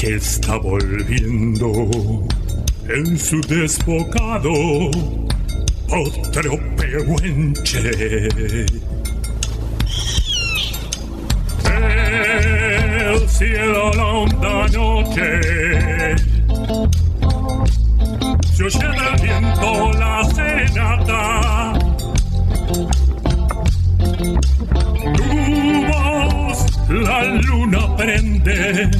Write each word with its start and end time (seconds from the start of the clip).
que 0.00 0.14
está 0.14 0.56
volviendo 0.56 2.26
en 2.88 3.18
su 3.18 3.38
desbocado 3.42 4.50
otro 5.90 6.58
pehuenche. 6.74 7.90
El 11.66 13.28
cielo 13.28 13.92
la 13.92 14.06
honda 14.06 14.68
noche 14.68 15.40
se 18.54 18.64
oye 18.64 18.78
del 18.78 19.22
viento 19.22 19.92
la 19.98 20.24
serenata. 20.34 21.72
Tu 25.14 25.86
voz 25.92 26.88
la 26.88 27.24
luna 27.34 27.96
prende 27.98 28.99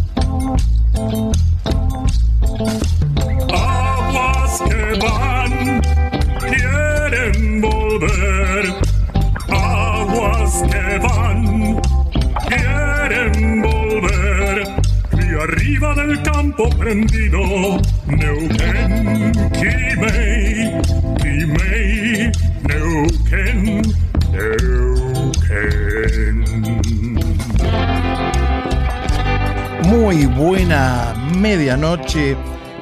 Medianoche, 31.41 32.37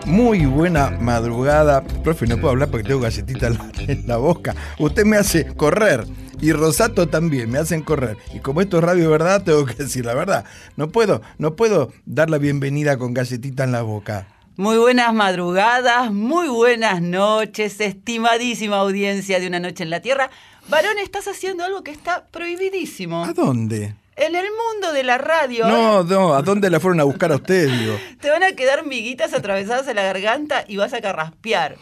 muy 0.05 0.45
buena 0.45 0.89
madrugada. 0.99 1.81
Profe, 1.81 2.27
no 2.27 2.35
puedo 2.35 2.49
hablar 2.49 2.69
porque 2.69 2.85
tengo 2.85 2.99
galletita 2.99 3.47
en 3.87 4.05
la, 4.05 4.17
boca. 4.17 4.53
Usted 4.77 5.05
me 5.05 5.15
hace 5.15 5.45
correr. 5.55 6.05
Y 6.41 6.51
Rosato 6.51 7.07
también, 7.07 7.49
me 7.49 7.57
hacen 7.57 7.81
correr. 7.81 8.17
Y 8.33 8.39
como 8.39 8.59
esto 8.59 8.77
es 8.77 8.83
radio 8.83 9.09
verdad, 9.09 9.43
tengo 9.45 9.65
que 9.65 9.75
decir 9.75 10.05
la 10.05 10.13
verdad. 10.13 10.43
No 10.75 10.89
puedo, 10.89 11.21
no 11.37 11.55
puedo 11.55 11.93
dar 12.05 12.29
la 12.29 12.37
bienvenida 12.37 12.97
con 12.97 13.13
galletita 13.13 13.63
en 13.63 13.71
la 13.71 13.81
boca. 13.81 14.27
Muy 14.57 14.77
buenas 14.77 15.13
madrugadas, 15.13 16.11
muy 16.11 16.49
buenas 16.49 17.01
noches, 17.01 17.79
estimadísima 17.79 18.75
audiencia 18.79 19.39
de 19.39 19.47
Una 19.47 19.61
Noche 19.61 19.83
en 19.83 19.89
la 19.89 20.01
Tierra. 20.01 20.29
Varón, 20.67 20.97
estás 21.01 21.29
haciendo 21.29 21.63
algo 21.63 21.81
que 21.81 21.91
está 21.91 22.27
prohibidísimo. 22.27 23.23
¿A 23.23 23.31
dónde? 23.31 23.95
En 24.19 24.35
el 24.35 24.45
mundo 24.45 24.91
de 24.91 25.03
la 25.03 25.17
radio. 25.17 25.65
No, 25.65 26.03
no, 26.03 26.33
¿a 26.33 26.41
dónde 26.41 26.69
la 26.69 26.81
fueron 26.81 26.99
a 26.99 27.05
buscar 27.05 27.31
a 27.31 27.35
ustedes, 27.35 27.71
digo? 27.79 27.95
Te 28.19 28.29
van 28.29 28.43
a 28.43 28.51
quedar 28.51 28.85
miguitas 28.85 29.33
atravesadas 29.33 29.87
en 29.87 29.95
la 29.95 30.03
garganta 30.03 30.65
y 30.67 30.75
vas 30.75 30.93
a 30.93 30.99
carraspear 30.99 31.77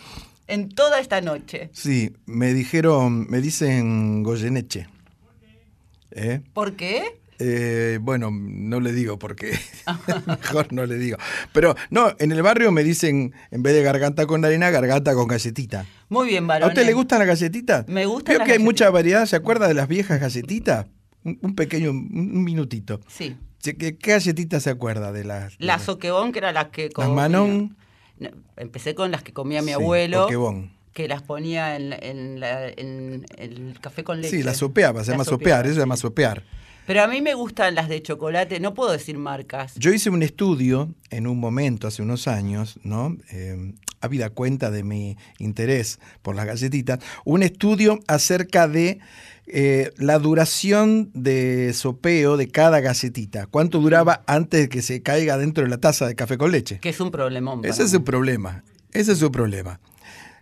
en 0.46 0.70
toda 0.70 1.00
esta 1.00 1.20
noche. 1.20 1.72
Sí, 1.74 2.14
me 2.28 2.54
dijeron, 2.54 3.26
me 3.28 3.42
dicen 3.42 4.22
Goyeneche. 4.22 4.88
¿Eh? 6.12 6.42
¿Por 6.54 6.76
qué? 6.76 7.20
Eh, 7.40 7.98
bueno, 8.02 8.30
no 8.32 8.80
le 8.80 8.92
digo 8.92 9.18
porque 9.18 9.58
mejor 10.28 10.72
no 10.74 10.86
le 10.86 10.98
digo. 10.98 11.18
Pero 11.54 11.76
no, 11.90 12.14
en 12.20 12.32
el 12.32 12.44
barrio 12.44 12.72
me 12.72 12.84
dicen, 12.84 13.34
en 13.50 13.64
vez 13.64 13.74
de 13.74 13.82
garganta 13.82 14.28
con 14.28 14.46
arena, 14.46 14.70
garganta 14.70 15.16
con 15.16 15.28
galletita. 15.28 15.86
Muy 16.10 16.28
bien, 16.28 16.44
¿A 16.46 16.48
varón. 16.48 16.70
usted 16.70 16.86
le 16.86 16.94
gustan 16.94 17.18
las 17.18 17.28
galletitas? 17.28 17.88
Me 17.88 18.06
gustan 18.06 18.26
Creo 18.26 18.40
las 18.40 18.46
que 18.48 18.54
hay 18.54 18.60
mucha 18.60 18.92
variedad. 18.92 19.26
¿Se 19.26 19.36
acuerda 19.36 19.68
de 19.68 19.74
las 19.74 19.88
viejas 19.88 20.20
galletitas? 20.22 20.86
Un, 21.42 21.56
pequeño, 21.56 21.92
un, 21.92 22.44
minutito. 22.44 23.00
Sí. 23.08 23.36
¿Qué, 23.62 23.76
qué 23.76 23.98
galletita 24.12 24.60
se 24.60 24.70
acuerda 24.70 25.12
de 25.12 25.24
las? 25.26 25.58
de 25.58 25.66
La 25.66 25.74
las- 25.74 25.84
soquebón, 25.84 26.32
que 26.32 26.40
era 26.40 26.52
las 26.54 26.68
que 26.70 26.84
las 26.86 26.94
comía. 26.94 27.14
Manon. 27.14 27.76
No, 28.20 28.30
empecé 28.56 28.96
con 28.96 29.12
las 29.12 29.24
que 29.24 29.34
comía 29.34 29.62
mi 29.62 29.68
Sí, 29.70 29.74
abuelo. 29.74 30.24
Pokémon. 30.24 30.72
Que 30.94 31.08
las 31.08 31.22
ponía 31.22 31.76
en, 31.76 31.94
en 31.94 32.40
la- 32.40 32.68
en 32.70 33.26
el 33.38 33.78
café 33.82 34.04
con 34.04 34.22
leche. 34.22 34.38
Sí, 34.38 34.44
la 34.44 34.54
sopeaba, 34.54 35.04
se 35.04 35.12
La 35.12 35.14
llama 35.16 35.26
sopeaba, 35.26 35.40
sopear, 35.60 35.66
eso 35.66 35.74
se 35.76 35.80
llama 35.82 35.98
sopear. 35.98 36.44
Pero 36.88 37.04
a 37.04 37.08
mí 37.08 37.22
me 37.22 37.34
gustan 37.34 37.76
las 37.76 37.90
de 37.90 38.02
chocolate, 38.02 38.60
no 38.62 38.74
puedo 38.74 38.94
decir 38.94 39.18
marcas. 39.18 39.76
Yo 39.76 39.92
hice 39.92 40.10
un 40.10 40.24
estudio 40.24 40.90
en 41.10 41.28
un 41.28 41.38
momento, 41.40 41.86
hace 41.88 42.02
unos 42.02 42.30
años, 42.30 42.80
¿no? 42.84 43.18
Eh, 43.32 43.74
habida 44.00 44.30
cuenta 44.30 44.72
de 44.72 44.84
mi 44.84 45.18
interés 45.38 46.00
por 46.22 46.36
las 46.36 46.46
galletitas, 46.46 47.00
un 47.26 47.44
estudio 47.44 48.00
acerca 48.08 48.68
de 48.70 49.00
eh, 49.48 49.92
la 49.98 50.20
duración 50.20 51.10
de 51.14 51.72
sopeo 51.74 52.36
de 52.36 52.50
cada 52.50 52.82
galletita. 52.82 53.48
¿Cuánto 53.48 53.80
duraba 53.80 54.24
antes 54.28 54.62
de 54.62 54.70
que 54.70 54.82
se 54.82 55.02
caiga 55.02 55.38
dentro 55.38 55.64
de 55.64 55.70
la 55.70 55.78
taza 55.78 56.06
de 56.06 56.16
café 56.16 56.38
con 56.38 56.52
leche? 56.52 56.80
Que 56.80 56.90
es 56.90 57.00
un 57.00 57.12
problemón. 57.12 57.64
Ese 57.64 57.84
es 57.84 57.92
mí. 57.92 57.98
su 57.98 58.04
problema. 58.04 58.64
Ese 58.92 59.14
es 59.14 59.20
su 59.20 59.32
problema. 59.32 59.80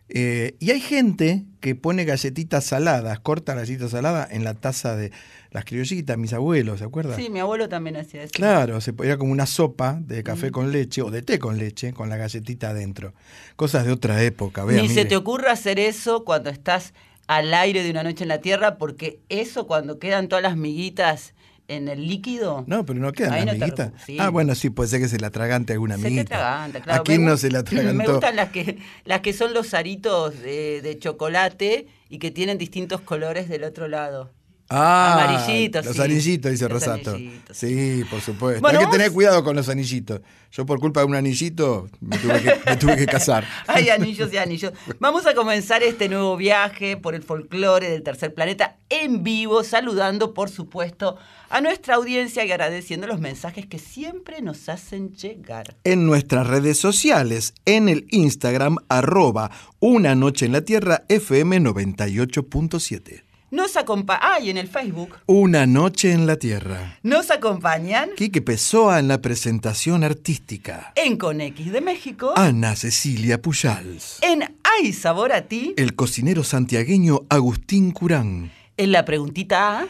Eh, 0.08 0.56
y 0.60 0.72
hay 0.72 0.80
gente 0.80 1.46
que 1.62 1.76
pone 1.76 2.06
galletitas 2.06 2.66
saladas, 2.66 3.20
corta 3.20 3.56
galletitas 3.56 3.92
saladas 3.92 4.32
en 4.32 4.44
la 4.44 4.54
taza 4.54 4.96
de 4.96 5.12
las 5.50 5.66
criollitas, 5.66 6.18
mis 6.18 6.34
abuelos, 6.34 6.80
¿se 6.80 6.86
acuerdan? 6.86 7.16
Sí, 7.16 7.30
mi 7.30 7.40
abuelo 7.40 7.70
también 7.70 7.96
hacía 7.98 8.24
eso. 8.24 8.32
Claro, 8.34 8.82
se 8.82 8.94
era 9.04 9.18
como 9.18 9.32
una 9.32 9.46
sopa 9.46 10.00
de 10.02 10.22
café 10.22 10.52
con 10.52 10.72
leche 10.72 11.02
o 11.02 11.10
de 11.10 11.22
té 11.22 11.40
con 11.40 11.58
leche 11.58 11.94
con 11.94 12.10
la 12.10 12.18
galletita 12.18 12.70
adentro. 12.70 13.14
Cosas 13.56 13.86
de 13.86 13.92
otra 13.92 14.22
época, 14.22 14.64
vea, 14.64 14.82
Ni 14.82 14.90
se 14.90 15.06
te 15.06 15.16
ocurra 15.16 15.54
hacer 15.54 15.80
eso 15.80 16.24
cuando 16.24 16.50
estás 16.50 16.94
al 17.28 17.54
aire 17.54 17.84
de 17.84 17.92
una 17.92 18.04
noche 18.04 18.24
en 18.24 18.28
la 18.30 18.40
tierra, 18.42 18.78
porque 18.78 19.20
eso 19.30 19.68
cuando 19.68 20.00
quedan 20.00 20.28
todas 20.28 20.44
las 20.44 20.58
miguitas 20.58 21.34
en 21.68 21.88
el 21.88 22.08
líquido. 22.08 22.64
No, 22.68 22.86
pero 22.86 23.00
no 23.00 23.12
quedan 23.12 23.34
Ahí 23.34 23.46
las 23.46 23.56
no 23.58 23.66
miguitas. 23.66 23.92
sí. 24.06 24.18
Ah, 24.20 24.30
bueno, 24.30 24.54
sí, 24.54 24.70
puede 24.70 24.90
ser 24.90 25.02
que 25.02 25.08
se 25.08 25.18
la 25.20 25.28
atragante 25.28 25.74
alguna 25.74 25.96
Se 25.96 26.02
te 26.04 26.08
amiguita. 26.08 26.36
atraganta, 26.36 26.82
claro. 26.82 27.02
¿A 27.02 27.04
quién 27.04 27.24
Me 27.24 27.32
no 27.32 27.38
se 27.38 27.50
la 27.50 27.60
atragantó? 27.60 27.94
Me 27.98 28.08
gustan 28.08 28.36
las 28.36 28.50
que, 28.52 28.78
las 29.06 29.22
que 29.22 29.34
son 29.34 29.54
los 29.56 29.74
aritos 29.74 30.40
de, 30.42 30.82
de 30.84 31.00
chocolate 31.00 31.88
y 32.10 32.20
que 32.20 32.30
tienen 32.30 32.60
distintos 32.60 33.02
colores 33.02 33.50
del 33.50 33.64
otro 33.64 33.88
lado. 33.88 34.30
Ah, 34.68 35.28
Amarillitos, 35.38 35.86
Los 35.86 35.96
sí. 35.96 36.02
anillitos, 36.02 36.52
dice 36.52 36.64
Los 36.64 36.72
Rosato. 36.74 37.12
anillitos. 37.12 37.56
Sí, 37.56 38.04
por 38.10 38.20
supuesto. 38.20 38.62
Bueno, 38.62 38.80
Hay 38.80 38.86
que 38.86 38.92
tener 38.92 39.12
cuidado 39.12 39.44
con 39.44 39.56
los 39.56 39.70
anillitos. 39.70 40.22
Yo 40.52 40.66
por 40.66 40.80
culpa 40.80 41.02
de 41.02 41.06
un 41.06 41.16
anillito 41.16 41.88
me 42.00 42.18
tuve 42.18 42.42
que, 42.42 42.54
me 42.66 42.78
tuve 42.78 42.96
que 42.98 43.06
casar. 43.06 43.46
Hay 43.68 43.90
anillos 43.90 44.32
y 44.34 44.38
anillos. 44.38 44.72
Vamos 45.00 45.26
a 45.28 45.36
comenzar 45.36 45.84
este 45.84 46.10
nuevo 46.10 46.36
viaje 46.38 46.98
por 46.98 47.14
el 47.14 47.22
folclore 47.24 47.90
del 47.90 48.02
tercer 48.04 48.34
planeta 48.34 48.78
en 48.90 49.22
vivo, 49.24 49.64
saludando, 49.64 50.34
por 50.34 50.50
supuesto, 50.50 51.18
a 51.50 51.62
nuestra 51.62 51.96
audiencia 51.96 52.44
y 52.46 52.52
agradeciendo 52.52 53.06
los 53.06 53.20
mensajes 53.20 53.68
que 53.68 53.78
siempre 53.80 54.42
nos 54.42 54.68
hacen 54.70 55.12
llegar. 55.14 55.76
en 55.84 56.06
nuestras 56.08 56.48
redes 56.48 56.80
sociales, 56.80 57.54
en 57.66 57.88
el 57.90 58.08
Instagram, 58.10 58.78
arroba 58.90 59.52
una 59.80 60.16
noche 60.16 60.46
en 60.48 60.54
la 60.54 60.62
tierra 60.62 61.04
FM 61.10 61.60
98.7. 61.60 63.24
Nos 63.52 63.78
acompañan. 63.78 64.22
Ah, 64.24 64.40
y 64.40 64.50
en 64.50 64.58
el 64.58 64.68
Facebook. 64.68 65.18
Una 65.28 65.68
noche 65.68 66.12
en 66.12 66.26
la 66.26 66.38
tierra. 66.38 66.98
Nos 67.04 67.30
acompañan. 67.30 68.10
Quique 68.18 68.42
Pessoa 68.42 69.00
en 69.00 69.08
la 69.08 69.22
presentación 69.22 70.04
artística. 70.04 70.92
En 70.96 71.16
Conex 71.16 71.72
de 71.72 71.82
México. 71.82 72.34
Ana 72.36 72.76
Cecilia 72.76 73.42
Pujals. 73.42 74.20
En 74.22 74.44
Hay 74.64 74.94
Sabor 74.94 75.32
a 75.32 75.44
Ti. 75.44 75.76
El 75.78 75.96
cocinero 75.96 76.44
santiagueño 76.44 77.22
Agustín 77.30 77.92
Curán. 77.92 78.52
En 78.78 78.92
la 78.92 79.06
preguntita 79.06 79.82
A. 79.82 79.88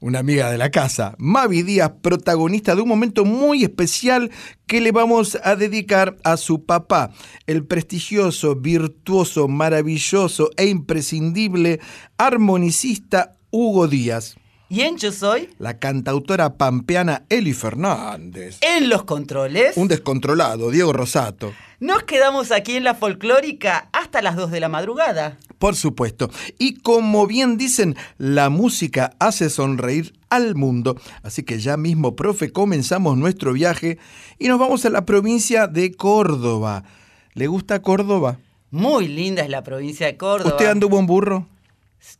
Una 0.00 0.20
amiga 0.20 0.50
de 0.50 0.56
la 0.56 0.70
casa, 0.70 1.14
Mavi 1.18 1.62
Díaz, 1.62 1.92
protagonista 2.00 2.74
de 2.74 2.80
un 2.80 2.88
momento 2.88 3.24
muy 3.24 3.64
especial 3.64 4.30
que 4.66 4.80
le 4.80 4.92
vamos 4.92 5.38
a 5.44 5.56
dedicar 5.56 6.16
a 6.24 6.38
su 6.38 6.64
papá, 6.64 7.12
el 7.46 7.66
prestigioso, 7.66 8.56
virtuoso, 8.56 9.46
maravilloso 9.46 10.50
e 10.56 10.66
imprescindible 10.66 11.80
armonicista 12.16 13.36
Hugo 13.50 13.88
Díaz. 13.88 14.36
¿Y 14.70 14.82
en 14.82 14.98
Yo 14.98 15.12
Soy? 15.12 15.48
La 15.58 15.78
cantautora 15.78 16.58
pampeana 16.58 17.22
Eli 17.30 17.54
Fernández. 17.54 18.58
En 18.60 18.90
los 18.90 19.04
controles. 19.04 19.78
Un 19.78 19.88
descontrolado, 19.88 20.70
Diego 20.70 20.92
Rosato. 20.92 21.54
Nos 21.80 22.02
quedamos 22.02 22.52
aquí 22.52 22.76
en 22.76 22.84
la 22.84 22.94
folclórica 22.94 23.88
hasta 23.94 24.20
las 24.20 24.36
2 24.36 24.50
de 24.50 24.60
la 24.60 24.68
madrugada. 24.68 25.38
Por 25.58 25.74
supuesto. 25.74 26.28
Y 26.58 26.74
como 26.80 27.26
bien 27.26 27.56
dicen, 27.56 27.96
la 28.18 28.50
música 28.50 29.14
hace 29.18 29.48
sonreír 29.48 30.12
al 30.28 30.54
mundo. 30.54 31.00
Así 31.22 31.44
que 31.44 31.60
ya 31.60 31.78
mismo, 31.78 32.14
profe, 32.14 32.52
comenzamos 32.52 33.16
nuestro 33.16 33.54
viaje 33.54 33.96
y 34.38 34.48
nos 34.48 34.58
vamos 34.58 34.84
a 34.84 34.90
la 34.90 35.06
provincia 35.06 35.66
de 35.66 35.94
Córdoba. 35.94 36.84
¿Le 37.32 37.46
gusta 37.46 37.80
Córdoba? 37.80 38.38
Muy 38.70 39.08
linda 39.08 39.42
es 39.42 39.48
la 39.48 39.62
provincia 39.62 40.06
de 40.06 40.18
Córdoba. 40.18 40.50
¿Usted 40.50 40.66
anduvo 40.66 40.98
en 40.98 41.06
burro? 41.06 41.46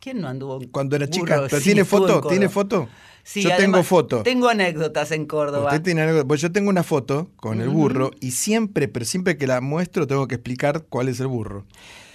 ¿Quién 0.01 0.21
no 0.21 0.29
anduvo 0.29 0.61
Cuando 0.71 0.97
era 0.97 1.07
burro? 1.07 1.15
chica. 1.19 1.43
¿Pero 1.49 1.59
Sí, 1.59 1.65
tiene 1.65 1.85
foto? 1.85 2.21
¿Tiene 2.29 2.49
foto? 2.49 2.89
Sí, 3.23 3.43
Yo 3.43 3.55
tengo 3.57 3.83
foto. 3.83 4.23
Tengo 4.23 4.49
anécdotas 4.49 5.11
en 5.13 5.27
Córdoba. 5.27 5.67
Usted 5.67 5.83
tiene 5.83 6.01
algo- 6.03 6.27
pues 6.27 6.41
yo 6.41 6.51
tengo 6.51 6.71
una 6.71 6.83
foto 6.83 7.31
con 7.37 7.61
el 7.61 7.69
burro 7.69 8.11
y 8.21 8.31
siempre, 8.31 8.89
pero 8.89 9.05
siempre 9.05 9.37
que 9.37 9.47
la 9.47 9.61
muestro 9.61 10.07
tengo 10.07 10.27
que 10.29 10.37
explicar 10.37 10.85
cuál 10.89 11.09
es 11.09 11.21
el 11.21 11.27
burro. 11.27 11.67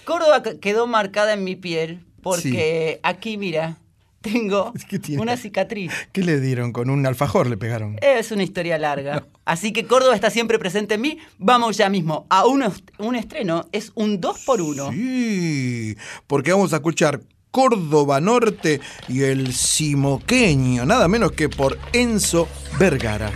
Córdoba 0.04 0.42
que- 0.42 0.58
quedó 0.58 0.86
marcada 0.88 1.32
en 1.34 1.44
mi 1.44 1.54
piel 1.56 2.04
porque 2.22 2.98
aquí, 3.04 3.36
mira, 3.38 3.78
tengo 4.22 4.72
una 5.20 5.36
cicatriz. 5.36 5.92
¿Qué 6.12 6.22
le 6.22 6.40
dieron? 6.40 6.72
Con 6.72 6.90
un 6.90 7.06
alfajor 7.06 7.48
le 7.48 7.56
pegaron. 7.56 7.96
Es 8.02 8.32
una 8.32 8.42
historia 8.42 8.76
larga. 8.78 9.26
Así 9.44 9.72
que 9.72 9.86
Córdoba 9.86 10.14
está 10.16 10.30
siempre 10.30 10.58
presente 10.58 10.94
en 10.94 11.00
mí. 11.02 11.18
Vamos 11.38 11.76
ya 11.76 11.88
mismo 11.90 12.26
a 12.28 12.44
un, 12.46 12.64
un 12.98 13.14
estreno. 13.14 13.68
Es 13.70 13.92
un 13.94 14.20
2 14.20 14.40
por 14.44 14.60
1 14.60 14.90
Sí, 14.92 15.96
porque 16.26 16.50
vamos 16.52 16.72
a 16.72 16.76
escuchar 16.76 17.20
Córdoba 17.54 18.20
Norte 18.20 18.80
y 19.06 19.22
el 19.22 19.54
Simoqueño, 19.54 20.84
nada 20.84 21.06
menos 21.06 21.30
que 21.30 21.48
por 21.48 21.78
Enzo 21.92 22.48
Vergara. 22.80 23.30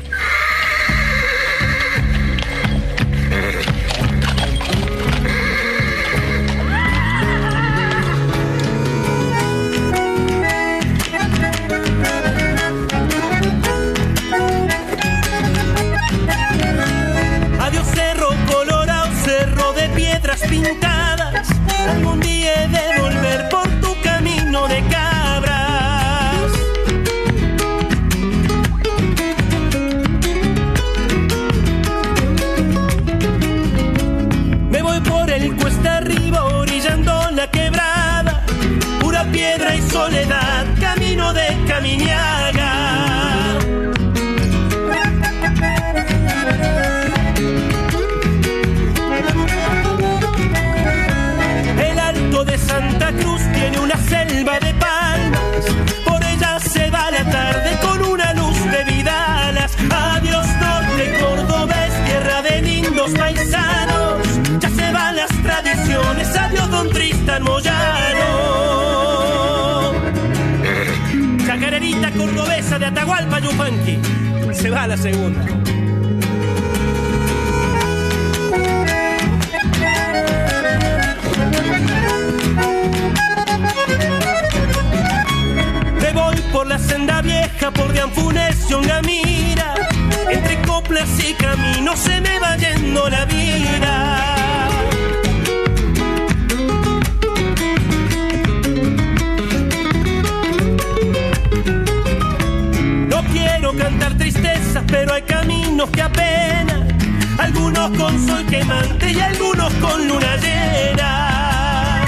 Adiós 17.61 17.87
cerro 17.95 18.31
colorado, 18.51 19.11
cerro 19.25 19.73
de 19.75 19.89
piedras 19.91 20.41
pintadas. 20.41 21.47
Soledad, 39.91 40.67
camino 40.81 41.33
de 41.33 41.47
Caminiaga. 41.67 42.73
El 51.79 51.99
alto 51.99 52.45
de 52.45 52.59
Santa 52.59 53.13
Cruz 53.13 53.43
tiene 53.53 53.79
una 53.79 53.97
selva 53.97 54.59
de 54.61 54.75
palmas. 54.75 55.65
Por 56.05 56.23
ella 56.25 56.59
se 56.61 56.91
va 56.91 57.11
la 57.11 57.25
tarde 57.31 57.79
con 57.81 58.03
una 58.03 58.35
luz 58.35 58.59
de 58.71 58.85
vidalas. 58.85 59.73
Adiós 59.91 60.47
norte 60.61 61.19
cordobés, 61.21 62.05
tierra 62.05 62.43
de 62.43 62.63
lindos 62.63 63.11
paisanos. 63.13 64.27
Ya 64.61 64.71
se 64.71 64.93
van 64.93 65.17
las 65.17 65.31
tradiciones. 65.43 66.37
Adiós 66.37 66.71
don 66.71 66.91
Tristan 66.91 67.43
Moyano. 67.43 68.28
De 72.79 72.87
Atahualpa 72.87 73.41
Yupanqui. 73.41 73.99
Se 74.53 74.71
va 74.71 74.87
la 74.87 74.97
segunda. 74.97 75.43
Me 86.01 86.13
voy 86.13 86.37
por 86.53 86.67
la 86.67 86.79
senda 86.79 87.21
vieja, 87.23 87.71
por 87.73 87.93
Dianfunes 87.93 88.71
y 88.71 88.75
Ongamira. 88.75 89.75
Entre 90.31 90.61
coplas 90.63 91.09
y 91.19 91.35
caminos 91.35 91.99
se 91.99 92.21
me 92.21 92.39
va 92.39 92.57
yendo 92.57 93.09
la 93.09 93.25
vida. 93.25 94.68
Pero 104.87 105.15
hay 105.15 105.23
caminos 105.23 105.89
que 105.91 106.03
apenas. 106.03 106.83
Algunos 107.39 107.91
con 107.97 108.27
sol 108.27 108.45
quemante 108.47 109.13
y 109.13 109.21
algunos 109.21 109.73
con 109.75 110.09
luna 110.09 110.37
llena. 110.37 112.05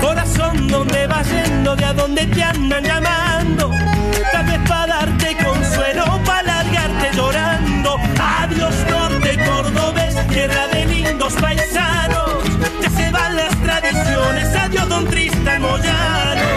Corazón, 0.00 0.68
¿dónde 0.68 1.06
vas 1.06 1.28
yendo? 1.28 1.76
¿De 1.76 1.84
a 1.84 1.92
dónde 1.92 2.26
te 2.26 2.42
andan 2.42 2.84
llamando? 2.84 3.70
Tal 4.32 4.46
vez 4.46 4.60
para 4.68 4.86
darte 4.86 5.36
consuelo, 5.44 6.04
para 6.24 6.42
largarte 6.42 7.16
llorando. 7.16 7.96
Adiós, 8.18 8.74
norte 8.90 9.36
cordobés, 9.44 10.26
tierra 10.28 10.68
de 10.68 10.86
lindos 10.86 11.34
paisanos. 11.34 12.27
Ya 13.38 13.44
las 13.44 13.62
tradiciones, 13.62 14.56
adiós, 14.56 14.88
don 14.88 15.04
Tristan 15.06 15.62
Moyano. 15.62 16.48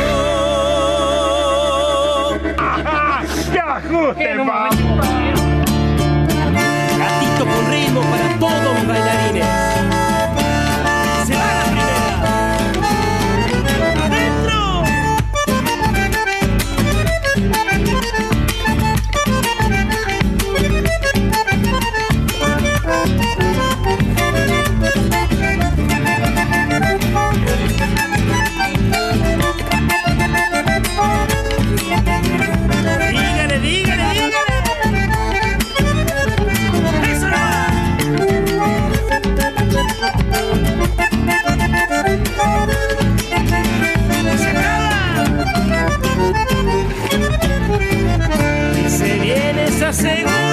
Gatito 6.97 7.45
con 7.45 7.71
ritmo 7.71 8.01
para 8.01 8.39
todos 8.39 8.73
mis 8.79 8.87
bailarines. 8.87 9.60
seguro. 49.93 50.50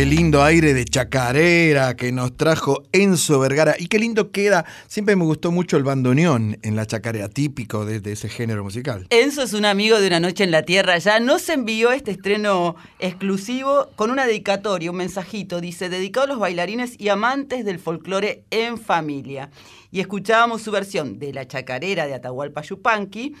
Qué 0.00 0.06
lindo 0.06 0.42
aire 0.42 0.72
de 0.72 0.86
chacarera 0.86 1.94
que 1.94 2.10
nos 2.10 2.34
trajo 2.34 2.84
Enzo 2.90 3.38
Vergara. 3.38 3.74
Y 3.78 3.88
qué 3.88 3.98
lindo 3.98 4.30
queda. 4.30 4.64
Siempre 4.88 5.14
me 5.14 5.24
gustó 5.24 5.52
mucho 5.52 5.76
el 5.76 5.82
bandoneón 5.82 6.56
en 6.62 6.74
la 6.74 6.86
chacarera, 6.86 7.28
típico 7.28 7.84
de, 7.84 8.00
ese 8.10 8.30
género 8.30 8.64
musical. 8.64 9.06
Enzo 9.10 9.42
es 9.42 9.52
un 9.52 9.66
amigo 9.66 10.00
de 10.00 10.06
Una 10.06 10.18
Noche 10.18 10.42
en 10.42 10.52
la 10.52 10.62
Tierra. 10.62 10.96
Ya 10.96 11.20
nos 11.20 11.46
envió 11.50 11.92
este 11.92 12.12
estreno 12.12 12.76
exclusivo 12.98 13.90
con 13.94 14.10
una 14.10 14.24
dedicatoria, 14.24 14.90
un 14.90 14.96
mensajito. 14.96 15.60
Dice, 15.60 15.90
dedicado 15.90 16.24
a 16.24 16.28
los 16.28 16.38
bailarines 16.38 16.98
y 16.98 17.10
amantes 17.10 17.66
del 17.66 17.78
folclore 17.78 18.44
en 18.50 18.78
familia. 18.78 19.50
Y 19.90 20.00
escuchábamos 20.00 20.62
su 20.62 20.70
versión 20.70 21.18
de 21.18 21.34
la 21.34 21.46
chacarera 21.46 22.06
de 22.06 22.14
Atahualpa 22.14 22.62
Yupanqui 22.62 23.34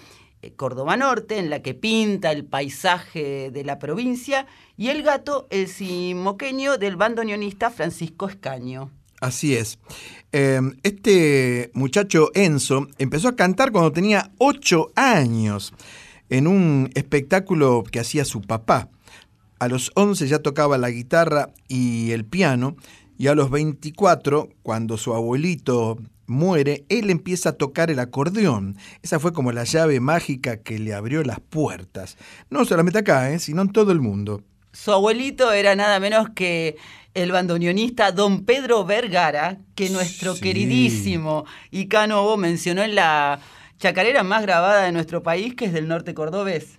Córdoba 0.56 0.96
Norte, 0.96 1.38
en 1.38 1.50
la 1.50 1.62
que 1.62 1.74
pinta 1.74 2.32
el 2.32 2.44
paisaje 2.44 3.50
de 3.50 3.64
la 3.64 3.78
provincia, 3.78 4.46
y 4.76 4.88
El 4.88 5.02
gato, 5.02 5.46
el 5.50 5.68
simoqueño 5.68 6.78
del 6.78 6.96
bandoneonista 6.96 7.70
Francisco 7.70 8.28
Escaño. 8.28 8.90
Así 9.20 9.54
es. 9.54 9.78
Eh, 10.32 10.60
este 10.82 11.70
muchacho 11.74 12.30
Enzo 12.34 12.88
empezó 12.96 13.28
a 13.28 13.36
cantar 13.36 13.72
cuando 13.72 13.92
tenía 13.92 14.30
ocho 14.38 14.92
años 14.96 15.74
en 16.30 16.46
un 16.46 16.90
espectáculo 16.94 17.84
que 17.84 18.00
hacía 18.00 18.24
su 18.24 18.40
papá. 18.40 18.88
A 19.58 19.68
los 19.68 19.92
11 19.94 20.26
ya 20.26 20.38
tocaba 20.38 20.78
la 20.78 20.88
guitarra 20.88 21.50
y 21.68 22.12
el 22.12 22.24
piano 22.24 22.76
y 23.18 23.26
a 23.26 23.34
los 23.34 23.50
24, 23.50 24.48
cuando 24.62 24.96
su 24.96 25.12
abuelito 25.12 25.98
muere, 26.30 26.84
él 26.88 27.10
empieza 27.10 27.50
a 27.50 27.52
tocar 27.52 27.90
el 27.90 27.98
acordeón. 27.98 28.76
Esa 29.02 29.20
fue 29.20 29.32
como 29.32 29.52
la 29.52 29.64
llave 29.64 30.00
mágica 30.00 30.58
que 30.58 30.78
le 30.78 30.94
abrió 30.94 31.22
las 31.22 31.40
puertas. 31.40 32.16
No 32.48 32.64
solamente 32.64 33.00
acá, 33.00 33.30
¿eh? 33.30 33.38
sino 33.38 33.62
en 33.62 33.68
todo 33.72 33.92
el 33.92 34.00
mundo. 34.00 34.42
Su 34.72 34.92
abuelito 34.92 35.52
era 35.52 35.74
nada 35.74 35.98
menos 36.00 36.28
que 36.34 36.76
el 37.12 37.32
bandoneonista 37.32 38.12
don 38.12 38.44
Pedro 38.44 38.84
Vergara, 38.84 39.58
que 39.74 39.90
nuestro 39.90 40.34
Sí. 40.34 40.40
queridísimo 40.42 41.44
Icano 41.72 42.36
mencionó 42.36 42.82
en 42.84 42.94
la 42.94 43.40
chacarera 43.78 44.22
más 44.22 44.42
grabada 44.42 44.84
de 44.84 44.92
nuestro 44.92 45.22
país, 45.22 45.54
que 45.56 45.64
es 45.64 45.72
del 45.72 45.88
norte 45.88 46.14
cordobés. 46.14 46.78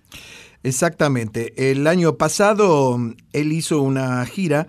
Exactamente. 0.62 1.70
El 1.70 1.86
año 1.86 2.16
pasado 2.16 2.98
él 3.32 3.52
hizo 3.52 3.82
una 3.82 4.24
gira 4.26 4.68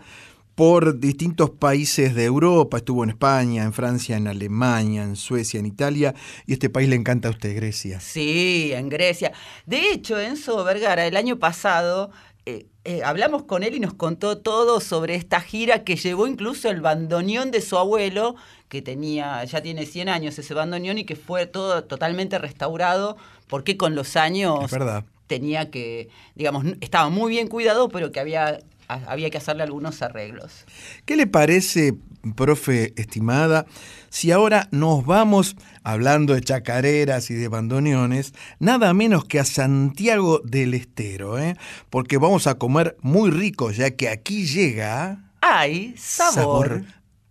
por 0.55 1.00
distintos 1.00 1.50
países 1.50 2.13
de 2.15 2.25
Europa. 2.25 2.77
Estuvo 2.77 3.03
en 3.03 3.10
España, 3.12 3.63
en 3.63 3.74
Francia, 3.74 4.17
en 4.17 4.27
Alemania, 4.27 5.03
en 5.03 5.15
Suecia, 5.15 5.60
en 5.60 5.65
Italia. 5.65 6.13
Y 6.45 6.53
este 6.53 6.69
país 6.69 6.88
le 6.89 6.95
encanta 6.95 7.27
a 7.27 7.31
usted, 7.31 7.55
Grecia. 7.55 8.00
Sí, 8.00 8.72
en 8.74 8.89
Grecia. 8.89 9.31
De 9.65 9.91
hecho, 9.91 10.19
Enzo 10.19 10.63
Vergara, 10.63 11.05
el 11.07 11.17
año 11.17 11.39
pasado, 11.39 12.12
eh, 12.45 12.67
eh, 12.86 13.01
hablamos 13.03 13.43
con 13.43 13.63
él 13.63 13.74
y 13.75 13.79
nos 13.79 13.93
contó 13.93 14.38
todo 14.38 14.79
sobre 14.79 15.15
esta 15.15 15.39
gira 15.41 15.83
que 15.83 15.95
llevó 15.95 16.27
incluso 16.27 16.69
el 16.69 16.81
bandoneón 16.81 17.50
de 17.51 17.62
su 17.62 17.77
abuelo, 17.77 18.36
que 18.67 18.81
tenía, 18.81 19.43
ya 19.45 19.62
tiene 19.62 19.86
100 19.86 20.10
años 20.10 20.38
ese 20.38 20.53
bandoneón 20.53 20.98
y 20.98 21.05
que 21.05 21.15
fue 21.15 21.45
todo 21.45 21.83
totalmente 21.86 22.38
restaurado, 22.39 23.17
porque 23.48 23.77
con 23.77 23.95
los 23.95 24.15
años 24.17 24.65
Es 24.65 24.72
verdad. 24.72 25.05
tenía 25.27 25.69
que, 25.72 26.10
digamos, 26.36 26.65
estaba 26.81 27.10
muy 27.10 27.29
bien 27.31 27.48
cuidado, 27.48 27.88
pero 27.89 28.12
que 28.12 28.19
había, 28.19 28.60
había 28.88 29.30
que 29.30 29.38
hacerle 29.38 29.63
algunos 29.63 30.02
arreglos. 30.02 30.66
¿Qué 31.06 31.16
le 31.16 31.28
parece, 31.28 31.96
profe 32.36 32.94
estimada, 32.96 33.66
si 34.10 34.32
ahora 34.32 34.68
nos 34.72 35.06
vamos, 35.06 35.56
hablando 35.84 36.34
de 36.34 36.42
chacareras 36.42 37.30
y 37.32 37.34
de 37.34 37.48
bandoneones, 37.48 38.34
nada 38.60 38.94
menos 38.94 39.25
que 39.25 39.40
a 39.40 39.46
Santiago 39.46 40.40
del 40.44 40.74
Estero, 40.74 41.40
¿eh? 41.40 41.56
porque 41.90 42.18
vamos 42.18 42.48
a 42.48 42.56
comer 42.56 42.98
muy 43.02 43.32
rico, 43.32 43.72
ya 43.72 43.92
que 43.92 44.10
aquí 44.10 44.46
llega 44.46 45.32
¡Ay, 45.42 45.96
sabor! 45.98 46.84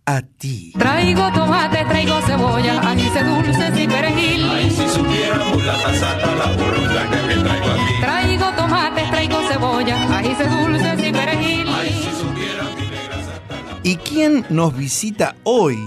a 0.05 0.21
ti. 0.21 0.73
Traigo 0.77 1.31
tomate, 1.31 1.85
traigo 1.85 2.19
cebolla, 2.21 2.79
ajíes 2.81 3.25
dulces 3.25 3.79
y 3.79 3.87
perejil. 3.87 4.45
Si 4.69 4.89
supiéramos 4.89 5.63
la 5.65 5.77
la 5.77 5.87
que 5.87 7.35
traigo 7.35 7.69
aquí. 7.71 8.01
Traigo 8.01 8.51
tomate, 8.55 9.01
traigo 9.09 9.12
cebolla, 9.83 10.17
ajíes 10.17 10.37
dulces 10.39 11.07
y 11.07 11.11
perejil. 11.11 11.67
¿Y 13.83 13.97
quién 13.97 14.45
nos 14.49 14.75
visita 14.75 15.35
hoy? 15.43 15.77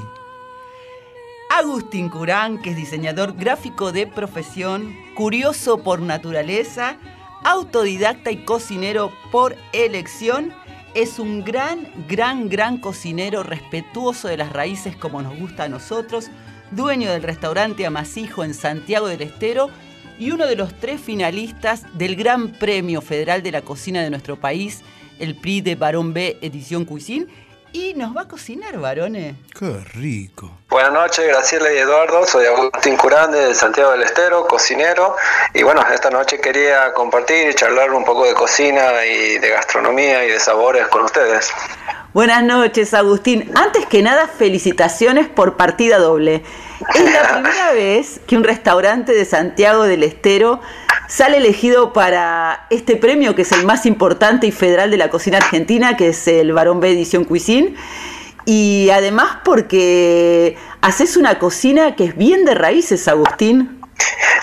Agustín 1.51 2.11
Curán, 2.11 2.61
que 2.61 2.71
es 2.71 2.77
diseñador 2.77 3.35
gráfico 3.37 3.93
de 3.93 4.07
profesión, 4.07 4.95
curioso 5.15 5.79
por 5.83 6.01
naturaleza, 6.01 6.97
autodidacta 7.45 8.31
y 8.31 8.45
cocinero 8.45 9.13
por 9.33 9.57
elección, 9.73 10.53
es 10.95 11.19
un 11.19 11.45
gran, 11.45 11.89
gran, 12.09 12.49
gran 12.49 12.79
cocinero 12.79 13.43
respetuoso 13.43 14.29
de 14.29 14.37
las 14.37 14.53
raíces 14.53 14.97
como 14.97 15.23
nos 15.23 15.39
gusta 15.39 15.65
a 15.65 15.69
nosotros, 15.69 16.31
dueño 16.71 17.11
del 17.11 17.23
restaurante 17.23 17.87
Amasijo 17.87 18.45
en 18.45 18.53
Santiago 18.53 19.07
del 19.07 19.23
Estero 19.23 19.71
y 20.19 20.31
uno 20.31 20.47
de 20.47 20.57
los 20.57 20.79
tres 20.79 21.01
finalistas 21.01 21.85
del 21.95 22.17
Gran 22.17 22.53
Premio 22.53 23.01
Federal 23.01 23.43
de 23.43 23.53
la 23.53 23.63
Cocina 23.63 24.03
de 24.03 24.11
nuestro 24.11 24.37
país, 24.37 24.83
el 25.19 25.35
Prix 25.35 25.65
de 25.65 25.75
Barón 25.75 26.13
B 26.13 26.39
Edición 26.41 26.85
Cuisine. 26.85 27.27
Y 27.73 27.93
nos 27.93 28.17
va 28.17 28.23
a 28.23 28.29
cocinar, 28.29 28.79
varones. 28.79 29.35
Qué 29.59 29.77
rico. 29.93 30.51
Buenas 30.71 30.93
noches, 30.93 31.27
Graciela 31.27 31.71
y 31.75 31.77
Eduardo. 31.77 32.25
Soy 32.25 32.47
Agustín 32.47 32.97
Curán 32.97 33.33
de 33.33 33.55
Santiago 33.55 33.91
del 33.91 34.03
Estero, 34.03 34.47
cocinero. 34.47 35.15
Y 35.53 35.63
bueno, 35.63 35.83
esta 35.93 36.09
noche 36.09 36.41
quería 36.41 36.95
compartir 36.95 37.51
y 37.51 37.55
charlar 37.55 37.93
un 37.93 38.05
poco 38.05 38.25
de 38.25 38.33
cocina 38.33 39.05
y 39.05 39.39
de 39.39 39.51
gastronomía 39.51 40.25
y 40.25 40.31
de 40.31 40.41
sabores 40.41 40.87
con 40.89 41.03
ustedes. 41.03 41.51
Buenas 42.17 42.43
noches, 42.43 42.95
Agustín. 42.95 43.51
Antes 43.55 43.85
que 43.85 44.01
nada, 44.01 44.27
felicitaciones 44.27 45.29
por 45.29 45.59
partida 45.59 45.99
doble. 45.99 46.43
Es 46.95 47.13
la 47.13 47.29
primera 47.35 47.73
vez 47.73 48.23
que 48.27 48.39
un 48.39 48.43
restaurante 48.43 49.13
de 49.13 49.27
Santiago 49.27 49.83
del 49.83 50.03
Estero 50.03 50.63
sale 51.09 51.37
elegido 51.37 51.93
para 51.93 52.69
este 52.71 52.97
premio 52.97 53.35
que 53.35 53.43
es 53.43 53.53
el 53.53 53.67
más 53.67 53.85
importante 53.85 54.47
y 54.47 54.51
federal 54.51 54.91
de 54.91 54.97
la 54.97 55.11
cocina 55.11 55.37
argentina, 55.37 55.99
que 55.99 56.09
es 56.09 56.27
el 56.27 56.55
Barón 56.55 56.81
B 56.81 56.91
Edición 56.91 57.25
Cuisine. 57.25 57.75
Y 58.47 58.89
además 58.95 59.41
porque 59.45 60.57
haces 60.81 61.19
una 61.19 61.39
cocina 61.39 61.97
que 61.97 62.05
es 62.05 62.17
bien 62.17 62.47
de 62.47 62.55
raíces, 62.55 63.09
Agustín. 63.09 63.76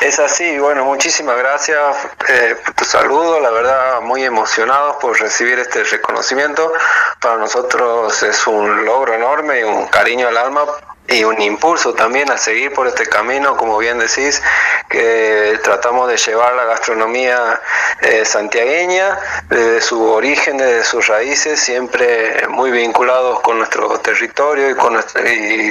Es 0.01 0.19
así, 0.19 0.59
bueno, 0.59 0.83
muchísimas 0.83 1.37
gracias 1.37 1.79
eh, 2.27 2.57
por 2.65 2.75
tu 2.75 2.83
saludo, 2.83 3.39
la 3.39 3.51
verdad 3.51 4.01
muy 4.01 4.23
emocionados 4.23 4.97
por 4.97 5.17
recibir 5.19 5.59
este 5.59 5.83
reconocimiento. 5.83 6.73
Para 7.21 7.37
nosotros 7.37 8.21
es 8.21 8.45
un 8.47 8.83
logro 8.83 9.13
enorme 9.13 9.61
y 9.61 9.63
un 9.63 9.87
cariño 9.87 10.27
al 10.27 10.37
alma 10.37 10.65
y 11.05 11.23
un 11.25 11.39
impulso 11.41 11.93
también 11.93 12.31
a 12.31 12.37
seguir 12.37 12.73
por 12.73 12.87
este 12.87 13.05
camino, 13.05 13.57
como 13.57 13.77
bien 13.77 13.99
decís, 13.99 14.41
que 14.89 15.59
tratamos 15.61 16.07
de 16.07 16.15
llevar 16.17 16.53
la 16.53 16.63
gastronomía 16.63 17.59
eh, 18.01 18.23
santiagueña 18.23 19.19
desde 19.49 19.81
su 19.81 20.01
origen, 20.09 20.57
desde 20.57 20.85
sus 20.85 21.07
raíces, 21.07 21.59
siempre 21.59 22.47
muy 22.47 22.71
vinculados 22.71 23.41
con 23.41 23.57
nuestro 23.57 23.99
territorio 23.99 24.69
y 24.69 24.75
con, 24.75 24.95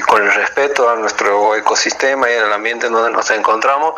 con 0.07 0.23
el 0.23 0.33
respeto 0.35 0.89
a 0.91 0.97
nuestro 0.97 1.57
ecosistema 1.57 2.31
y 2.31 2.35
al 2.35 2.53
ambiente 2.53 2.89
en 2.89 2.93
donde 2.93 3.11
nos 3.11 3.31
encontramos, 3.31 3.95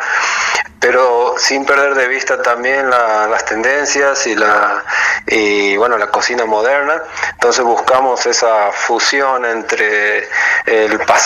pero 0.78 1.34
sin 1.36 1.64
perder 1.66 1.94
de 1.96 2.06
vista 2.08 2.40
también 2.42 2.88
la- 2.88 3.26
las 3.26 3.44
tendencias 3.44 4.26
y 4.28 4.36
la 4.36 4.84
y 5.26 5.76
bueno 5.78 5.98
la 5.98 6.08
cocina 6.08 6.44
moderna. 6.44 7.02
Entonces 7.32 7.64
buscamos 7.64 8.24
esa 8.26 8.70
fusión 8.72 9.44
entre 9.46 10.28
el 10.66 10.98
pasado 11.00 11.23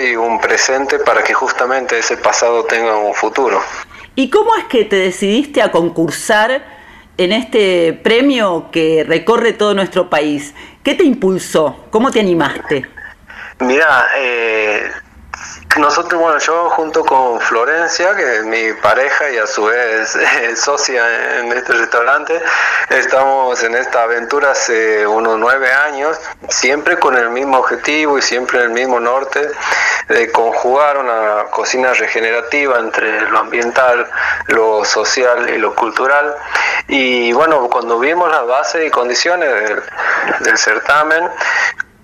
y 0.00 0.16
un 0.16 0.40
presente 0.40 0.98
para 0.98 1.22
que 1.22 1.32
justamente 1.32 1.98
ese 1.98 2.16
pasado 2.16 2.64
tenga 2.64 2.96
un 2.96 3.14
futuro. 3.14 3.60
¿Y 4.16 4.28
cómo 4.28 4.56
es 4.56 4.64
que 4.64 4.84
te 4.84 4.96
decidiste 4.96 5.62
a 5.62 5.70
concursar 5.70 6.64
en 7.16 7.32
este 7.32 7.92
premio 7.92 8.70
que 8.72 9.04
recorre 9.06 9.52
todo 9.52 9.72
nuestro 9.74 10.10
país? 10.10 10.52
¿Qué 10.82 10.94
te 10.94 11.04
impulsó? 11.04 11.84
¿Cómo 11.90 12.10
te 12.10 12.18
animaste? 12.18 12.86
Mira, 13.60 14.08
eh, 14.18 14.90
nosotros, 15.78 16.20
bueno, 16.20 16.38
yo 16.38 16.70
junto 16.70 17.04
con 17.04 17.40
Florencia, 17.40 18.14
que 18.14 18.36
es 18.36 18.44
mi 18.44 18.72
pareja 18.74 19.30
y 19.30 19.38
a 19.38 19.46
su 19.46 19.64
vez 19.64 20.16
eh, 20.16 20.56
socia 20.56 21.38
en 21.38 21.52
este 21.52 21.72
restaurante, 21.72 22.40
estamos 22.90 23.62
en 23.62 23.74
esta 23.74 24.04
aventura 24.04 24.52
hace 24.52 25.06
unos 25.06 25.38
nueve 25.38 25.70
años, 25.70 26.18
siempre 26.48 26.98
con 26.98 27.16
el 27.16 27.30
mismo 27.30 27.58
objetivo 27.58 28.18
y 28.18 28.22
siempre 28.22 28.58
en 28.58 28.64
el 28.66 28.70
mismo 28.70 29.00
norte 29.00 29.50
de 30.08 30.30
conjugar 30.32 30.98
una 30.98 31.44
cocina 31.50 31.92
regenerativa 31.92 32.78
entre 32.78 33.22
lo 33.30 33.38
ambiental, 33.38 34.06
lo 34.48 34.84
social 34.84 35.48
y 35.50 35.58
lo 35.58 35.74
cultural. 35.74 36.34
Y 36.88 37.32
bueno, 37.32 37.68
cuando 37.68 37.98
vimos 37.98 38.30
las 38.30 38.46
bases 38.46 38.86
y 38.86 38.90
condiciones 38.90 39.48
del, 39.48 39.82
del 40.40 40.58
certamen, 40.58 41.28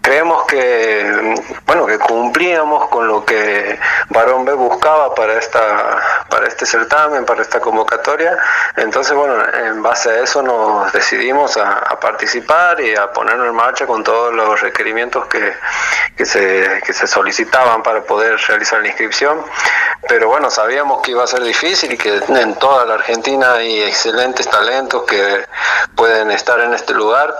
creemos 0.02 0.44
que 0.46 1.36
bueno 1.64 1.86
que 1.86 1.98
cumplíamos 1.98 2.88
con 2.88 3.06
lo 3.06 3.24
que 3.24 3.78
Barón 4.10 4.44
B 4.44 4.52
buscaba 4.52 5.14
para 5.14 5.38
esta 5.38 5.96
para 6.28 6.48
este 6.48 6.66
certamen 6.66 7.24
para 7.24 7.40
esta 7.40 7.60
convocatoria. 7.60 8.36
Entonces 8.76 9.14
bueno 9.14 9.36
en 9.54 9.80
base 9.82 10.10
a 10.10 10.22
eso 10.22 10.42
nos 10.42 10.92
decidimos 10.92 11.56
a, 11.56 11.80
participar 12.00 12.80
y 12.80 12.96
a 12.96 13.12
ponernos 13.12 13.46
en 13.46 13.54
marcha 13.54 13.86
con 13.86 14.02
todos 14.02 14.34
los 14.34 14.60
requerimientos 14.60 15.26
que, 15.26 15.54
que, 16.16 16.26
se, 16.26 16.82
que 16.84 16.92
se 16.92 17.06
solicitaban 17.06 17.82
para 17.84 18.02
poder 18.02 18.36
realizar 18.48 18.80
la 18.80 18.88
inscripción. 18.88 19.40
Pero 20.08 20.26
bueno 20.26 20.50
sabíamos 20.50 21.00
que 21.02 21.12
iba 21.12 21.22
a 21.22 21.28
ser 21.28 21.44
difícil 21.44 21.92
y 21.92 21.96
que 21.96 22.20
en 22.28 22.54
toda 22.56 22.84
la 22.86 22.94
Argentina 22.94 23.54
hay 23.54 23.84
excelentes 23.84 24.48
talentos 24.48 25.04
que 25.04 25.46
pueden 25.94 26.32
estar 26.32 26.58
en 26.58 26.74
este 26.74 26.92
lugar 26.92 27.32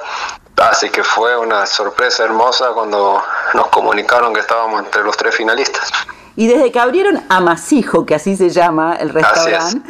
Así 0.57 0.91
que 0.91 1.03
fue 1.03 1.37
una 1.37 1.67
sorpresa 1.67 2.25
hermosa 2.25 2.69
cuando 2.75 3.23
nos 3.55 3.69
comunicaron 3.69 4.33
que 4.33 4.41
estábamos 4.41 4.85
entre 4.85 5.03
los 5.03 5.17
tres 5.17 5.35
finalistas. 5.35 5.91
Y 6.35 6.47
desde 6.47 6.73
que 6.73 6.81
abrieron 6.81 7.23
Amasijo, 7.29 8.07
que 8.07 8.15
así 8.15 8.37
se 8.37 8.49
llama 8.49 8.97
el 8.99 9.11
restaurante, 9.11 9.83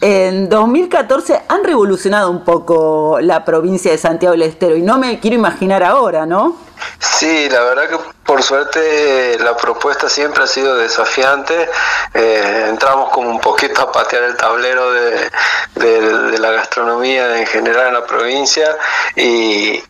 en 0.00 0.48
2014 0.48 1.42
han 1.48 1.64
revolucionado 1.64 2.30
un 2.30 2.44
poco 2.44 3.18
la 3.20 3.44
provincia 3.44 3.90
de 3.90 3.96
Santiago 3.96 4.32
del 4.32 4.42
Estero. 4.42 4.76
Y 4.76 4.82
no 4.82 4.98
me 4.98 5.18
quiero 5.18 5.36
imaginar 5.36 5.82
ahora, 5.82 6.26
¿no? 6.26 6.56
Sí, 6.98 7.48
la 7.48 7.60
verdad 7.62 7.88
que 7.88 7.98
por 8.24 8.42
suerte 8.42 9.38
la 9.40 9.56
propuesta 9.56 10.08
siempre 10.08 10.44
ha 10.44 10.46
sido 10.46 10.76
desafiante. 10.76 11.68
Eh, 12.12 12.66
entramos 12.68 13.10
como 13.10 13.30
un 13.30 13.40
poquito 13.40 13.80
a 13.82 13.90
patear 13.90 14.24
el 14.24 14.36
tablero 14.36 14.92
de, 14.92 15.30
de 15.74 16.38
la 16.38 16.50
gastronomía 16.50 17.38
en 17.38 17.46
general 17.46 17.88
en 17.88 17.94
la 17.94 18.06
provincia 18.06 18.76
y, 19.16 19.82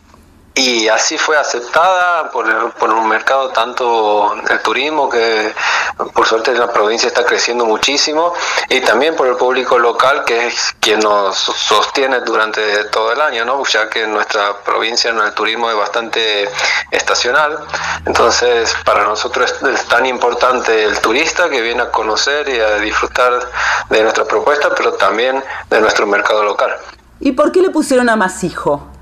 y 0.59 0.89
así 0.89 1.17
fue 1.17 1.37
aceptada 1.37 2.29
por, 2.31 2.73
por 2.73 2.89
un 2.89 3.07
mercado 3.07 3.49
tanto 3.51 4.33
el 4.49 4.61
turismo 4.61 5.09
que 5.09 5.53
por 6.13 6.27
suerte 6.27 6.51
en 6.51 6.59
la 6.59 6.71
provincia 6.71 7.07
está 7.07 7.25
creciendo 7.25 7.65
muchísimo 7.65 8.33
y 8.67 8.81
también 8.81 9.15
por 9.15 9.27
el 9.27 9.37
público 9.37 9.79
local 9.79 10.25
que 10.25 10.47
es 10.47 10.75
quien 10.81 10.99
nos 10.99 11.37
sostiene 11.37 12.19
durante 12.21 12.83
todo 12.85 13.13
el 13.13 13.21
año, 13.21 13.45
¿no? 13.45 13.63
ya 13.65 13.89
que 13.89 14.03
en 14.03 14.11
nuestra 14.11 14.61
provincia 14.65 15.11
el 15.11 15.33
turismo 15.33 15.69
es 15.69 15.77
bastante 15.77 16.49
estacional, 16.91 17.57
entonces 18.05 18.75
para 18.83 19.05
nosotros 19.05 19.55
es, 19.63 19.85
tan 19.85 20.05
importante 20.05 20.83
el 20.83 20.99
turista 20.99 21.49
que 21.49 21.61
viene 21.61 21.83
a 21.83 21.91
conocer 21.91 22.49
y 22.49 22.59
a 22.59 22.79
disfrutar 22.79 23.49
de 23.89 24.03
nuestra 24.03 24.25
propuesta, 24.25 24.75
pero 24.75 24.93
también 24.93 25.41
de 25.69 25.79
nuestro 25.79 26.05
mercado 26.05 26.43
local. 26.43 26.75
¿Y 27.21 27.31
por 27.31 27.53
qué 27.53 27.61
le 27.61 27.69
pusieron 27.69 28.09
a 28.09 28.17
Masijo? 28.17 28.98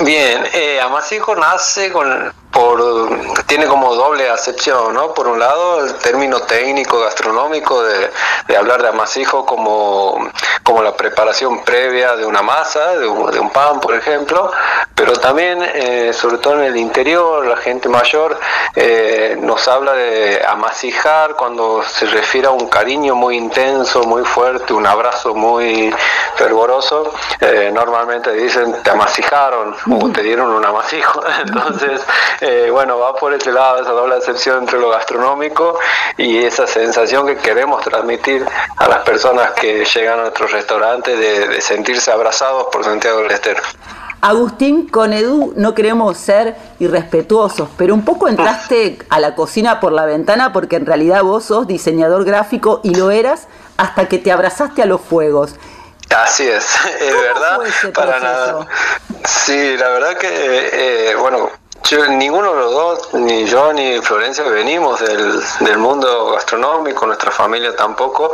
Bien, 0.00 0.44
eh, 0.52 0.80
Amasijo 0.80 1.34
nace 1.34 1.90
con 1.90 2.32
por, 2.58 3.08
tiene 3.46 3.66
como 3.68 3.94
doble 3.94 4.28
acepción, 4.28 4.92
¿no? 4.92 5.14
Por 5.14 5.28
un 5.28 5.38
lado, 5.38 5.84
el 5.84 5.94
término 5.98 6.40
técnico 6.40 6.98
gastronómico 6.98 7.84
de, 7.84 8.10
hablar 8.56 8.82
de 8.82 8.88
amasijo 8.88 9.46
como, 9.46 10.28
como 10.64 10.82
la 10.82 10.96
preparación 10.96 11.62
previa 11.62 12.16
de 12.16 12.26
una 12.26 12.42
masa, 12.42 12.96
de 12.96 13.06
un, 13.06 13.50
pan, 13.50 13.78
por 13.78 13.94
ejemplo, 13.94 14.50
pero 14.96 15.12
también, 15.12 15.62
eh, 15.62 16.12
sobre 16.12 16.38
todo 16.38 16.54
en 16.54 16.64
el 16.64 16.76
interior, 16.76 17.46
la 17.46 17.56
gente 17.58 17.88
mayor 17.88 18.36
eh, 18.74 19.36
nos 19.40 19.68
habla 19.68 19.92
de 19.92 20.42
amasijar 20.44 21.36
cuando 21.36 21.84
se 21.84 22.06
refiere 22.06 22.48
a 22.48 22.50
un 22.50 22.68
cariño 22.68 23.14
muy 23.14 23.36
intenso, 23.36 24.02
muy 24.02 24.24
fuerte, 24.24 24.72
un 24.72 24.86
abrazo 24.86 25.32
muy 25.32 25.94
fervoroso. 26.34 27.12
Eh, 27.40 27.70
normalmente 27.72 28.32
dicen 28.32 28.82
te 28.82 28.90
amasijaron 28.90 29.76
o 30.00 30.10
te 30.10 30.22
dieron 30.22 30.50
un 30.50 30.64
amasijo. 30.64 31.22
Entonces, 31.40 32.02
eh, 32.48 32.70
bueno, 32.70 32.98
va 32.98 33.14
por 33.14 33.34
ese 33.34 33.52
lado, 33.52 33.82
esa 33.82 33.90
doble 33.90 34.16
excepción 34.16 34.60
entre 34.60 34.78
lo 34.78 34.88
gastronómico 34.88 35.78
y 36.16 36.38
esa 36.38 36.66
sensación 36.66 37.26
que 37.26 37.36
queremos 37.36 37.82
transmitir 37.82 38.42
a 38.76 38.88
las 38.88 39.00
personas 39.00 39.50
que 39.50 39.84
llegan 39.84 40.20
a 40.20 40.22
nuestro 40.22 40.46
restaurante 40.46 41.14
de, 41.14 41.60
sentirse 41.60 42.10
abrazados 42.10 42.68
por 42.72 42.84
Santiago 42.84 43.18
del 43.18 43.32
Estero. 43.32 43.60
Agustín, 44.22 44.88
con 44.88 45.12
Edu 45.12 45.52
no 45.56 45.74
queremos 45.74 46.16
ser 46.16 46.56
irrespetuosos, 46.78 47.68
pero 47.76 47.92
un 47.92 48.02
poco 48.02 48.28
entraste 48.28 48.98
a 49.10 49.20
la 49.20 49.34
cocina 49.34 49.78
por 49.78 49.92
la 49.92 50.06
ventana 50.06 50.50
porque 50.54 50.76
en 50.76 50.86
realidad 50.86 51.22
vos 51.24 51.44
sos 51.44 51.66
diseñador 51.66 52.24
gráfico 52.24 52.80
y 52.82 52.94
lo 52.94 53.10
eras 53.10 53.46
hasta 53.76 54.08
que 54.08 54.18
te 54.18 54.32
abrazaste 54.32 54.80
a 54.80 54.86
los 54.86 55.02
fuegos. 55.02 55.54
Así 56.16 56.48
es, 56.48 56.64
es 57.00 57.14
verdad. 57.14 57.60
para 57.92 58.18
nada. 58.20 58.66
Sí, 59.26 59.76
la 59.76 59.90
verdad 59.90 60.16
que, 60.16 61.10
eh, 61.10 61.14
bueno, 61.16 61.50
ninguno 62.10 62.52
de 62.52 62.60
los 62.60 62.72
dos, 62.72 63.14
ni 63.14 63.46
yo 63.46 63.72
ni 63.72 64.00
Florencia, 64.00 64.44
venimos 64.44 65.00
del, 65.00 65.40
del 65.60 65.78
mundo 65.78 66.32
gastronómico, 66.32 67.06
nuestra 67.06 67.30
familia 67.30 67.74
tampoco, 67.74 68.32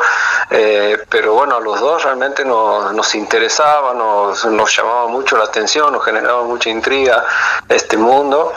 eh, 0.51 0.99
pero 1.09 1.35
bueno, 1.35 1.57
a 1.57 1.61
los 1.61 1.79
dos 1.79 2.03
realmente 2.03 2.45
nos, 2.45 2.93
nos 2.93 3.15
interesaba, 3.15 3.95
nos, 3.95 4.45
nos, 4.47 4.77
llamaba 4.77 5.07
mucho 5.09 5.37
la 5.37 5.45
atención, 5.45 5.93
nos 5.93 6.05
generaba 6.05 6.43
mucha 6.43 6.69
intriga 6.71 7.25
este 7.69 7.97
mundo 7.97 8.53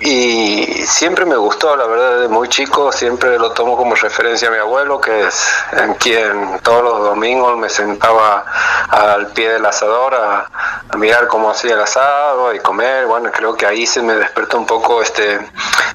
y 0.00 0.64
siempre 0.86 1.24
me 1.26 1.36
gustó, 1.36 1.76
la 1.76 1.86
verdad, 1.86 2.14
desde 2.16 2.28
muy 2.28 2.48
chico 2.48 2.90
siempre 2.90 3.38
lo 3.38 3.52
tomo 3.52 3.76
como 3.76 3.94
referencia 3.94 4.48
a 4.48 4.50
mi 4.50 4.58
abuelo, 4.58 5.00
que 5.00 5.28
es 5.28 5.48
en 5.72 5.94
quien 5.94 6.58
todos 6.62 6.82
los 6.82 7.02
domingos 7.04 7.56
me 7.56 7.68
sentaba 7.68 8.44
al 8.88 9.28
pie 9.28 9.50
del 9.50 9.66
asador 9.66 10.14
a, 10.14 10.50
a 10.88 10.96
mirar 10.96 11.28
cómo 11.28 11.50
hacía 11.50 11.74
el 11.74 11.80
asado 11.80 12.52
y 12.52 12.58
comer, 12.58 13.06
bueno, 13.06 13.30
creo 13.30 13.54
que 13.54 13.66
ahí 13.66 13.86
se 13.86 14.02
me 14.02 14.14
despertó 14.30 14.58
un 14.58 14.66
poco 14.66 15.02
este, 15.02 15.40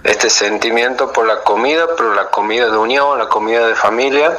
este 0.04 0.30
sentimiento 0.30 1.12
por 1.14 1.26
la 1.26 1.42
comida, 1.42 1.88
pero 1.96 2.14
la 2.14 2.26
comida 2.26 2.70
de 2.70 2.78
unión, 2.78 3.18
la 3.18 3.30
comida 3.30 3.68
de 3.68 3.76
familia. 3.76 4.38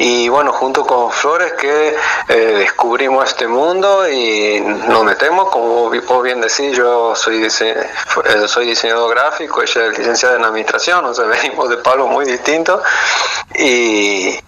Y 0.00 0.28
bueno, 0.28 0.52
junto 0.52 0.86
con 0.86 1.10
Flores 1.10 1.54
que 1.54 1.96
eh, 2.28 2.34
descubrimos 2.34 3.28
este 3.28 3.48
mundo 3.48 4.08
y 4.08 4.60
nos 4.60 5.02
metemos, 5.02 5.48
como 5.48 5.90
vos 5.90 6.22
bien 6.22 6.40
decís, 6.40 6.76
yo 6.76 7.16
soy, 7.16 7.44
eh, 7.44 7.88
soy 8.46 8.66
diseñador 8.66 9.10
gráfico, 9.10 9.60
ella 9.60 9.86
es 9.86 9.98
licenciada 9.98 10.36
en 10.36 10.44
administración, 10.44 11.04
o 11.04 11.12
sea, 11.12 11.24
venimos 11.42 11.68
de 11.68 11.78
palos 11.78 12.08
muy 12.08 12.26
distintos. 12.26 12.80
Y, 13.56 14.38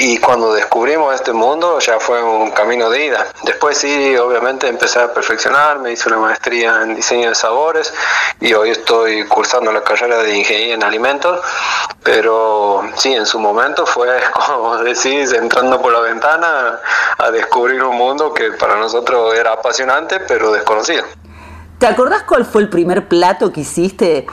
y 0.00 0.16
cuando 0.18 0.52
descubrimos 0.52 1.12
este 1.12 1.32
mundo 1.32 1.80
ya 1.80 1.98
fue 1.98 2.22
un 2.22 2.52
camino 2.52 2.88
de 2.88 3.06
ida. 3.06 3.26
Después 3.42 3.78
sí, 3.78 4.16
obviamente 4.16 4.68
empecé 4.68 5.00
a 5.00 5.12
perfeccionar, 5.12 5.80
me 5.80 5.90
hice 5.90 6.08
una 6.08 6.18
maestría 6.18 6.82
en 6.82 6.94
diseño 6.94 7.30
de 7.30 7.34
sabores 7.34 7.92
y 8.40 8.54
hoy 8.54 8.70
estoy 8.70 9.26
cursando 9.26 9.72
la 9.72 9.82
carrera 9.82 10.22
de 10.22 10.36
ingeniería 10.36 10.74
en 10.74 10.84
alimentos, 10.84 11.40
pero 12.04 12.84
sí, 12.94 13.12
en 13.12 13.26
su 13.26 13.40
momento 13.40 13.86
fue, 13.86 14.08
como 14.46 14.76
decís, 14.78 15.32
entrando 15.32 15.82
por 15.82 15.92
la 15.92 16.00
ventana 16.00 16.78
a 17.18 17.30
descubrir 17.32 17.82
un 17.82 17.96
mundo 17.96 18.32
que 18.32 18.52
para 18.52 18.76
nosotros 18.76 19.34
era 19.34 19.54
apasionante, 19.54 20.20
pero 20.20 20.52
desconocido. 20.52 21.02
¿Te 21.80 21.88
acordás 21.88 22.22
cuál 22.22 22.44
fue 22.44 22.62
el 22.62 22.68
primer 22.68 23.08
plato 23.08 23.52
que 23.52 23.60
hiciste 23.62 24.26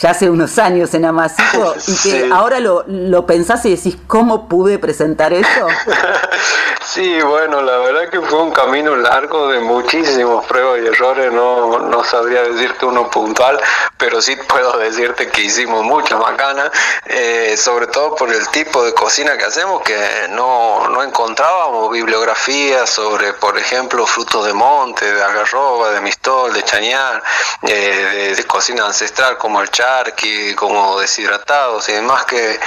ya 0.00 0.10
hace 0.10 0.28
unos 0.28 0.58
años 0.58 0.92
en 0.94 1.04
Amasico 1.04 1.74
y 1.86 1.96
que 1.96 2.30
ahora 2.32 2.60
lo, 2.60 2.84
lo 2.88 3.26
pensás 3.26 3.64
y 3.66 3.76
decís, 3.76 3.96
¿cómo 4.06 4.48
pude 4.48 4.78
presentar 4.78 5.32
eso? 5.32 5.46
Sí, 6.94 7.20
bueno, 7.22 7.60
la 7.60 7.78
verdad 7.78 8.08
que 8.08 8.20
fue 8.20 8.40
un 8.40 8.52
camino 8.52 8.94
largo 8.94 9.48
de 9.48 9.58
muchísimos 9.58 10.44
pruebas 10.44 10.80
y 10.80 10.86
errores, 10.86 11.32
no, 11.32 11.80
no 11.80 12.04
sabría 12.04 12.42
decirte 12.42 12.86
uno 12.86 13.10
puntual, 13.10 13.58
pero 13.96 14.22
sí 14.22 14.36
puedo 14.36 14.78
decirte 14.78 15.28
que 15.28 15.40
hicimos 15.40 15.82
muchas 15.82 16.20
macanas, 16.20 16.70
eh, 17.06 17.56
sobre 17.56 17.88
todo 17.88 18.14
por 18.14 18.32
el 18.32 18.46
tipo 18.50 18.84
de 18.84 18.94
cocina 18.94 19.36
que 19.36 19.44
hacemos, 19.44 19.82
que 19.82 19.96
no, 20.30 20.86
no 20.88 21.02
encontrábamos 21.02 21.90
bibliografía 21.90 22.86
sobre, 22.86 23.32
por 23.32 23.58
ejemplo, 23.58 24.06
frutos 24.06 24.46
de 24.46 24.52
monte, 24.52 25.10
de 25.10 25.20
algarroba, 25.20 25.90
de 25.90 26.00
mistol, 26.00 26.52
de 26.52 26.62
chañar, 26.62 27.20
eh, 27.62 28.34
de, 28.36 28.44
cocina 28.44 28.86
ancestral 28.86 29.36
como 29.36 29.60
el 29.60 29.70
charqui, 29.84 30.54
como 30.54 30.98
deshidratados 30.98 31.88
y 31.90 31.92
demás, 31.92 32.24
que 32.24 32.58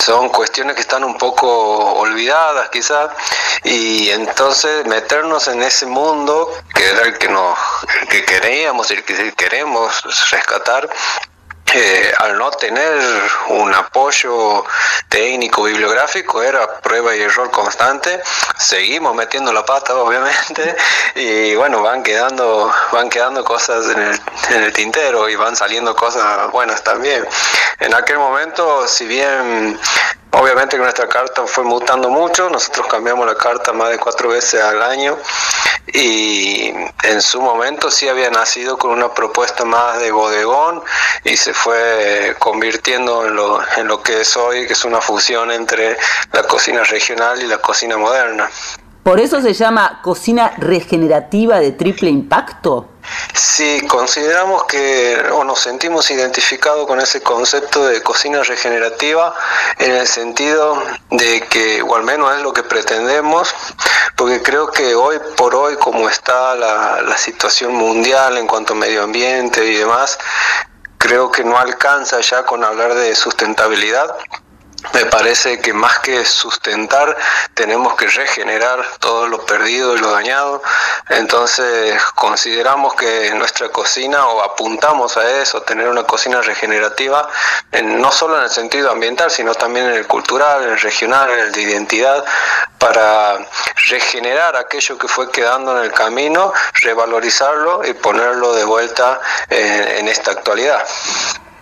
son 0.00 0.28
cuestiones 0.28 0.74
que 0.74 0.82
están 0.82 1.02
un 1.02 1.16
poco 1.16 1.48
olvidadas 1.94 2.68
quizás 2.68 3.10
y 3.64 4.10
entonces 4.10 4.86
meternos 4.86 5.48
en 5.48 5.62
ese 5.62 5.86
mundo 5.86 6.52
que 6.74 6.84
era 6.90 7.02
el 7.02 7.16
que 7.16 7.28
nos 7.28 7.58
que 8.10 8.22
queríamos 8.24 8.90
y 8.90 8.94
el 8.94 9.04
que 9.04 9.32
queremos 9.32 9.90
rescatar 10.30 10.88
al 12.18 12.38
no 12.38 12.50
tener 12.52 12.98
un 13.48 13.74
apoyo 13.74 14.64
técnico 15.08 15.64
bibliográfico 15.64 16.42
era 16.42 16.80
prueba 16.80 17.14
y 17.14 17.20
error 17.20 17.50
constante 17.50 18.20
seguimos 18.56 19.14
metiendo 19.14 19.52
la 19.52 19.64
pata 19.64 19.94
obviamente 20.00 20.76
y 21.14 21.54
bueno 21.56 21.82
van 21.82 22.02
quedando 22.02 22.72
van 22.92 23.10
quedando 23.10 23.44
cosas 23.44 23.86
en 23.90 24.00
el, 24.00 24.20
en 24.50 24.62
el 24.64 24.72
tintero 24.72 25.28
y 25.28 25.36
van 25.36 25.56
saliendo 25.56 25.94
cosas 25.94 26.50
buenas 26.52 26.82
también. 26.82 27.26
En 27.80 27.94
aquel 27.94 28.18
momento 28.18 28.86
si 28.86 29.06
bien 29.06 29.78
Obviamente 30.32 30.76
que 30.76 30.82
nuestra 30.82 31.08
carta 31.08 31.46
fue 31.46 31.64
mutando 31.64 32.10
mucho, 32.10 32.50
nosotros 32.50 32.86
cambiamos 32.86 33.26
la 33.26 33.34
carta 33.34 33.72
más 33.72 33.90
de 33.90 33.98
cuatro 33.98 34.28
veces 34.28 34.60
al 34.60 34.82
año 34.82 35.16
y 35.86 36.70
en 37.02 37.22
su 37.22 37.40
momento 37.40 37.90
sí 37.90 38.08
había 38.08 38.30
nacido 38.30 38.76
con 38.76 38.90
una 38.90 39.12
propuesta 39.14 39.64
más 39.64 39.98
de 40.00 40.10
bodegón 40.10 40.82
y 41.24 41.36
se 41.36 41.54
fue 41.54 42.36
convirtiendo 42.38 43.26
en 43.26 43.36
lo, 43.36 43.60
en 43.78 43.88
lo 43.88 44.02
que 44.02 44.20
es 44.20 44.36
hoy, 44.36 44.66
que 44.66 44.74
es 44.74 44.84
una 44.84 45.00
fusión 45.00 45.50
entre 45.50 45.96
la 46.32 46.42
cocina 46.42 46.84
regional 46.84 47.42
y 47.42 47.46
la 47.46 47.58
cocina 47.58 47.96
moderna. 47.96 48.50
¿Por 49.08 49.20
eso 49.20 49.40
se 49.40 49.54
llama 49.54 50.00
cocina 50.02 50.52
regenerativa 50.58 51.60
de 51.60 51.72
triple 51.72 52.10
impacto? 52.10 52.90
Sí, 53.32 53.80
consideramos 53.88 54.64
que 54.64 55.18
o 55.32 55.44
nos 55.44 55.60
sentimos 55.60 56.10
identificados 56.10 56.86
con 56.86 57.00
ese 57.00 57.22
concepto 57.22 57.86
de 57.86 58.02
cocina 58.02 58.42
regenerativa 58.42 59.34
en 59.78 59.92
el 59.92 60.06
sentido 60.06 60.82
de 61.08 61.40
que, 61.48 61.80
o 61.80 61.96
al 61.96 62.02
menos 62.02 62.36
es 62.36 62.42
lo 62.42 62.52
que 62.52 62.62
pretendemos, 62.62 63.54
porque 64.14 64.42
creo 64.42 64.70
que 64.70 64.94
hoy 64.94 65.16
por 65.38 65.54
hoy, 65.54 65.76
como 65.76 66.06
está 66.10 66.54
la, 66.54 67.00
la 67.00 67.16
situación 67.16 67.72
mundial 67.72 68.36
en 68.36 68.46
cuanto 68.46 68.74
a 68.74 68.76
medio 68.76 69.04
ambiente 69.04 69.64
y 69.64 69.74
demás, 69.74 70.18
creo 70.98 71.30
que 71.30 71.44
no 71.44 71.58
alcanza 71.58 72.20
ya 72.20 72.44
con 72.44 72.62
hablar 72.62 72.92
de 72.92 73.14
sustentabilidad 73.14 74.14
me 74.94 75.06
parece 75.06 75.60
que 75.60 75.72
más 75.72 75.98
que 76.00 76.24
sustentar 76.24 77.16
tenemos 77.54 77.94
que 77.94 78.08
regenerar 78.08 78.84
todo 79.00 79.26
lo 79.28 79.44
perdido 79.44 79.96
y 79.96 79.98
lo 79.98 80.10
dañado. 80.10 80.62
Entonces 81.08 82.02
consideramos 82.14 82.94
que 82.94 83.32
nuestra 83.34 83.68
cocina 83.70 84.26
o 84.26 84.42
apuntamos 84.42 85.16
a 85.16 85.40
eso, 85.40 85.62
tener 85.62 85.88
una 85.88 86.04
cocina 86.04 86.40
regenerativa, 86.40 87.28
no 87.82 88.10
solo 88.12 88.38
en 88.38 88.44
el 88.44 88.50
sentido 88.50 88.90
ambiental, 88.90 89.30
sino 89.30 89.54
también 89.54 89.86
en 89.86 89.94
el 89.94 90.06
cultural, 90.06 90.64
en 90.64 90.70
el 90.70 90.80
regional, 90.80 91.30
en 91.30 91.38
el 91.40 91.52
de 91.52 91.62
identidad, 91.62 92.24
para 92.78 93.38
regenerar 93.88 94.56
aquello 94.56 94.96
que 94.98 95.08
fue 95.08 95.30
quedando 95.30 95.76
en 95.76 95.84
el 95.84 95.92
camino, 95.92 96.52
revalorizarlo 96.82 97.84
y 97.86 97.94
ponerlo 97.94 98.54
de 98.54 98.64
vuelta 98.64 99.20
en, 99.50 99.98
en 99.98 100.08
esta 100.08 100.32
actualidad. 100.32 100.86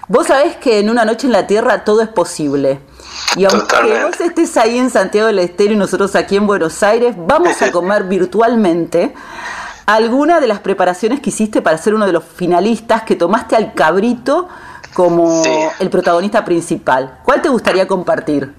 Vos 0.09 0.29
sabés 0.29 0.57
que 0.57 0.79
en 0.79 0.89
una 0.89 1.05
noche 1.05 1.27
en 1.27 1.33
la 1.33 1.49
Tierra 1.49 1.83
todo 1.83 2.01
es 2.01 2.09
posible. 2.09 2.81
Y 3.37 3.45
aunque 3.45 4.03
vos 4.03 4.21
estés 4.21 4.57
ahí 4.57 4.79
en 4.79 4.91
Santiago 4.91 5.27
del 5.27 5.39
Estero 5.39 5.73
y 5.73 5.77
nosotros 5.77 6.15
aquí 6.17 6.37
en 6.37 6.47
Buenos 6.47 6.83
Aires, 6.83 7.15
vamos 7.17 7.61
a 7.63 7.71
comer 7.71 8.05
virtualmente 8.09 9.15
alguna 9.87 10.41
de 10.41 10.47
las 10.49 10.61
preparaciones 10.61 11.21
que 11.21 11.31
hiciste 11.31 11.63
para 11.63 11.79
ser 11.79 11.95
uno 11.95 12.07
de 12.07 12.13
los 12.13 12.25
finalistas 12.25 13.05
que 13.05 13.15
tomaste 13.15 13.55
al 13.57 13.73
cabrito 13.75 14.49
como 14.95 15.43
el 15.79 15.91
protagonista 15.91 16.45
principal. 16.45 17.19
¿Cuál 17.25 17.43
te 17.43 17.49
gustaría 17.49 17.87
compartir? 17.87 18.53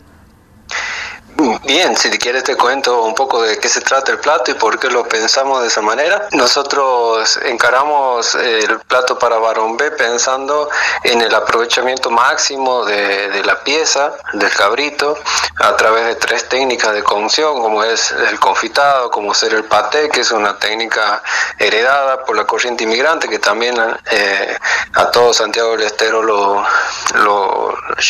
Bien, 1.39 1.95
si 1.95 2.09
quieres 2.17 2.43
te 2.45 2.55
cuento 2.55 3.03
un 3.03 3.13
poco 3.13 3.43
de 3.43 3.59
qué 3.59 3.69
se 3.69 3.81
trata 3.81 4.11
el 4.11 4.17
plato 4.17 4.49
y 4.49 4.55
por 4.55 4.79
qué 4.79 4.89
lo 4.89 5.07
pensamos 5.07 5.61
de 5.61 5.67
esa 5.67 5.81
manera. 5.81 6.27
Nosotros 6.31 7.37
encaramos 7.43 8.33
el 8.33 8.79
plato 8.79 9.19
para 9.19 9.37
varón 9.37 9.77
B 9.77 9.91
pensando 9.91 10.67
en 11.03 11.21
el 11.21 11.35
aprovechamiento 11.35 12.09
máximo 12.09 12.85
de, 12.85 13.43
la 13.43 13.63
pieza, 13.63 14.13
del 14.33 14.49
cabrito, 14.49 15.15
a 15.57 15.75
través 15.75 16.05
de 16.05 16.15
tres 16.15 16.49
técnicas 16.49 16.93
de 16.93 17.03
cocción, 17.03 17.61
como 17.61 17.83
es 17.83 18.11
el 18.11 18.39
confitado, 18.39 19.11
como 19.11 19.35
ser 19.35 19.53
el 19.53 19.65
paté, 19.65 20.09
que 20.09 20.21
es 20.21 20.31
una 20.31 20.57
técnica 20.57 21.21
heredada 21.59 22.25
por 22.25 22.35
la 22.35 22.45
corriente 22.45 22.85
inmigrante, 22.85 23.29
que 23.29 23.37
también 23.37 23.75
eh, 24.09 24.57
a 24.93 25.11
todo 25.11 25.33
Santiago 25.33 25.71
del 25.71 25.83
Estero 25.83 26.23
lo, 26.23 26.65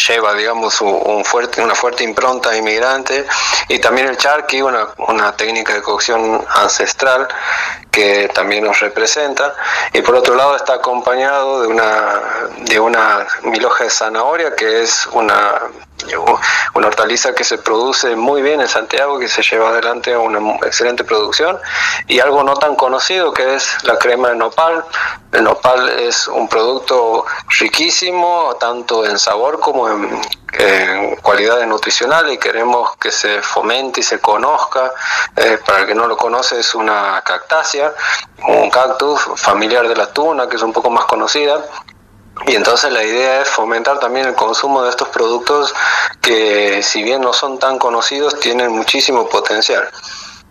lleva, 0.08 0.34
digamos, 0.34 0.80
una 0.80 1.24
fuerte 1.76 2.04
impronta 2.04 2.56
inmigrante 2.56 3.17
y 3.68 3.80
también 3.80 4.08
el 4.08 4.18
charqui, 4.18 4.62
una, 4.62 4.88
una 4.98 5.36
técnica 5.36 5.74
de 5.74 5.82
cocción 5.82 6.46
ancestral 6.56 7.28
que 7.92 8.30
también 8.34 8.64
nos 8.64 8.80
representa. 8.80 9.56
Y 9.94 10.02
por 10.02 10.16
otro 10.16 10.36
lado 10.36 10.56
está 10.56 10.76
acompañado 10.76 11.62
de 11.62 11.68
una, 11.68 12.22
de 12.60 12.80
una 12.80 13.26
miloja 13.44 13.86
de 13.86 13.90
zanahoria, 13.90 14.56
que 14.56 14.84
es 14.84 15.08
una, 15.14 15.62
una 16.76 16.88
hortaliza 16.88 17.34
que 17.34 17.44
se 17.44 17.58
produce 17.58 18.16
muy 18.16 18.42
bien 18.42 18.62
en 18.62 18.68
Santiago, 18.68 19.18
que 19.18 19.28
se 19.28 19.42
lleva 19.42 19.70
adelante 19.70 20.16
una 20.16 20.58
excelente 20.58 21.04
producción. 21.04 21.58
Y 22.08 22.20
algo 22.20 22.44
no 22.44 22.54
tan 22.56 22.76
conocido, 22.76 23.34
que 23.34 23.56
es 23.56 23.84
la 23.84 23.98
crema 23.98 24.30
de 24.30 24.36
nopal. 24.36 24.84
El 25.32 25.44
nopal 25.44 25.90
es 25.90 26.28
un 26.28 26.48
producto 26.48 27.26
riquísimo, 27.60 28.56
tanto 28.60 29.06
en 29.06 29.18
sabor 29.18 29.60
como 29.60 29.90
en, 29.90 30.22
en 30.58 31.16
cualidades 31.18 31.68
nutricionales 31.68 32.34
y 32.34 32.38
queremos 32.38 32.96
que 32.98 33.12
se 33.12 33.42
fomente 33.42 34.00
y 34.00 34.04
se 34.04 34.20
conozca. 34.20 34.92
Eh, 35.36 35.60
para 35.66 35.80
el 35.80 35.88
que 35.88 35.96
no 35.96 36.08
lo 36.08 36.18
conoce, 36.18 36.60
es 36.60 36.74
una 36.76 37.22
cactácea, 37.26 37.94
un 38.48 38.70
cactus 38.70 39.22
familiar 39.36 39.88
de 39.88 39.96
la 39.96 40.12
tuna, 40.12 40.48
que 40.48 40.56
es 40.56 40.62
un 40.62 40.74
poco 40.74 40.90
más 40.90 41.06
conocida. 41.06 41.64
Y 42.46 42.56
entonces 42.56 42.92
la 42.92 43.04
idea 43.04 43.42
es 43.42 43.50
fomentar 43.50 44.00
también 44.00 44.28
el 44.28 44.36
consumo 44.36 44.84
de 44.84 44.90
estos 44.90 45.08
productos 45.10 45.74
que 46.22 46.82
si 46.84 47.04
bien 47.04 47.22
no 47.22 47.34
son 47.34 47.58
tan 47.58 47.80
conocidos, 47.80 48.40
tienen 48.40 48.72
muchísimo 48.72 49.28
potencial. 49.28 49.90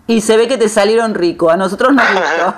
Y 0.08 0.20
se 0.20 0.36
ve 0.36 0.46
que 0.46 0.56
te 0.56 0.68
salieron 0.68 1.14
rico, 1.14 1.50
a 1.50 1.56
nosotros 1.56 1.92
nos 1.92 2.06
gustó. 2.12 2.54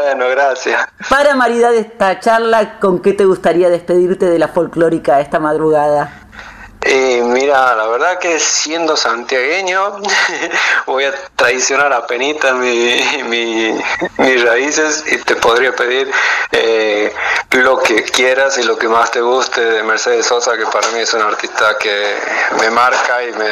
bueno, 0.00 0.28
gracias. 0.30 0.88
Para 1.10 1.34
maridar 1.34 1.74
esta 1.74 2.20
charla, 2.20 2.78
¿con 2.78 3.00
qué 3.00 3.12
te 3.12 3.26
gustaría 3.26 3.68
despedirte 3.68 4.26
de 4.26 4.38
la 4.38 4.48
folclórica 4.48 5.20
esta 5.20 5.38
madrugada? 5.40 6.27
Eh, 6.82 7.22
mira, 7.24 7.74
la 7.74 7.86
verdad 7.88 8.18
que 8.18 8.38
siendo 8.38 8.96
santiagueño 8.96 9.96
voy 10.86 11.04
a 11.04 11.14
traicionar 11.34 11.92
a 11.92 12.06
penita 12.06 12.54
mi, 12.54 13.00
mis 14.18 14.44
raíces 14.44 15.04
y 15.10 15.18
te 15.18 15.34
podría 15.36 15.74
pedir 15.74 16.10
eh, 16.52 17.12
lo 17.50 17.78
que 17.78 18.04
quieras 18.04 18.58
y 18.58 18.62
lo 18.62 18.78
que 18.78 18.88
más 18.88 19.10
te 19.10 19.20
guste 19.20 19.60
de 19.60 19.82
Mercedes 19.82 20.26
Sosa, 20.26 20.56
que 20.56 20.66
para 20.66 20.88
mí 20.92 21.00
es 21.00 21.12
una 21.14 21.26
artista 21.26 21.76
que 21.78 22.16
me 22.60 22.70
marca 22.70 23.24
y 23.24 23.32
me, 23.32 23.50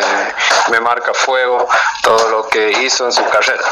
me 0.70 0.80
marca 0.80 1.12
fuego 1.12 1.68
todo 2.02 2.30
lo 2.30 2.48
que 2.48 2.70
hizo 2.82 3.06
en 3.06 3.12
su 3.12 3.24
carrera. 3.24 3.64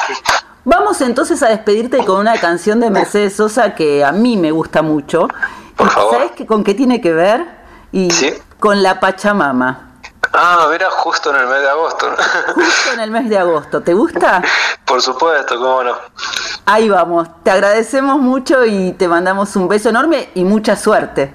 Vamos 0.65 1.01
entonces 1.01 1.43
a 1.43 1.49
despedirte 1.49 1.99
con 2.05 2.19
una 2.19 2.41
canción 2.41 2.81
de 2.81 2.91
Mercedes 2.91 3.37
Sosa 3.37 3.75
que 3.75 4.05
a 4.05 4.13
mí 4.13 4.37
me 4.37 4.51
gusta 4.51 4.83
mucho. 4.83 5.29
Por 5.77 5.91
favor. 5.91 6.15
¿Sabes 6.15 6.47
con 6.47 6.65
qué 6.65 6.75
tiene 6.75 7.01
que 7.01 7.13
ver? 7.13 7.64
Y 7.95 8.11
¿Sí? 8.11 8.35
con 8.59 8.83
la 8.83 8.99
Pachamama. 8.99 9.93
Ah, 10.33 10.67
mira, 10.69 10.91
justo 10.91 11.31
en 11.31 11.37
el 11.37 11.47
mes 11.47 11.61
de 11.61 11.69
agosto. 11.69 12.07
Justo 12.57 12.93
en 12.93 12.99
el 13.01 13.11
mes 13.13 13.29
de 13.29 13.39
agosto. 13.39 13.83
¿Te 13.83 13.95
gusta? 13.95 14.43
Por 14.85 15.01
supuesto, 15.01 15.57
cómo 15.61 15.85
no. 15.85 15.95
Ahí 16.67 16.89
vamos. 16.89 17.29
Te 17.45 17.53
agradecemos 17.53 18.19
mucho 18.19 18.65
y 18.65 18.95
te 18.95 19.07
mandamos 19.07 19.55
un 19.55 19.69
beso 19.69 19.91
enorme 19.91 20.29
y 20.35 20.43
mucha 20.43 20.75
suerte. 20.75 21.33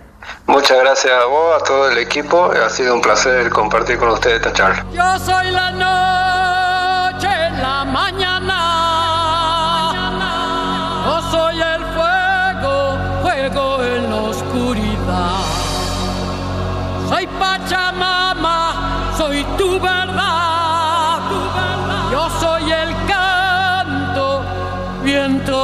Muchas 0.48 0.80
gracias 0.80 1.14
a 1.14 1.26
vos, 1.28 1.62
a 1.62 1.64
todo 1.64 1.88
el 1.88 1.98
equipo. 1.98 2.52
Ha 2.52 2.70
sido 2.70 2.94
un 2.94 3.02
placer 3.02 3.50
compartir 3.50 3.98
con 3.98 4.10
ustedes 4.10 4.36
esta 4.42 4.52
charla. 4.52 4.86
Yo 4.92 5.18
soy 5.20 5.52
la 5.52 5.72
noche, 5.72 6.59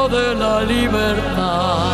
de 0.09 0.35
la 0.35 0.61
libertad. 0.61 1.93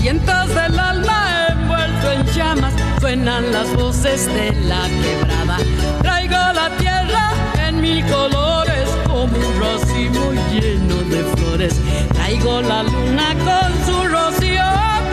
Vientos 0.00 0.48
del 0.48 0.78
alma 0.78 1.46
envuelto 1.50 2.10
en 2.12 2.26
llamas, 2.34 2.72
suenan 3.00 3.52
las 3.52 3.72
voces 3.76 4.26
de 4.26 4.52
la 4.62 4.88
quebrada. 5.02 5.58
Traigo 6.02 6.52
la 6.54 6.70
tierra 6.78 7.32
en 7.68 7.80
mil 7.80 8.04
colores 8.06 8.88
como 9.06 9.36
un 9.36 9.60
racimo 9.60 10.32
lleno 10.50 10.96
de 11.08 11.22
flores. 11.36 11.80
Traigo 12.14 12.62
la 12.62 12.82
luna 12.82 13.34
con 13.44 13.70
su 13.86 14.08
rocío, 14.08 14.64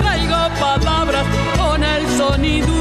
traigo 0.02 0.50
palabras 0.60 1.26
con 1.58 1.84
el 1.84 2.08
sonido 2.18 2.81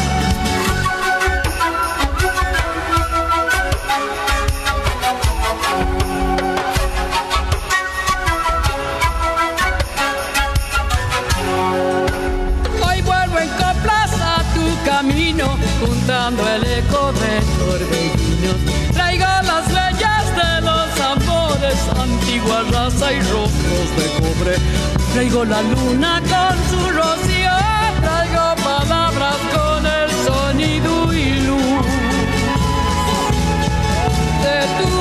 Juntando 15.81 16.47
el 16.47 16.63
eco 16.63 17.11
de 17.13 17.33
torbellinos. 17.57 18.59
Traigo 18.93 19.25
las 19.25 19.65
leyes 19.79 20.25
de 20.41 20.61
los 20.61 20.89
amores, 21.13 21.79
antigua 21.99 22.63
raza 22.71 23.11
y 23.11 23.19
rostros 23.21 23.87
de 23.97 24.07
cobre. 24.21 24.55
Traigo 25.13 25.43
la 25.43 25.61
luna 25.63 26.21
con 26.21 26.55
su 26.69 26.89
rocío, 26.89 27.57
traigo 28.01 28.55
palabras 28.63 29.39
con 29.55 29.85
el 29.85 30.09
sonido 30.25 31.13
y 31.13 31.41
luz 31.47 31.85
de 34.43 34.57
tu 34.77 35.00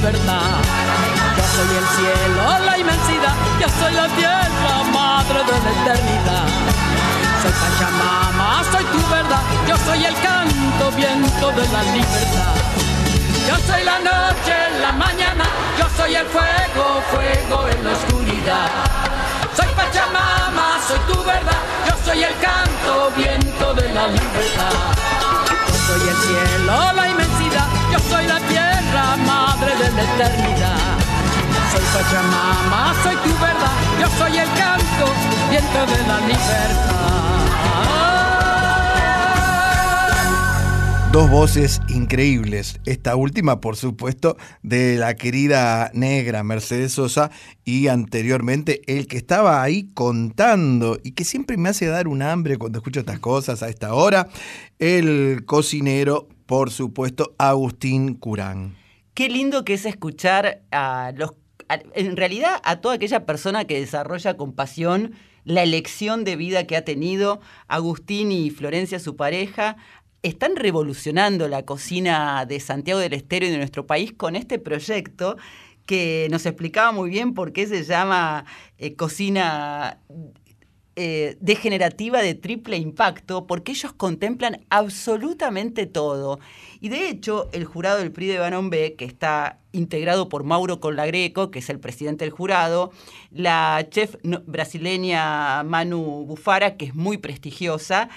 Yo 0.00 0.04
soy 0.04 1.76
el 1.76 1.86
cielo, 1.96 2.58
la 2.64 2.78
inmensidad, 2.78 3.34
yo 3.60 3.66
soy 3.80 3.92
la 3.94 4.06
tierra, 4.14 4.84
madre 4.92 5.40
de 5.42 5.52
la 5.52 5.70
eternidad. 5.82 6.46
Soy 7.42 7.50
Pachamama, 7.50 8.62
soy 8.70 8.84
tu 8.84 9.00
verdad, 9.10 9.42
yo 9.66 9.76
soy 9.78 10.04
el 10.04 10.14
canto, 10.20 10.92
viento 10.96 11.50
de 11.50 11.68
la 11.68 11.82
libertad. 11.82 12.54
Yo 13.48 13.56
soy 13.66 13.82
la 13.82 13.98
noche 13.98 14.54
la 14.80 14.92
mañana, 14.92 15.44
yo 15.76 15.86
soy 15.96 16.14
el 16.14 16.26
fuego, 16.26 17.02
fuego 17.10 17.68
en 17.68 17.84
la 17.84 17.90
oscuridad. 17.90 18.70
Soy 19.56 19.66
Pachamama, 19.74 20.78
soy 20.86 21.00
tu 21.10 21.24
verdad, 21.24 21.62
yo 21.88 21.94
soy 22.04 22.22
el 22.22 22.36
canto, 22.38 23.10
viento 23.16 23.74
de 23.74 23.92
la 23.92 24.06
libertad. 24.06 24.74
Yo 25.66 25.74
soy 25.88 26.08
el 26.08 26.16
cielo, 26.16 26.92
la 26.94 27.08
inmensidad, 27.08 27.66
yo 27.92 27.98
soy 28.08 28.26
la 28.26 28.38
tierra, 28.40 28.77
madre 29.16 29.72
de 29.76 29.90
la 29.92 30.02
eternidad. 30.02 30.98
Soy 31.72 31.84
Pachamama, 31.92 32.94
soy 33.02 33.16
tu 33.16 33.32
verdad, 33.40 33.72
yo 34.00 34.08
soy 34.18 34.38
el 34.38 34.48
canto, 34.56 35.12
viento 35.50 35.86
de 35.86 36.06
la 36.06 36.20
libertad. 36.20 37.08
Dos 41.12 41.30
voces 41.30 41.80
increíbles. 41.88 42.80
Esta 42.84 43.16
última, 43.16 43.62
por 43.62 43.76
supuesto, 43.76 44.36
de 44.62 44.96
la 44.98 45.14
querida 45.14 45.90
negra 45.94 46.44
Mercedes 46.44 46.92
Sosa 46.92 47.30
y 47.64 47.88
anteriormente 47.88 48.82
el 48.86 49.06
que 49.06 49.16
estaba 49.16 49.62
ahí 49.62 49.90
contando 49.94 50.98
y 51.02 51.12
que 51.12 51.24
siempre 51.24 51.56
me 51.56 51.70
hace 51.70 51.86
dar 51.86 52.08
un 52.08 52.20
hambre 52.20 52.58
cuando 52.58 52.78
escucho 52.78 53.00
estas 53.00 53.20
cosas 53.20 53.62
a 53.62 53.70
esta 53.70 53.94
hora, 53.94 54.28
el 54.78 55.44
cocinero, 55.46 56.28
por 56.44 56.70
supuesto, 56.70 57.34
Agustín 57.38 58.14
Curán. 58.14 58.76
Qué 59.18 59.28
lindo 59.28 59.64
que 59.64 59.74
es 59.74 59.84
escuchar 59.84 60.62
a 60.70 61.12
los, 61.16 61.32
en 61.68 62.16
realidad 62.16 62.60
a 62.62 62.80
toda 62.80 62.94
aquella 62.94 63.26
persona 63.26 63.64
que 63.64 63.80
desarrolla 63.80 64.36
con 64.36 64.52
pasión 64.52 65.12
la 65.42 65.64
elección 65.64 66.22
de 66.22 66.36
vida 66.36 66.68
que 66.68 66.76
ha 66.76 66.84
tenido 66.84 67.40
Agustín 67.66 68.30
y 68.30 68.50
Florencia, 68.50 69.00
su 69.00 69.16
pareja. 69.16 69.76
Están 70.22 70.54
revolucionando 70.54 71.48
la 71.48 71.64
cocina 71.64 72.46
de 72.46 72.60
Santiago 72.60 73.00
del 73.00 73.12
Estero 73.12 73.44
y 73.46 73.50
de 73.50 73.56
nuestro 73.56 73.88
país 73.88 74.12
con 74.12 74.36
este 74.36 74.60
proyecto 74.60 75.36
que 75.84 76.28
nos 76.30 76.46
explicaba 76.46 76.92
muy 76.92 77.10
bien 77.10 77.34
por 77.34 77.52
qué 77.52 77.66
se 77.66 77.82
llama 77.82 78.44
eh, 78.76 78.94
cocina 78.94 79.98
eh, 81.00 81.36
degenerativa 81.40 82.20
de 82.20 82.34
triple 82.34 82.76
impacto, 82.76 83.46
porque 83.46 83.70
ellos 83.70 83.92
contemplan 83.92 84.64
absolutamente 84.68 85.86
todo. 85.86 86.40
Y 86.80 86.88
de 86.88 87.08
hecho, 87.08 87.48
el 87.52 87.64
jurado 87.64 87.98
del 87.98 88.10
PRI 88.10 88.26
de 88.26 88.38
Banón 88.38 88.68
B, 88.68 88.96
que 88.98 89.04
está 89.04 89.58
integrado 89.70 90.28
por 90.28 90.42
Mauro 90.42 90.80
Colagreco, 90.80 91.52
que 91.52 91.60
es 91.60 91.70
el 91.70 91.78
presidente 91.78 92.24
del 92.24 92.32
jurado, 92.32 92.90
la 93.30 93.86
chef 93.90 94.16
brasileña 94.46 95.62
Manu 95.62 96.24
Bufara, 96.26 96.76
que 96.76 96.86
es 96.86 96.94
muy 96.96 97.16
prestigiosa, 97.18 98.08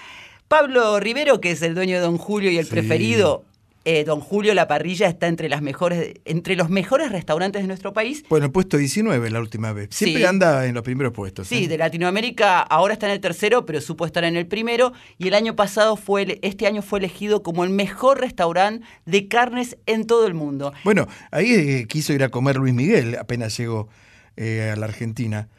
Pablo 0.48 1.00
Rivero, 1.00 1.39
que 1.39 1.52
es 1.52 1.62
el 1.62 1.76
dueño 1.76 1.96
de 1.98 2.02
Don 2.02 2.17
Julio 2.17 2.52
y 2.52 2.58
el 2.58 2.65
Sí. 2.65 2.72
preferido. 2.72 3.46
Eh, 3.86 4.04
Don 4.04 4.20
Julio 4.20 4.54
La 4.54 4.67
Parrilla 4.67 5.08
está 5.08 5.28
entre 5.28 5.50
las 5.50 5.62
mejores, 5.62 6.13
entre 6.26 6.56
los 6.56 6.70
mejores 6.70 7.12
restaurantes 7.12 7.62
de 7.63 7.67
nuestro 7.67 7.94
país 7.94 8.24
Bueno, 8.30 8.52
puesto 8.52 8.78
19 8.78 9.30
la 9.32 9.39
última 9.39 9.74
vez. 9.74 9.89
Siempre 9.91 10.22
Sí. 10.22 10.26
anda 10.28 10.65
en 10.67 10.76
los 10.76 10.84
primeros 10.84 11.13
puestos. 11.13 11.48
Sí, 11.48 11.63
¿eh? 11.63 11.67
de 11.67 11.78
Latinoamérica 11.78 12.60
ahora 12.62 12.94
está 12.94 13.08
en 13.08 13.13
el 13.13 13.20
tercero, 13.20 13.65
pero 13.65 13.82
supo 13.82 14.06
estar 14.06 14.24
en 14.24 14.36
el 14.36 14.46
primero. 14.48 14.94
Y 15.17 15.28
el 15.30 15.34
año 15.34 15.56
pasado 15.56 15.96
fue, 15.96 16.39
este 16.44 16.67
año 16.67 16.82
fue 16.82 17.00
elegido 17.00 17.41
como 17.44 17.63
el 17.63 17.70
mejor 17.72 18.20
restaurante 18.20 18.86
de 19.06 19.28
carnes 19.28 19.78
en 19.86 20.06
todo 20.06 20.28
el 20.28 20.34
mundo. 20.34 20.74
Bueno, 20.84 21.08
ahí 21.32 21.52
eh, 21.54 21.86
quiso 21.88 22.13
ir 22.13 22.24
a 22.24 22.30
comer 22.30 22.58
Luis 22.58 22.74
Miguel 22.74 23.17
apenas 23.20 23.58
llegó 23.58 23.89
eh, 24.38 24.72
a 24.74 24.76
la 24.76 24.86
Argentina. 24.86 25.50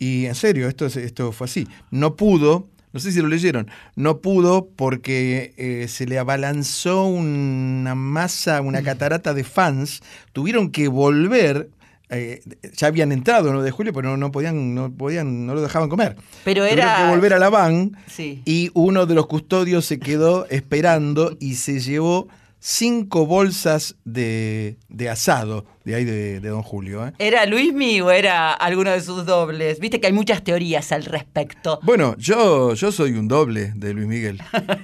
Y 0.00 0.26
en 0.26 0.34
serio, 0.34 0.68
esto, 0.68 0.86
es- 0.86 0.96
esto 0.96 1.32
fue 1.32 1.44
así. 1.46 1.66
No 1.90 2.14
pudo, 2.16 2.68
no 2.92 3.00
sé 3.00 3.12
si 3.12 3.20
lo 3.20 3.28
leyeron, 3.28 3.68
no 3.96 4.18
pudo 4.18 4.68
porque 4.76 5.52
eh, 5.56 5.88
se 5.88 6.06
le 6.06 6.18
abalanzó 6.18 7.04
una 7.06 7.94
masa, 7.94 8.60
una 8.62 8.82
catarata 8.82 9.34
de 9.34 9.44
fans. 9.44 10.00
Tuvieron 10.32 10.70
que 10.70 10.88
volver. 10.88 11.68
eh, 12.10 12.40
ya 12.74 12.86
habían 12.86 13.12
entrado 13.12 13.52
¿no? 13.52 13.60
de 13.62 13.70
julio, 13.70 13.92
pero 13.92 14.08
no, 14.08 14.16
no 14.16 14.32
podían, 14.32 14.74
no 14.74 14.90
podían, 14.90 15.44
no 15.46 15.54
lo 15.54 15.60
dejaban 15.60 15.90
comer. 15.90 16.16
Pero 16.44 16.62
Tuvieron 16.62 16.78
era- 16.88 16.96
que 17.04 17.10
volver 17.10 17.34
a 17.34 17.38
la 17.38 17.50
van 17.50 17.98
Sí. 18.06 18.40
y 18.46 18.70
uno 18.72 19.04
de 19.04 19.14
los 19.14 19.26
custodios 19.26 19.84
se 19.84 19.98
quedó 19.98 20.46
esperando 20.48 21.36
y 21.38 21.56
se 21.56 21.80
llevó 21.80 22.28
cinco 22.60 23.24
bolsas 23.26 23.94
de, 24.04 24.76
de 24.88 25.08
asado 25.08 25.64
de 25.84 25.94
ahí 25.94 26.04
de, 26.04 26.40
de 26.40 26.48
Don 26.48 26.62
Julio. 26.62 27.06
¿eh? 27.06 27.12
¿Era 27.18 27.46
Luismi 27.46 28.00
o 28.00 28.10
era 28.10 28.52
alguno 28.52 28.90
de 28.90 29.00
sus 29.00 29.24
dobles? 29.24 29.78
Viste 29.80 30.00
que 30.00 30.08
hay 30.08 30.12
muchas 30.12 30.42
teorías 30.44 30.92
al 30.92 31.04
respecto. 31.04 31.78
Bueno, 31.82 32.14
yo, 32.18 32.74
yo 32.74 32.92
soy 32.92 33.12
un 33.12 33.28
doble 33.28 33.72
de 33.74 33.94
Luis 33.94 34.06
Miguel. 34.06 34.40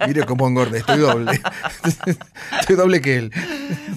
Mire 0.06 0.24
cómo 0.24 0.46
engordé, 0.48 0.78
estoy 0.78 0.98
doble. 1.00 1.32
estoy 2.60 2.76
doble 2.76 3.00
que 3.00 3.16
él. 3.18 3.32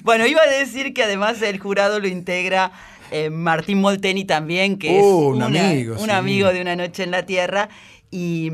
Bueno, 0.03 0.25
iba 0.25 0.41
a 0.41 0.49
decir 0.59 0.93
que 0.93 1.03
además 1.03 1.41
el 1.41 1.59
jurado 1.59 1.99
lo 1.99 2.07
integra 2.07 2.71
eh, 3.11 3.29
Martín 3.29 3.79
Molteni 3.79 4.25
también, 4.25 4.77
que 4.77 4.99
Oh, 5.01 5.31
es 5.31 5.37
un 5.37 5.43
una- 5.43 5.69
amigo, 5.69 5.93
un 5.97 6.05
sí. 6.05 6.11
amigo 6.11 6.51
de 6.51 6.61
Una 6.61 6.75
Noche 6.75 7.03
en 7.03 7.11
la 7.11 7.25
Tierra 7.25 7.69
y, 8.11 8.51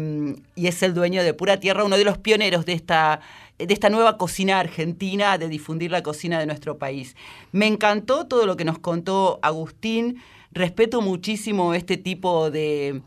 y 0.56 0.68
es 0.68 0.84
el 0.84 0.94
dueño 0.94 1.24
de 1.24 1.34
Pura 1.34 1.60
Tierra, 1.60 1.84
uno 1.84 1.98
de 1.98 2.04
los 2.04 2.18
pioneros 2.20 2.66
de 2.66 2.74
esta, 2.74 3.20
de 3.58 3.74
esta 3.74 3.90
nueva 3.90 4.18
cocina 4.18 4.60
argentina, 4.60 5.38
de 5.38 5.48
difundir 5.48 5.92
la 5.92 6.04
cocina 6.04 6.40
de 6.40 6.46
nuestro 6.46 6.78
país. 6.78 7.16
Me 7.52 7.68
encantó 7.68 8.28
todo 8.28 8.46
lo 8.46 8.58
que 8.58 8.66
nos 8.66 8.80
contó 8.80 9.40
Agustín, 9.42 10.22
respeto 10.52 11.02
muchísimo 11.02 11.74
este 11.74 11.98
tipo 11.98 12.52
de, 12.52 13.02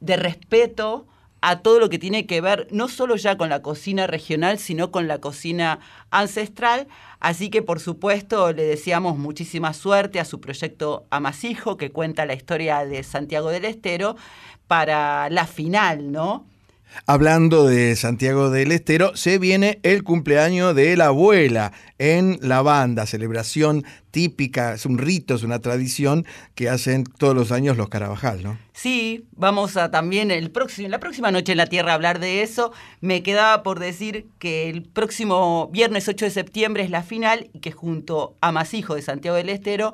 de 0.00 0.16
respeto 0.16 1.06
a 1.42 1.60
todo 1.60 1.80
lo 1.80 1.90
que 1.90 1.98
tiene 1.98 2.24
que 2.26 2.40
ver 2.40 2.68
no 2.70 2.88
solo 2.88 3.16
ya 3.16 3.36
con 3.36 3.48
la 3.48 3.62
cocina 3.62 4.06
regional, 4.06 4.58
sino 4.58 4.92
con 4.92 5.08
la 5.08 5.18
cocina 5.18 5.80
ancestral. 6.10 6.86
Así 7.18 7.50
que, 7.50 7.62
por 7.62 7.80
supuesto, 7.80 8.52
le 8.52 8.62
deseamos 8.62 9.18
muchísima 9.18 9.74
suerte 9.74 10.20
a 10.20 10.24
su 10.24 10.40
proyecto 10.40 11.04
Amasijo, 11.10 11.76
que 11.76 11.90
cuenta 11.90 12.26
la 12.26 12.34
historia 12.34 12.84
de 12.84 13.02
Santiago 13.02 13.50
del 13.50 13.64
Estero, 13.64 14.16
para 14.68 15.28
la 15.30 15.46
final, 15.46 16.12
¿no? 16.12 16.46
Hablando 17.06 17.66
de 17.66 17.96
Santiago 17.96 18.50
del 18.50 18.72
Estero, 18.72 19.16
se 19.16 19.38
viene 19.38 19.80
el 19.82 20.04
cumpleaños 20.04 20.74
de 20.74 20.96
la 20.96 21.06
abuela 21.06 21.72
en 21.98 22.38
la 22.42 22.62
banda, 22.62 23.06
celebración 23.06 23.84
típica, 24.10 24.74
es 24.74 24.86
un 24.86 24.98
rito, 24.98 25.34
es 25.34 25.42
una 25.42 25.58
tradición 25.60 26.26
que 26.54 26.68
hacen 26.68 27.04
todos 27.04 27.34
los 27.34 27.50
años 27.50 27.76
los 27.76 27.88
Carabajal, 27.88 28.42
¿no? 28.42 28.58
Sí, 28.72 29.26
vamos 29.32 29.76
a 29.76 29.90
también 29.90 30.30
el 30.30 30.50
próximo, 30.50 30.88
la 30.88 31.00
próxima 31.00 31.30
noche 31.30 31.52
en 31.52 31.58
la 31.58 31.66
Tierra 31.66 31.94
hablar 31.94 32.20
de 32.20 32.42
eso. 32.42 32.72
Me 33.00 33.22
quedaba 33.22 33.62
por 33.62 33.78
decir 33.78 34.26
que 34.38 34.70
el 34.70 34.82
próximo 34.82 35.68
viernes 35.72 36.08
8 36.08 36.26
de 36.26 36.30
septiembre 36.30 36.82
es 36.82 36.90
la 36.90 37.02
final 37.02 37.50
y 37.52 37.60
que 37.60 37.72
junto 37.72 38.36
a 38.40 38.52
Masijo 38.52 38.94
de 38.94 39.02
Santiago 39.02 39.36
del 39.36 39.48
Estero 39.48 39.92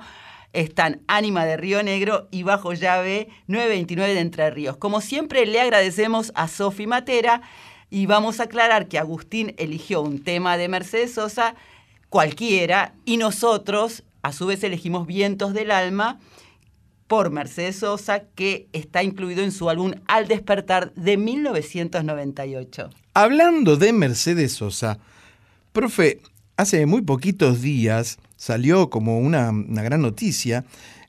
están 0.52 1.02
Ánima 1.06 1.44
de 1.44 1.56
Río 1.56 1.82
Negro 1.82 2.28
y 2.30 2.42
Bajo 2.42 2.72
Llave 2.72 3.28
929 3.46 4.14
de 4.14 4.20
Entre 4.20 4.50
Ríos. 4.50 4.76
Como 4.76 5.00
siempre, 5.00 5.46
le 5.46 5.61
agradecemos 5.61 6.32
a 6.34 6.48
Sofi 6.48 6.87
Matera 6.87 7.42
y 7.90 8.06
vamos 8.06 8.40
a 8.40 8.44
aclarar 8.44 8.88
que 8.88 8.98
Agustín 8.98 9.54
eligió 9.58 10.02
un 10.02 10.22
tema 10.22 10.56
de 10.56 10.68
Mercedes 10.68 11.14
Sosa 11.14 11.54
cualquiera 12.08 12.94
y 13.04 13.16
nosotros 13.16 14.02
a 14.22 14.32
su 14.32 14.46
vez 14.46 14.62
elegimos 14.64 15.06
Vientos 15.06 15.54
del 15.54 15.70
Alma 15.70 16.18
por 17.06 17.30
Mercedes 17.30 17.76
Sosa, 17.76 18.24
que 18.34 18.68
está 18.72 19.02
incluido 19.02 19.42
en 19.42 19.52
su 19.52 19.70
álbum 19.70 19.92
Al 20.06 20.28
despertar 20.28 20.92
de 20.94 21.16
1998. 21.16 22.90
Hablando 23.14 23.76
de 23.76 23.92
Mercedes 23.92 24.52
Sosa, 24.52 24.98
profe, 25.72 26.20
hace 26.56 26.84
muy 26.84 27.00
poquitos 27.02 27.62
días 27.62 28.18
salió 28.38 28.88
como 28.88 29.18
una, 29.18 29.51
una 29.51 29.83
gran 29.83 30.01
noticia 30.01 30.64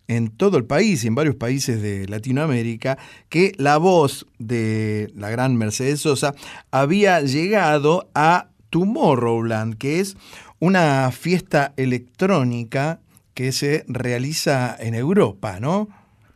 en 0.09 0.29
todo 0.29 0.57
el 0.57 0.65
país 0.65 1.03
y 1.03 1.07
en 1.07 1.15
varios 1.15 1.35
países 1.35 1.81
de 1.81 2.07
Latinoamérica 2.07 2.97
que 3.29 3.53
la 3.57 3.77
voz 3.77 4.25
de 4.39 5.11
la 5.15 5.29
gran 5.29 5.55
Mercedes 5.55 6.01
Sosa 6.01 6.33
había 6.71 7.21
llegado 7.21 8.09
a 8.15 8.49
Tomorrowland, 8.71 9.77
que 9.77 9.99
es 9.99 10.17
una 10.59 11.11
fiesta 11.11 11.73
electrónica 11.77 12.99
que 13.35 13.51
se 13.51 13.85
realiza 13.87 14.75
en 14.77 14.95
Europa, 14.95 15.59
¿no? 15.59 15.87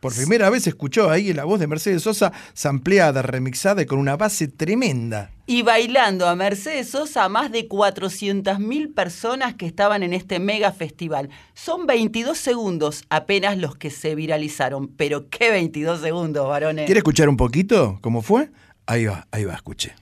Por 0.04 0.14
primera 0.14 0.50
vez 0.50 0.66
escuchó 0.66 1.08
ahí 1.08 1.32
la 1.32 1.44
voz 1.44 1.58
de 1.58 1.66
Mercedes 1.66 2.02
Sosa 2.02 2.30
sampleada, 2.52 3.22
remixada 3.22 3.80
y 3.80 3.86
con 3.86 3.98
una 3.98 4.18
base 4.18 4.48
tremenda. 4.48 5.30
Y 5.46 5.62
bailando 5.62 6.28
a 6.28 6.36
Mercedes 6.36 6.90
Sosa 6.90 7.24
a 7.24 7.30
más 7.30 7.50
de 7.50 7.66
400.000 7.70 8.92
personas 8.92 9.54
que 9.54 9.64
estaban 9.64 10.02
en 10.02 10.12
este 10.12 10.40
mega 10.40 10.72
festival. 10.72 11.30
Son 11.54 11.86
22 11.86 12.36
segundos 12.36 13.04
apenas 13.08 13.56
los 13.56 13.76
que 13.76 13.88
se 13.88 14.14
viralizaron. 14.14 14.88
Pero 14.88 15.30
qué 15.30 15.50
22 15.50 16.02
segundos, 16.02 16.46
varones. 16.46 16.84
¿Quiere 16.84 16.98
escuchar 16.98 17.30
un 17.30 17.38
poquito 17.38 17.98
cómo 18.02 18.20
fue? 18.20 18.50
Ahí 18.84 19.06
va, 19.06 19.26
ahí 19.30 19.46
va, 19.46 19.54
escuche. 19.54 19.94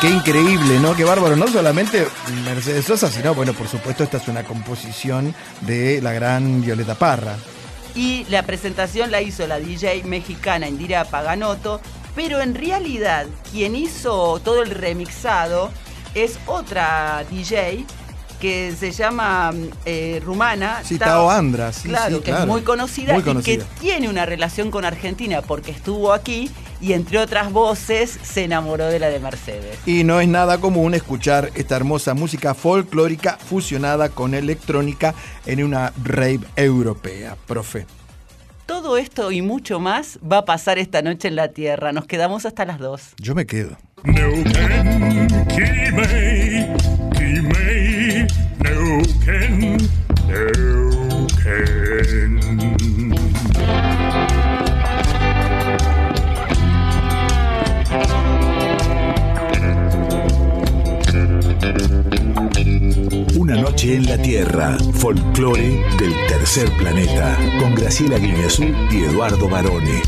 Qué, 0.00 0.08
increíble, 0.08 0.78
¿no? 0.78 0.94
Qué 0.94 1.02
bárbaro. 1.02 1.34
No 1.34 1.48
solamente 1.48 2.06
Mercedes 2.44 2.84
Sosa, 2.84 3.10
sino, 3.10 3.34
bueno, 3.34 3.54
por 3.54 3.66
supuesto, 3.66 4.04
esta 4.04 4.18
es 4.18 4.28
una 4.28 4.44
composición 4.44 5.34
de 5.62 6.00
la 6.00 6.12
gran 6.12 6.62
Violeta 6.62 6.94
Parra. 6.94 7.34
Y 7.96 8.24
la 8.28 8.44
presentación 8.44 9.10
la 9.10 9.20
hizo 9.20 9.48
la 9.48 9.58
DJ 9.58 10.04
mexicana 10.04 10.68
Indira 10.68 11.04
Paganotto, 11.04 11.80
pero 12.14 12.40
en 12.40 12.54
realidad 12.54 13.26
quien 13.50 13.74
hizo 13.74 14.38
todo 14.44 14.62
el 14.62 14.70
remixado 14.70 15.72
es 16.14 16.38
otra 16.46 17.24
DJ 17.28 17.84
que 18.44 18.76
se 18.78 18.90
llama 18.90 19.52
eh, 19.86 20.20
rumana. 20.22 20.82
Sí, 20.84 20.98
Tao 20.98 21.30
Andra, 21.30 21.72
sí, 21.72 21.88
claro, 21.88 22.16
sí, 22.16 22.22
que 22.24 22.30
claro. 22.30 22.42
es 22.42 22.46
muy 22.46 22.60
conocida, 22.60 23.14
Muy 23.14 23.22
y 23.22 23.42
que 23.42 23.62
tiene 23.80 24.10
una 24.10 24.26
relación 24.26 24.70
con 24.70 24.84
Argentina 24.84 25.40
porque 25.40 25.70
estuvo 25.70 26.12
aquí 26.12 26.50
y 26.78 26.92
entre 26.92 27.20
otras 27.20 27.50
voces 27.50 28.18
se 28.22 28.44
enamoró 28.44 28.84
de 28.84 28.98
la 28.98 29.08
de 29.08 29.18
Mercedes. 29.18 29.78
Y 29.86 30.04
no 30.04 30.20
es 30.20 30.28
nada 30.28 30.58
común 30.58 30.92
escuchar 30.92 31.52
esta 31.54 31.76
hermosa 31.76 32.12
música 32.12 32.52
folclórica 32.52 33.38
fusionada 33.38 34.10
con 34.10 34.34
electrónica 34.34 35.14
en 35.46 35.64
una 35.64 35.94
rave 36.04 36.40
europea, 36.54 37.38
profe. 37.46 37.86
Todo 38.66 38.98
esto 38.98 39.32
y 39.32 39.40
mucho 39.40 39.80
más 39.80 40.18
va 40.20 40.38
a 40.38 40.44
pasar 40.44 40.78
esta 40.78 41.00
noche 41.00 41.28
en 41.28 41.36
la 41.36 41.48
Tierra. 41.48 41.92
Nos 41.92 42.04
quedamos 42.04 42.44
hasta 42.44 42.66
las 42.66 42.78
2. 42.78 43.14
Yo 43.16 43.34
me 43.34 43.46
quedo. 43.46 43.78
Kimei, 45.54 46.43
Una 63.36 63.56
noche 63.56 63.96
en 63.96 64.06
la 64.06 64.16
Tierra, 64.18 64.76
folclore 64.94 65.82
del 65.98 66.14
tercer 66.28 66.70
planeta, 66.78 67.38
con 67.60 67.74
Graciela 67.74 68.18
Guineazú 68.18 68.64
y 68.90 69.04
Eduardo 69.04 69.48
Barone. 69.48 70.02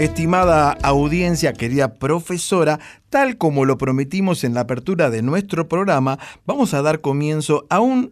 Estimada 0.00 0.78
audiencia, 0.82 1.52
querida 1.52 1.96
profesora, 1.96 2.80
tal 3.10 3.36
como 3.36 3.66
lo 3.66 3.76
prometimos 3.76 4.44
en 4.44 4.54
la 4.54 4.62
apertura 4.62 5.10
de 5.10 5.20
nuestro 5.20 5.68
programa, 5.68 6.18
vamos 6.46 6.72
a 6.72 6.80
dar 6.80 7.02
comienzo 7.02 7.66
a 7.68 7.80
un 7.80 8.10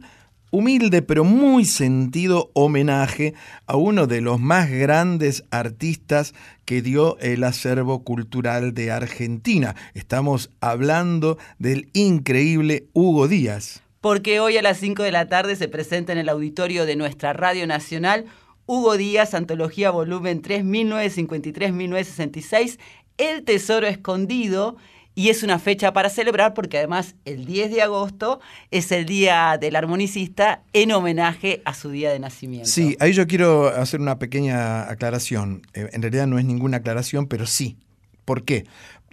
humilde 0.51 1.01
pero 1.01 1.25
muy 1.25 1.65
sentido 1.65 2.51
homenaje 2.53 3.33
a 3.67 3.77
uno 3.77 4.07
de 4.07 4.21
los 4.21 4.39
más 4.39 4.71
grandes 4.71 5.45
artistas 5.51 6.35
que 6.67 6.83
dio 6.83 7.17
el 7.21 7.43
acervo 7.43 8.05
cultural 8.05 8.75
de 8.75 8.91
Argentina. 8.91 9.75
Estamos 9.95 10.51
hablando 10.61 11.39
del 11.59 11.89
increíble 11.95 12.85
Hugo 12.93 13.29
Díaz. 13.29 13.81
Porque 14.03 14.41
hoy 14.41 14.59
a 14.59 14.63
las 14.63 14.77
5 14.77 15.05
de 15.05 15.13
la 15.13 15.31
tarde 15.31 15.57
se 15.57 15.69
presenta 15.69 16.13
en 16.13 16.19
el 16.19 16.29
auditorio 16.29 16.85
de 16.85 16.97
nuestra 16.97 17.33
Radio 17.33 17.67
Nacional 17.67 18.27
Hugo 18.69 18.99
Díaz, 18.99 19.33
Antología 19.33 19.91
Volumen 19.91 20.43
3, 20.43 20.63
1953-1966, 20.63 22.79
El 23.17 23.43
Tesoro 23.43 23.87
Escondido. 23.87 24.77
Y 25.15 25.31
es 25.31 25.43
una 25.43 25.59
fecha 25.59 25.93
para 25.95 26.11
celebrar 26.11 26.53
porque 26.55 26.77
además 26.79 27.17
el 27.25 27.45
10 27.47 27.71
de 27.73 27.83
agosto 27.83 28.39
es 28.71 28.93
el 28.93 29.05
Día 29.07 29.57
del 29.59 29.75
Armonicista 29.75 30.63
en 30.75 30.93
homenaje 30.93 31.61
a 31.65 31.73
su 31.75 31.91
día 31.91 32.13
de 32.13 32.21
nacimiento. 32.21 32.69
Sí, 32.69 32.97
ahí 33.01 33.13
yo 33.15 33.27
quiero 33.27 33.67
hacer 33.69 34.01
una 34.01 34.19
pequeña 34.21 34.83
aclaración. 34.89 35.63
Eh, 35.73 35.89
En 35.93 36.03
realidad 36.03 36.27
no 36.29 36.39
es 36.39 36.45
ninguna 36.45 36.77
aclaración, 36.77 37.27
pero 37.27 37.47
sí. 37.47 37.79
¿Por 38.27 38.45
qué? 38.45 38.67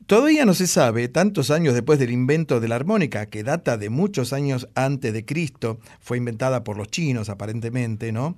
Todavía 0.08 0.46
no 0.46 0.54
se 0.54 0.68
sabe, 0.68 1.08
tantos 1.08 1.50
años 1.50 1.74
después 1.74 1.98
del 1.98 2.12
invento 2.12 2.60
de 2.60 2.68
la 2.68 2.76
armónica, 2.76 3.26
que 3.26 3.42
data 3.42 3.76
de 3.76 3.90
muchos 3.90 4.34
años 4.34 4.70
antes 4.76 5.12
de 5.12 5.26
Cristo, 5.26 5.80
fue 6.00 6.18
inventada 6.18 6.64
por 6.64 6.78
los 6.78 6.90
chinos 6.90 7.28
aparentemente, 7.30 8.12
¿no? 8.12 8.36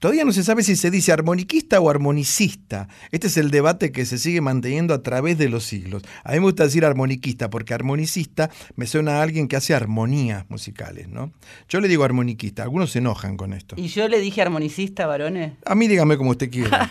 Todavía 0.00 0.24
no 0.24 0.32
se 0.32 0.42
sabe 0.42 0.64
si 0.64 0.74
se 0.74 0.90
dice 0.90 1.12
armoniquista 1.12 1.78
o 1.78 1.88
armonicista. 1.88 2.88
Este 3.12 3.28
es 3.28 3.36
el 3.36 3.52
debate 3.52 3.92
que 3.92 4.06
se 4.06 4.18
sigue 4.18 4.40
manteniendo 4.40 4.92
a 4.92 5.04
través 5.04 5.38
de 5.38 5.48
los 5.48 5.62
siglos. 5.62 6.02
A 6.24 6.32
mí 6.32 6.40
me 6.40 6.46
gusta 6.46 6.64
decir 6.64 6.84
armoniquista 6.84 7.48
porque 7.48 7.74
armonicista 7.74 8.50
me 8.74 8.88
suena 8.88 9.20
a 9.20 9.22
alguien 9.22 9.46
que 9.46 9.54
hace 9.54 9.72
armonías 9.72 10.50
musicales, 10.50 11.08
¿no? 11.08 11.32
Yo 11.68 11.80
le 11.80 11.86
digo 11.86 12.02
armoniquista, 12.02 12.64
algunos 12.64 12.90
se 12.90 12.98
enojan 12.98 13.36
con 13.36 13.52
esto. 13.52 13.76
Y 13.78 13.86
yo 13.86 14.08
le 14.08 14.18
dije 14.18 14.42
armonicista, 14.42 15.06
varones. 15.06 15.52
A 15.64 15.76
mí 15.76 15.86
dígame 15.86 16.16
como 16.16 16.30
usted 16.30 16.50
quiera. 16.50 16.88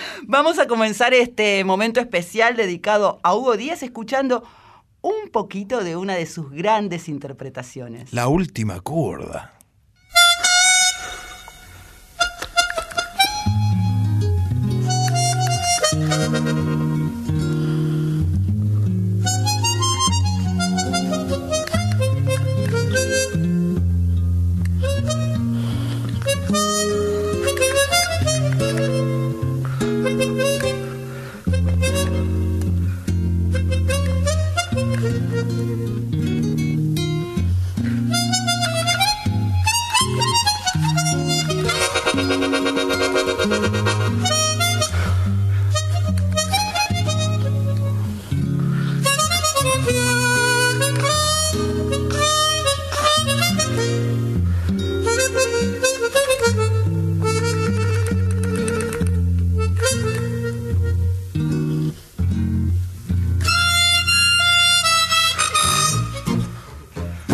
Vamos 0.26 0.58
a 0.58 0.66
comenzar 0.66 1.12
este 1.12 1.62
momento 1.64 2.00
especial 2.00 2.56
dedicado 2.56 3.20
a 3.22 3.34
Hugo 3.34 3.57
Díaz 3.58 3.82
escuchando 3.82 4.42
un 5.02 5.30
poquito 5.30 5.84
de 5.84 5.96
una 5.96 6.14
de 6.14 6.26
sus 6.26 6.50
grandes 6.50 7.08
interpretaciones. 7.08 8.12
La 8.12 8.28
última 8.28 8.80
curda. 8.80 9.57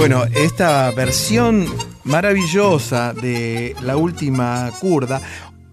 Bueno, 0.07 0.25
esta 0.35 0.91
versión 0.91 1.67
maravillosa 2.05 3.15
de 3.15 3.75
La 3.81 3.97
Última 3.97 4.71
Curda, 4.79 5.23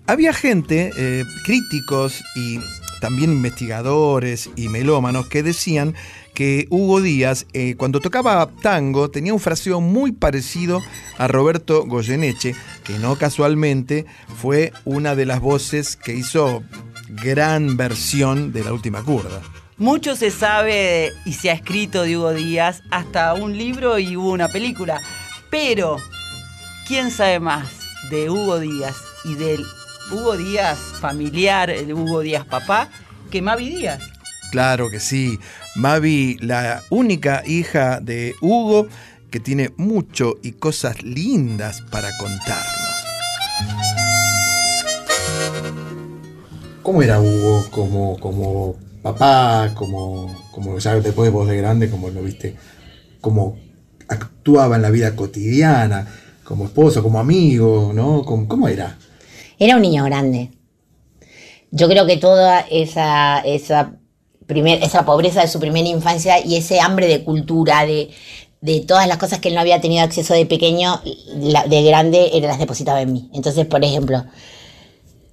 había 0.08 0.32
gente, 0.32 0.90
eh, 0.96 1.26
críticos 1.44 2.24
y 2.38 2.58
también 3.02 3.34
investigadores 3.34 4.50
y 4.56 4.70
melómanos 4.70 5.28
que 5.28 5.44
decían 5.44 5.96
que 6.34 6.66
Hugo 6.70 7.02
Díaz, 7.02 7.46
eh, 7.52 7.76
cuando 7.76 8.00
tocaba 8.00 8.50
tango, 8.62 9.12
tenía 9.12 9.34
un 9.34 9.42
fraseo 9.42 9.82
muy 9.82 10.14
parecido 10.14 10.80
a 11.18 11.28
Roberto 11.28 11.86
Goyeneche, 11.86 12.56
que 12.86 13.00
no 13.00 13.18
casualmente 13.18 14.06
fue 14.42 14.72
una 14.86 15.14
de 15.14 15.26
las 15.26 15.42
voces 15.42 15.98
que 15.98 16.14
hizo 16.14 16.64
gran 17.22 17.76
versión 17.76 18.54
de 18.54 18.64
la 18.64 18.72
última 18.72 19.04
curda. 19.04 19.42
Mucho 19.82 20.16
se 20.16 20.30
sabe 20.30 21.12
y 21.26 21.34
se 21.34 21.50
ha 21.50 21.54
escrito 21.54 22.04
de 22.04 22.16
Hugo 22.16 22.36
Díaz, 22.36 22.84
hasta 22.92 23.34
un 23.34 23.58
libro 23.58 23.98
y 23.98 24.16
hubo 24.16 24.32
una 24.32 24.48
película. 24.48 25.02
Pero, 25.50 25.98
¿quién 26.88 27.10
sabe 27.10 27.40
más 27.40 27.68
de 28.12 28.30
Hugo 28.30 28.60
Díaz 28.60 28.96
y 29.26 29.34
del 29.34 29.66
Hugo 30.12 30.38
Díaz 30.38 30.78
familiar, 31.00 31.72
el 31.72 31.94
Hugo 31.94 32.20
Díaz 32.20 32.46
papá, 32.46 32.90
que 33.32 33.42
Mavi 33.42 33.70
Díaz? 33.70 34.04
Claro 34.52 34.92
que 34.92 35.00
sí. 35.00 35.40
Mavi, 35.74 36.38
la 36.42 36.84
única 36.92 37.42
hija 37.48 38.00
de 38.02 38.36
Hugo, 38.40 38.88
que 39.32 39.40
tiene 39.40 39.72
mucho 39.78 40.36
y 40.44 40.52
cosas 40.52 41.02
lindas 41.02 41.82
para 41.90 42.16
contarnos. 42.20 42.92
¿Cómo 46.84 47.02
era 47.02 47.20
Hugo 47.20 47.66
como, 47.72 48.20
como 48.20 48.91
papá, 49.02 49.74
como, 49.76 50.34
como 50.52 50.78
ya 50.78 50.96
después 51.00 51.32
vos 51.32 51.48
de 51.48 51.58
grande, 51.58 51.90
como 51.90 52.10
lo 52.10 52.22
viste, 52.22 52.56
cómo 53.20 53.58
actuaba 54.08 54.76
en 54.76 54.82
la 54.82 54.90
vida 54.90 55.16
cotidiana, 55.16 56.08
como 56.44 56.66
esposo, 56.66 57.02
como 57.02 57.20
amigo, 57.20 57.92
¿no? 57.94 58.24
¿Cómo, 58.24 58.68
era? 58.68 58.98
Era 59.58 59.76
un 59.76 59.82
niño 59.82 60.04
grande. 60.06 60.52
Yo 61.72 61.88
creo 61.88 62.06
que 62.06 62.18
toda 62.18 62.60
esa, 62.62 63.40
esa, 63.40 63.94
esa 64.48 65.06
pobreza 65.06 65.42
de 65.42 65.48
su 65.48 65.60
primera 65.60 65.88
infancia 65.88 66.46
y 66.46 66.58
ese 66.58 66.82
hambre 66.82 67.08
de 67.08 67.24
cultura, 67.24 67.86
de, 67.86 68.10
de 68.60 68.82
todas 68.82 69.08
las 69.08 69.18
cosas 69.18 69.40
que 69.40 69.48
él 69.48 69.56
no 69.56 69.62
había 69.62 69.80
tenido 69.80 70.04
acceso 70.04 70.34
de 70.34 70.46
pequeño, 70.46 71.02
de 71.04 71.84
grande, 71.84 72.32
él 72.34 72.42
las 72.42 72.60
depositaba 72.60 73.02
en 73.02 73.14
mí. 73.14 73.30
Entonces, 73.34 73.66
por 73.66 73.84
ejemplo, 73.86 74.26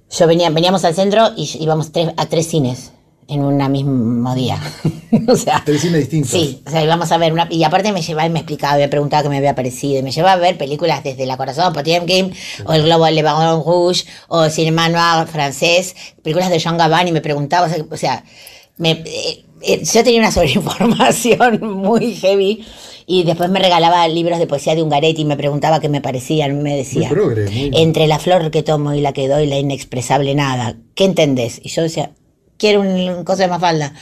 yo 0.09 0.27
venía, 0.27 0.49
veníamos 0.49 0.85
al 0.85 0.95
centro 0.95 1.31
y 1.35 1.49
íbamos 1.59 1.91
a 2.15 2.25
tres 2.27 2.47
cines 2.47 2.93
en 3.29 3.43
un 3.43 3.71
mismo 3.71 4.33
día. 4.35 4.59
o 5.27 5.35
sea, 5.35 5.61
Tres 5.65 5.81
cines 5.81 5.99
distintos. 6.01 6.31
Sí, 6.31 6.61
o 6.65 6.69
sea, 6.69 6.83
íbamos 6.83 7.11
a 7.11 7.17
ver 7.17 7.31
una. 7.31 7.47
Y 7.49 7.63
aparte 7.63 7.91
me 7.91 8.01
llevaba 8.01 8.27
y 8.27 8.31
me 8.31 8.39
explicaba, 8.39 8.77
me 8.77 8.87
preguntaba 8.87 9.23
qué 9.23 9.29
me 9.29 9.37
había 9.37 9.55
parecido. 9.55 9.99
Y 9.99 10.03
me 10.03 10.11
llevaba 10.11 10.33
a 10.33 10.37
ver 10.37 10.57
películas 10.57 11.03
desde 11.03 11.25
La 11.25 11.37
Corazón, 11.37 11.71
Potemkin, 11.73 12.33
o 12.65 12.73
El 12.73 12.83
Globo 12.83 13.07
Le 13.09 13.21
Baron 13.23 13.63
Rouge, 13.63 14.05
o 14.27 14.49
Cinema 14.49 14.89
Noir 14.89 15.27
francés, 15.27 15.95
películas 16.23 16.49
de 16.49 16.59
Jean 16.59 16.77
Gabin, 16.77 17.07
y 17.07 17.11
me 17.11 17.21
preguntaba, 17.21 17.67
o 17.67 17.69
sea, 17.69 17.85
o 17.89 17.97
sea, 17.97 18.23
me, 18.77 18.91
eh, 18.91 19.45
eh, 19.61 19.83
yo 19.83 20.03
tenía 20.03 20.19
una 20.19 20.31
sobreinformación 20.93 21.59
muy 21.61 22.15
heavy. 22.15 22.65
Y 23.11 23.23
después 23.23 23.49
me 23.49 23.57
regalaba 23.59 24.07
libros 24.07 24.37
de 24.37 24.45
poesía 24.45 24.75
de 24.75 24.83
Ungaretti 24.83 25.23
y 25.23 25.25
me 25.25 25.35
preguntaba 25.35 25.79
qué 25.79 25.89
me 25.89 25.99
parecían. 25.99 26.61
Me 26.61 26.75
decía, 26.77 27.07
Muy 27.09 27.17
progre, 27.17 27.49
muy- 27.49 27.71
entre 27.73 28.05
la 28.05 28.19
flor 28.19 28.51
que 28.51 28.61
tomo 28.61 28.93
y 28.93 29.01
la 29.01 29.13
que 29.13 29.27
doy, 29.27 29.47
la 29.47 29.57
inexpresable 29.57 30.35
nada. 30.35 30.75
¿Qué 30.93 31.05
entendés? 31.05 31.59
Y 31.63 31.69
yo 31.69 31.81
decía, 31.81 32.11
quiero 32.59 32.81
un, 32.81 33.23
coso 33.23 33.41
de 33.41 33.47
mafalda. 33.47 33.93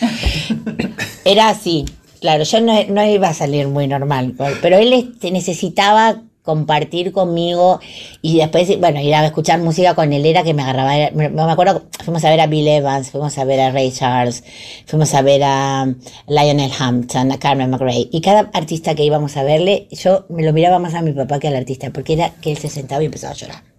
Era 1.24 1.50
así, 1.50 1.86
claro, 2.20 2.44
yo 2.44 2.60
no, 2.60 2.84
no 2.90 3.06
iba 3.06 3.30
a 3.30 3.34
salir 3.34 3.68
muy 3.68 3.88
normal, 3.88 4.36
pero 4.62 4.78
él 4.78 4.92
este, 4.92 5.32
necesitaba 5.32 6.24
compartir 6.48 7.12
conmigo 7.12 7.82
y 8.22 8.38
después, 8.38 8.80
bueno, 8.80 9.02
ir 9.02 9.14
a 9.14 9.26
escuchar 9.26 9.60
música 9.60 9.96
con 9.96 10.14
él 10.14 10.26
era 10.26 10.44
que 10.44 10.54
me 10.54 10.62
agarraba, 10.64 11.12
me, 11.14 11.28
me 11.28 11.42
acuerdo, 11.42 11.84
fuimos 12.06 12.24
a 12.24 12.30
ver 12.30 12.40
a 12.40 12.48
Bill 12.48 12.66
Evans, 12.66 13.12
fuimos 13.12 13.38
a 13.38 13.44
ver 13.44 13.60
a 13.60 13.72
Ray 13.72 13.92
Charles, 13.92 14.46
fuimos 14.86 15.14
a 15.14 15.22
ver 15.22 15.42
a 15.44 15.94
Lionel 16.26 16.72
Hampton, 16.80 17.34
a 17.34 17.38
Carmen 17.38 17.70
McRae, 17.70 18.08
y 18.14 18.22
cada 18.22 18.50
artista 18.54 18.96
que 18.96 19.04
íbamos 19.04 19.36
a 19.36 19.44
verle, 19.44 19.90
yo 19.92 20.26
me 20.30 20.42
lo 20.42 20.54
miraba 20.54 20.80
más 20.80 20.94
a 20.94 21.02
mi 21.02 21.12
papá 21.12 21.38
que 21.38 21.50
al 21.50 21.56
artista, 21.58 21.90
porque 21.92 22.14
era 22.14 22.30
que 22.36 22.52
él 22.52 22.58
se 22.58 22.70
sentaba 22.70 23.04
y 23.04 23.08
empezaba 23.08 23.34
a 23.34 23.36
llorar. 23.36 23.77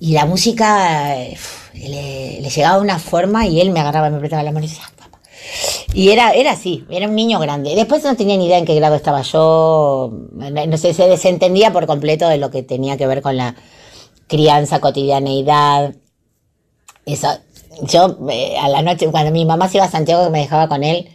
Y 0.00 0.14
la 0.14 0.24
música 0.24 1.14
eh, 1.20 1.36
le, 1.74 2.40
le 2.40 2.48
llegaba 2.48 2.76
de 2.76 2.82
una 2.82 2.98
forma 2.98 3.46
y 3.46 3.60
él 3.60 3.70
me 3.70 3.80
agarraba, 3.80 4.08
me 4.10 4.16
apretaba 4.16 4.42
la 4.42 4.50
mano 4.50 4.64
y 4.64 4.68
decía, 4.68 4.84
"Ah, 4.86 4.92
papá". 4.96 5.20
Y 5.92 6.10
era, 6.10 6.30
era 6.32 6.52
así, 6.52 6.86
era 6.90 7.06
un 7.06 7.14
niño 7.14 7.38
grande. 7.38 7.74
Después 7.74 8.02
no 8.04 8.16
tenía 8.16 8.36
ni 8.38 8.46
idea 8.46 8.58
en 8.58 8.64
qué 8.64 8.74
grado 8.74 8.94
estaba 8.96 9.22
yo, 9.22 10.10
no 10.32 10.76
sé, 10.78 10.94
se 10.94 11.06
desentendía 11.06 11.72
por 11.72 11.86
completo 11.86 12.28
de 12.28 12.38
lo 12.38 12.50
que 12.50 12.62
tenía 12.62 12.96
que 12.96 13.06
ver 13.06 13.20
con 13.22 13.36
la 13.36 13.56
crianza, 14.26 14.80
cotidianeidad. 14.80 15.94
Eso, 17.04 17.28
yo 17.82 18.16
eh, 18.30 18.56
a 18.58 18.68
la 18.68 18.82
noche, 18.82 19.06
cuando 19.10 19.32
mi 19.32 19.44
mamá 19.44 19.68
se 19.68 19.78
iba 19.78 19.86
a 19.86 19.90
Santiago, 19.90 20.30
me 20.30 20.40
dejaba 20.40 20.68
con 20.68 20.82
él, 20.84 21.08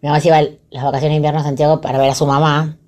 mi 0.00 0.08
mamá 0.08 0.20
se 0.20 0.28
iba 0.28 0.38
a 0.38 0.42
las 0.70 0.84
vacaciones 0.84 1.12
de 1.12 1.16
invierno 1.16 1.40
a 1.40 1.44
Santiago 1.44 1.80
para 1.80 1.98
ver 1.98 2.10
a 2.10 2.14
su 2.14 2.26
mamá, 2.26 2.78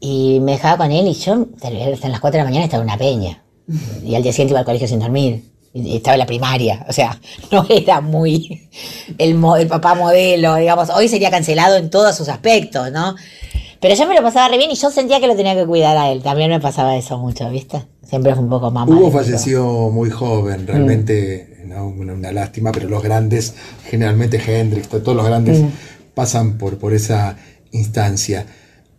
y 0.00 0.38
me 0.40 0.52
dejaba 0.52 0.76
con 0.76 0.92
él 0.92 1.08
y 1.08 1.14
yo, 1.14 1.46
hasta 1.54 2.08
las 2.08 2.20
4 2.20 2.38
de 2.38 2.38
la 2.38 2.44
mañana 2.44 2.64
estaba 2.66 2.82
en 2.82 2.88
una 2.90 2.98
peña. 2.98 3.42
Y 4.04 4.14
al 4.14 4.22
día 4.22 4.32
siguiente 4.32 4.52
iba 4.52 4.60
al 4.60 4.64
colegio 4.66 4.86
sin 4.88 5.00
dormir. 5.00 5.42
Y 5.74 5.96
estaba 5.96 6.14
en 6.14 6.20
la 6.20 6.26
primaria. 6.26 6.86
O 6.88 6.92
sea, 6.92 7.20
no 7.52 7.66
era 7.68 8.00
muy 8.00 8.68
el, 9.18 9.36
papá 9.68 9.94
modelo, 9.94 10.54
digamos. 10.56 10.88
Hoy 10.90 11.08
sería 11.08 11.30
cancelado 11.30 11.76
en 11.76 11.90
todos 11.90 12.16
sus 12.16 12.28
aspectos, 12.28 12.90
¿no? 12.92 13.14
Pero 13.80 13.94
yo 13.94 14.06
me 14.06 14.14
lo 14.14 14.22
pasaba 14.22 14.48
re 14.48 14.56
bien 14.58 14.70
y 14.70 14.74
yo 14.74 14.90
sentía 14.90 15.20
que 15.20 15.26
lo 15.26 15.36
tenía 15.36 15.54
que 15.54 15.66
cuidar 15.66 15.96
a 15.98 16.10
él. 16.10 16.22
También 16.22 16.50
me 16.50 16.60
pasaba 16.60 16.96
eso 16.96 17.18
mucho, 17.18 17.48
¿viste? 17.50 17.84
Siempre 18.08 18.34
fue 18.34 18.42
un 18.44 18.48
poco 18.50 18.70
mamá. 18.70 18.94
Hugo 18.96 19.10
falleció 19.10 19.90
muy 19.90 20.08
joven, 20.10 20.66
realmente 20.66 21.58
no, 21.66 21.88
una, 21.88 22.14
una 22.14 22.32
lástima, 22.32 22.72
pero 22.72 22.88
los 22.88 23.02
grandes, 23.02 23.54
generalmente 23.90 24.40
Hendrix, 24.44 24.88
to- 24.88 25.02
todos 25.02 25.16
los 25.16 25.26
grandes 25.26 25.60
Mm. 25.60 25.66
pasan 26.14 26.56
por, 26.56 26.78
por 26.78 26.94
esa 26.94 27.36
instancia. 27.72 28.46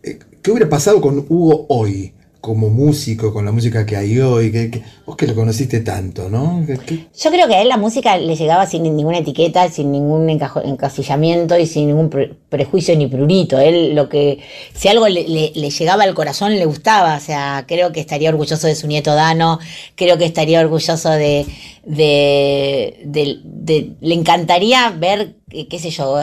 Eh, 0.02 0.18
¿Qué 0.42 0.50
hubiera 0.52 0.68
pasado 0.68 1.00
con 1.00 1.26
Hugo 1.28 1.66
hoy, 1.70 2.12
como 2.40 2.68
músico, 2.68 3.32
con 3.32 3.44
la 3.44 3.52
música 3.52 3.84
que 3.84 3.96
hay 3.96 4.18
hoy? 4.20 4.52
Que, 4.52 4.70
que- 4.70 4.82
vos 5.04 5.16
que 5.16 5.26
lo 5.26 5.34
conociste 5.34 5.80
tanto, 5.80 6.28
¿no? 6.28 6.62
¿Qué- 6.66 6.78
qué- 6.78 7.06
Yo 7.18 7.30
creo 7.30 7.48
que 7.48 7.54
a 7.56 7.62
él 7.62 7.68
la 7.68 7.76
música 7.76 8.16
le 8.16 8.36
llegaba 8.36 8.66
sin 8.66 8.84
ninguna 8.84 9.18
etiqueta, 9.18 9.68
sin 9.70 9.90
ningún 9.90 10.30
encasillamiento 10.30 11.58
y 11.58 11.66
sin 11.66 11.88
ningún 11.88 12.08
pre- 12.10 12.34
prejuicio 12.48 12.96
ni 12.96 13.06
prurito. 13.08 13.58
Él 13.58 13.94
lo 13.94 14.08
que, 14.08 14.38
si 14.74 14.88
algo 14.88 15.08
le, 15.08 15.26
le- 15.28 15.52
le 15.54 15.70
llegaba 15.70 16.04
al 16.04 16.14
corazón, 16.14 16.54
le 16.56 16.64
gustaba. 16.64 17.16
O 17.16 17.20
sea, 17.20 17.64
creo 17.66 17.92
que 17.92 18.00
estaría 18.00 18.30
orgulloso 18.30 18.66
de 18.66 18.76
su 18.76 18.86
nieto 18.86 19.14
Dano, 19.14 19.58
creo 19.96 20.16
que 20.16 20.24
estaría 20.24 20.60
orgulloso 20.60 21.10
de, 21.10 21.44
de, 21.84 23.96
le 24.00 24.14
encantaría 24.14 24.90
ver, 24.90 25.36
qué 25.48 25.78
sé 25.78 25.90
yo, 25.90 26.16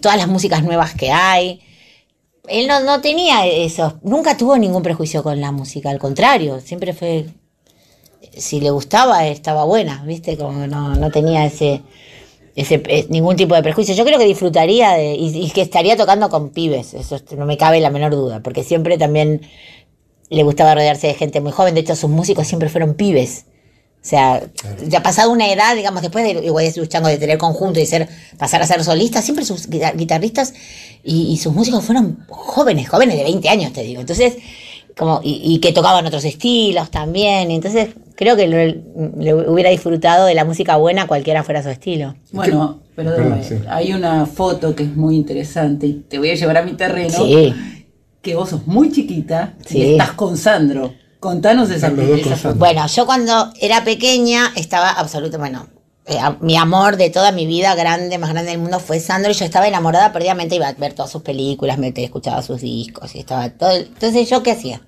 todas 0.00 0.16
las 0.18 0.28
músicas 0.28 0.62
nuevas 0.64 0.94
que 0.94 1.10
hay. 1.10 1.60
Él 2.50 2.66
no, 2.66 2.80
no 2.80 3.00
tenía 3.00 3.46
eso, 3.46 3.98
nunca 4.02 4.36
tuvo 4.36 4.58
ningún 4.58 4.82
prejuicio 4.82 5.22
con 5.22 5.40
la 5.40 5.52
música, 5.52 5.90
al 5.90 5.98
contrario, 5.98 6.60
siempre 6.60 6.92
fue 6.92 7.26
si 8.36 8.60
le 8.60 8.70
gustaba, 8.70 9.26
estaba 9.26 9.64
buena, 9.64 10.02
¿viste? 10.06 10.36
Como 10.36 10.66
no, 10.66 10.94
no 10.94 11.10
tenía 11.10 11.44
ese, 11.46 11.82
ese 12.56 12.82
eh, 12.88 13.06
ningún 13.10 13.36
tipo 13.36 13.54
de 13.54 13.62
prejuicio. 13.62 13.94
Yo 13.94 14.04
creo 14.04 14.18
que 14.18 14.24
disfrutaría 14.26 14.92
de, 14.92 15.14
y, 15.14 15.50
que 15.50 15.62
estaría 15.62 15.96
tocando 15.96 16.28
con 16.30 16.50
pibes, 16.50 16.94
eso 16.94 17.16
es- 17.16 17.32
no 17.36 17.46
me 17.46 17.56
cabe 17.58 17.80
la 17.80 17.90
menor 17.90 18.12
duda, 18.12 18.40
porque 18.42 18.64
siempre 18.64 18.98
también 18.98 19.42
le 20.30 20.42
gustaba 20.44 20.74
rodearse 20.74 21.08
de 21.08 21.14
gente 21.14 21.40
muy 21.40 21.52
joven, 21.52 21.74
de 21.74 21.80
hecho 21.82 21.96
sus 21.96 22.10
músicos 22.10 22.46
siempre 22.48 22.68
fueron 22.68 22.94
pibes. 22.94 23.46
O 24.02 24.06
sea, 24.10 24.42
ya 24.88 25.02
pasado 25.02 25.30
una 25.30 25.52
edad, 25.52 25.76
digamos, 25.76 26.00
después 26.00 26.24
de 26.24 26.44
igual 26.46 26.64
de 26.72 26.80
Luchango 26.80 27.08
de 27.08 27.18
tener 27.18 27.36
conjunto 27.36 27.80
y 27.80 27.86
ser, 27.86 28.08
pasar 28.38 28.62
a 28.62 28.66
ser 28.66 28.82
solista, 28.82 29.20
siempre 29.20 29.44
sus 29.44 29.68
guitar- 29.68 29.94
guitarristas 29.96 30.54
y, 31.04 31.26
y 31.32 31.36
sus 31.36 31.52
músicos 31.52 31.84
fueron 31.84 32.24
jóvenes, 32.28 32.88
jóvenes 32.88 33.18
de 33.18 33.24
20 33.24 33.48
años, 33.50 33.72
te 33.74 33.82
digo. 33.82 34.00
Entonces, 34.00 34.36
como, 34.96 35.20
y, 35.22 35.42
y 35.44 35.58
que 35.60 35.72
tocaban 35.72 36.06
otros 36.06 36.24
estilos 36.24 36.90
también. 36.90 37.50
Entonces, 37.50 37.90
creo 38.16 38.36
que 38.36 38.46
le 38.48 38.82
hubiera 39.46 39.68
disfrutado 39.68 40.24
de 40.26 40.34
la 40.34 40.46
música 40.46 40.76
buena, 40.76 41.06
cualquiera 41.06 41.44
fuera 41.44 41.62
su 41.62 41.68
estilo. 41.68 42.14
Bueno, 42.32 42.80
perdóname, 42.96 43.42
Perdón, 43.42 43.44
sí. 43.62 43.66
hay 43.68 43.92
una 43.92 44.24
foto 44.24 44.74
que 44.74 44.84
es 44.84 44.96
muy 44.96 45.14
interesante 45.16 45.86
y 45.86 45.92
te 46.08 46.18
voy 46.18 46.30
a 46.30 46.34
llevar 46.36 46.56
a 46.56 46.62
mi 46.62 46.72
terreno. 46.72 47.10
Sí. 47.24 47.52
Que 48.22 48.34
vos 48.34 48.48
sos 48.50 48.66
muy 48.66 48.90
chiquita 48.92 49.54
Sí. 49.66 49.78
y 49.78 49.92
estás 49.92 50.12
con 50.12 50.36
Sandro. 50.38 50.92
Contanos 51.20 51.70
esa, 51.70 51.90
dos 51.90 52.18
esa. 52.20 52.36
Sandro. 52.36 52.58
Bueno, 52.58 52.86
yo 52.86 53.06
cuando 53.06 53.52
era 53.60 53.84
pequeña 53.84 54.52
estaba 54.56 54.90
absoluto, 54.90 55.38
bueno, 55.38 55.68
eh, 56.06 56.18
mi 56.40 56.56
amor 56.56 56.96
de 56.96 57.10
toda 57.10 57.30
mi 57.30 57.46
vida 57.46 57.74
grande, 57.74 58.16
más 58.18 58.30
grande 58.30 58.50
del 58.52 58.60
mundo 58.60 58.80
fue 58.80 59.00
Sandro 59.00 59.30
y 59.30 59.34
yo 59.34 59.44
estaba 59.44 59.68
enamorada 59.68 60.12
perdidamente, 60.12 60.56
iba 60.56 60.66
a 60.68 60.72
ver 60.72 60.94
todas 60.94 61.10
sus 61.12 61.22
películas, 61.22 61.76
me 61.78 61.92
escuchaba 61.94 62.42
sus 62.42 62.62
discos 62.62 63.14
y 63.14 63.18
estaba 63.20 63.50
todo. 63.50 63.70
Entonces, 63.72 64.28
¿yo 64.30 64.42
qué 64.42 64.52
hacía? 64.52 64.80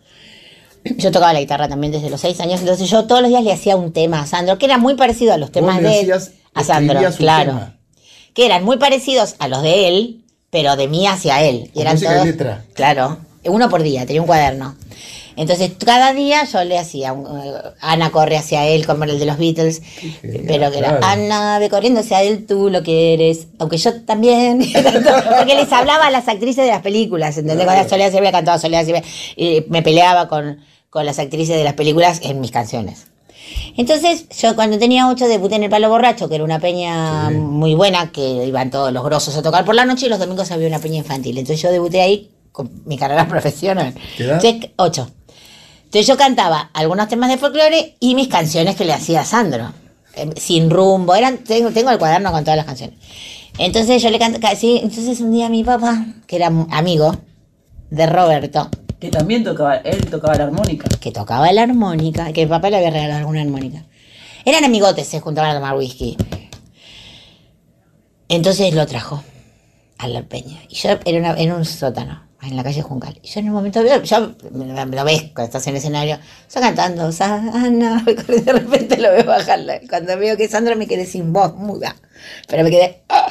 Yo 0.96 1.12
tocaba 1.12 1.32
la 1.32 1.38
guitarra 1.40 1.68
también 1.68 1.92
desde 1.92 2.10
los 2.10 2.20
seis 2.20 2.40
años, 2.40 2.58
entonces 2.58 2.90
yo 2.90 3.04
todos 3.04 3.20
los 3.22 3.30
días 3.30 3.44
le 3.44 3.52
hacía 3.52 3.76
un 3.76 3.92
tema 3.92 4.20
a 4.20 4.26
Sandro, 4.26 4.58
que 4.58 4.64
era 4.66 4.78
muy 4.78 4.94
parecido 4.96 5.32
a 5.32 5.36
los 5.36 5.52
temas 5.52 5.74
Vos 5.76 5.82
le 5.84 5.88
de 5.90 6.00
hacías- 6.00 6.32
a 6.54 6.64
Sandro, 6.64 6.98
claro. 7.18 7.52
tema. 7.52 7.76
Que 8.34 8.46
eran 8.46 8.64
muy 8.64 8.78
parecidos 8.78 9.36
a 9.38 9.46
los 9.46 9.62
de 9.62 9.86
él, 9.86 10.24
pero 10.50 10.74
de 10.74 10.88
mí 10.88 11.06
hacia 11.06 11.40
él. 11.42 11.70
Y 11.72 11.82
eran 11.82 11.94
música 11.94 12.10
y 12.10 12.14
todos, 12.14 12.26
letra. 12.26 12.64
Claro, 12.74 13.18
uno 13.44 13.68
por 13.68 13.82
día, 13.84 14.06
tenía 14.06 14.22
un 14.22 14.26
cuaderno. 14.26 14.74
Entonces, 15.36 15.72
cada 15.84 16.12
día 16.12 16.44
yo 16.44 16.62
le 16.64 16.78
hacía, 16.78 17.12
un- 17.12 17.26
eh, 17.40 17.52
Ana 17.80 18.10
corre 18.10 18.36
hacia 18.36 18.66
él, 18.66 18.86
como 18.86 19.04
el 19.04 19.18
de 19.18 19.26
los 19.26 19.38
Beatles, 19.38 19.82
pero 20.20 20.70
que 20.70 20.78
era, 20.78 20.98
claro. 20.98 20.98
Ana 21.02 21.58
ve 21.58 21.68
corriendo 21.70 22.00
hacia 22.00 22.22
él, 22.22 22.46
tú 22.46 22.68
lo 22.70 22.82
que 22.82 23.14
eres, 23.14 23.46
aunque 23.58 23.76
yo 23.78 24.02
también, 24.02 24.58
porque 25.38 25.54
les 25.54 25.72
hablaba 25.72 26.06
a 26.06 26.10
las 26.10 26.28
actrices 26.28 26.64
de 26.64 26.70
las 26.70 26.82
películas, 26.82 27.36
¿entendés? 27.38 27.64
Cuando 27.66 27.88
Soledad 27.88 28.12
Silvia 28.12 28.32
cantaba 28.32 28.58
Soledad 28.58 28.84
Silvia, 28.84 29.02
y 29.36 29.64
me 29.68 29.82
peleaba 29.82 30.28
con, 30.28 30.58
con 30.90 31.06
las 31.06 31.18
actrices 31.18 31.56
de 31.56 31.64
las 31.64 31.74
películas 31.74 32.20
en 32.22 32.40
mis 32.40 32.50
canciones. 32.50 33.06
Entonces, 33.76 34.26
yo 34.40 34.54
cuando 34.54 34.78
tenía 34.78 35.08
ocho 35.08 35.26
debuté 35.28 35.56
en 35.56 35.64
el 35.64 35.70
Palo 35.70 35.88
Borracho, 35.88 36.28
que 36.28 36.34
era 36.36 36.44
una 36.44 36.58
peña 36.58 37.30
muy 37.30 37.74
buena, 37.74 38.12
que 38.12 38.44
iban 38.46 38.70
todos 38.70 38.92
los 38.92 39.04
grosos 39.04 39.36
a 39.36 39.42
tocar 39.42 39.64
por 39.64 39.74
la 39.74 39.84
noche 39.84 40.06
y 40.06 40.08
los 40.08 40.18
domingos 40.18 40.50
había 40.50 40.68
una 40.68 40.78
peña 40.78 40.98
infantil. 40.98 41.36
Entonces 41.38 41.60
yo 41.62 41.70
debuté 41.70 42.00
ahí 42.00 42.30
con 42.52 42.70
mi 42.84 42.96
carrera 42.98 43.26
profesional. 43.28 43.94
¿Qué 44.16 44.24
edad? 44.24 44.40
Entonces, 44.44 44.70
ocho. 44.76 45.10
Entonces 45.92 46.06
yo 46.06 46.16
cantaba 46.16 46.70
algunos 46.72 47.06
temas 47.08 47.28
de 47.28 47.36
folclore 47.36 47.96
y 48.00 48.14
mis 48.14 48.28
canciones 48.28 48.76
que 48.76 48.86
le 48.86 48.94
hacía 48.94 49.20
a 49.20 49.24
Sandro. 49.26 49.74
Eh, 50.14 50.30
Sin 50.38 50.70
rumbo, 50.70 51.14
eran, 51.14 51.36
tengo, 51.44 51.70
tengo 51.70 51.90
el 51.90 51.98
cuaderno 51.98 52.32
con 52.32 52.44
todas 52.44 52.56
las 52.56 52.64
canciones. 52.64 52.96
Entonces 53.58 54.02
yo 54.02 54.08
le 54.08 54.18
cantaba, 54.18 54.54
sí, 54.56 54.80
entonces 54.82 55.20
un 55.20 55.32
día 55.32 55.50
mi 55.50 55.62
papá, 55.64 56.06
que 56.26 56.36
era 56.36 56.46
amigo 56.70 57.14
de 57.90 58.06
Roberto, 58.06 58.70
Que 59.00 59.10
también 59.10 59.44
tocaba, 59.44 59.76
él 59.76 60.06
tocaba 60.10 60.34
la 60.34 60.44
armónica. 60.44 60.88
que 60.98 61.12
tocaba 61.12 61.52
la 61.52 61.64
armónica, 61.64 62.32
que 62.32 62.46
mi 62.46 62.48
papá 62.50 62.70
le 62.70 62.78
había 62.78 62.90
regalado 62.90 63.18
alguna 63.18 63.42
armónica. 63.42 63.84
Eran 64.46 64.64
amigotes, 64.64 65.06
se 65.06 65.20
juntaban 65.20 65.50
a 65.50 65.54
tomar 65.56 65.76
whisky. 65.76 66.16
Entonces 68.30 68.72
lo 68.74 68.86
trajo 68.86 69.22
a 69.98 70.08
la 70.08 70.22
peña. 70.22 70.58
Y 70.70 70.74
yo 70.76 70.88
era 71.04 71.18
una- 71.18 71.38
en 71.38 71.52
un 71.52 71.66
sótano, 71.66 72.22
en 72.42 72.56
la 72.56 72.64
calle 72.64 72.82
Juncal. 72.82 73.18
Y 73.22 73.28
yo 73.28 73.40
en 73.40 73.46
un 73.48 73.52
momento 73.54 73.82
veo, 73.82 74.02
yo 74.02 74.18
lo 74.52 75.04
ves 75.04 75.22
cuando 75.34 75.42
estás 75.44 75.66
en 75.66 75.70
el 75.74 75.76
escenario, 75.78 76.18
yo 76.54 76.60
cantando, 76.60 77.10
Sana, 77.12 78.04
de 78.06 78.52
repente 78.52 78.96
lo 78.98 79.10
veo 79.10 79.24
bajarla. 79.24 79.80
Cuando 79.88 80.16
veo 80.18 80.36
que 80.36 80.48
Sandra 80.48 80.74
me 80.74 80.86
quedé 80.86 81.06
sin 81.06 81.32
voz, 81.32 81.54
muda. 81.54 81.96
Pero 82.48 82.64
me 82.64 82.70
quedé, 82.70 83.02
ah, 83.08 83.28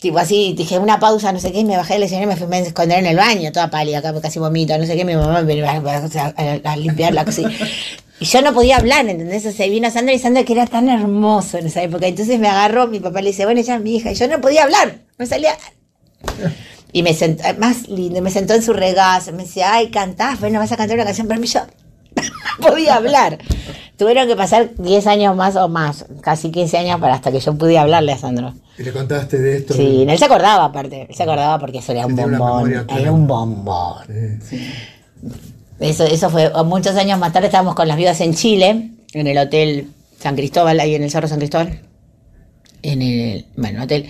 tipo 0.00 0.18
así, 0.18 0.54
dije 0.56 0.78
una 0.78 0.98
pausa, 0.98 1.32
no 1.32 1.40
sé 1.40 1.52
qué, 1.52 1.60
y 1.60 1.64
me 1.64 1.76
bajé 1.76 1.94
del 1.94 2.04
escenario 2.04 2.30
y 2.30 2.34
me 2.34 2.36
fui 2.46 2.54
a 2.56 2.60
esconder 2.60 2.98
en 2.98 3.06
el 3.06 3.16
baño, 3.16 3.52
toda 3.52 3.70
pálida, 3.70 4.02
casi 4.20 4.38
vomito, 4.38 4.76
no 4.78 4.86
sé 4.86 4.96
qué, 4.96 5.04
mi 5.04 5.14
mamá 5.16 5.42
me 5.42 5.54
iba 5.54 5.70
a, 5.70 5.76
a- 5.76 6.72
a 6.72 6.76
limpiar 6.76 7.12
la 7.14 7.24
cosita. 7.24 7.50
Y 8.18 8.24
yo 8.24 8.40
no 8.40 8.54
podía 8.54 8.76
hablar, 8.78 9.06
¿entendés? 9.06 9.44
O 9.44 9.52
sea, 9.52 9.66
vino 9.68 9.90
Sandra 9.90 10.14
y 10.14 10.18
Sandra 10.18 10.42
que 10.44 10.54
era 10.54 10.66
tan 10.66 10.88
hermoso 10.88 11.58
en 11.58 11.66
esa 11.66 11.82
época. 11.82 12.06
Entonces 12.06 12.38
me 12.38 12.48
agarró, 12.48 12.86
mi 12.86 12.98
papá 12.98 13.20
le 13.20 13.28
dice, 13.28 13.44
bueno, 13.44 13.60
ella 13.60 13.74
es 13.76 13.80
mi 13.82 13.96
hija. 13.96 14.10
Y 14.10 14.14
yo 14.14 14.26
no 14.28 14.40
podía 14.40 14.64
hablar, 14.64 15.00
me 15.18 15.26
salía... 15.26 15.54
Y 16.96 17.02
me 17.02 17.12
sentó, 17.12 17.44
más 17.58 17.88
lindo, 17.88 18.22
me 18.22 18.30
sentó 18.30 18.54
en 18.54 18.62
su 18.62 18.72
regazo, 18.72 19.30
me 19.32 19.42
decía, 19.42 19.74
ay, 19.74 19.90
cantás, 19.90 20.40
bueno, 20.40 20.58
vas 20.58 20.72
a 20.72 20.78
cantar 20.78 20.96
una 20.96 21.04
canción 21.04 21.28
para 21.28 21.38
mí. 21.38 21.46
Yo 21.46 21.60
no 22.58 22.68
podía 22.68 22.94
hablar. 22.94 23.36
Tuvieron 23.98 24.26
que 24.26 24.34
pasar 24.34 24.70
10 24.78 25.06
años 25.06 25.36
más 25.36 25.56
o 25.56 25.68
más, 25.68 26.06
casi 26.22 26.50
15 26.50 26.78
años 26.78 26.98
para 26.98 27.12
hasta 27.12 27.30
que 27.30 27.40
yo 27.40 27.52
pude 27.52 27.76
hablarle 27.76 28.12
a 28.12 28.16
Sandro. 28.16 28.54
Y 28.78 28.82
le 28.82 28.92
contaste 28.92 29.38
de 29.38 29.58
esto. 29.58 29.74
Sí, 29.74 30.06
él 30.08 30.18
se 30.18 30.24
acordaba 30.24 30.64
aparte, 30.64 31.02
él 31.06 31.14
se 31.14 31.22
acordaba 31.22 31.58
porque 31.58 31.80
eso 31.80 31.92
era 31.92 32.06
un 32.06 32.16
bombón, 32.16 32.72
era 32.72 33.12
un 33.12 33.26
bombón. 33.26 34.40
Eso, 35.78 36.04
eso 36.04 36.30
fue 36.30 36.50
muchos 36.64 36.96
años 36.96 37.18
más 37.18 37.30
tarde, 37.30 37.48
estábamos 37.48 37.74
con 37.74 37.88
las 37.88 37.98
viudas 37.98 38.18
en 38.22 38.32
Chile, 38.32 38.92
en 39.12 39.26
el 39.26 39.36
hotel 39.36 39.90
San 40.18 40.34
Cristóbal, 40.34 40.80
ahí 40.80 40.94
en 40.94 41.02
el 41.02 41.10
Cerro 41.10 41.28
San 41.28 41.40
Cristóbal, 41.40 41.78
en 42.80 43.02
el, 43.02 43.44
bueno, 43.54 43.82
hotel. 43.82 44.08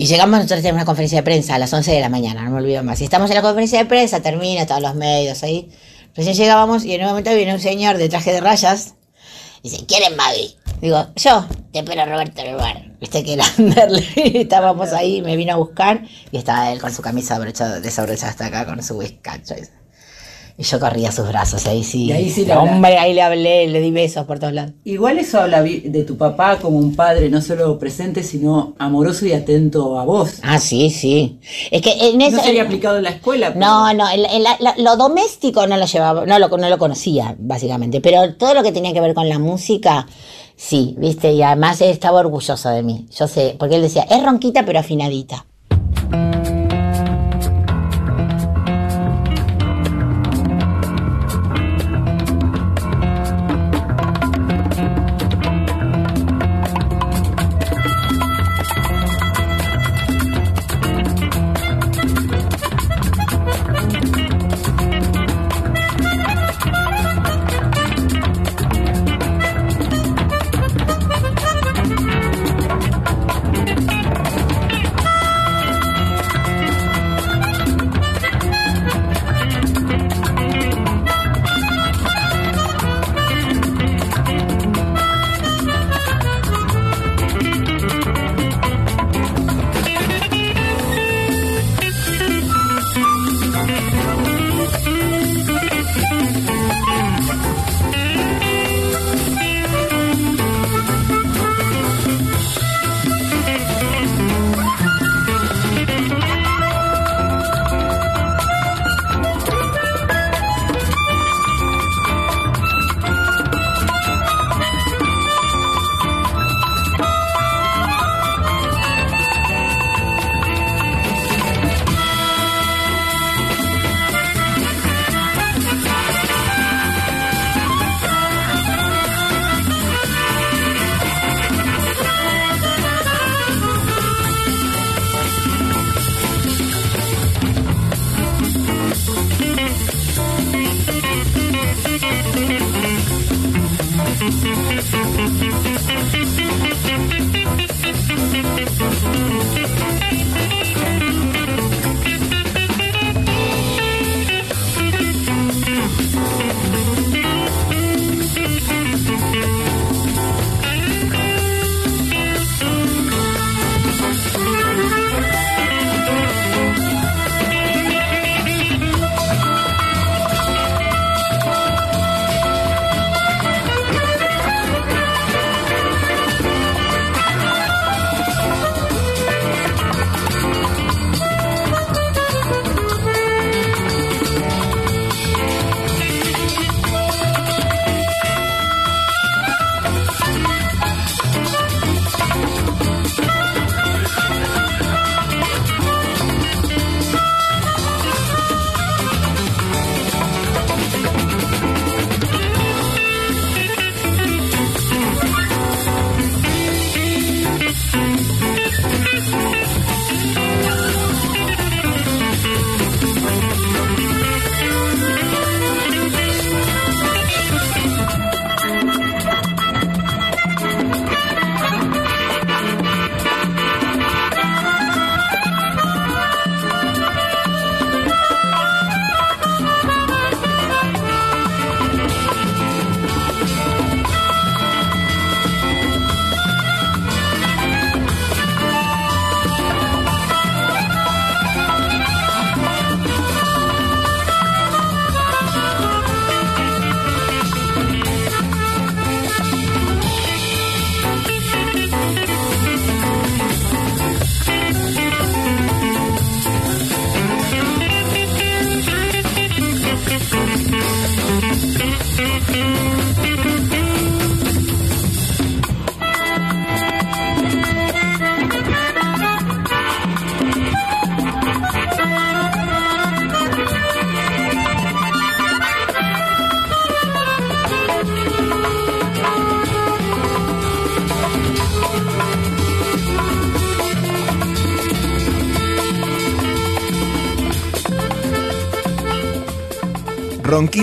Y 0.00 0.06
llegamos, 0.06 0.38
nosotros 0.38 0.62
tenemos 0.62 0.78
una 0.78 0.86
conferencia 0.86 1.18
de 1.18 1.22
prensa 1.24 1.56
a 1.56 1.58
las 1.58 1.70
11 1.74 1.92
de 1.92 2.00
la 2.00 2.08
mañana, 2.08 2.42
no 2.42 2.52
me 2.52 2.56
olvido 2.56 2.82
más. 2.82 3.02
Y 3.02 3.04
estamos 3.04 3.28
en 3.28 3.36
la 3.36 3.42
conferencia 3.42 3.80
de 3.80 3.84
prensa, 3.84 4.22
termina, 4.22 4.64
todos 4.64 4.80
los 4.80 4.94
medios 4.94 5.42
ahí. 5.42 5.68
Recién 6.14 6.34
llegábamos 6.34 6.86
y 6.86 6.94
en 6.94 7.02
un 7.02 7.08
momento 7.08 7.34
viene 7.34 7.52
un 7.52 7.60
señor 7.60 7.98
de 7.98 8.08
traje 8.08 8.32
de 8.32 8.40
rayas 8.40 8.94
y 9.62 9.68
dice, 9.68 9.84
¿quieren 9.84 10.16
Mavi? 10.16 10.56
Digo, 10.80 11.06
yo, 11.16 11.44
te 11.70 11.80
espero 11.80 12.06
Roberto 12.06 12.40
en 12.40 12.46
el 12.46 12.56
bar. 12.56 12.82
Viste 12.98 13.22
que 13.22 13.34
era 13.34 13.44
Anderle. 13.58 14.06
Estábamos 14.40 14.94
ahí, 14.94 15.20
me 15.20 15.36
vino 15.36 15.52
a 15.52 15.56
buscar 15.56 16.02
y 16.32 16.38
estaba 16.38 16.72
él 16.72 16.80
con 16.80 16.94
su 16.94 17.02
camisa 17.02 17.36
abrochada, 17.36 17.80
desabrochada 17.80 18.30
hasta 18.30 18.46
acá, 18.46 18.64
con 18.64 18.82
su 18.82 18.96
whiskacho. 18.96 19.54
Y 20.60 20.62
yo 20.62 20.78
corría 20.78 21.08
a 21.08 21.12
sus 21.12 21.26
brazos, 21.26 21.66
ahí 21.66 21.82
sí. 21.82 22.04
Y 22.04 22.12
ahí 22.12 22.28
sí 22.28 22.44
le 22.44 22.54
Hombre, 22.54 22.98
ahí 22.98 23.14
le 23.14 23.22
hablé, 23.22 23.66
le 23.68 23.80
di 23.80 23.90
besos 23.90 24.26
por 24.26 24.38
todos 24.38 24.52
lados. 24.52 24.72
Igual 24.84 25.18
eso 25.18 25.40
habla 25.40 25.62
de 25.62 26.04
tu 26.06 26.18
papá 26.18 26.58
como 26.58 26.76
un 26.76 26.94
padre 26.94 27.30
no 27.30 27.40
solo 27.40 27.78
presente, 27.78 28.22
sino 28.22 28.74
amoroso 28.78 29.24
y 29.24 29.32
atento 29.32 29.98
a 29.98 30.04
vos. 30.04 30.34
Ah, 30.42 30.58
sí, 30.58 30.90
sí. 30.90 31.38
Es 31.70 31.80
que 31.80 31.92
en 32.10 32.20
eso. 32.20 32.36
No 32.36 32.42
sería 32.42 32.64
aplicado 32.64 32.98
en 32.98 33.04
la 33.04 33.10
escuela. 33.10 33.54
pero- 33.54 33.60
No, 33.60 33.94
no, 33.94 34.06
el- 34.10 34.22
la- 34.42 34.74
lo 34.76 34.96
doméstico 34.96 35.66
no 35.66 35.78
lo 35.78 35.86
llevaba, 35.86 36.26
no 36.26 36.38
lo, 36.38 36.48
no 36.48 36.68
lo 36.68 36.76
conocía, 36.76 37.34
básicamente. 37.38 38.02
Pero 38.02 38.34
todo 38.34 38.52
lo 38.52 38.62
que 38.62 38.70
tenía 38.72 38.92
que 38.92 39.00
ver 39.00 39.14
con 39.14 39.30
la 39.30 39.38
música, 39.38 40.06
sí, 40.56 40.94
viste, 40.98 41.32
y 41.32 41.42
además 41.42 41.80
él 41.80 41.88
estaba 41.88 42.20
orgulloso 42.20 42.68
de 42.68 42.82
mí. 42.82 43.06
Yo 43.18 43.26
sé, 43.28 43.56
porque 43.58 43.76
él 43.76 43.82
decía, 43.82 44.02
es 44.10 44.22
ronquita 44.22 44.66
pero 44.66 44.78
afinadita. 44.80 45.46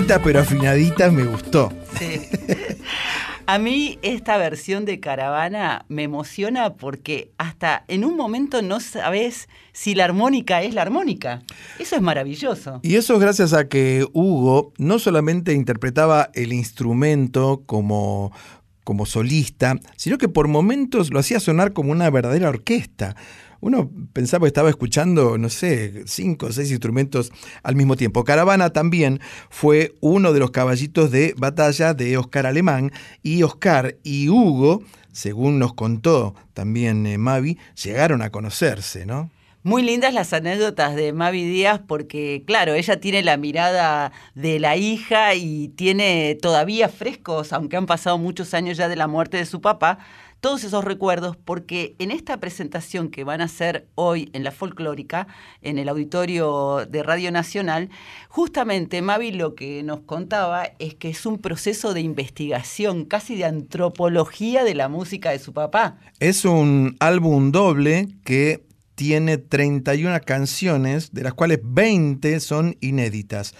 Pero 0.06 0.40
afinadita 0.40 1.10
me 1.10 1.24
gustó. 1.24 1.72
Sí. 1.98 2.20
A 3.46 3.58
mí 3.58 3.98
esta 4.02 4.36
versión 4.36 4.84
de 4.84 5.00
Caravana 5.00 5.86
me 5.88 6.02
emociona 6.02 6.74
porque 6.74 7.32
hasta 7.38 7.84
en 7.88 8.04
un 8.04 8.16
momento 8.16 8.62
no 8.62 8.78
sabes 8.78 9.48
si 9.72 9.94
la 9.94 10.04
armónica 10.04 10.62
es 10.62 10.74
la 10.74 10.82
armónica. 10.82 11.42
Eso 11.78 11.96
es 11.96 12.02
maravilloso. 12.02 12.80
Y 12.82 12.96
eso 12.96 13.14
es 13.14 13.20
gracias 13.20 13.54
a 13.54 13.68
que 13.68 14.06
Hugo 14.12 14.72
no 14.78 14.98
solamente 14.98 15.54
interpretaba 15.54 16.30
el 16.34 16.52
instrumento 16.52 17.62
como, 17.64 18.32
como 18.84 19.06
solista, 19.06 19.76
sino 19.96 20.18
que 20.18 20.28
por 20.28 20.46
momentos 20.46 21.10
lo 21.10 21.18
hacía 21.18 21.40
sonar 21.40 21.72
como 21.72 21.90
una 21.90 22.10
verdadera 22.10 22.50
orquesta. 22.50 23.16
Uno 23.60 23.90
pensaba 24.12 24.44
que 24.44 24.48
estaba 24.48 24.70
escuchando, 24.70 25.36
no 25.36 25.48
sé, 25.48 26.04
cinco 26.06 26.46
o 26.46 26.52
seis 26.52 26.70
instrumentos 26.70 27.32
al 27.62 27.74
mismo 27.74 27.96
tiempo. 27.96 28.22
Caravana 28.24 28.70
también 28.70 29.20
fue 29.50 29.96
uno 30.00 30.32
de 30.32 30.38
los 30.38 30.52
caballitos 30.52 31.10
de 31.10 31.34
batalla 31.36 31.92
de 31.92 32.16
Oscar 32.16 32.46
Alemán 32.46 32.92
y 33.22 33.42
Oscar 33.42 33.96
y 34.04 34.28
Hugo, 34.28 34.82
según 35.10 35.58
nos 35.58 35.74
contó 35.74 36.34
también 36.54 37.06
eh, 37.06 37.18
Mavi, 37.18 37.58
llegaron 37.82 38.22
a 38.22 38.30
conocerse, 38.30 39.06
¿no? 39.06 39.30
Muy 39.64 39.82
lindas 39.82 40.14
las 40.14 40.32
anécdotas 40.32 40.94
de 40.94 41.12
Mavi 41.12 41.44
Díaz 41.44 41.80
porque, 41.84 42.44
claro, 42.46 42.74
ella 42.74 43.00
tiene 43.00 43.24
la 43.24 43.36
mirada 43.36 44.12
de 44.36 44.60
la 44.60 44.76
hija 44.76 45.34
y 45.34 45.68
tiene 45.68 46.38
todavía 46.40 46.88
frescos, 46.88 47.52
aunque 47.52 47.76
han 47.76 47.86
pasado 47.86 48.18
muchos 48.18 48.54
años 48.54 48.76
ya 48.76 48.88
de 48.88 48.94
la 48.94 49.08
muerte 49.08 49.36
de 49.36 49.44
su 49.46 49.60
papá, 49.60 49.98
todos 50.40 50.64
esos 50.64 50.84
recuerdos 50.84 51.36
porque 51.36 51.94
en 51.98 52.10
esta 52.10 52.38
presentación 52.38 53.08
que 53.08 53.24
van 53.24 53.40
a 53.40 53.44
hacer 53.44 53.88
hoy 53.94 54.30
en 54.32 54.44
la 54.44 54.52
folclórica, 54.52 55.26
en 55.62 55.78
el 55.78 55.88
auditorio 55.88 56.86
de 56.88 57.02
Radio 57.02 57.32
Nacional, 57.32 57.90
justamente 58.28 59.02
Mavi 59.02 59.32
lo 59.32 59.54
que 59.54 59.82
nos 59.82 60.00
contaba 60.00 60.70
es 60.78 60.94
que 60.94 61.10
es 61.10 61.26
un 61.26 61.38
proceso 61.38 61.94
de 61.94 62.00
investigación, 62.00 63.04
casi 63.04 63.36
de 63.36 63.44
antropología 63.44 64.64
de 64.64 64.74
la 64.74 64.88
música 64.88 65.30
de 65.30 65.38
su 65.38 65.52
papá. 65.52 65.98
Es 66.20 66.44
un 66.44 66.96
álbum 67.00 67.50
doble 67.50 68.08
que 68.24 68.64
tiene 68.94 69.38
31 69.38 70.20
canciones, 70.24 71.12
de 71.12 71.22
las 71.22 71.34
cuales 71.34 71.60
20 71.62 72.40
son 72.40 72.76
inéditas 72.80 73.54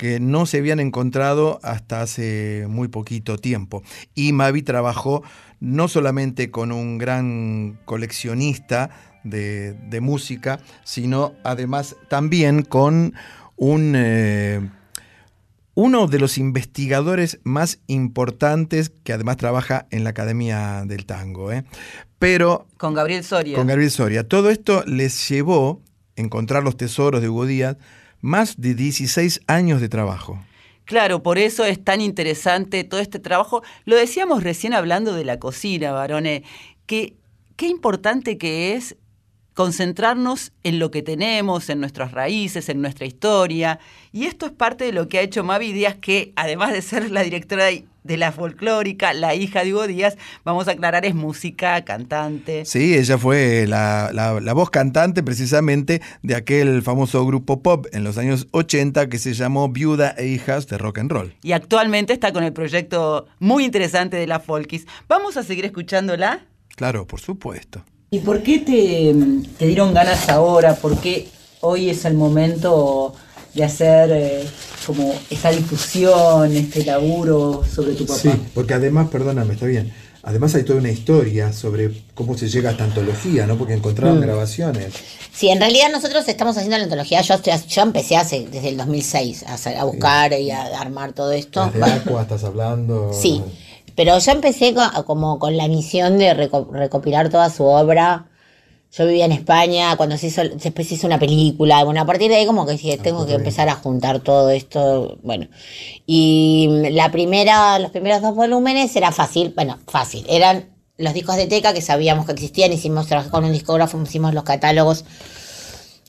que 0.00 0.18
no 0.18 0.46
se 0.46 0.56
habían 0.56 0.80
encontrado 0.80 1.60
hasta 1.62 2.00
hace 2.00 2.64
muy 2.70 2.88
poquito 2.88 3.36
tiempo. 3.36 3.82
Y 4.14 4.32
Mavi 4.32 4.62
trabajó 4.62 5.22
no 5.60 5.88
solamente 5.88 6.50
con 6.50 6.72
un 6.72 6.98
gran 6.98 7.78
coleccionista 7.84 8.90
de, 9.24 9.74
de 9.74 10.00
música, 10.00 10.60
sino 10.82 11.34
además 11.44 11.96
también 12.08 12.62
con 12.62 13.14
un... 13.56 13.92
eh, 13.96 14.68
uno 15.74 16.08
de 16.08 16.18
los 16.18 16.36
investigadores 16.36 17.38
más 17.42 17.78
importantes 17.86 18.90
que 19.02 19.12
además 19.12 19.36
trabaja 19.38 19.86
en 19.90 20.04
la 20.04 20.10
Academia 20.10 20.84
del 20.84 21.06
Tango. 21.06 21.52
¿eh? 21.52 21.64
Pero 22.18 22.66
Con 22.76 22.92
Gabriel 22.92 23.24
Soria. 23.24 23.56
con 23.56 23.66
Gabriel 23.66 23.90
Soria. 23.90 24.28
Todo 24.28 24.50
esto 24.50 24.84
les 24.86 25.28
llevó, 25.28 25.80
encontrar 26.16 26.64
los 26.64 26.76
tesoros 26.76 27.22
de 27.22 27.28
Hugo 27.30 27.46
Díaz, 27.46 27.76
más 28.20 28.60
de 28.60 28.74
16 28.74 29.40
años 29.46 29.80
de 29.80 29.88
trabajo. 29.88 30.38
Claro, 30.90 31.22
por 31.22 31.38
eso 31.38 31.64
es 31.64 31.84
tan 31.84 32.00
interesante 32.00 32.82
todo 32.82 32.98
este 32.98 33.20
trabajo. 33.20 33.62
Lo 33.84 33.94
decíamos 33.94 34.42
recién 34.42 34.74
hablando 34.74 35.14
de 35.14 35.24
la 35.24 35.38
cocina, 35.38 35.92
varones, 35.92 36.42
que 36.86 37.14
qué 37.54 37.68
importante 37.68 38.38
que 38.38 38.74
es 38.74 38.96
concentrarnos 39.54 40.50
en 40.64 40.80
lo 40.80 40.90
que 40.90 41.02
tenemos, 41.02 41.70
en 41.70 41.78
nuestras 41.78 42.10
raíces, 42.10 42.68
en 42.68 42.82
nuestra 42.82 43.06
historia. 43.06 43.78
Y 44.10 44.24
esto 44.24 44.46
es 44.46 44.52
parte 44.52 44.82
de 44.82 44.92
lo 44.92 45.06
que 45.06 45.18
ha 45.20 45.22
hecho 45.22 45.44
Mavi 45.44 45.72
Díaz, 45.72 45.94
que 45.94 46.32
además 46.34 46.72
de 46.72 46.82
ser 46.82 47.12
la 47.12 47.22
directora 47.22 47.66
de 48.04 48.16
la 48.16 48.32
folclórica, 48.32 49.12
la 49.12 49.34
hija 49.34 49.62
de 49.64 49.72
Hugo 49.74 49.86
Díaz, 49.86 50.16
vamos 50.44 50.68
a 50.68 50.72
aclarar, 50.72 51.04
es 51.04 51.14
música, 51.14 51.84
cantante. 51.84 52.64
Sí, 52.64 52.94
ella 52.96 53.18
fue 53.18 53.66
la, 53.68 54.10
la- 54.12 54.40
la 54.40 54.52
voz 54.52 54.70
cantante 54.70 55.22
precisamente 55.22 56.00
de 56.22 56.34
aquel 56.34 56.82
famoso 56.82 57.24
grupo 57.26 57.62
pop 57.62 57.86
en 57.92 58.04
los 58.04 58.16
años 58.18 58.46
80 58.52 59.08
que 59.08 59.18
se 59.18 59.34
llamó 59.34 59.68
Viuda 59.68 60.14
e 60.16 60.26
Hijas 60.28 60.66
de 60.66 60.78
Rock 60.78 60.98
and 60.98 61.10
Roll. 61.12 61.34
Y 61.42 61.52
actualmente 61.52 62.12
está 62.12 62.32
con 62.32 62.44
el 62.44 62.52
proyecto 62.52 63.26
muy 63.38 63.64
interesante 63.64 64.16
de 64.16 64.26
la 64.26 64.40
Folkis. 64.40 64.86
Vamos 65.08 65.36
a 65.36 65.42
seguir 65.42 65.64
escuchándola. 65.64 66.40
Claro, 66.76 67.06
por 67.06 67.20
supuesto. 67.20 67.84
¿Y 68.10 68.20
por 68.20 68.42
qué 68.42 68.58
te, 68.60 69.14
te 69.58 69.66
dieron 69.66 69.92
ganas 69.94 70.28
ahora? 70.28 70.74
¿Por 70.74 70.98
qué 71.00 71.28
hoy 71.60 71.90
es 71.90 72.04
el 72.04 72.14
momento 72.14 73.14
de 73.54 73.64
hacer 73.64 74.10
eh, 74.12 74.44
como 74.86 75.12
esa 75.30 75.50
difusión, 75.50 76.54
este 76.56 76.84
laburo 76.84 77.62
sobre 77.64 77.94
tu 77.94 78.06
papá? 78.06 78.18
Sí, 78.20 78.30
porque 78.54 78.74
además, 78.74 79.08
perdóname, 79.10 79.54
está 79.54 79.66
bien. 79.66 79.92
Además 80.22 80.54
hay 80.54 80.64
toda 80.64 80.78
una 80.80 80.90
historia 80.90 81.50
sobre 81.52 81.90
cómo 82.14 82.36
se 82.36 82.48
llega 82.48 82.68
a 82.68 82.72
esta 82.72 82.84
antología, 82.84 83.46
¿no? 83.46 83.56
Porque 83.56 83.72
encontraron 83.72 84.18
Mm. 84.18 84.22
grabaciones. 84.22 84.92
Sí, 85.32 85.48
en 85.48 85.58
realidad 85.60 85.86
nosotros 85.90 86.28
estamos 86.28 86.56
haciendo 86.58 86.76
la 86.76 86.84
antología. 86.84 87.22
Yo, 87.22 87.36
yo 87.68 87.82
empecé 87.82 88.16
hace, 88.16 88.46
desde 88.46 88.68
el 88.68 88.76
2006 88.76 89.44
a, 89.44 89.54
hacer- 89.54 89.78
a 89.78 89.84
buscar 89.84 90.32
y 90.34 90.50
a 90.50 90.78
armar 90.78 91.12
todo 91.14 91.32
esto. 91.32 91.70
Desde 91.72 91.90
Aqua 91.90 92.22
estás 92.22 92.44
hablando. 92.44 93.12
Sí, 93.14 93.40
pero 93.96 94.18
yo 94.18 94.32
empecé 94.32 94.74
co- 94.74 95.04
como 95.06 95.38
con 95.38 95.56
la 95.56 95.68
misión 95.68 96.18
de 96.18 96.34
reco- 96.36 96.70
recopilar 96.70 97.30
toda 97.30 97.48
su 97.48 97.64
obra. 97.64 98.26
Yo 98.92 99.06
vivía 99.06 99.24
en 99.24 99.32
España 99.32 99.96
cuando 99.96 100.16
se 100.18 100.26
hizo, 100.26 100.42
después 100.42 100.88
se 100.88 100.94
hizo 100.94 101.06
una 101.06 101.18
película. 101.18 101.84
Bueno, 101.84 102.00
a 102.00 102.06
partir 102.06 102.28
de 102.28 102.36
ahí 102.36 102.46
como 102.46 102.66
que 102.66 102.72
dije, 102.72 102.98
tengo 102.98 103.24
que 103.24 103.34
empezar 103.34 103.68
a 103.68 103.76
juntar 103.76 104.18
todo 104.20 104.50
esto. 104.50 105.16
Bueno, 105.22 105.46
y 106.06 106.68
la 106.90 107.12
primera, 107.12 107.78
los 107.78 107.92
primeros 107.92 108.20
dos 108.20 108.34
volúmenes 108.34 108.94
era 108.96 109.12
fácil, 109.12 109.52
bueno, 109.54 109.78
fácil. 109.86 110.26
Eran 110.28 110.70
los 110.98 111.14
discos 111.14 111.36
de 111.36 111.46
Teca 111.46 111.72
que 111.72 111.82
sabíamos 111.82 112.26
que 112.26 112.32
existían. 112.32 112.72
Hicimos, 112.72 113.06
trabajé 113.06 113.30
con 113.30 113.44
un 113.44 113.52
discógrafo, 113.52 114.00
hicimos 114.02 114.34
los 114.34 114.42
catálogos 114.42 115.04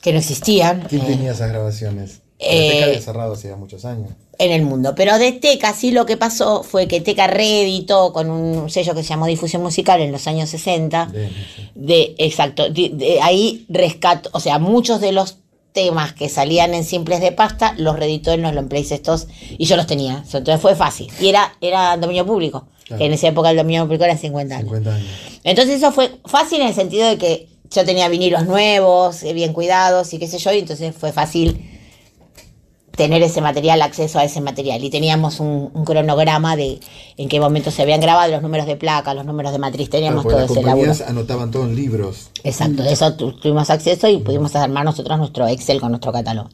que 0.00 0.12
no 0.12 0.18
existían. 0.18 0.82
¿Quién 0.88 1.02
Eh, 1.02 1.06
tenía 1.06 1.30
esas 1.32 1.50
grabaciones? 1.50 2.22
Eh, 2.42 2.70
Teca 2.72 2.84
había 2.86 3.00
cerrado 3.00 3.32
hacía 3.34 3.56
muchos 3.56 3.84
años. 3.84 4.10
en 4.38 4.50
el 4.52 4.62
mundo. 4.62 4.94
Pero 4.96 5.18
de 5.18 5.32
Teca 5.32 5.72
sí 5.74 5.90
lo 5.92 6.04
que 6.06 6.16
pasó 6.16 6.62
fue 6.62 6.88
que 6.88 7.00
Teca 7.00 7.26
reeditó 7.26 8.12
con 8.12 8.30
un 8.30 8.70
sello 8.70 8.94
que 8.94 9.02
se 9.02 9.10
llamó 9.10 9.26
Difusión 9.26 9.62
Musical 9.62 10.00
en 10.00 10.10
los 10.12 10.26
años 10.26 10.50
60. 10.50 11.12
De, 11.74 12.14
exacto, 12.18 12.68
de- 12.70 12.90
de 12.90 13.20
ahí 13.20 13.64
rescató, 13.68 14.30
o 14.32 14.40
sea, 14.40 14.58
muchos 14.58 15.00
de 15.00 15.12
los 15.12 15.38
temas 15.72 16.12
que 16.12 16.28
salían 16.28 16.74
en 16.74 16.84
simples 16.84 17.20
de 17.20 17.32
pasta 17.32 17.74
los 17.78 17.98
reeditó 17.98 18.32
en 18.32 18.42
los 18.42 18.52
long 18.54 18.68
plays 18.68 18.92
estos 18.92 19.26
y 19.56 19.64
yo 19.64 19.76
los 19.76 19.86
tenía. 19.86 20.22
Entonces 20.32 20.60
fue 20.60 20.74
fácil. 20.74 21.08
Y 21.20 21.28
era, 21.28 21.54
era 21.60 21.96
dominio 21.96 22.26
público, 22.26 22.66
Claro. 22.84 22.98
que 22.98 23.06
en 23.06 23.12
esa 23.14 23.28
época 23.28 23.50
el 23.50 23.56
dominio 23.56 23.84
público 23.84 24.04
era 24.04 24.16
50 24.18 24.54
años. 24.56 24.64
50 24.68 24.94
años. 24.94 25.08
Entonces 25.44 25.76
eso 25.76 25.92
fue 25.92 26.10
fácil 26.26 26.60
en 26.60 26.68
el 26.68 26.74
sentido 26.74 27.08
de 27.08 27.16
que 27.16 27.48
yo 27.70 27.84
tenía 27.86 28.08
vinilos 28.10 28.44
nuevos, 28.46 29.22
eh, 29.22 29.32
bien 29.32 29.54
cuidados 29.54 30.12
y 30.12 30.18
qué 30.18 30.26
sé 30.26 30.36
yo, 30.38 30.52
y 30.52 30.58
entonces 30.58 30.94
fue 30.94 31.10
fácil 31.12 31.71
tener 32.96 33.22
ese 33.22 33.40
material, 33.40 33.80
acceso 33.82 34.18
a 34.18 34.24
ese 34.24 34.40
material. 34.40 34.82
Y 34.84 34.90
teníamos 34.90 35.40
un, 35.40 35.70
un 35.72 35.84
cronograma 35.84 36.56
de 36.56 36.78
en 37.16 37.28
qué 37.28 37.40
momento 37.40 37.70
se 37.70 37.82
habían 37.82 38.00
grabado 38.00 38.30
los 38.30 38.42
números 38.42 38.66
de 38.66 38.76
placa, 38.76 39.14
los 39.14 39.24
números 39.24 39.52
de 39.52 39.58
matriz, 39.58 39.88
teníamos 39.90 40.22
Claro, 40.24 40.36
todo 40.38 40.40
las 40.42 40.50
ese 40.50 40.62
laburo. 40.62 40.86
compañías 40.88 41.08
anotaban 41.10 41.50
todo 41.50 41.64
en 41.64 41.74
libros. 41.74 42.30
Exacto, 42.44 42.82
de 42.82 42.92
eso 42.92 43.14
tu- 43.14 43.32
tuvimos 43.32 43.70
acceso 43.70 44.08
y 44.08 44.18
pudimos 44.18 44.54
armar 44.56 44.84
nosotros 44.84 45.18
nuestro 45.18 45.46
Excel 45.48 45.80
con 45.80 45.90
nuestro 45.90 46.12
catálogo. 46.12 46.50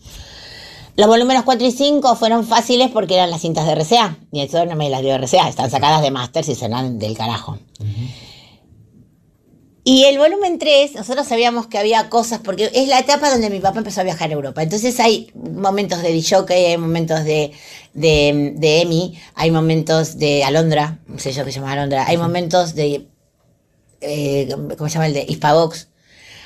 Los 0.97 1.07
volúmenes 1.07 1.43
4 1.45 1.64
y 1.66 1.70
5 1.70 2.16
fueron 2.16 2.45
fáciles 2.45 2.91
porque 2.91 3.14
eran 3.14 3.30
las 3.30 3.41
cintas 3.43 3.66
de 3.66 3.74
RCA. 3.76 4.16
Y 4.32 4.41
eso 4.41 4.64
no 4.66 4.74
me 4.74 4.91
las 4.91 5.01
dio 5.03 5.14
RCA, 5.16 5.49
están 5.49 5.70
sacadas 5.70 6.03
de 6.03 6.11
Masters 6.11 6.49
y 6.49 6.55
serán 6.57 6.99
del 6.99 7.16
carajo. 7.16 7.57
Y 9.91 10.05
el 10.05 10.18
volumen 10.18 10.59
3, 10.59 10.97
nosotros 10.97 11.26
sabíamos 11.26 11.66
que 11.66 11.78
había 11.78 12.11
cosas, 12.11 12.41
porque 12.45 12.70
es 12.74 12.89
la 12.89 12.99
etapa 12.99 13.30
donde 13.30 13.49
mi 13.49 13.59
papá 13.59 13.78
empezó 13.78 14.03
a 14.03 14.05
viajar 14.05 14.28
a 14.28 14.34
Europa. 14.34 14.62
Entonces 14.62 15.01
hay 15.01 15.30
momentos 15.34 16.03
de 16.03 16.12
Dishockey, 16.12 16.66
hay 16.66 16.76
momentos 16.76 17.24
de, 17.24 17.53
de, 17.95 18.53
de 18.55 18.82
Emi, 18.82 19.18
hay 19.34 19.51
momentos 19.51 20.18
de 20.18 20.45
Alondra, 20.45 20.99
un 21.09 21.18
sello 21.18 21.43
que 21.43 21.53
se 21.53 21.61
llama 21.61 21.72
Alondra, 21.72 22.05
hay 22.07 22.18
momentos 22.18 22.74
de, 22.74 23.07
eh, 24.03 24.55
¿cómo 24.76 24.91
se 24.91 24.95
llama 24.97 25.07
el 25.07 25.14
de 25.14 25.24
Hispavox? 25.26 25.89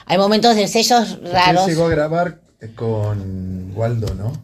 Hay 0.06 0.18
momentos 0.18 0.54
de 0.54 0.68
sellos 0.68 1.18
raros. 1.24 1.66
Llegó 1.66 1.86
a 1.86 1.90
grabar 1.90 2.38
eh, 2.60 2.70
con 2.76 3.72
Waldo, 3.74 4.14
¿no? 4.14 4.34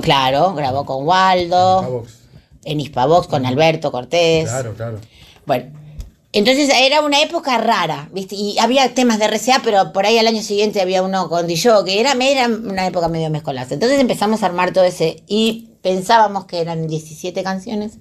Claro, 0.00 0.54
grabó 0.54 0.86
con 0.86 1.04
Waldo. 1.04 1.80
Hispavox. 1.80 2.14
en 2.62 2.78
Hispavox 2.78 3.26
con 3.26 3.44
Alberto 3.44 3.90
Cortés. 3.90 4.48
Claro, 4.48 4.72
claro. 4.74 5.00
Bueno, 5.46 5.85
entonces 6.32 6.70
era 6.74 7.02
una 7.02 7.22
época 7.22 7.56
rara, 7.58 8.08
¿viste? 8.12 8.34
Y 8.34 8.58
había 8.58 8.94
temas 8.94 9.18
de 9.18 9.26
RCA, 9.28 9.62
pero 9.64 9.92
por 9.92 10.06
ahí 10.06 10.18
al 10.18 10.26
año 10.26 10.42
siguiente 10.42 10.80
había 10.80 11.02
uno 11.02 11.28
con 11.28 11.46
Dillo, 11.46 11.84
que 11.84 12.00
era, 12.00 12.12
era 12.12 12.46
una 12.46 12.86
época 12.86 13.08
medio 13.08 13.30
mezcolada. 13.30 13.68
Entonces 13.70 13.98
empezamos 13.98 14.42
a 14.42 14.46
armar 14.46 14.72
todo 14.72 14.84
ese 14.84 15.22
y 15.26 15.70
pensábamos 15.82 16.46
que 16.46 16.60
eran 16.60 16.88
17 16.88 17.42
canciones. 17.42 17.98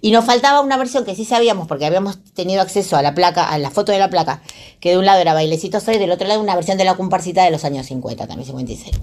Y 0.00 0.10
nos 0.10 0.26
faltaba 0.26 0.60
una 0.60 0.76
versión 0.76 1.06
que 1.06 1.14
sí 1.14 1.24
sabíamos, 1.24 1.66
porque 1.66 1.86
habíamos 1.86 2.22
tenido 2.34 2.60
acceso 2.60 2.94
a 2.94 3.00
la 3.00 3.14
placa, 3.14 3.48
a 3.48 3.56
la 3.56 3.70
foto 3.70 3.90
de 3.90 3.98
la 3.98 4.10
placa, 4.10 4.42
que 4.78 4.90
de 4.90 4.98
un 4.98 5.06
lado 5.06 5.18
era 5.22 5.32
Bailecito 5.32 5.80
Soy, 5.80 5.96
del 5.96 6.10
otro 6.10 6.28
lado 6.28 6.42
una 6.42 6.54
versión 6.54 6.76
de 6.76 6.84
la 6.84 6.94
comparsita 6.94 7.42
de 7.42 7.50
los 7.50 7.64
años 7.64 7.86
50, 7.86 8.26
también 8.26 8.44
56. 8.44 9.00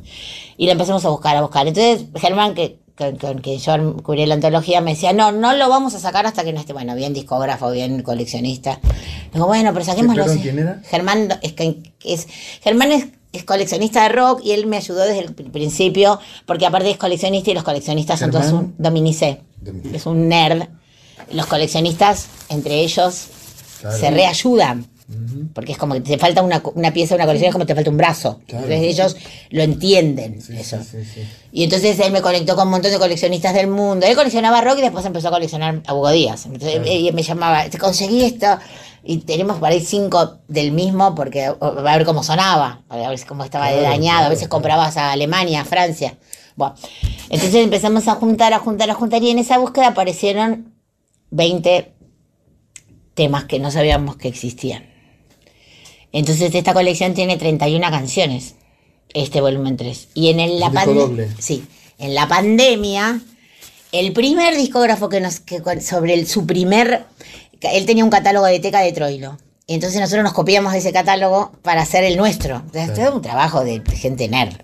Y 0.57 0.67
la 0.67 0.73
empezamos 0.73 1.03
a 1.03 1.09
buscar, 1.09 1.35
a 1.35 1.41
buscar. 1.41 1.67
Entonces 1.67 2.05
Germán, 2.15 2.53
que 2.53 2.77
con, 2.97 3.15
con 3.17 3.39
que 3.39 3.57
yo 3.57 3.97
cubrí 4.03 4.25
la 4.25 4.35
antología, 4.35 4.81
me 4.81 4.91
decía, 4.91 5.13
no, 5.13 5.31
no 5.31 5.53
lo 5.53 5.69
vamos 5.69 5.93
a 5.95 5.99
sacar 5.99 6.25
hasta 6.25 6.43
que 6.43 6.53
no 6.53 6.59
esté, 6.59 6.73
bueno, 6.73 6.95
bien 6.95 7.13
discógrafo, 7.13 7.71
bien 7.71 8.01
coleccionista. 8.03 8.79
Digo, 9.33 9.47
bueno, 9.47 9.71
pero 9.73 9.85
saquémoslo. 9.85 10.23
¿Perdón, 10.23 10.37
así. 10.37 10.43
quién 10.43 10.59
era? 10.59 10.81
Germán 10.89 11.39
es, 11.41 11.53
es, 12.03 12.27
Germán 12.61 12.91
es, 12.91 13.07
es 13.33 13.43
coleccionista 13.43 14.03
de 14.03 14.09
rock 14.09 14.41
y 14.43 14.51
él 14.51 14.65
me 14.67 14.77
ayudó 14.77 14.99
desde 15.01 15.19
el 15.19 15.33
principio, 15.33 16.19
porque 16.45 16.65
aparte 16.65 16.91
es 16.91 16.97
coleccionista 16.97 17.51
y 17.51 17.53
los 17.53 17.63
coleccionistas 17.63 18.19
son 18.19 18.31
todos 18.31 18.51
un 18.51 18.75
Dominicé. 18.77 19.41
Dominicé. 19.61 19.95
Es 19.95 20.05
un 20.05 20.27
nerd. 20.27 20.67
Los 21.31 21.45
coleccionistas, 21.45 22.27
entre 22.49 22.81
ellos, 22.81 23.27
Claro. 23.79 23.97
se 23.97 24.11
reayudan. 24.11 24.85
Porque 25.53 25.73
es 25.73 25.77
como 25.77 25.93
que 25.95 26.01
te 26.01 26.17
falta 26.17 26.41
una, 26.41 26.61
una 26.75 26.93
pieza 26.93 27.15
de 27.15 27.19
una 27.19 27.25
colección, 27.25 27.49
es 27.49 27.53
como 27.53 27.65
te 27.65 27.75
falta 27.75 27.89
un 27.89 27.97
brazo. 27.97 28.39
Claro. 28.47 28.65
Entonces 28.65 28.87
ellos 28.87 29.17
lo 29.49 29.63
entienden, 29.63 30.39
eso. 30.57 30.77
Y 31.51 31.63
entonces 31.65 31.99
él 31.99 32.11
me 32.11 32.21
conectó 32.21 32.55
con 32.55 32.67
un 32.67 32.71
montón 32.71 32.91
de 32.91 32.97
coleccionistas 32.99 33.53
del 33.53 33.67
mundo. 33.67 34.05
Él 34.05 34.15
coleccionaba 34.15 34.61
rock 34.61 34.79
y 34.79 34.81
después 34.81 35.05
empezó 35.05 35.27
a 35.27 35.31
coleccionar 35.31 35.81
a 35.85 36.11
Díaz. 36.11 36.45
Entonces 36.45 36.81
él 36.85 37.13
me 37.13 37.23
llamaba, 37.23 37.69
te 37.69 37.77
conseguí 37.77 38.23
esto. 38.23 38.47
Y 39.03 39.17
tenemos 39.17 39.57
por 39.57 39.69
ahí 39.69 39.79
cinco 39.81 40.37
del 40.47 40.71
mismo 40.71 41.15
porque 41.15 41.49
o, 41.49 41.65
a 41.65 41.95
ver 41.97 42.05
cómo 42.05 42.23
sonaba, 42.23 42.83
a 42.87 42.97
ver 43.09 43.19
cómo 43.25 43.43
estaba 43.43 43.67
Claro, 43.67 43.81
dañado. 43.81 43.99
claro, 44.17 44.25
a 44.25 44.29
veces 44.29 44.43
claro. 44.47 44.51
comprabas 44.51 44.97
a 44.97 45.11
Alemania, 45.11 45.61
a 45.61 45.65
Francia. 45.65 46.17
Bueno, 46.55 46.75
entonces 47.29 47.55
empezamos 47.55 48.07
a 48.07 48.15
juntar, 48.15 48.53
a 48.53 48.59
juntar, 48.59 48.89
a 48.91 48.93
juntar. 48.93 49.23
Y 49.23 49.31
en 49.31 49.39
esa 49.39 49.57
búsqueda 49.57 49.87
aparecieron 49.87 50.73
20 51.31 51.93
temas 53.15 53.45
que 53.45 53.59
no 53.59 53.71
sabíamos 53.71 54.17
que 54.17 54.27
existían. 54.27 54.90
Entonces 56.13 56.53
esta 56.53 56.73
colección 56.73 57.13
tiene 57.13 57.37
31 57.37 57.89
canciones, 57.89 58.55
este 59.13 59.41
volumen 59.41 59.77
3. 59.77 60.09
Y 60.13 60.29
en 60.29 60.39
el, 60.39 60.59
la 60.59 60.67
Un 60.67 60.73
disco 60.73 60.89
pande- 60.91 60.99
doble. 60.99 61.29
Sí, 61.39 61.63
en 61.97 62.13
la 62.15 62.27
pandemia, 62.27 63.21
el 63.91 64.11
primer 64.13 64.55
discógrafo 64.55 65.09
que 65.09 65.21
nos 65.21 65.39
que 65.39 65.61
sobre 65.81 66.13
el- 66.13 66.27
su 66.27 66.45
primer 66.45 67.05
él 67.61 67.85
tenía 67.85 68.03
un 68.03 68.09
catálogo 68.09 68.45
de 68.47 68.59
Teca 68.59 68.79
de 68.81 68.91
Troilo. 68.91 69.37
Y 69.67 69.75
entonces 69.75 69.99
nosotros 70.01 70.23
nos 70.23 70.33
copiamos 70.33 70.73
de 70.73 70.79
ese 70.79 70.91
catálogo 70.91 71.51
para 71.61 71.83
hacer 71.83 72.03
el 72.03 72.17
nuestro. 72.17 72.55
Entonces, 72.57 72.91
Claro. 72.91 73.03
todo 73.09 73.15
un 73.17 73.21
trabajo 73.21 73.63
de 73.63 73.81
gente 73.95 74.27
nerd. 74.27 74.55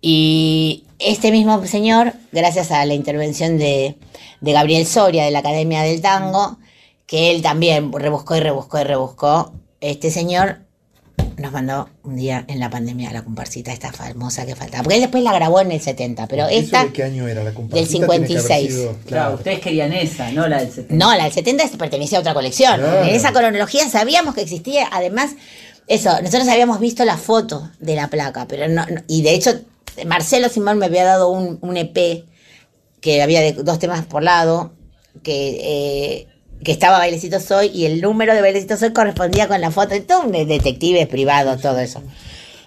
Y 0.00 0.84
este 0.98 1.32
mismo 1.32 1.64
señor, 1.66 2.14
gracias 2.32 2.70
a 2.70 2.84
la 2.84 2.94
intervención 2.94 3.58
de, 3.58 3.96
de 4.40 4.52
Gabriel 4.52 4.86
Soria 4.86 5.24
de 5.24 5.30
la 5.30 5.40
Academia 5.40 5.82
del 5.82 6.00
Tango, 6.00 6.58
que 7.06 7.30
él 7.30 7.42
también 7.42 7.92
rebuscó 7.92 8.36
y 8.36 8.40
rebuscó 8.40 8.78
y 8.80 8.84
rebuscó, 8.84 9.52
este 9.80 10.10
señor 10.10 10.58
nos 11.38 11.52
mandó 11.52 11.90
un 12.02 12.16
día 12.16 12.44
en 12.48 12.60
la 12.60 12.70
pandemia 12.70 13.12
la 13.12 13.22
comparsita 13.22 13.70
esta 13.72 13.92
famosa 13.92 14.46
que 14.46 14.56
faltaba. 14.56 14.82
Porque 14.82 14.94
él 14.96 15.00
después 15.02 15.22
la 15.22 15.34
grabó 15.34 15.60
en 15.60 15.70
el 15.70 15.80
70, 15.80 16.26
pero 16.28 16.46
¿Eso 16.46 16.58
esta... 16.60 16.84
de 16.84 16.92
qué 16.92 17.02
año 17.04 17.28
era 17.28 17.40
la 17.40 17.46
del 17.46 17.54
comparsita? 17.54 18.04
Haber 18.06 18.26
56. 18.26 18.68
sido- 18.72 18.82
Claro, 18.92 19.00
claro. 19.06 19.34
ustedes 19.34 19.60
querían 19.60 19.92
esa, 19.92 20.30
no 20.32 20.48
la 20.48 20.60
del 20.60 20.70
70. 20.72 20.94
No, 20.94 21.14
la 21.14 21.24
del 21.24 21.32
70 21.32 21.68
se 21.68 21.76
pertenecía 21.76 22.18
a 22.18 22.20
otra 22.22 22.32
colección. 22.32 22.80
Claro. 22.80 23.02
En 23.06 23.14
esa 23.14 23.32
cronología 23.32 23.86
sabíamos 23.90 24.34
que 24.34 24.40
existía. 24.42 24.88
Además, 24.92 25.32
eso, 25.88 26.10
nosotros 26.22 26.48
habíamos 26.48 26.80
visto 26.80 27.04
la 27.04 27.18
foto 27.18 27.70
de 27.80 27.96
la 27.96 28.08
placa, 28.08 28.46
pero 28.48 28.66
no, 28.68 28.86
no- 28.86 29.02
y 29.06 29.20
de 29.22 29.34
hecho, 29.34 29.50
Marcelo 30.06 30.48
Simón 30.48 30.78
me 30.78 30.86
había 30.86 31.04
dado 31.04 31.28
un, 31.28 31.58
un 31.60 31.76
EP 31.76 32.24
que 33.02 33.20
había 33.22 33.40
de 33.42 33.52
dos 33.52 33.78
temas 33.78 34.06
por 34.06 34.22
lado, 34.22 34.72
que, 35.22 35.58
eh, 35.60 36.26
que 36.66 36.72
estaba 36.72 36.98
Bailecito 36.98 37.38
Soy, 37.38 37.68
y 37.68 37.84
el 37.86 38.00
número 38.00 38.34
de 38.34 38.40
Bailecito 38.40 38.76
Soy 38.76 38.92
correspondía 38.92 39.46
con 39.46 39.60
la 39.60 39.70
foto 39.70 39.90
de 39.90 40.00
todo 40.00 40.22
un 40.22 40.32
detectives 40.32 41.06
privados, 41.06 41.60
todo 41.62 41.78
eso. 41.78 42.02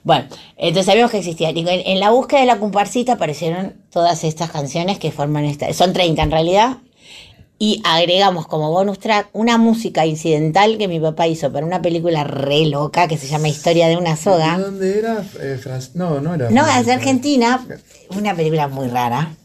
Bueno, 0.04 0.24
entonces 0.56 0.86
sabíamos 0.86 1.12
que 1.12 1.18
existía. 1.18 1.50
En, 1.50 1.68
en 1.68 2.00
la 2.00 2.10
búsqueda 2.12 2.40
de 2.40 2.46
la 2.46 2.60
comparsita 2.60 3.14
aparecieron 3.14 3.74
todas 3.92 4.24
estas 4.24 4.52
canciones 4.52 5.00
que 5.00 5.12
forman 5.12 5.44
esta. 5.44 5.74
Son 5.74 5.92
30 5.92 6.24
en 6.24 6.32
realidad. 6.32 6.78
Y 7.58 7.82
agregamos 7.84 8.48
como 8.48 8.72
bonus 8.72 9.00
track 9.00 9.28
una 9.34 9.58
música 9.58 10.06
incidental 10.06 10.78
que 10.78 10.88
mi 10.88 11.02
papá 11.02 11.28
hizo 11.28 11.52
para 11.52 11.66
una 11.66 11.82
película 11.82 12.24
re 12.24 12.68
loca 12.68 13.10
que 13.10 13.18
se 13.18 13.28
llama 13.28 13.50
Historia 13.50 13.90
de 13.90 13.98
una 13.98 14.12
¿De 14.12 14.16
soga. 14.16 14.58
dónde 14.60 14.98
era? 14.98 15.26
Eh, 15.42 15.60
No, 15.94 16.22
no 16.22 16.36
era. 16.36 16.50
No, 16.52 16.66
es 16.66 16.86
de 16.86 16.94
Argentina. 16.94 17.68
Una 18.18 18.34
película 18.34 18.70
muy 18.70 18.88
rara. 18.88 19.36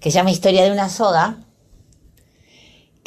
Que 0.00 0.10
se 0.10 0.14
llama 0.14 0.30
Historia 0.30 0.64
de 0.64 0.72
una 0.72 0.88
soga. 0.88 1.36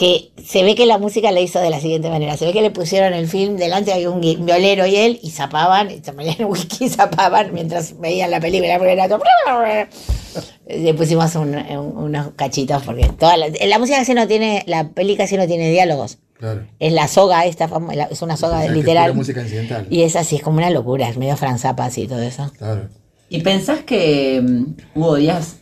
Que 0.02 0.32
se 0.43 0.64
ve 0.64 0.74
que 0.74 0.88
la 0.88 0.97
música 0.97 1.30
la 1.32 1.41
hizo 1.41 1.60
de 1.60 1.70
la 1.70 1.80
siguiente 1.80 2.10
manera. 2.10 2.36
Se 2.36 2.45
ve 2.47 2.54
que 2.54 2.64
le 2.64 2.72
pusieron 2.72 3.14
el 3.14 3.28
film 3.28 3.56
delante, 3.58 3.93
había 3.93 4.10
un 4.10 4.20
violero 4.20 4.88
y 4.88 4.95
él, 4.95 5.20
y 5.22 5.30
zapaban, 5.30 5.91
y 5.91 5.99
se 6.02 6.12
ponían 6.12 6.38
el 6.39 6.45
whisky 6.45 6.86
y 6.86 6.89
zapaban 6.89 7.54
mientras 7.54 7.99
veían 7.99 8.32
la 8.32 8.39
película. 8.39 8.80
porque 8.80 8.93
era 8.93 9.08
todo- 9.08 9.22
Le 10.68 10.93
pusimos 10.95 11.36
un- 11.36 11.54
un- 11.56 11.97
unos 11.97 12.32
cachitos 12.36 12.82
porque 12.84 13.10
toda 13.10 13.38
la, 13.38 13.47
la 13.49 13.78
música 13.80 13.99
casi 13.99 14.14
no 14.16 14.28
tiene, 14.28 14.64
la 14.66 14.89
peli 14.89 15.16
casi 15.18 15.38
no 15.38 15.45
tiene 15.45 15.70
diálogos. 15.70 16.18
Claro. 16.39 16.66
Es 16.80 16.93
la 16.93 17.08
soga 17.08 17.45
esta, 17.45 17.70
es 18.10 18.22
una 18.24 18.38
soga 18.38 18.58
O 18.58 18.62
sea, 18.62 18.70
que 18.72 18.76
literal. 18.76 19.14
música 19.14 19.41
incidental. 19.43 19.86
Y 19.91 20.02
es 20.02 20.16
así, 20.16 20.38
es 20.38 20.41
como 20.41 20.58
una 20.58 20.72
locura, 20.72 21.08
es 21.10 21.18
medio 21.18 21.38
Franz 21.38 21.62
Zappa 21.62 21.86
así 21.86 22.08
todo 22.08 22.22
eso. 22.24 22.52
Claro. 22.58 22.89
¿Y 23.30 23.41
pensás 23.41 23.82
que 23.82 24.41
mm, 24.41 24.99
Hugo 24.99 25.16
Díaz 25.18 25.58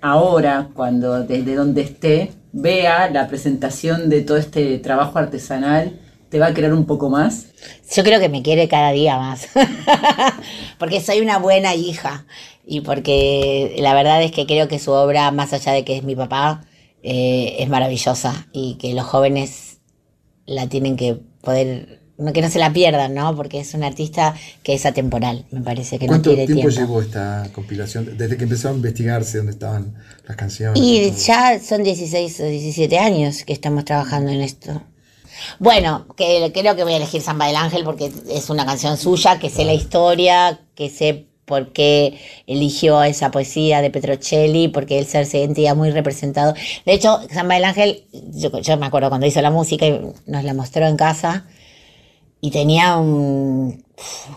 ahora, 0.00 0.70
cuando 0.74 1.22
desde 1.22 1.54
donde 1.54 1.82
esté, 1.82 2.32
vea 2.52 3.10
la 3.10 3.28
presentación 3.28 4.08
de 4.08 4.22
todo 4.22 4.36
este 4.36 4.78
trabajo 4.78 5.18
artesanal, 5.18 5.98
te 6.30 6.38
va 6.38 6.46
a 6.46 6.54
querer 6.54 6.72
un 6.72 6.86
poco 6.86 7.10
más? 7.10 7.46
Yo 7.94 8.04
creo 8.04 8.20
que 8.20 8.28
me 8.28 8.42
quiere 8.42 8.68
cada 8.68 8.92
día 8.92 9.18
más. 9.18 9.48
porque 10.78 11.00
soy 11.00 11.20
una 11.20 11.38
buena 11.38 11.74
hija. 11.74 12.24
Y 12.64 12.82
porque 12.82 13.74
la 13.78 13.94
verdad 13.94 14.22
es 14.22 14.30
que 14.30 14.46
creo 14.46 14.68
que 14.68 14.78
su 14.78 14.92
obra, 14.92 15.30
más 15.32 15.52
allá 15.52 15.72
de 15.72 15.84
que 15.84 15.96
es 15.96 16.04
mi 16.04 16.14
papá, 16.14 16.64
eh, 17.02 17.56
es 17.58 17.68
maravillosa. 17.68 18.46
Y 18.52 18.76
que 18.76 18.94
los 18.94 19.04
jóvenes 19.04 19.80
la 20.46 20.68
tienen 20.68 20.96
que 20.96 21.18
poder. 21.42 21.99
No, 22.20 22.32
que 22.32 22.42
no 22.42 22.50
se 22.50 22.58
la 22.58 22.72
pierdan, 22.72 23.14
¿no? 23.14 23.34
Porque 23.34 23.60
es 23.60 23.74
un 23.74 23.82
artista 23.82 24.34
que 24.62 24.74
es 24.74 24.84
atemporal. 24.84 25.46
Me 25.50 25.62
parece 25.62 25.98
que 25.98 26.06
no 26.06 26.12
¿Cuánto 26.12 26.30
tiene 26.30 26.46
tiempo 26.46 26.68
tiempo. 26.68 26.80
llevó 26.80 27.02
esta 27.02 27.48
compilación? 27.52 28.16
Desde 28.16 28.36
que 28.36 28.44
empezó 28.44 28.68
a 28.68 28.72
investigarse 28.72 29.38
dónde 29.38 29.52
estaban 29.52 29.94
las 30.28 30.36
canciones. 30.36 30.80
Y 30.80 31.10
ya 31.12 31.58
son 31.58 31.82
16 31.82 32.40
o 32.40 32.44
17 32.44 32.98
años 32.98 33.44
que 33.44 33.52
estamos 33.52 33.84
trabajando 33.84 34.30
en 34.30 34.42
esto. 34.42 34.82
Bueno, 35.58 36.06
que 36.16 36.50
creo 36.52 36.76
que 36.76 36.84
voy 36.84 36.92
a 36.92 36.96
elegir 36.96 37.22
Samba 37.22 37.46
del 37.46 37.56
Ángel 37.56 37.84
porque 37.84 38.12
es 38.30 38.50
una 38.50 38.66
canción 38.66 38.96
suya, 38.96 39.38
que 39.38 39.48
sé 39.48 39.64
la 39.64 39.74
historia, 39.74 40.60
que 40.74 40.90
sé 40.90 41.26
por 41.44 41.72
qué 41.72 42.18
eligió 42.46 43.02
esa 43.02 43.30
poesía 43.30 43.82
de 43.82 43.90
Petrocelli, 43.90 44.68
porque 44.68 44.98
él 44.98 45.06
se 45.06 45.24
sentía 45.24 45.74
muy 45.74 45.90
representado. 45.90 46.54
De 46.86 46.92
hecho, 46.92 47.20
Samba 47.32 47.56
del 47.56 47.64
Ángel, 47.64 48.04
yo, 48.32 48.56
yo 48.60 48.76
me 48.76 48.86
acuerdo 48.86 49.08
cuando 49.08 49.26
hizo 49.26 49.42
la 49.42 49.50
música 49.50 49.86
y 49.86 50.00
nos 50.26 50.44
la 50.44 50.54
mostró 50.54 50.86
en 50.86 50.96
casa, 50.96 51.46
y 52.40 52.50
tenía 52.50 52.96
un 52.96 53.84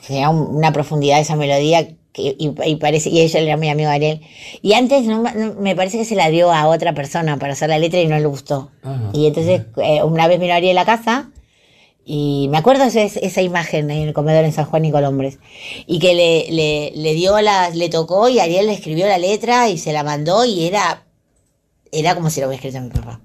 tenía 0.07 0.29
un- 0.29 0.55
una 0.55 0.71
profundidad 0.73 1.19
esa 1.19 1.35
melodía 1.35 1.87
que, 2.11 2.35
y, 2.37 2.53
y 2.65 2.75
parece 2.75 3.09
y 3.09 3.21
ella 3.21 3.39
era 3.39 3.57
muy 3.57 3.69
amigo 3.69 3.89
Ariel. 3.89 4.21
Y 4.61 4.73
antes 4.73 5.03
no, 5.05 5.23
no- 5.23 5.53
me 5.55 5.75
parece 5.75 5.97
que 5.97 6.05
se 6.05 6.15
la 6.15 6.29
dio 6.29 6.51
a 6.51 6.67
otra 6.67 6.93
persona 6.93 7.37
para 7.39 7.53
hacer 7.53 7.69
la 7.69 7.79
letra 7.79 7.99
y 8.01 8.07
no 8.07 8.17
le 8.19 8.25
gustó. 8.25 8.69
Y 9.13 9.25
entonces 9.27 9.63
eh, 9.77 10.03
una 10.03 10.27
vez 10.27 10.39
vino 10.39 10.53
Ariel 10.53 10.77
a 10.77 10.81
la 10.81 10.85
casa 10.85 11.31
y 12.05 12.47
me 12.51 12.57
acuerdo 12.57 12.83
ese- 12.83 13.25
esa 13.25 13.41
imagen 13.41 13.89
en 13.89 14.07
el 14.09 14.13
comedor 14.13 14.43
en 14.43 14.51
San 14.51 14.65
Juan 14.65 14.83
y 14.85 14.91
Colombres 14.91 15.39
y 15.87 15.99
que 15.99 16.13
le, 16.13 16.51
le, 16.51 16.91
le 16.95 17.13
dio 17.13 17.39
la 17.41 17.69
le 17.69 17.87
tocó 17.89 18.27
y 18.29 18.39
Ariel 18.39 18.67
le 18.67 18.73
escribió 18.73 19.07
la 19.07 19.17
letra 19.17 19.69
y 19.69 19.77
se 19.77 19.93
la 19.93 20.03
mandó 20.03 20.43
y 20.45 20.65
era 20.65 21.05
era 21.91 22.13
como 22.15 22.29
si 22.29 22.41
lo 22.41 22.47
hubiera 22.47 22.57
escrito 22.67 22.81
mi 22.83 22.89
papá 22.91 23.21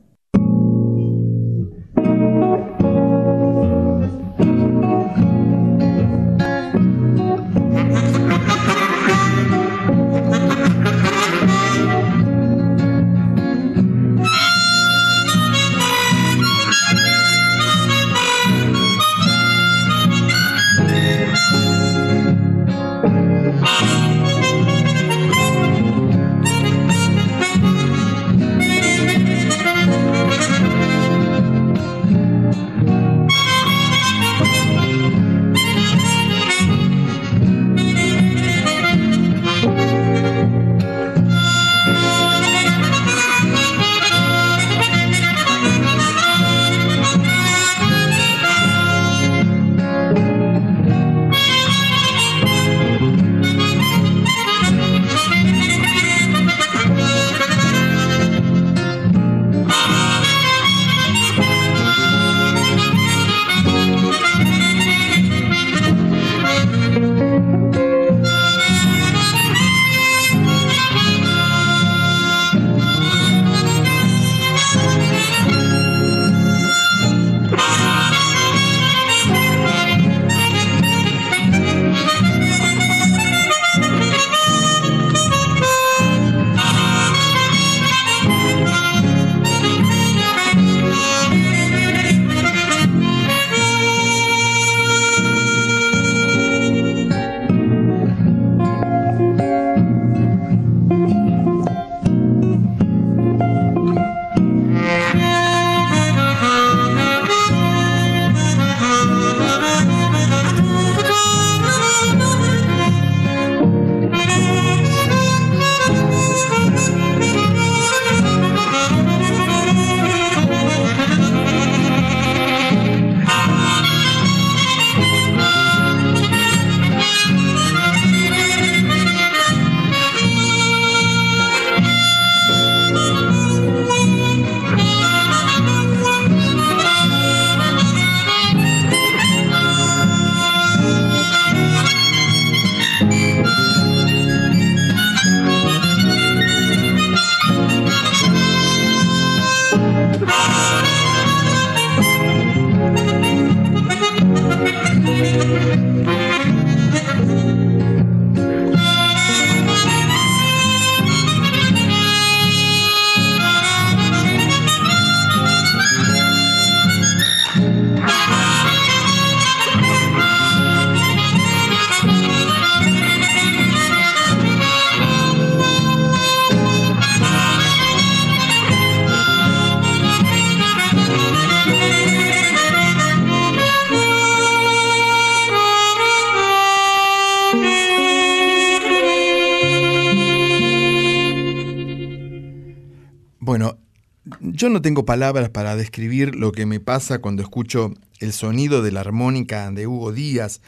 yo 194.58 194.68
no 194.68 194.82
tengo 194.82 195.04
palabras 195.04 195.50
para 195.50 195.76
describir 195.76 196.34
lo 196.34 196.50
que 196.50 196.66
me 196.66 196.80
pasa 196.80 197.20
cuando 197.20 197.42
escucho 197.42 197.94
el 198.18 198.32
sonido 198.32 198.82
de 198.82 198.90
la 198.90 199.00
armónica 199.00 199.70
de 199.70 199.86
Hugo 199.86 200.10
Díaz, 200.10 200.60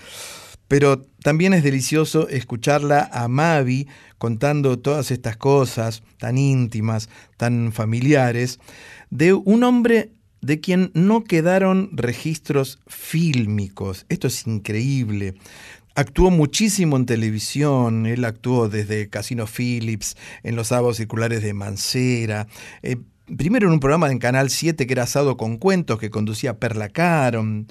pero 0.68 1.02
también 1.24 1.54
es 1.54 1.64
delicioso 1.64 2.28
escucharla 2.28 3.10
a 3.12 3.26
Mavi 3.26 3.88
contando 4.16 4.78
todas 4.78 5.10
estas 5.10 5.36
cosas 5.36 6.04
tan 6.18 6.38
íntimas, 6.38 7.08
tan 7.36 7.72
familiares, 7.72 8.60
de 9.10 9.32
un 9.32 9.64
hombre 9.64 10.12
de 10.40 10.60
quien 10.60 10.92
no 10.94 11.24
quedaron 11.24 11.90
registros 11.92 12.78
fílmicos. 12.86 14.06
Esto 14.08 14.28
es 14.28 14.46
increíble. 14.46 15.34
Actuó 15.96 16.30
muchísimo 16.30 16.96
en 16.96 17.06
televisión, 17.06 18.06
él 18.06 18.24
actuó 18.24 18.68
desde 18.68 19.08
Casino 19.08 19.46
Phillips, 19.48 20.16
en 20.44 20.54
los 20.54 20.68
sábados 20.68 20.98
circulares 20.98 21.42
de 21.42 21.54
Mancera, 21.54 22.46
eh, 22.82 22.96
primero 23.36 23.66
en 23.66 23.74
un 23.74 23.80
programa 23.80 24.10
en 24.10 24.18
Canal 24.18 24.50
7 24.50 24.86
que 24.86 24.92
era 24.92 25.04
Asado 25.04 25.36
con 25.36 25.58
Cuentos 25.58 25.98
que 25.98 26.10
conducía 26.10 26.58
Perla 26.58 26.88
Caron. 26.88 27.68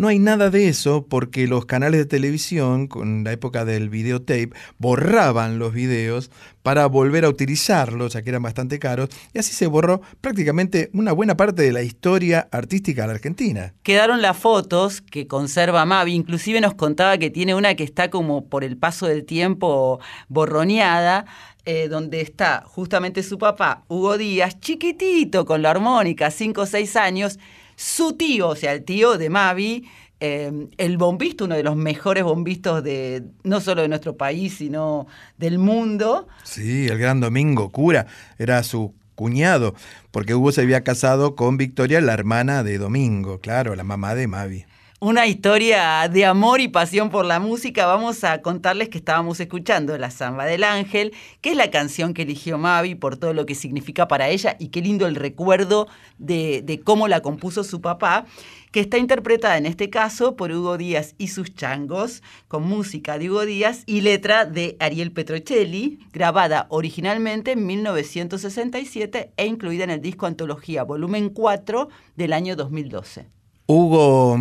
No 0.00 0.08
hay 0.08 0.18
nada 0.18 0.48
de 0.48 0.66
eso 0.66 1.04
porque 1.06 1.46
los 1.46 1.66
canales 1.66 2.00
de 2.00 2.06
televisión, 2.06 2.86
con 2.86 3.22
la 3.22 3.32
época 3.32 3.66
del 3.66 3.90
videotape, 3.90 4.48
borraban 4.78 5.58
los 5.58 5.74
videos 5.74 6.30
para 6.62 6.86
volver 6.86 7.26
a 7.26 7.28
utilizarlos, 7.28 8.14
ya 8.14 8.22
que 8.22 8.30
eran 8.30 8.42
bastante 8.42 8.78
caros, 8.78 9.10
y 9.34 9.40
así 9.40 9.52
se 9.52 9.66
borró 9.66 10.00
prácticamente 10.22 10.88
una 10.94 11.12
buena 11.12 11.36
parte 11.36 11.60
de 11.60 11.72
la 11.72 11.82
historia 11.82 12.48
artística 12.50 13.02
de 13.02 13.08
la 13.08 13.12
Argentina. 13.12 13.74
Quedaron 13.82 14.22
las 14.22 14.38
fotos 14.38 15.02
que 15.02 15.26
conserva 15.26 15.84
Mavi, 15.84 16.14
inclusive 16.14 16.62
nos 16.62 16.72
contaba 16.72 17.18
que 17.18 17.28
tiene 17.28 17.54
una 17.54 17.74
que 17.74 17.84
está 17.84 18.08
como 18.08 18.48
por 18.48 18.64
el 18.64 18.78
paso 18.78 19.06
del 19.06 19.26
tiempo 19.26 20.00
borroneada, 20.28 21.26
eh, 21.66 21.88
donde 21.88 22.22
está 22.22 22.64
justamente 22.66 23.22
su 23.22 23.36
papá, 23.36 23.84
Hugo 23.88 24.16
Díaz, 24.16 24.60
chiquitito, 24.60 25.44
con 25.44 25.60
la 25.60 25.72
armónica, 25.72 26.30
5 26.30 26.62
o 26.62 26.64
6 26.64 26.96
años, 26.96 27.38
su 27.80 28.12
tío, 28.12 28.48
o 28.48 28.56
sea, 28.56 28.74
el 28.74 28.84
tío 28.84 29.16
de 29.16 29.30
Mavi, 29.30 29.88
eh, 30.20 30.68
el 30.76 30.98
bombista, 30.98 31.44
uno 31.44 31.54
de 31.54 31.62
los 31.62 31.76
mejores 31.76 32.24
bombistas 32.24 32.84
de 32.84 33.24
no 33.42 33.58
solo 33.62 33.80
de 33.80 33.88
nuestro 33.88 34.18
país, 34.18 34.58
sino 34.58 35.06
del 35.38 35.58
mundo. 35.58 36.28
Sí, 36.44 36.88
el 36.88 36.98
gran 36.98 37.20
Domingo 37.20 37.70
Cura 37.70 38.06
era 38.38 38.62
su 38.64 38.92
cuñado, 39.14 39.74
porque 40.10 40.34
Hugo 40.34 40.52
se 40.52 40.60
había 40.60 40.84
casado 40.84 41.34
con 41.34 41.56
Victoria, 41.56 42.02
la 42.02 42.12
hermana 42.12 42.62
de 42.62 42.76
Domingo, 42.76 43.40
claro, 43.40 43.74
la 43.74 43.84
mamá 43.84 44.14
de 44.14 44.26
Mavi. 44.26 44.66
Una 45.02 45.26
historia 45.26 46.06
de 46.12 46.26
amor 46.26 46.60
y 46.60 46.68
pasión 46.68 47.08
por 47.08 47.24
la 47.24 47.40
música. 47.40 47.86
Vamos 47.86 48.22
a 48.22 48.42
contarles 48.42 48.90
que 48.90 48.98
estábamos 48.98 49.40
escuchando 49.40 49.96
La 49.96 50.10
Zamba 50.10 50.44
del 50.44 50.62
Ángel, 50.62 51.14
que 51.40 51.52
es 51.52 51.56
la 51.56 51.70
canción 51.70 52.12
que 52.12 52.20
eligió 52.20 52.58
Mavi 52.58 52.96
por 52.96 53.16
todo 53.16 53.32
lo 53.32 53.46
que 53.46 53.54
significa 53.54 54.08
para 54.08 54.28
ella 54.28 54.56
y 54.58 54.68
qué 54.68 54.82
lindo 54.82 55.06
el 55.06 55.14
recuerdo 55.14 55.88
de, 56.18 56.60
de 56.60 56.80
cómo 56.80 57.08
la 57.08 57.22
compuso 57.22 57.64
su 57.64 57.80
papá 57.80 58.26
que 58.72 58.80
está 58.80 58.98
interpretada 58.98 59.56
en 59.56 59.64
este 59.64 59.88
caso 59.88 60.36
por 60.36 60.52
Hugo 60.52 60.76
Díaz 60.76 61.14
y 61.16 61.28
sus 61.28 61.54
changos, 61.54 62.22
con 62.46 62.64
música 62.64 63.18
de 63.18 63.30
Hugo 63.30 63.46
Díaz 63.46 63.84
y 63.86 64.02
letra 64.02 64.44
de 64.44 64.76
Ariel 64.80 65.12
Petrocelli, 65.12 66.00
grabada 66.12 66.66
originalmente 66.68 67.52
en 67.52 67.64
1967 67.64 69.32
e 69.34 69.46
incluida 69.46 69.84
en 69.84 69.90
el 69.90 70.02
disco 70.02 70.26
Antología 70.26 70.82
Volumen 70.82 71.30
4 71.30 71.88
del 72.16 72.34
año 72.34 72.54
2012. 72.54 73.30
Hugo 73.66 74.36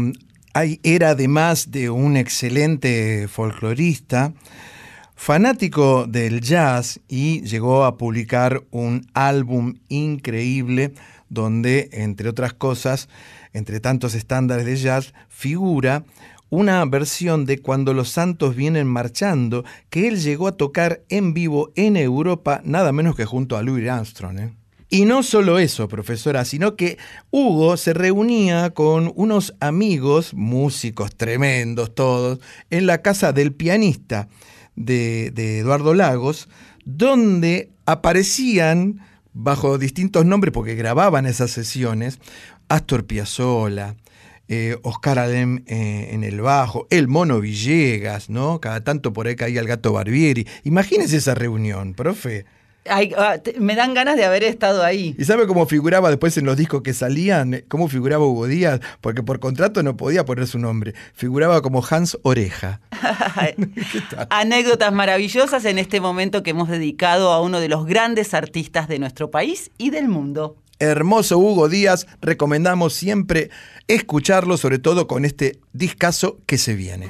era 0.54 1.10
además 1.10 1.72
de 1.72 1.90
un 1.90 2.18
excelente 2.18 3.28
folclorista, 3.28 4.34
fanático 5.16 6.06
del 6.08 6.42
jazz 6.42 7.00
y 7.08 7.42
llegó 7.42 7.84
a 7.84 7.98
publicar 7.98 8.64
un 8.72 9.08
álbum 9.14 9.76
increíble 9.90 10.94
donde, 11.30 11.90
entre 11.92 12.30
otras 12.30 12.54
cosas, 12.54 13.10
entre 13.54 13.80
tantos 13.80 14.16
estándares 14.16 14.66
de 14.66 14.78
jazz, 14.78 15.14
figura 15.28 16.04
una 16.50 16.84
versión 16.86 17.46
de 17.46 17.60
Cuando 17.60 17.94
los 17.94 18.10
Santos 18.10 18.56
vienen 18.56 18.88
marchando 18.88 19.64
que 19.90 20.08
él 20.08 20.20
llegó 20.20 20.48
a 20.48 20.58
tocar 20.58 21.04
en 21.10 21.34
vivo 21.34 21.72
en 21.76 21.96
Europa, 21.96 22.62
nada 22.64 22.92
menos 22.92 23.16
que 23.16 23.26
junto 23.26 23.56
a 23.56 23.62
Louis 23.62 23.88
Armstrong. 23.88 24.40
¿eh? 24.40 24.59
Y 24.92 25.06
no 25.06 25.22
solo 25.22 25.60
eso, 25.60 25.88
profesora, 25.88 26.46
sino 26.46 26.76
que 26.76 26.98
Hugo 27.30 27.78
se 27.78 27.94
reunía 27.94 28.72
con 28.72 29.12
unos 29.16 29.54
amigos, 29.60 30.34
músicos 30.34 31.16
tremendos 31.16 31.94
todos, 31.94 32.40
en 32.72 32.88
la 32.88 33.04
casa 33.04 33.32
del 33.32 33.54
pianista 33.54 34.28
de, 34.76 35.60
Eduardo 35.60 35.94
Lagos, 35.94 36.50
donde 36.86 37.70
aparecían 37.86 39.00
bajo 39.34 39.78
distintos 39.78 40.26
nombres, 40.26 40.52
porque 40.52 40.74
grababan 40.74 41.28
esas 41.28 41.52
sesiones, 41.52 42.20
Astor 42.68 43.06
Piazzolla, 43.06 43.96
eh, 44.48 44.76
Oscar 44.82 45.20
Alem 45.20 45.64
eh, 45.68 46.10
en 46.14 46.24
el 46.24 46.42
bajo, 46.42 46.88
el 46.90 47.08
Mono 47.08 47.40
Villegas, 47.40 48.32
¿no? 48.32 48.60
Cada 48.60 48.84
tanto 48.84 49.14
por 49.14 49.28
ahí 49.28 49.36
caía 49.36 49.62
el 49.62 49.68
gato 49.68 49.94
Barbieri. 49.94 50.48
Imagínese 50.64 51.18
esa 51.18 51.36
reunión, 51.36 51.94
profe. 51.94 52.46
Ay, 52.90 53.14
ah, 53.18 53.38
me 53.60 53.76
dan 53.76 53.94
ganas 53.94 54.16
de 54.16 54.26
haber 54.26 54.44
estado 54.44 54.84
ahí. 54.84 55.16
¿Y 55.18 55.26
sabe 55.26 55.48
cómo 55.48 55.66
figuraba 55.66 56.10
después 56.10 56.38
en 56.38 56.46
los 56.46 56.58
discos 56.58 56.82
que 56.82 56.94
salían? 56.94 57.64
¿Cómo 57.68 57.88
figuraba 57.88 58.26
Hugo 58.26 58.48
Díaz? 58.48 58.80
Porque 59.02 59.24
por 59.24 59.40
contrato 59.40 59.84
no 59.84 59.96
podía 59.98 60.26
poner 60.26 60.48
su 60.48 60.60
nombre. 60.60 60.94
Figuraba 61.14 61.62
como 61.62 61.84
Hans 61.88 62.18
Oreja. 62.24 62.82
Anécdotas 64.30 64.92
maravillosas 64.94 65.66
en 65.66 65.80
este 65.80 66.02
momento 66.02 66.44
que 66.44 66.52
hemos 66.52 66.70
dedicado 66.70 67.32
a 67.32 67.42
uno 67.42 67.60
de 67.60 67.70
los 67.70 67.86
grandes 67.86 68.34
artistas 68.34 68.88
de 68.88 69.00
nuestro 69.00 69.32
país 69.32 69.72
y 69.78 69.90
del 69.90 70.08
mundo. 70.08 70.58
Hermoso 70.80 71.38
Hugo 71.38 71.68
Díaz, 71.68 72.08
recomendamos 72.22 72.94
siempre 72.94 73.50
escucharlo, 73.88 74.56
sobre 74.56 74.80
todo 74.80 75.08
con 75.08 75.26
este 75.26 75.60
discazo 75.74 76.40
que 76.46 76.58
se 76.58 76.76
viene. 76.76 77.10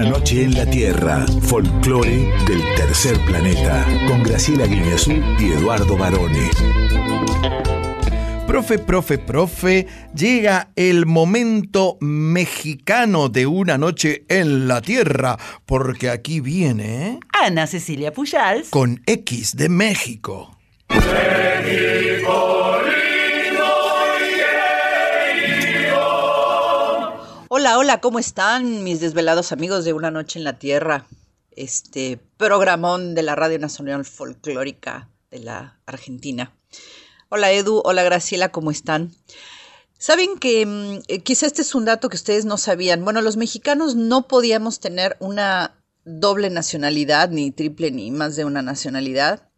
Una 0.00 0.08
noche 0.12 0.44
en 0.44 0.54
la 0.54 0.64
Tierra, 0.64 1.26
folclore 1.42 2.32
del 2.46 2.62
tercer 2.74 3.18
planeta, 3.26 3.86
con 4.08 4.22
Graciela 4.22 4.64
Guineazú 4.64 5.12
y 5.38 5.52
Eduardo 5.52 5.94
Barone. 5.94 6.48
Profe, 8.46 8.78
profe, 8.78 9.18
profe, 9.18 9.86
llega 10.14 10.70
el 10.74 11.04
momento 11.04 11.98
mexicano 12.00 13.28
de 13.28 13.46
una 13.46 13.76
noche 13.76 14.24
en 14.30 14.68
la 14.68 14.80
Tierra, 14.80 15.36
porque 15.66 16.08
aquí 16.08 16.40
viene 16.40 17.20
Ana 17.38 17.66
Cecilia 17.66 18.10
Pujals. 18.10 18.70
con 18.70 19.02
X 19.04 19.54
de 19.54 19.68
México. 19.68 20.56
Hola, 27.72 28.00
¿cómo 28.00 28.18
están 28.18 28.82
mis 28.82 29.00
desvelados 29.00 29.52
amigos 29.52 29.84
de 29.84 29.92
Una 29.92 30.10
Noche 30.10 30.40
en 30.40 30.44
la 30.44 30.58
Tierra? 30.58 31.06
Este 31.52 32.18
programón 32.36 33.14
de 33.14 33.22
la 33.22 33.36
Radio 33.36 33.60
Nacional 33.60 34.04
Folclórica 34.04 35.08
de 35.30 35.38
la 35.38 35.78
Argentina. 35.86 36.52
Hola 37.28 37.52
Edu, 37.52 37.80
hola 37.84 38.02
Graciela, 38.02 38.50
¿cómo 38.50 38.72
están? 38.72 39.14
Saben 39.98 40.36
que 40.38 40.66
mm, 40.66 41.02
eh, 41.06 41.20
quizá 41.20 41.46
este 41.46 41.62
es 41.62 41.76
un 41.76 41.84
dato 41.84 42.08
que 42.08 42.16
ustedes 42.16 42.44
no 42.44 42.58
sabían. 42.58 43.04
Bueno, 43.04 43.22
los 43.22 43.36
mexicanos 43.36 43.94
no 43.94 44.26
podíamos 44.26 44.80
tener 44.80 45.16
una 45.20 45.80
doble 46.04 46.50
nacionalidad, 46.50 47.30
ni 47.30 47.52
triple, 47.52 47.92
ni 47.92 48.10
más 48.10 48.34
de 48.34 48.46
una 48.46 48.62
nacionalidad, 48.62 49.48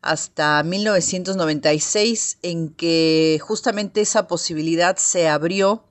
hasta 0.00 0.62
1996 0.62 2.38
en 2.42 2.68
que 2.68 3.40
justamente 3.42 4.00
esa 4.00 4.28
posibilidad 4.28 4.96
se 4.96 5.28
abrió 5.28 5.87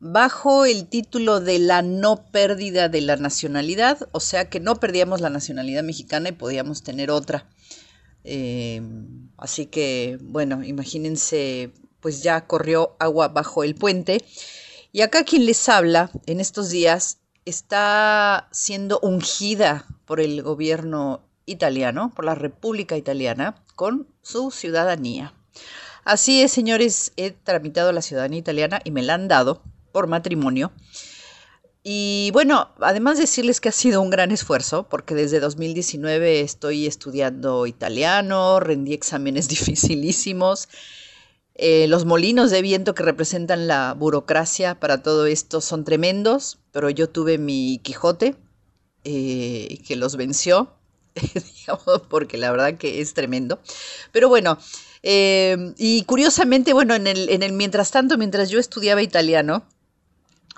bajo 0.00 0.64
el 0.64 0.88
título 0.88 1.40
de 1.40 1.58
la 1.58 1.82
no 1.82 2.24
pérdida 2.32 2.88
de 2.88 3.02
la 3.02 3.16
nacionalidad, 3.16 4.08
o 4.12 4.20
sea 4.20 4.48
que 4.48 4.58
no 4.58 4.76
perdíamos 4.76 5.20
la 5.20 5.28
nacionalidad 5.28 5.82
mexicana 5.82 6.30
y 6.30 6.32
podíamos 6.32 6.82
tener 6.82 7.10
otra. 7.10 7.46
Eh, 8.24 8.82
así 9.36 9.66
que, 9.66 10.18
bueno, 10.22 10.64
imagínense, 10.64 11.72
pues 12.00 12.22
ya 12.22 12.46
corrió 12.46 12.96
agua 12.98 13.28
bajo 13.28 13.62
el 13.62 13.74
puente. 13.74 14.24
Y 14.90 15.02
acá 15.02 15.24
quien 15.24 15.46
les 15.46 15.68
habla 15.68 16.10
en 16.26 16.40
estos 16.40 16.70
días 16.70 17.18
está 17.44 18.48
siendo 18.52 18.98
ungida 19.00 19.86
por 20.06 20.20
el 20.20 20.42
gobierno 20.42 21.22
italiano, 21.44 22.10
por 22.16 22.24
la 22.24 22.34
República 22.34 22.96
Italiana, 22.96 23.62
con 23.76 24.08
su 24.22 24.50
ciudadanía. 24.50 25.34
Así 26.04 26.42
es, 26.42 26.52
señores, 26.52 27.12
he 27.16 27.30
tramitado 27.32 27.92
la 27.92 28.02
ciudadanía 28.02 28.38
italiana 28.38 28.80
y 28.82 28.90
me 28.90 29.02
la 29.02 29.14
han 29.14 29.28
dado 29.28 29.62
por 29.92 30.06
matrimonio. 30.06 30.72
Y 31.82 32.30
bueno, 32.32 32.68
además 32.80 33.18
decirles 33.18 33.60
que 33.60 33.70
ha 33.70 33.72
sido 33.72 34.02
un 34.02 34.10
gran 34.10 34.32
esfuerzo, 34.32 34.86
porque 34.88 35.14
desde 35.14 35.40
2019 35.40 36.40
estoy 36.40 36.86
estudiando 36.86 37.66
italiano, 37.66 38.60
rendí 38.60 38.92
exámenes 38.92 39.48
dificilísimos. 39.48 40.68
Eh, 41.54 41.86
los 41.88 42.04
molinos 42.04 42.50
de 42.50 42.62
viento 42.62 42.94
que 42.94 43.02
representan 43.02 43.66
la 43.66 43.94
burocracia 43.94 44.78
para 44.78 45.02
todo 45.02 45.26
esto 45.26 45.60
son 45.60 45.84
tremendos, 45.84 46.58
pero 46.70 46.90
yo 46.90 47.08
tuve 47.08 47.38
mi 47.38 47.80
Quijote, 47.82 48.36
eh, 49.04 49.78
que 49.86 49.96
los 49.96 50.16
venció, 50.16 50.74
digamos, 51.14 52.02
porque 52.08 52.36
la 52.36 52.50
verdad 52.50 52.76
que 52.76 53.00
es 53.00 53.14
tremendo. 53.14 53.58
Pero 54.12 54.28
bueno, 54.28 54.58
eh, 55.02 55.72
y 55.78 56.04
curiosamente, 56.04 56.72
bueno, 56.74 56.94
en 56.94 57.06
el, 57.06 57.28
en 57.30 57.42
el 57.42 57.52
mientras 57.52 57.90
tanto, 57.90 58.18
mientras 58.18 58.50
yo 58.50 58.58
estudiaba 58.58 59.02
italiano, 59.02 59.64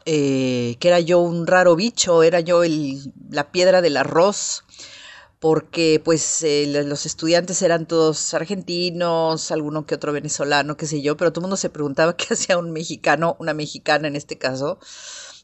eh, 0.07 0.77
que 0.81 0.89
era 0.89 1.01
yo 1.01 1.21
un 1.21 1.47
raro 1.47 1.77
bicho, 1.77 2.23
era 2.23 2.41
yo 2.41 2.65
el, 2.65 3.13
la 3.31 3.53
piedra 3.53 3.83
del 3.83 3.97
arroz, 3.97 4.65
porque 5.43 6.01
pues 6.05 6.43
eh, 6.43 6.67
los 6.85 7.05
estudiantes 7.05 7.63
eran 7.63 7.87
todos 7.87 8.33
argentinos, 8.35 9.51
alguno 9.51 9.87
que 9.87 9.97
otro 9.97 10.13
venezolano, 10.13 10.77
qué 10.77 10.87
sé 10.87 11.03
yo, 11.03 11.17
pero 11.17 11.33
todo 11.33 11.41
el 11.41 11.45
mundo 11.45 11.57
se 11.57 11.71
preguntaba 11.71 12.17
qué 12.17 12.35
hacía 12.35 12.59
un 12.59 12.71
mexicano, 12.73 13.37
una 13.41 13.55
mexicana 13.55 14.09
en 14.09 14.17
este 14.17 14.39
caso, 14.39 14.79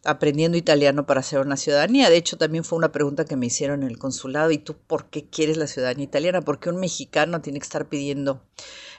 aprendiendo 0.04 0.56
italiano 0.56 1.04
para 1.06 1.20
hacer 1.20 1.40
una 1.40 1.56
ciudadanía. 1.56 2.10
De 2.10 2.16
hecho, 2.16 2.36
también 2.38 2.64
fue 2.64 2.78
una 2.78 2.92
pregunta 2.92 3.24
que 3.24 3.36
me 3.36 3.46
hicieron 3.46 3.82
en 3.82 3.88
el 3.88 3.98
consulado, 3.98 4.50
¿y 4.50 4.58
tú 4.58 4.76
por 4.86 5.06
qué 5.10 5.24
quieres 5.28 5.56
la 5.56 5.66
ciudadanía 5.66 6.04
italiana? 6.04 6.42
¿Por 6.42 6.60
qué 6.60 6.70
un 6.70 6.78
mexicano 6.80 7.40
tiene 7.40 7.58
que 7.58 7.64
estar 7.64 7.88
pidiendo 7.88 8.40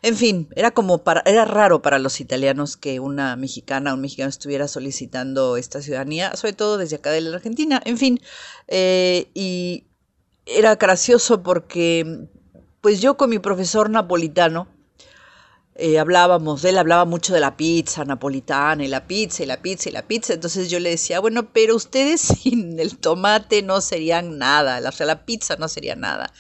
en 0.02 0.16
fin, 0.16 0.47
era 0.56 0.72
como 0.72 1.04
para, 1.04 1.22
era 1.26 1.45
raro 1.45 1.82
para 1.82 2.00
los 2.00 2.22
italianos 2.22 2.78
que 2.78 3.00
una 3.00 3.36
mexicana 3.36 3.91
o 3.91 3.95
un 3.95 4.02
mexicano 4.02 4.30
estuviera 4.30 4.68
solicitando 4.68 5.58
esta 5.58 5.82
ciudadanía, 5.82 6.36
sobre 6.36 6.54
todo 6.54 6.78
desde 6.78 6.97
acá 6.97 7.12
de 7.12 7.22
la 7.22 7.36
Argentina. 7.36 7.82
En 7.86 7.97
fin, 7.97 8.22
eh, 8.68 9.30
y 9.34 9.86
era 10.45 10.76
gracioso 10.76 11.43
porque, 11.43 12.28
pues 12.82 13.02
yo 13.02 13.18
con 13.18 13.30
mi 13.30 13.39
profesor 13.39 13.89
napolitano, 13.89 14.68
eh, 15.76 15.97
hablábamos, 15.97 16.66
él 16.66 16.78
hablaba 16.78 17.06
mucho 17.06 17.34
de 17.34 17.39
la 17.39 17.56
pizza 17.56 18.04
napolitana 18.04 18.84
y 18.84 18.89
la 18.89 19.08
pizza 19.08 19.43
y 19.43 19.45
la 19.45 19.62
pizza 19.62 19.88
y 19.89 19.93
la 19.93 20.06
pizza, 20.08 20.34
entonces 20.34 20.70
yo 20.70 20.80
le 20.80 20.89
decía, 20.89 21.22
bueno, 21.22 21.54
pero 21.54 21.76
ustedes 21.76 22.20
sin 22.43 22.80
el 22.80 22.97
tomate 22.97 23.64
no 23.64 23.80
serían 23.82 24.38
nada, 24.38 24.82
o 24.88 24.91
sea, 24.91 25.06
la 25.06 25.26
pizza 25.26 25.56
no 25.58 25.68
sería 25.68 25.95
nada. 25.95 26.34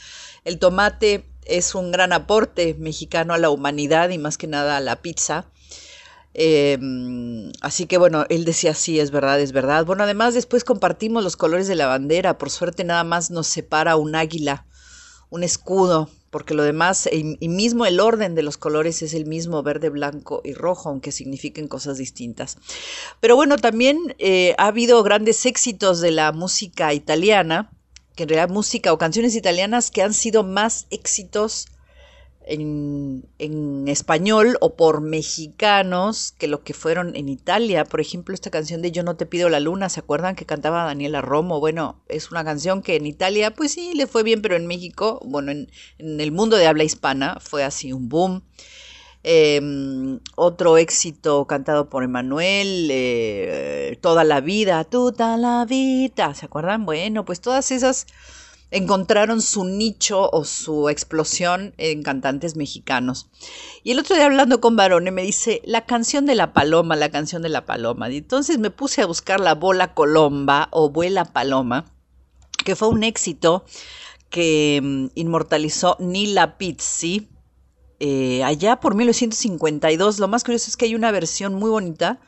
El 0.43 0.59
tomate 0.59 1.28
es 1.49 1.75
un 1.75 1.91
gran 1.91 2.13
aporte 2.13 2.75
mexicano 2.79 3.33
a 3.33 3.37
la 3.37 3.49
humanidad 3.49 4.09
y 4.09 4.17
más 4.17 4.37
que 4.37 4.47
nada 4.47 4.77
a 4.77 4.81
la 4.81 5.01
pizza. 5.01 5.45
Em, 6.33 7.51
así 7.61 7.85
que 7.85 7.97
bueno, 7.97 8.25
él 8.29 8.45
decía 8.45 8.73
sí, 8.73 8.99
es 8.99 9.11
verdad, 9.11 9.39
es 9.39 9.51
verdad. 9.51 9.85
Bueno, 9.85 10.03
además 10.03 10.33
después 10.33 10.63
compartimos 10.63 11.23
los 11.23 11.35
colores 11.35 11.67
de 11.67 11.75
la 11.75 11.87
bandera. 11.87 12.37
Por 12.37 12.49
suerte 12.49 12.83
nada 12.83 13.03
más 13.03 13.31
nos 13.31 13.47
separa 13.47 13.95
un 13.95 14.15
águila, 14.15 14.65
un 15.29 15.43
escudo, 15.43 16.09
porque 16.29 16.53
lo 16.53 16.63
demás, 16.63 17.09
y, 17.11 17.47
mismo 17.47 17.85
el 17.85 17.99
orden 17.99 18.35
de 18.35 18.43
los 18.43 18.57
colores 18.57 19.01
es 19.01 19.13
el 19.13 19.25
mismo, 19.25 19.63
verde, 19.63 19.89
blanco 19.89 20.41
y 20.43 20.53
rojo, 20.53 20.89
aunque 20.89 21.11
signifiquen 21.11 21.67
cosas 21.67 21.97
distintas. 21.97 22.57
Pero 23.19 23.35
bueno, 23.35 23.57
también 23.57 24.15
eh, 24.19 24.55
ha 24.57 24.67
habido 24.67 25.01
grandes 25.03 25.45
éxitos 25.45 26.01
de 26.01 26.11
la 26.11 26.31
música 26.31 26.93
italiana 26.93 27.71
que 28.19 28.23
en 28.23 28.29
realidad 28.29 28.53
música 28.53 28.91
o 28.91 28.97
canciones 28.97 29.33
italianas 29.33 29.91
que 29.91 30.01
han 30.01 30.13
sido 30.13 30.43
más 30.43 30.87
éxitos 30.89 31.67
en, 32.45 33.23
español 33.87 34.57
o 34.59 34.75
por 34.75 34.99
mexicanos 34.99 36.33
que 36.37 36.49
lo 36.49 36.61
que 36.61 36.73
fueron 36.73 37.15
en 37.15 37.29
Italia. 37.29 37.85
Por 37.85 38.01
ejemplo, 38.01 38.33
esta 38.33 38.49
canción 38.49 38.81
de 38.81 38.91
Yo 38.91 39.03
no 39.03 39.15
te 39.15 39.25
pido 39.25 39.47
la 39.47 39.61
luna, 39.61 39.87
¿se 39.87 40.01
acuerdan 40.01 40.35
que 40.35 40.45
cantaba 40.45 40.83
Daniela 40.83 41.21
Romo? 41.21 41.61
Bueno, 41.61 42.03
es 42.09 42.29
una 42.29 42.43
canción 42.43 42.81
que 42.81 42.97
en 42.97 43.05
Italia, 43.05 43.51
pues 43.51 43.71
sí, 43.71 43.93
le 43.95 44.05
fue 44.05 44.23
bien, 44.23 44.41
pero 44.41 44.57
en 44.57 44.67
México, 44.67 45.21
bueno, 45.23 45.51
en, 45.51 45.71
en 45.97 46.19
el 46.19 46.33
mundo 46.33 46.57
de 46.57 46.67
habla 46.67 46.83
hispana 46.83 47.37
fue 47.39 47.63
así 47.63 47.93
un 47.93 48.09
boom. 48.09 48.43
Em, 49.23 50.19
otro 50.35 50.77
éxito 50.77 51.45
cantado 51.45 51.89
por 51.89 52.03
Emanuel, 52.03 52.87
eh, 52.89 53.97
Toda 54.01 54.23
la 54.23 54.39
vida, 54.39 54.83
toda 54.85 55.35
la 55.37 55.65
vida, 55.65 56.33
¿se 56.33 56.45
acuerdan? 56.45 56.85
Bueno, 56.85 57.25
pues 57.25 57.41
todas 57.41 57.71
esas 57.71 58.07
encontraron 58.71 59.41
su 59.41 59.65
nicho 59.65 60.29
o 60.31 60.45
su 60.45 60.89
explosión 60.89 61.73
en 61.77 62.03
cantantes 62.03 62.55
mexicanos. 62.55 63.29
Y 63.83 63.91
el 63.91 63.99
otro 63.99 64.15
día 64.15 64.25
hablando 64.25 64.61
con 64.61 64.75
Barone 64.75 65.11
me 65.11 65.23
dice, 65.23 65.61
la 65.65 65.85
canción 65.85 66.25
de 66.25 66.35
la 66.35 66.53
paloma, 66.53 66.95
la 66.95 67.09
canción 67.09 67.41
de 67.41 67.49
la 67.49 67.65
paloma. 67.65 68.09
Y 68.09 68.17
entonces 68.17 68.57
me 68.57 68.69
puse 68.69 69.01
a 69.01 69.07
buscar 69.07 69.39
la 69.39 69.55
bola 69.55 69.93
colomba 69.93 70.69
o 70.71 70.89
vuela 70.89 71.25
paloma, 71.25 71.85
que 72.63 72.75
fue 72.75 72.89
un 72.89 73.03
éxito 73.03 73.65
que 74.29 74.79
mm, 74.81 75.07
inmortalizó 75.15 75.97
Nila 75.99 76.57
Pizzi, 76.57 77.27
eh, 77.99 78.43
allá 78.43 78.79
por 78.79 78.95
1952. 78.95 80.19
Lo 80.19 80.27
más 80.27 80.43
curioso 80.43 80.69
es 80.69 80.77
que 80.77 80.85
hay 80.85 80.95
una 80.95 81.11
versión 81.11 81.53
muy 81.53 81.69
bonita 81.69 82.19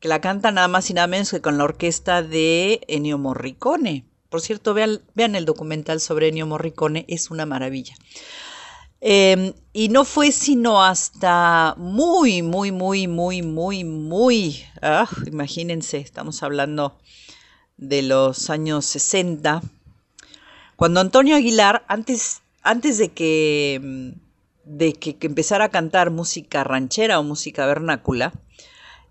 que 0.00 0.08
la 0.08 0.20
canta 0.20 0.50
nada 0.50 0.68
más 0.68 0.90
y 0.90 0.94
nada 0.94 1.06
menos 1.06 1.30
que 1.30 1.40
con 1.40 1.56
la 1.56 1.64
orquesta 1.64 2.22
de 2.22 2.80
Ennio 2.88 3.16
Morricone. 3.16 4.04
Por 4.28 4.40
cierto, 4.40 4.74
vean, 4.74 5.00
vean 5.14 5.34
el 5.34 5.44
documental 5.44 6.00
sobre 6.00 6.28
Ennio 6.28 6.46
Morricone, 6.46 7.04
es 7.08 7.30
una 7.30 7.46
maravilla. 7.46 7.94
Em, 9.06 9.52
y 9.72 9.88
no 9.90 10.04
fue 10.04 10.32
sino 10.32 10.82
hasta 10.82 11.74
muy, 11.76 12.42
muy, 12.42 12.72
muy, 12.72 13.06
muy, 13.06 13.42
muy, 13.42 13.84
muy, 13.84 14.64
ah, 14.80 15.06
imagínense, 15.26 15.98
estamos 15.98 16.42
hablando 16.42 16.98
de 17.76 18.00
los 18.00 18.48
años 18.48 18.86
60, 18.86 19.62
cuando 20.76 21.00
Antonio 21.00 21.36
Aguilar, 21.36 21.84
antes, 21.86 22.40
antes 22.62 22.96
de 22.98 23.10
que 23.10 23.74
em, 23.74 24.14
de 24.64 24.94
que, 24.94 25.16
empezara 25.20 25.66
a 25.66 25.68
cantar 25.70 26.10
música 26.10 26.64
ranchera 26.64 27.18
o 27.18 27.22
música 27.22 27.66
vernácula, 27.66 28.32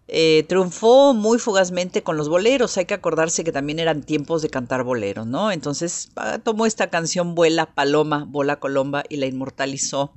eh, 0.07 0.45
triunfó 0.49 1.13
muy 1.13 1.39
fugazmente 1.39 2.03
con 2.03 2.17
los 2.17 2.29
boleros. 2.29 2.77
Hay 2.77 2.85
que 2.85 2.93
acordarse 2.93 3.43
que 3.43 3.51
también 3.51 3.79
eran 3.79 4.03
tiempos 4.03 4.41
de 4.41 4.49
cantar 4.49 4.83
boleros, 4.83 5.25
¿no? 5.27 5.51
Entonces 5.51 6.09
ah, 6.15 6.39
tomó 6.39 6.65
esta 6.65 6.89
canción 6.89 7.35
Vuela 7.35 7.73
Paloma, 7.73 8.25
Bola 8.27 8.59
Colomba 8.59 9.03
y 9.09 9.17
la 9.17 9.27
inmortalizó 9.27 10.13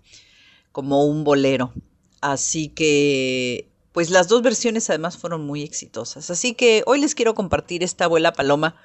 como 0.72 1.04
un 1.06 1.24
bolero. 1.24 1.72
Así 2.20 2.68
que, 2.68 3.68
pues 3.92 4.10
las 4.10 4.28
dos 4.28 4.42
versiones 4.42 4.90
además 4.90 5.16
fueron 5.16 5.46
muy 5.46 5.62
exitosas. 5.62 6.30
Así 6.30 6.54
que 6.54 6.82
hoy 6.86 7.00
les 7.00 7.14
quiero 7.14 7.34
compartir 7.34 7.82
esta 7.82 8.06
Vuela 8.06 8.32
Paloma 8.32 8.76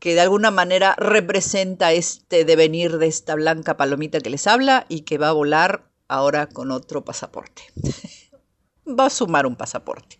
que 0.00 0.14
de 0.14 0.22
alguna 0.22 0.50
manera 0.50 0.94
representa 0.96 1.92
este 1.92 2.44
devenir 2.44 2.98
de 2.98 3.06
esta 3.06 3.34
blanca 3.34 3.76
palomita 3.76 4.20
que 4.20 4.30
les 4.30 4.46
habla 4.46 4.86
y 4.88 5.02
que 5.02 5.18
va 5.18 5.28
a 5.28 5.32
volar 5.32 5.84
ahora 6.08 6.48
con 6.48 6.72
otro 6.72 7.04
pasaporte. 7.04 7.62
va 8.98 9.06
a 9.06 9.10
sumar 9.10 9.46
un 9.46 9.56
pasaporte. 9.56 10.18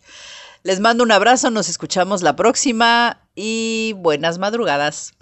Les 0.62 0.81
mando 0.81 1.03
un 1.03 1.12
abrazo, 1.12 1.51
nos 1.51 1.70
escuchamos 1.70 2.20
la 2.22 2.37
próxima 2.37 3.26
y 3.35 3.95
buenas 3.97 4.39
madrugadas. 4.39 5.14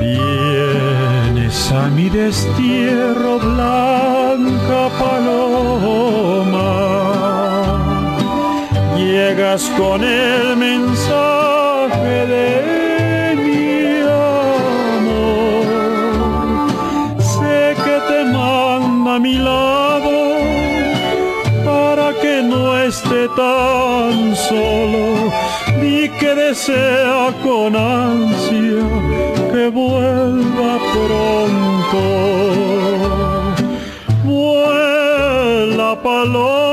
Vienes 0.00 1.70
a 1.70 1.88
mi 1.90 2.10
destierro 2.10 3.38
blanca 3.38 4.90
con 9.62 10.02
el 10.02 10.56
mensaje 10.56 12.26
de 12.26 13.36
mi 13.36 14.00
amor. 14.98 15.64
Sé 17.20 17.76
que 17.84 17.96
te 18.08 18.24
manda 18.32 19.14
a 19.14 19.18
mi 19.20 19.38
lado 19.38 20.10
para 21.64 22.12
que 22.20 22.42
no 22.42 22.76
esté 22.78 23.28
tan 23.36 24.34
solo 24.34 25.30
ni 25.80 26.08
que 26.18 26.34
desea 26.34 27.32
con 27.44 27.76
ansia 27.76 28.84
que 29.52 29.68
vuelva 29.68 30.78
pronto. 30.94 32.02
Vuela 34.24 35.96
paloma. 36.02 36.63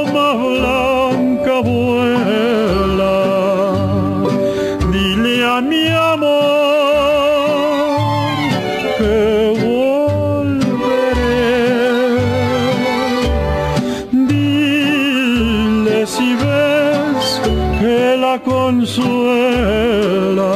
Consuela, 18.91 20.51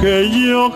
que 0.00 0.30
yo 0.30 0.70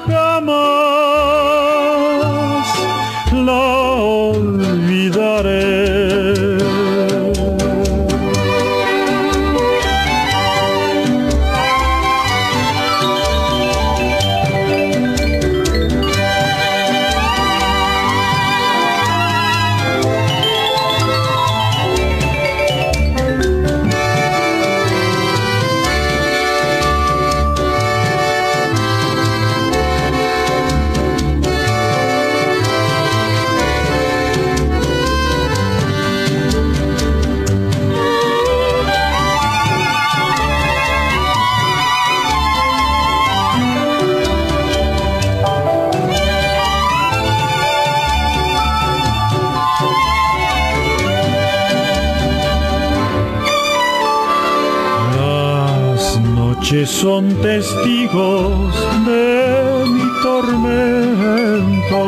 son 57.01 57.28
testigos 57.43 58.74
de 59.05 59.85
mi 59.93 60.06
tormento. 60.23 62.02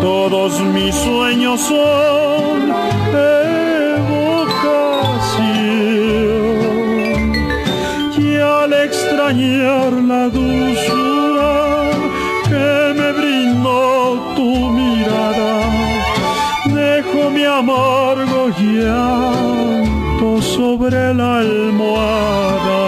Todos 0.00 0.60
mis 0.74 0.92
sueños 0.94 1.60
son 1.60 2.74
evocación. 3.94 4.56
Y 8.18 8.36
al 8.38 8.72
extrañar 8.72 9.92
la 9.92 10.28
dulzura 10.28 11.52
que 12.48 12.92
me 12.98 13.12
brindó 13.12 14.34
tu 14.34 14.50
mirada, 14.78 15.52
dejo 16.74 17.30
mi 17.30 17.44
amargo 17.44 18.50
sobre 20.40 21.12
la 21.14 21.38
almohada. 21.40 22.86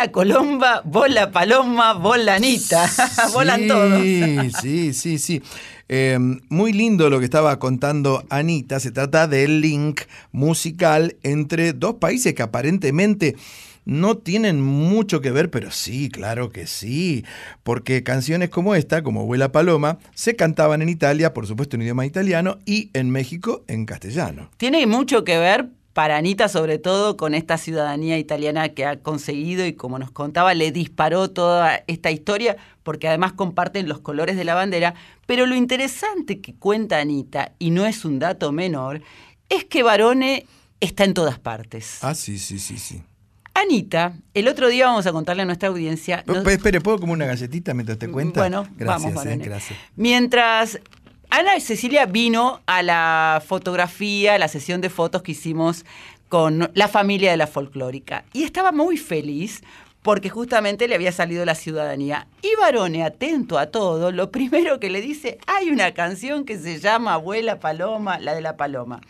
Bola 0.00 0.12
Colomba, 0.12 0.82
bola 0.82 1.30
Paloma, 1.30 1.92
bola 1.92 2.36
Anita. 2.36 2.90
Volan 3.34 3.66
todos. 3.66 4.00
Sí, 4.00 4.50
sí, 4.58 4.94
sí, 4.94 5.18
sí. 5.18 5.42
Eh, 5.90 6.18
muy 6.48 6.72
lindo 6.72 7.10
lo 7.10 7.18
que 7.18 7.26
estaba 7.26 7.58
contando 7.58 8.24
Anita. 8.30 8.80
Se 8.80 8.92
trata 8.92 9.26
del 9.26 9.60
link 9.60 10.00
musical 10.32 11.16
entre 11.22 11.74
dos 11.74 11.96
países 11.96 12.32
que 12.32 12.42
aparentemente 12.42 13.36
no 13.84 14.16
tienen 14.16 14.62
mucho 14.62 15.20
que 15.20 15.32
ver, 15.32 15.50
pero 15.50 15.70
sí, 15.70 16.08
claro 16.08 16.48
que 16.48 16.66
sí. 16.66 17.26
Porque 17.62 18.02
canciones 18.02 18.48
como 18.48 18.74
esta, 18.74 19.02
como 19.02 19.26
Vuela 19.26 19.52
Paloma, 19.52 19.98
se 20.14 20.34
cantaban 20.34 20.80
en 20.80 20.88
Italia, 20.88 21.34
por 21.34 21.46
supuesto 21.46 21.76
en 21.76 21.82
idioma 21.82 22.06
italiano, 22.06 22.56
y 22.64 22.88
en 22.94 23.10
México 23.10 23.64
en 23.68 23.84
castellano. 23.84 24.50
Tiene 24.56 24.86
mucho 24.86 25.24
que 25.24 25.38
ver 25.38 25.68
para 25.92 26.16
Anita, 26.16 26.48
sobre 26.48 26.78
todo 26.78 27.16
con 27.16 27.34
esta 27.34 27.58
ciudadanía 27.58 28.16
italiana 28.18 28.68
que 28.70 28.86
ha 28.86 29.00
conseguido 29.00 29.66
y 29.66 29.72
como 29.72 29.98
nos 29.98 30.10
contaba, 30.12 30.54
le 30.54 30.70
disparó 30.72 31.30
toda 31.30 31.82
esta 31.88 32.10
historia 32.12 32.56
porque 32.84 33.08
además 33.08 33.32
comparten 33.32 33.88
los 33.88 33.98
colores 34.00 34.36
de 34.36 34.44
la 34.44 34.54
bandera. 34.54 34.94
Pero 35.26 35.46
lo 35.46 35.54
interesante 35.56 36.40
que 36.40 36.54
cuenta 36.54 36.98
Anita, 37.00 37.52
y 37.58 37.70
no 37.70 37.86
es 37.86 38.04
un 38.04 38.18
dato 38.20 38.52
menor, 38.52 39.02
es 39.48 39.64
que 39.64 39.82
Barone 39.82 40.46
está 40.80 41.04
en 41.04 41.12
todas 41.14 41.38
partes. 41.38 41.98
Ah, 42.02 42.14
sí, 42.14 42.38
sí, 42.38 42.58
sí, 42.60 42.78
sí. 42.78 43.02
Anita, 43.52 44.14
el 44.32 44.46
otro 44.48 44.68
día 44.68 44.86
vamos 44.86 45.06
a 45.06 45.12
contarle 45.12 45.42
a 45.42 45.44
nuestra 45.44 45.68
audiencia. 45.68 46.22
nos- 46.26 46.46
Espere, 46.46 46.80
¿puedo 46.80 46.98
como 47.00 47.12
una 47.12 47.26
galletita 47.26 47.74
mientras 47.74 47.98
te 47.98 48.08
cuenta? 48.08 48.40
Bueno, 48.40 48.66
gracias, 48.76 49.12
vamos, 49.14 49.26
eh, 49.26 49.36
gracias. 49.38 49.78
Mientras 49.96 50.78
Ana 51.32 51.60
Cecilia 51.60 52.06
vino 52.06 52.60
a 52.66 52.82
la 52.82 53.40
fotografía, 53.46 54.34
a 54.34 54.38
la 54.38 54.48
sesión 54.48 54.80
de 54.80 54.90
fotos 54.90 55.22
que 55.22 55.30
hicimos 55.30 55.84
con 56.28 56.68
la 56.74 56.88
familia 56.88 57.30
de 57.30 57.36
la 57.36 57.46
folclórica. 57.46 58.24
Y 58.32 58.42
estaba 58.42 58.72
muy 58.72 58.96
feliz 58.96 59.62
porque 60.02 60.28
justamente 60.28 60.88
le 60.88 60.96
había 60.96 61.12
salido 61.12 61.44
la 61.44 61.54
ciudadanía. 61.54 62.26
Y 62.42 62.48
Barone, 62.60 63.04
atento 63.04 63.58
a 63.58 63.66
todo, 63.66 64.10
lo 64.10 64.32
primero 64.32 64.80
que 64.80 64.90
le 64.90 65.00
dice, 65.00 65.38
hay 65.46 65.70
una 65.70 65.92
canción 65.94 66.44
que 66.44 66.58
se 66.58 66.80
llama 66.80 67.14
Abuela 67.14 67.60
Paloma, 67.60 68.18
la 68.18 68.34
de 68.34 68.40
la 68.40 68.56
Paloma, 68.56 69.00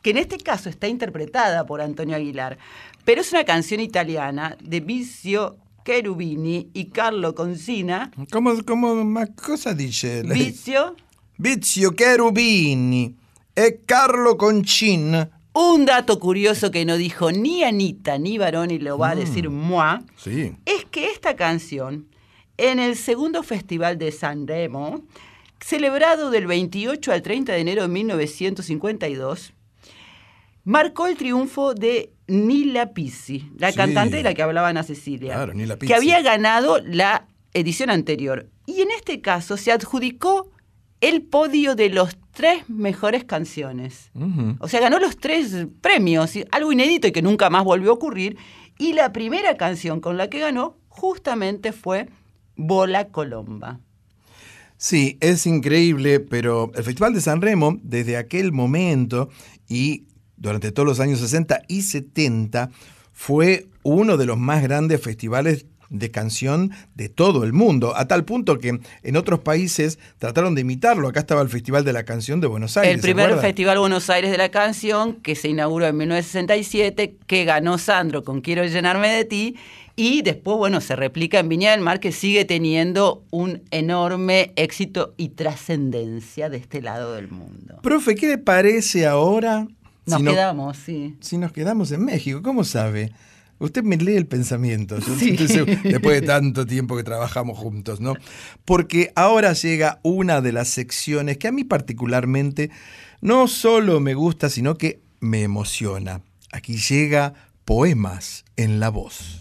que 0.00 0.10
en 0.10 0.16
este 0.16 0.38
caso 0.38 0.70
está 0.70 0.88
interpretada 0.88 1.66
por 1.66 1.82
Antonio 1.82 2.16
Aguilar, 2.16 2.56
pero 3.04 3.20
es 3.20 3.30
una 3.32 3.44
canción 3.44 3.80
italiana 3.80 4.56
de 4.62 4.80
Vizio 4.80 5.56
Cherubini 5.84 6.70
y 6.72 6.86
Carlo 6.86 7.34
Concina. 7.34 8.10
¿Cómo, 8.32 8.54
cómo, 8.64 9.04
ma 9.04 9.26
cosa 9.26 9.74
dice? 9.74 10.22
Vizio 10.22 10.96
Vizio 11.38 11.92
Cherubini 11.94 13.14
e 13.54 13.80
Carlo 13.84 14.36
Concin. 14.36 15.30
Un 15.52 15.84
dato 15.86 16.18
curioso 16.18 16.70
que 16.70 16.84
no 16.84 16.96
dijo 16.96 17.30
ni 17.32 17.62
Anita 17.62 18.18
ni 18.18 18.36
Baroni, 18.38 18.78
lo 18.78 18.98
va 18.98 19.10
a 19.10 19.14
Mm. 19.14 19.18
decir 19.18 19.50
moi, 19.50 19.98
Sí. 20.16 20.52
es 20.66 20.84
que 20.90 21.10
esta 21.10 21.34
canción, 21.36 22.08
en 22.58 22.78
el 22.78 22.96
segundo 22.96 23.42
festival 23.42 23.96
de 23.98 24.12
Sanremo, 24.12 25.02
celebrado 25.60 26.30
del 26.30 26.46
28 26.46 27.12
al 27.12 27.22
30 27.22 27.52
de 27.52 27.60
enero 27.60 27.82
de 27.82 27.88
1952, 27.88 29.52
marcó 30.64 31.06
el 31.06 31.16
triunfo 31.16 31.72
de 31.74 32.12
Nila 32.28 32.92
Pizzi, 32.92 33.50
la 33.58 33.70
Sí. 33.70 33.76
cantante 33.76 34.16
de 34.16 34.22
la 34.24 34.34
que 34.34 34.42
hablaba 34.42 34.68
Ana 34.68 34.82
Cecilia, 34.82 35.34
Claro, 35.34 35.54
Nila 35.54 35.78
que 35.78 35.94
había 35.94 36.20
ganado 36.20 36.78
la 36.80 37.26
edición 37.54 37.88
anterior. 37.88 38.48
Y 38.66 38.82
en 38.82 38.90
este 38.90 39.20
caso 39.22 39.56
se 39.56 39.72
adjudicó 39.72 40.50
el 41.00 41.22
podio 41.22 41.74
de 41.74 41.90
los 41.90 42.16
tres 42.32 42.68
mejores 42.68 43.24
canciones. 43.24 44.10
O 44.58 44.68
sea, 44.68 44.80
ganó 44.80 44.98
los 44.98 45.16
tres 45.16 45.66
premios, 45.80 46.32
algo 46.50 46.72
inédito 46.72 47.08
y 47.08 47.12
que 47.12 47.22
nunca 47.22 47.50
más 47.50 47.64
volvió 47.64 47.90
a 47.90 47.94
ocurrir. 47.94 48.36
Y 48.78 48.92
la 48.92 49.12
primera 49.12 49.56
canción 49.56 50.00
con 50.00 50.16
la 50.16 50.28
que 50.28 50.40
ganó 50.40 50.76
justamente 50.88 51.72
fue 51.72 52.08
Bola 52.56 53.08
Colomba. 53.08 53.80
Sí, 54.78 55.16
es 55.20 55.46
increíble, 55.46 56.20
pero 56.20 56.70
el 56.74 56.84
Festival 56.84 57.14
de 57.14 57.22
San 57.22 57.40
Remo, 57.40 57.78
desde 57.82 58.18
aquel 58.18 58.52
momento 58.52 59.30
y 59.66 60.04
durante 60.36 60.70
todos 60.70 60.86
los 60.86 61.00
años 61.00 61.20
60 61.20 61.62
y 61.68 61.82
70, 61.82 62.70
fue 63.12 63.68
uno 63.82 64.18
de 64.18 64.26
los 64.26 64.36
más 64.36 64.62
grandes 64.62 65.00
festivales 65.00 65.64
de 65.90 66.10
canción 66.10 66.72
de 66.94 67.08
todo 67.08 67.44
el 67.44 67.52
mundo, 67.52 67.96
a 67.96 68.06
tal 68.08 68.24
punto 68.24 68.58
que 68.58 68.80
en 69.02 69.16
otros 69.16 69.40
países 69.40 69.98
trataron 70.18 70.54
de 70.54 70.62
imitarlo. 70.62 71.08
Acá 71.08 71.20
estaba 71.20 71.42
el 71.42 71.48
Festival 71.48 71.84
de 71.84 71.92
la 71.92 72.04
Canción 72.04 72.40
de 72.40 72.46
Buenos 72.46 72.76
Aires. 72.76 72.94
El 72.94 73.00
¿se 73.00 73.02
primer? 73.14 73.38
Festival 73.38 73.78
Buenos 73.78 74.10
Aires 74.10 74.30
de 74.30 74.38
la 74.38 74.48
Canción, 74.50 75.14
que 75.16 75.34
se 75.34 75.48
inauguró 75.48 75.86
en 75.86 75.96
1967, 75.96 77.16
que 77.26 77.44
ganó 77.44 77.78
Sandro 77.78 78.24
con 78.24 78.40
Quiero 78.40 78.64
llenarme 78.64 79.08
de 79.08 79.24
ti, 79.24 79.56
y 79.98 80.20
después, 80.22 80.58
bueno, 80.58 80.80
se 80.82 80.94
replica 80.94 81.38
en 81.38 81.48
Viña 81.48 81.70
del 81.70 81.80
Mar, 81.80 82.00
que 82.00 82.12
sigue 82.12 82.44
teniendo 82.44 83.22
un 83.30 83.62
enorme 83.70 84.52
éxito 84.56 85.14
y 85.16 85.30
trascendencia 85.30 86.48
de 86.50 86.58
este 86.58 86.82
lado 86.82 87.14
del 87.14 87.28
mundo. 87.28 87.78
Profe, 87.82 88.14
¿qué 88.14 88.28
le 88.28 88.38
parece 88.38 89.06
ahora? 89.06 89.66
Nos 90.04 90.18
si 90.18 90.22
no- 90.22 90.30
quedamos, 90.30 90.76
sí. 90.76 91.16
si 91.20 91.38
nos 91.38 91.50
quedamos 91.52 91.90
en 91.92 92.04
México, 92.04 92.42
¿cómo 92.42 92.62
sabe? 92.64 93.12
Usted 93.58 93.82
me 93.82 93.96
lee 93.96 94.16
el 94.16 94.26
pensamiento, 94.26 95.00
Sí. 95.00 95.30
después 95.84 96.20
de 96.20 96.26
tanto 96.26 96.66
tiempo 96.66 96.96
que 96.96 97.02
trabajamos 97.04 97.58
juntos, 97.58 98.00
¿no? 98.00 98.14
Porque 98.64 99.12
ahora 99.14 99.54
llega 99.54 99.98
una 100.02 100.40
de 100.42 100.52
las 100.52 100.68
secciones 100.68 101.38
que 101.38 101.48
a 101.48 101.52
mí 101.52 101.64
particularmente 101.64 102.70
no 103.22 103.48
solo 103.48 103.98
me 104.00 104.14
gusta, 104.14 104.50
sino 104.50 104.76
que 104.76 105.00
me 105.20 105.42
emociona. 105.42 106.20
Aquí 106.52 106.76
llega 106.76 107.32
Poemas 107.64 108.44
en 108.56 108.78
la 108.78 108.90
Voz. 108.90 109.40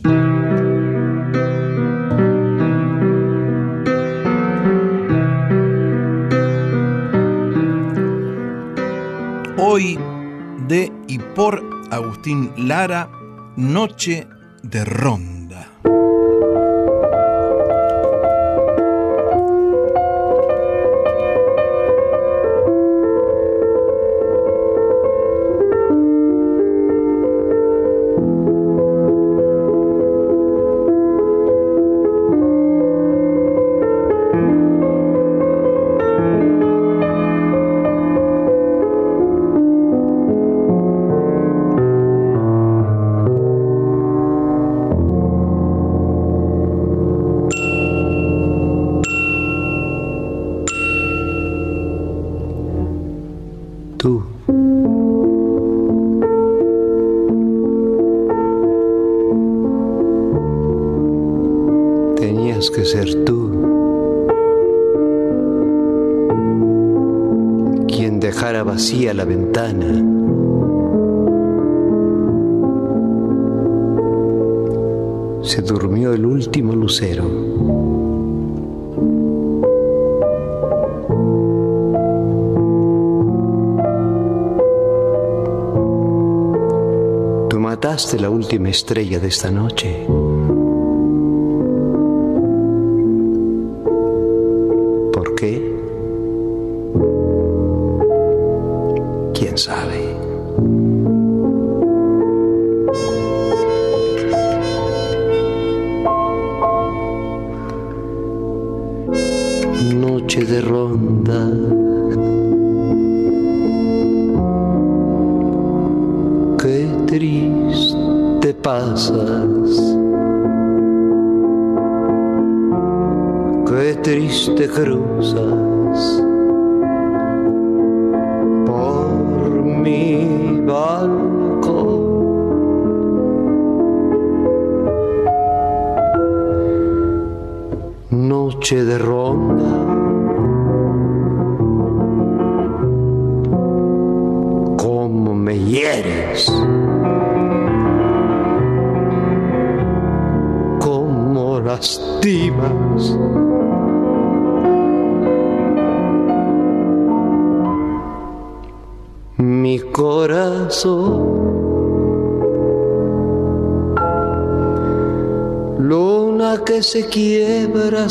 Hoy 9.58 9.98
de 10.68 10.92
y 11.08 11.20
por 11.20 11.64
Agustín 11.92 12.52
Lara, 12.58 13.10
Noche 13.58 14.28
de 14.62 14.84
Ronda. 14.84 15.35
Estrella 88.76 89.20
de 89.20 89.30
esta 89.30 89.50
noche. 89.50 90.06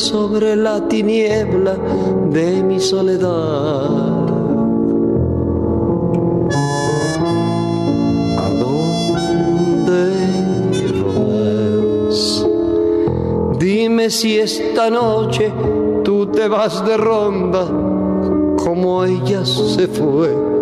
Sobre 0.05 0.55
la 0.55 0.87
tiniebla 0.87 1.77
de 2.31 2.63
mi 2.63 2.79
soledad. 2.79 4.25
Dime 13.59 14.11
si 14.11 14.39
esta 14.39 14.91
noche 14.91 15.51
tú 16.05 16.27
te 16.27 16.49
vas 16.49 16.85
de 16.85 16.97
ronda 16.99 17.65
como 18.63 19.05
ella 19.05 19.45
se 19.45 19.89
fue. 19.89 20.54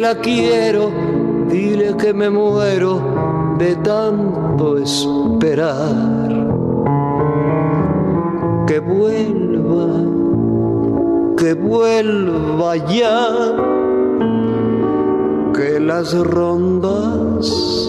La 0.00 0.14
quiero, 0.16 0.90
dile 1.48 1.94
que 1.96 2.12
me 2.14 2.30
muero 2.30 3.54
de 3.58 3.76
tanto 3.76 4.78
esperar. 4.78 6.28
Que 8.66 8.78
vuelva, 8.78 9.86
que 11.36 11.54
vuelva 11.54 12.76
ya, 12.76 13.28
que 15.54 15.80
las 15.80 16.14
rondas 16.14 17.79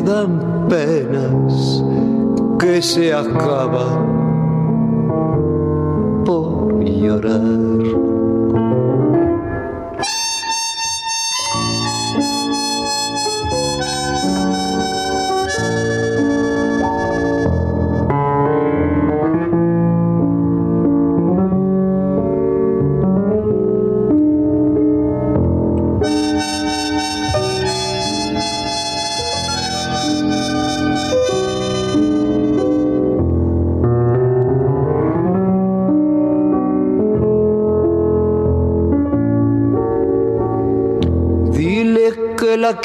dan 0.00 0.66
penas, 0.68 1.82
que 2.58 2.82
se 2.82 3.12
acaba 3.12 4.04
por 6.24 6.82
llorar. 6.84 8.15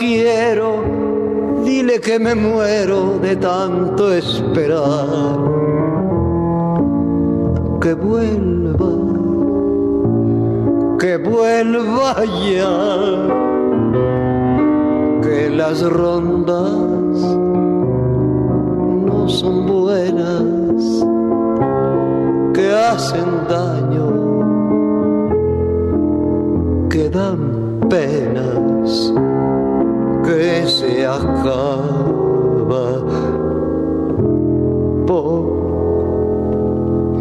Quiero, 0.01 0.83
dile 1.63 2.01
que 2.01 2.17
me 2.17 2.33
muero 2.33 3.19
de 3.21 3.35
tanto 3.35 4.11
esperar. 4.11 5.37
Que 7.79 7.93
vuelva, 7.93 8.93
que 10.99 11.17
vuelva 11.17 12.15
ya, 12.49 12.73
que 15.21 15.49
las 15.51 15.81
rondas 15.83 16.71
no 19.07 19.29
son 19.29 19.55
buenas, 19.67 21.05
que 22.55 22.73
hacen 22.73 23.29
daño, 23.47 24.07
que 26.89 27.09
dan 27.09 27.79
penas 27.89 29.13
que 30.37 30.65
se 30.65 31.05
acaba 31.05 31.43
por 35.05 35.43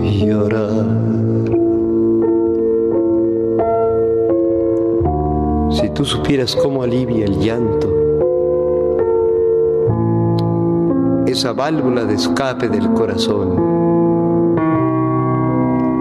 llorar. 0.00 0.86
Si 5.72 5.88
tú 5.90 6.04
supieras 6.04 6.54
cómo 6.54 6.84
alivia 6.84 7.24
el 7.24 7.38
llanto, 7.40 7.88
esa 11.26 11.52
válvula 11.52 12.04
de 12.04 12.14
escape 12.14 12.68
del 12.68 12.92
corazón, 12.92 13.58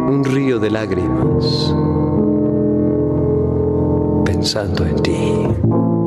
un 0.10 0.24
río 0.24 0.60
de 0.60 0.70
lágrimas, 0.70 1.74
pensando 4.26 4.86
en 4.86 4.96
ti. 5.02 5.99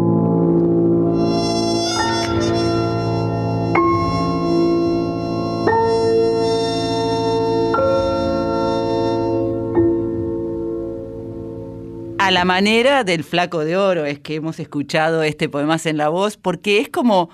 La 12.33 12.45
manera 12.45 13.05
del 13.05 13.25
flaco 13.25 13.65
de 13.65 13.77
oro 13.77 14.05
es 14.05 14.19
que 14.19 14.35
hemos 14.37 14.59
escuchado 14.61 15.23
este 15.23 15.49
Poemas 15.49 15.87
en 15.87 15.97
la 15.97 16.09
Voz, 16.09 16.37
porque 16.37 16.81
es 16.81 16.89
como 16.89 17.31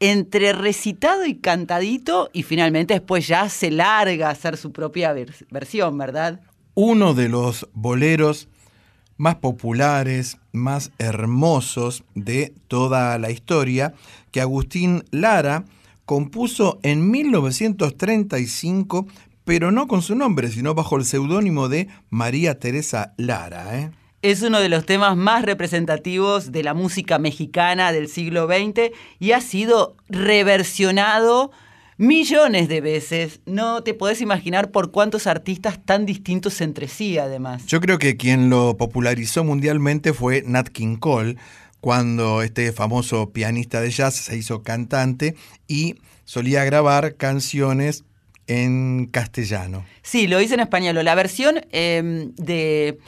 entre 0.00 0.52
recitado 0.52 1.26
y 1.26 1.34
cantadito 1.36 2.30
y 2.32 2.42
finalmente 2.42 2.94
después 2.94 3.26
ya 3.28 3.48
se 3.48 3.70
larga 3.70 4.28
a 4.28 4.32
hacer 4.32 4.56
su 4.56 4.72
propia 4.72 5.14
vers- 5.14 5.46
versión, 5.50 5.96
¿verdad? 5.98 6.40
Uno 6.74 7.14
de 7.14 7.28
los 7.28 7.68
boleros 7.74 8.48
más 9.16 9.34
populares, 9.36 10.38
más 10.52 10.90
hermosos 10.98 12.02
de 12.14 12.54
toda 12.68 13.18
la 13.18 13.30
historia, 13.30 13.92
que 14.32 14.40
Agustín 14.40 15.04
Lara 15.10 15.64
compuso 16.06 16.78
en 16.82 17.10
1935, 17.10 19.06
pero 19.44 19.70
no 19.70 19.86
con 19.86 20.00
su 20.02 20.14
nombre, 20.14 20.48
sino 20.48 20.74
bajo 20.74 20.96
el 20.96 21.04
seudónimo 21.04 21.68
de 21.68 21.88
María 22.08 22.58
Teresa 22.58 23.12
Lara. 23.18 23.78
¿eh? 23.78 23.90
Es 24.22 24.42
uno 24.42 24.60
de 24.60 24.68
los 24.68 24.84
temas 24.84 25.16
más 25.16 25.46
representativos 25.46 26.52
de 26.52 26.62
la 26.62 26.74
música 26.74 27.18
mexicana 27.18 27.90
del 27.90 28.06
siglo 28.06 28.46
XX 28.46 28.94
y 29.18 29.32
ha 29.32 29.40
sido 29.40 29.96
reversionado 30.10 31.52
millones 31.96 32.68
de 32.68 32.82
veces. 32.82 33.40
No 33.46 33.82
te 33.82 33.94
podés 33.94 34.20
imaginar 34.20 34.72
por 34.72 34.90
cuántos 34.90 35.26
artistas 35.26 35.82
tan 35.82 36.04
distintos 36.04 36.60
entre 36.60 36.86
sí, 36.86 37.16
además. 37.16 37.64
Yo 37.64 37.80
creo 37.80 37.98
que 37.98 38.18
quien 38.18 38.50
lo 38.50 38.76
popularizó 38.76 39.42
mundialmente 39.42 40.12
fue 40.12 40.42
Nat 40.46 40.68
King 40.68 40.96
Cole, 40.96 41.36
cuando 41.80 42.42
este 42.42 42.72
famoso 42.72 43.30
pianista 43.30 43.80
de 43.80 43.90
jazz 43.90 44.16
se 44.16 44.36
hizo 44.36 44.62
cantante 44.62 45.34
y 45.66 45.94
solía 46.26 46.62
grabar 46.64 47.16
canciones 47.16 48.04
en 48.46 49.06
castellano. 49.06 49.86
Sí, 50.02 50.26
lo 50.26 50.42
hice 50.42 50.54
en 50.54 50.60
español. 50.60 51.02
La 51.02 51.14
versión 51.14 51.62
eh, 51.72 52.28
de 52.36 52.98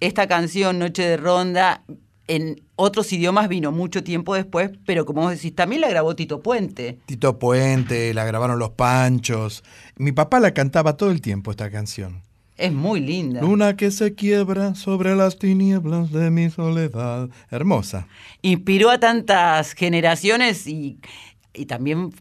esta 0.00 0.26
canción, 0.26 0.78
Noche 0.78 1.02
de 1.02 1.16
Ronda, 1.16 1.84
en 2.26 2.62
otros 2.76 3.12
idiomas 3.12 3.48
vino 3.48 3.72
mucho 3.72 4.04
tiempo 4.04 4.34
después, 4.34 4.70
pero 4.86 5.04
como 5.04 5.22
vos 5.22 5.32
decís, 5.32 5.54
también 5.54 5.80
la 5.80 5.88
grabó 5.88 6.14
Tito 6.14 6.42
Puente. 6.42 6.98
Tito 7.06 7.38
Puente, 7.38 8.14
la 8.14 8.24
grabaron 8.24 8.58
los 8.58 8.70
Panchos. 8.70 9.64
Mi 9.96 10.12
papá 10.12 10.38
la 10.38 10.54
cantaba 10.54 10.96
todo 10.96 11.10
el 11.10 11.20
tiempo 11.20 11.50
esta 11.50 11.70
canción. 11.70 12.22
Es 12.56 12.72
muy 12.72 13.00
linda. 13.00 13.40
Luna 13.40 13.74
que 13.76 13.90
se 13.90 14.14
quiebra 14.14 14.74
sobre 14.74 15.16
las 15.16 15.38
tinieblas 15.38 16.12
de 16.12 16.30
mi 16.30 16.50
soledad. 16.50 17.30
Hermosa. 17.50 18.06
Inspiró 18.42 18.90
a 18.90 19.00
tantas 19.00 19.72
generaciones 19.72 20.66
y, 20.66 20.98
y 21.54 21.66
también 21.66 22.12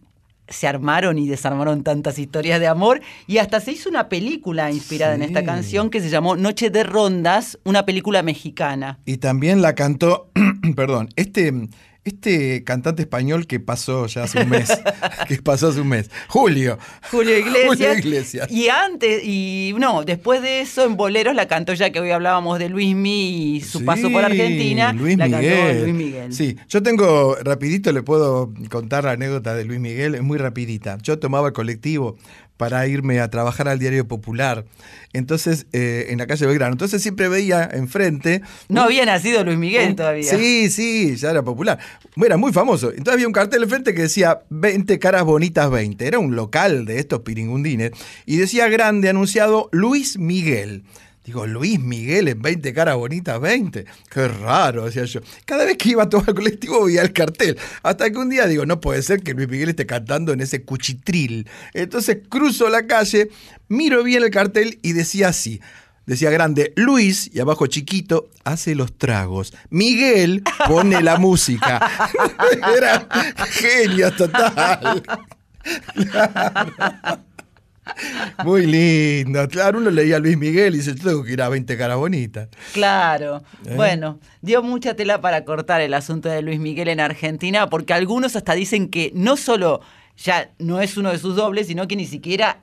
se 0.50 0.68
armaron 0.68 1.18
y 1.18 1.28
desarmaron 1.28 1.84
tantas 1.84 2.20
historias 2.20 2.60
de 2.60 2.68
amor 2.68 3.02
y 3.28 3.38
hasta 3.38 3.60
se 3.60 3.72
hizo 3.72 3.90
una 3.90 4.10
película 4.10 4.72
inspirada 4.72 5.16
en 5.16 5.22
esta 5.22 5.44
canción 5.44 5.90
que 5.90 6.02
se 6.02 6.10
llamó 6.10 6.36
Noche 6.36 6.70
de 6.70 6.84
Rondas, 6.84 7.60
una 7.64 7.86
película 7.86 8.24
mexicana. 8.24 9.00
Y 9.06 9.18
también 9.18 9.62
la 9.62 9.76
cantó, 9.76 10.30
perdón, 10.76 11.10
este, 11.16 11.70
este 12.04 12.64
cantante 12.64 13.04
español 13.04 13.46
que 13.46 13.60
pasó 13.60 14.08
ya 14.08 14.24
hace 14.24 14.42
un 14.42 14.50
mes, 14.50 14.70
que 15.28 15.42
pasó 15.42 15.68
hace 15.70 15.82
un 15.82 15.90
mes, 15.90 16.10
Julio. 16.28 16.78
Julio 17.12 17.38
Iglesias. 17.38 17.68
Julio 17.68 17.94
Iglesias. 17.94 18.52
Y 18.52 18.70
antes, 18.70 19.22
y 19.24 19.74
no, 19.78 20.04
después 20.04 20.42
de 20.42 20.62
eso 20.62 20.86
en 20.86 20.96
Boleros 20.98 21.36
la 21.36 21.48
cantó 21.48 21.74
ya 21.74 21.92
que 21.92 22.00
hoy 22.00 22.12
hablábamos 22.12 22.60
de 22.60 22.70
Luismi 22.70 23.56
y 23.56 23.62
su 23.62 23.84
paso 23.86 24.10
por 24.12 24.24
Argentina. 24.24 24.94
Luis 24.94 25.18
la 25.18 25.26
Miguel. 25.28 25.68
cantó 25.68 25.84
Luis 25.84 25.96
Miguel. 25.96 26.34
Sí, 26.34 26.56
yo 26.68 26.82
tengo, 26.82 27.36
rapidito 27.44 27.92
le 27.92 28.02
puedo 28.02 28.54
contar 28.70 29.04
la 29.04 29.12
anécdota 29.12 29.54
de 29.54 29.66
Luis 29.66 29.80
Miguel, 29.80 30.16
es 30.16 30.22
muy 30.22 30.38
rapidita. 30.38 30.98
Yo 31.02 31.20
tomaba 31.20 31.48
el 31.48 31.54
colectivo 31.54 32.18
para 32.60 32.86
irme 32.88 33.22
a 33.22 33.30
trabajar 33.30 33.70
al 33.70 33.80
Diario 33.80 34.06
Popular, 34.06 34.66
entonces 35.14 35.66
eh, 35.72 36.08
en 36.10 36.18
la 36.18 36.28
calle 36.28 36.46
Belgrano. 36.46 36.74
Entonces 36.74 37.02
siempre 37.02 37.30
veía 37.30 37.64
enfrente... 37.72 38.42
No 38.68 38.82
había 38.82 39.06
nacido 39.06 39.46
Luis 39.46 39.58
Miguel 39.58 39.92
un- 39.92 39.96
todavía. 39.96 40.30
Sí, 40.30 40.70
sí, 40.70 41.16
ya 41.16 41.32
era 41.32 41.42
popular. 41.42 41.80
Era 42.18 42.36
muy 42.36 42.52
famoso. 42.52 42.90
Entonces 42.90 43.14
había 43.14 43.28
un 43.28 43.32
cartel 43.34 43.64
enfrente 43.64 43.94
que 43.94 44.02
decía 44.02 44.42
20 44.50 45.00
caras 45.00 45.24
bonitas 45.24 45.72
20. 45.72 46.06
Era 46.06 46.20
un 46.20 46.36
local 46.36 46.84
de 46.84 47.00
estos 47.00 47.22
piringundines. 47.22 47.92
Y 48.26 48.36
decía 48.36 48.68
grande 48.68 49.08
anunciado 49.08 49.70
Luis 49.72 50.18
Miguel. 50.20 50.84
Digo, 51.26 51.46
Luis 51.46 51.80
Miguel 51.80 52.28
en 52.30 52.42
20 52.42 52.74
caras 52.74 52.96
bonitas 52.96 53.40
20. 53.40 53.86
Qué 54.10 54.28
raro, 54.28 54.86
decía 54.86 55.06
yo. 55.06 55.20
Cada 55.46 55.66
vez 55.66 55.78
que 55.78 55.90
iba 55.90 56.04
a 56.04 56.10
tomar 56.10 56.34
colectivo 56.34 56.86
veía 56.86 57.02
el 57.02 57.14
cartel. 57.14 57.58
Hasta 57.84 58.10
que 58.10 58.18
un 58.18 58.30
día 58.30 58.48
digo, 58.48 58.66
no 58.66 58.80
puede 58.80 59.04
ser 59.04 59.22
que 59.22 59.34
Luis 59.34 59.50
Miguel 59.50 59.70
esté 59.70 59.86
cantando 59.86 60.34
en 60.34 60.42
ese 60.42 60.64
cuchitril. 60.64 61.48
Entonces 61.74 62.20
cruzo 62.30 62.70
la 62.70 62.88
calle, 62.88 63.30
miro 63.68 64.04
bien 64.04 64.24
el 64.24 64.32
cartel 64.32 64.80
y 64.82 64.94
decía 64.94 65.30
así. 65.30 65.62
Decía 66.06 66.32
grande, 66.32 66.74
Luis, 66.76 67.30
y 67.32 67.40
abajo 67.40 67.68
chiquito, 67.68 68.30
hace 68.44 68.74
los 68.74 68.98
tragos. 68.98 69.54
Miguel 69.70 70.42
pone 70.68 71.04
la 71.04 71.18
música. 71.20 71.88
Era 72.76 73.08
genio 73.52 74.12
total. 74.14 75.04
Muy 78.44 78.66
lindo. 78.66 79.48
Claro, 79.48 79.80
uno 79.80 79.90
leía 79.90 80.18
a 80.18 80.20
Luis 80.20 80.38
Miguel 80.38 80.76
y 80.76 80.78
dice, 80.78 80.96
tengo 80.96 81.24
que 81.24 81.34
ir 81.34 81.42
a 81.42 81.50
20 81.50 81.78
caras 81.78 81.98
bonitas. 81.98 82.50
Claro. 82.74 83.44
¿Eh? 83.66 83.76
Bueno, 83.76 84.20
dio 84.42 84.64
mucha 84.64 84.96
tela 84.96 85.22
para 85.22 85.46
cortar 85.46 85.82
el 85.82 85.94
asunto 85.94 86.30
de 86.30 86.42
Luis 86.42 86.60
Miguel 86.60 86.88
en 86.88 87.00
Argentina, 87.00 87.70
porque 87.70 87.94
algunos 87.94 88.36
hasta 88.36 88.54
dicen 88.54 88.90
que 88.90 89.12
no 89.16 89.38
solo 89.38 89.82
ya 90.18 90.52
no 90.60 90.82
es 90.82 90.98
uno 90.98 91.12
de 91.12 91.18
sus 91.18 91.36
dobles, 91.36 91.68
sino 91.68 91.88
que 91.88 91.96
ni 91.96 92.06
siquiera 92.06 92.62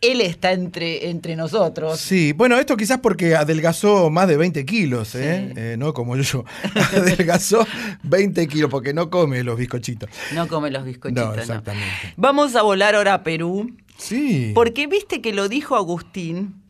él 0.00 0.20
está 0.20 0.52
entre, 0.52 1.08
entre 1.08 1.36
nosotros. 1.36 1.98
Sí, 1.98 2.32
bueno, 2.32 2.56
esto 2.56 2.76
quizás 2.76 2.98
porque 2.98 3.34
adelgazó 3.34 4.10
más 4.10 4.28
de 4.28 4.36
20 4.36 4.64
kilos, 4.66 5.14
¿eh? 5.14 5.52
Eh, 5.56 5.76
no 5.78 5.94
como 5.94 6.16
yo. 6.16 6.44
adelgazó 6.92 7.66
20 8.02 8.46
kilos 8.48 8.70
porque 8.70 8.92
no 8.92 9.10
come 9.10 9.42
los 9.42 9.58
bizcochitos. 9.58 10.10
No 10.34 10.48
come 10.48 10.70
los 10.70 10.84
bizcochitos. 10.84 11.24
No, 11.24 11.34
no. 11.34 11.40
exactamente. 11.40 12.14
Vamos 12.16 12.54
a 12.56 12.62
volar 12.62 12.94
ahora 12.94 13.14
a 13.14 13.22
Perú. 13.22 13.70
Sí. 13.98 14.52
Porque 14.54 14.86
viste 14.86 15.20
que 15.20 15.32
lo 15.32 15.48
dijo 15.48 15.76
Agustín, 15.76 16.62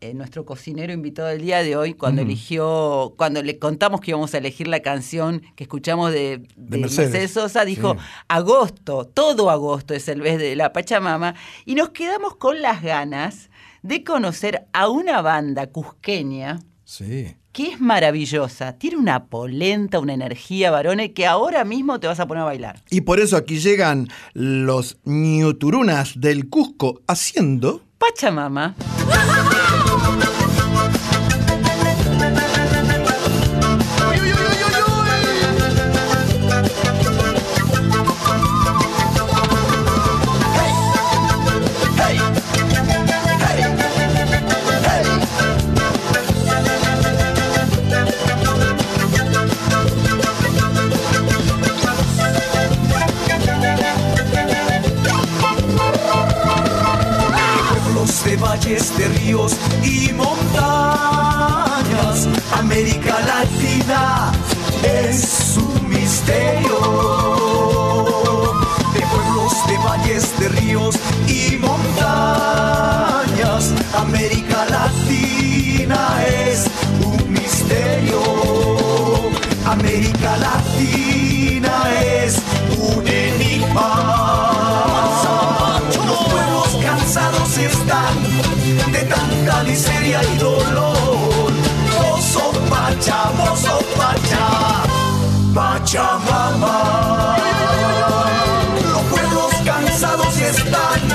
eh, 0.00 0.14
nuestro 0.14 0.46
cocinero 0.46 0.92
invitado 0.94 1.28
del 1.28 1.42
día 1.42 1.62
de 1.62 1.76
hoy, 1.76 1.92
cuando 1.92 2.22
eligió, 2.22 3.12
cuando 3.18 3.42
le 3.42 3.58
contamos 3.58 4.00
que 4.00 4.12
íbamos 4.12 4.32
a 4.32 4.38
elegir 4.38 4.66
la 4.66 4.80
canción 4.80 5.42
que 5.56 5.64
escuchamos 5.64 6.10
de, 6.10 6.38
de 6.38 6.46
De 6.56 6.78
Mercedes. 6.78 7.10
Mercedes. 7.10 7.30
Sosa, 7.32 7.64
dijo, 7.66 7.94
Sí. 7.94 7.98
agosto, 8.28 9.04
todo 9.04 9.50
agosto 9.50 9.92
es 9.92 10.08
el 10.08 10.22
mes 10.22 10.38
de 10.38 10.56
la 10.56 10.72
Pachamama, 10.72 11.34
y 11.66 11.74
nos 11.74 11.90
quedamos 11.90 12.36
con 12.36 12.62
las 12.62 12.82
ganas 12.82 13.50
de 13.82 14.02
conocer 14.02 14.66
a 14.72 14.88
una 14.88 15.20
banda 15.20 15.66
cusqueña 15.66 16.60
Sí. 16.84 17.36
Que 17.52 17.68
es 17.68 17.80
maravillosa, 17.80 18.74
tiene 18.74 18.96
una 18.96 19.24
polenta, 19.24 19.98
una 19.98 20.14
energía, 20.14 20.70
varones, 20.70 21.12
que 21.12 21.26
ahora 21.26 21.64
mismo 21.64 21.98
te 21.98 22.06
vas 22.06 22.20
a 22.20 22.26
poner 22.26 22.42
a 22.42 22.46
bailar. 22.46 22.80
Y 22.90 23.02
por 23.02 23.20
eso 23.20 23.36
aquí 23.36 23.58
llegan 23.58 24.08
los 24.34 24.98
ñuturunas 25.04 26.20
del 26.20 26.48
Cusco 26.48 27.00
haciendo... 27.06 27.82
Pachamama. 27.98 28.74
ríos 59.40 59.56
y 59.82 60.12
montañas. 60.12 60.68
América 62.58 63.18
Latina 63.26 64.32
es 64.82 65.20
su 65.54 65.66
misterio. 65.88 66.78
De 68.94 69.00
pueblos, 69.00 69.52
de 69.68 69.78
valles, 69.78 70.38
de 70.38 70.48
ríos 70.48 70.96
y 71.26 71.56
montañas. 71.56 72.02
América 73.94 74.66
Latina 74.68 76.24
es 76.26 76.66
un 77.04 77.32
misterio. 77.32 78.20
América 79.66 80.36
Latina. 80.36 80.69
Pachamama. 95.54 97.36
Los 98.92 99.02
pueblos 99.10 99.54
cansados 99.64 100.36
están 100.38 101.08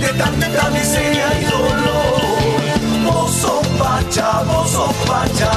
de 0.00 0.08
tanta 0.16 0.70
miseria 0.70 1.40
y 1.40 1.44
dolor. 1.44 3.02
Mozo 3.02 3.60
Pacha, 3.78 4.44
Mozo 4.44 4.92
Pacha, 5.06 5.52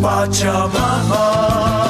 Pachamama. 0.00 1.81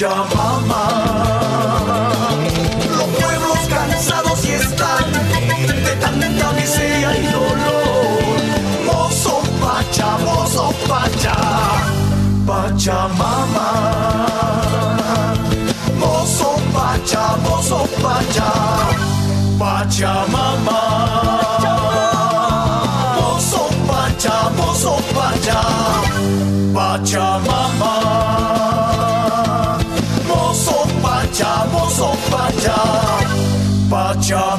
Pachamama. 0.00 0.82
Los 2.96 3.08
pueblos 3.20 3.58
cansados 3.68 4.44
están 4.46 5.12
de 5.12 5.96
tanta 6.00 6.52
miseria 6.52 7.18
y 7.18 7.26
dolor. 7.26 8.40
Mozo 8.86 9.42
Pacha, 9.60 10.16
Mozo 10.24 10.72
Pacha, 10.88 11.36
Pachamama. 12.46 14.26
Mozo 15.98 16.56
Pacha, 16.72 17.36
Mozo 17.42 17.86
Pacha, 18.02 18.52
Pachamama. 19.58 20.80
Mozo 23.20 23.68
Pacha, 23.86 24.48
Mozo 24.56 24.96
Pacha, 25.12 25.60
Pachamama. 26.72 27.99
Pacha, 31.40 31.66
Mozo 31.72 32.10
Pacha, 32.28 32.76
Pachamama. 33.88 34.49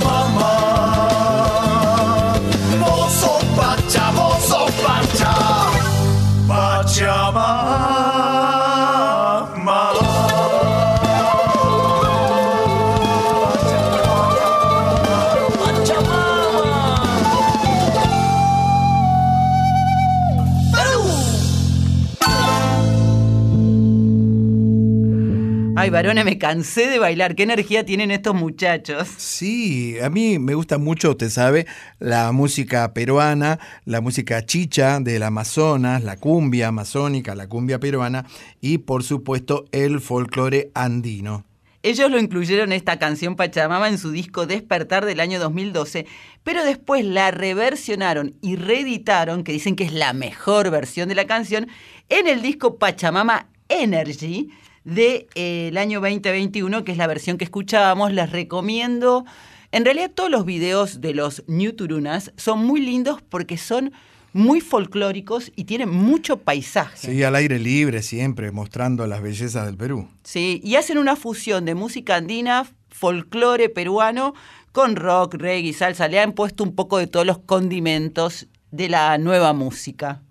Varones, 26.01 26.25
me 26.25 26.39
cansé 26.39 26.87
de 26.87 26.97
bailar. 26.97 27.35
¿Qué 27.35 27.43
energía 27.43 27.85
tienen 27.85 28.09
estos 28.09 28.33
muchachos? 28.33 29.07
Sí, 29.17 29.99
a 29.99 30.09
mí 30.09 30.39
me 30.39 30.55
gusta 30.55 30.79
mucho, 30.79 31.11
usted 31.11 31.29
sabe, 31.29 31.67
la 31.99 32.31
música 32.31 32.91
peruana, 32.91 33.59
la 33.85 34.01
música 34.01 34.43
chicha 34.43 34.99
del 34.99 35.21
Amazonas, 35.21 36.03
la 36.03 36.17
cumbia 36.17 36.69
amazónica, 36.69 37.35
la 37.35 37.47
cumbia 37.47 37.79
peruana 37.79 38.25
y 38.59 38.79
por 38.79 39.03
supuesto 39.03 39.65
el 39.71 40.01
folclore 40.01 40.71
andino. 40.73 41.45
Ellos 41.83 42.09
lo 42.09 42.17
incluyeron 42.17 42.71
esta 42.71 42.97
canción 42.97 43.35
Pachamama 43.35 43.87
en 43.87 43.99
su 43.99 44.09
disco 44.09 44.47
Despertar 44.47 45.05
del 45.05 45.19
año 45.19 45.39
2012, 45.39 46.07
pero 46.43 46.65
después 46.65 47.05
la 47.05 47.29
reversionaron 47.29 48.33
y 48.41 48.55
reeditaron, 48.55 49.43
que 49.43 49.51
dicen 49.51 49.75
que 49.75 49.83
es 49.83 49.93
la 49.93 50.13
mejor 50.13 50.71
versión 50.71 51.09
de 51.09 51.15
la 51.15 51.27
canción, 51.27 51.67
en 52.09 52.27
el 52.27 52.41
disco 52.41 52.79
Pachamama 52.79 53.49
Energy 53.69 54.49
del 54.83 55.77
año 55.77 56.01
2021, 56.01 56.83
que 56.83 56.91
es 56.91 56.97
la 56.97 57.07
versión 57.07 57.37
que 57.37 57.43
escuchábamos. 57.43 58.11
Les 58.11 58.31
recomiendo. 58.31 59.25
En 59.71 59.85
realidad, 59.85 60.11
todos 60.13 60.29
los 60.29 60.45
videos 60.45 61.01
de 61.01 61.13
los 61.13 61.43
New 61.47 61.73
Turunas 61.73 62.33
son 62.35 62.65
muy 62.65 62.81
lindos 62.81 63.21
porque 63.21 63.57
son 63.57 63.93
muy 64.33 64.61
folclóricos 64.61 65.51
y 65.55 65.65
tienen 65.65 65.89
mucho 65.89 66.37
paisaje. 66.37 66.97
Sí, 66.97 67.23
al 67.23 67.35
aire 67.35 67.59
libre 67.59 68.01
siempre, 68.01 68.51
mostrando 68.51 69.05
las 69.07 69.21
bellezas 69.21 69.65
del 69.65 69.77
Perú. 69.77 70.07
Sí, 70.23 70.61
y 70.63 70.75
hacen 70.75 70.97
una 70.97 71.15
fusión 71.15 71.65
de 71.65 71.75
música 71.75 72.15
andina, 72.15 72.67
folclore 72.89 73.69
peruano, 73.69 74.33
con 74.71 74.95
rock, 74.95 75.35
reggae, 75.35 75.73
salsa. 75.73 76.07
Le 76.07 76.19
han 76.19 76.33
puesto 76.33 76.63
un 76.63 76.75
poco 76.75 76.97
de 76.97 77.07
todos 77.07 77.25
los 77.25 77.39
condimentos 77.39 78.47
de 78.71 78.89
la 78.89 79.17
nueva 79.17 79.53
música. 79.53 80.21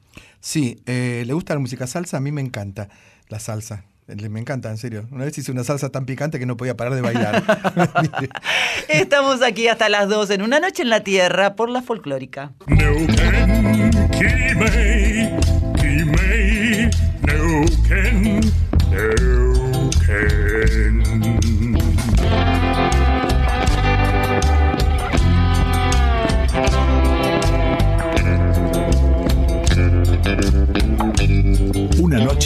Sí, 0.40 0.80
eh, 0.86 1.24
¿le 1.26 1.32
gusta 1.34 1.54
la 1.54 1.60
música 1.60 1.86
salsa? 1.86 2.16
A 2.16 2.20
mí 2.20 2.32
me 2.32 2.40
encanta 2.40 2.88
la 3.28 3.38
salsa. 3.38 3.84
Me 4.30 4.40
encanta, 4.40 4.70
en 4.70 4.78
serio. 4.78 5.06
Una 5.10 5.24
vez 5.24 5.36
hice 5.38 5.52
una 5.52 5.64
salsa 5.64 5.90
tan 5.90 6.06
picante 6.06 6.38
que 6.38 6.46
no 6.46 6.56
podía 6.56 6.76
parar 6.76 6.94
de 6.94 7.00
bailar. 7.00 7.42
Estamos 8.88 9.42
aquí 9.42 9.68
hasta 9.68 9.88
las 9.88 10.08
2 10.08 10.30
en 10.30 10.42
Una 10.42 10.60
Noche 10.60 10.82
en 10.82 10.90
la 10.90 11.00
Tierra 11.00 11.54
por 11.54 11.70
la 11.70 11.82
folclórica. 11.82 12.52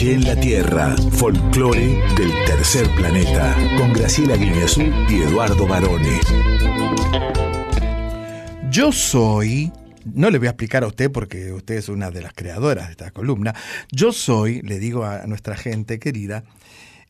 Noche 0.05 0.13
en 0.13 0.23
la 0.25 0.35
Tierra, 0.39 0.95
folclore 1.11 1.99
del 2.15 2.31
tercer 2.45 2.87
planeta, 2.95 3.55
con 3.77 3.93
Graciela 3.93 4.35
Guineazú 4.35 4.81
y 5.09 5.21
Eduardo 5.21 5.67
Barone. 5.67 6.19
Yo 8.69 8.91
soy, 8.91 9.71
no 10.05 10.29
le 10.29 10.37
voy 10.37 10.47
a 10.47 10.51
explicar 10.51 10.83
a 10.83 10.87
usted 10.87 11.11
porque 11.11 11.51
usted 11.51 11.75
es 11.75 11.89
una 11.89 12.11
de 12.11 12.21
las 12.21 12.33
creadoras 12.33 12.87
de 12.87 12.91
esta 12.91 13.11
columna, 13.11 13.55
yo 13.91 14.11
soy, 14.11 14.61
le 14.61 14.79
digo 14.79 15.05
a 15.05 15.25
nuestra 15.27 15.55
gente 15.55 15.99
querida, 15.99 16.43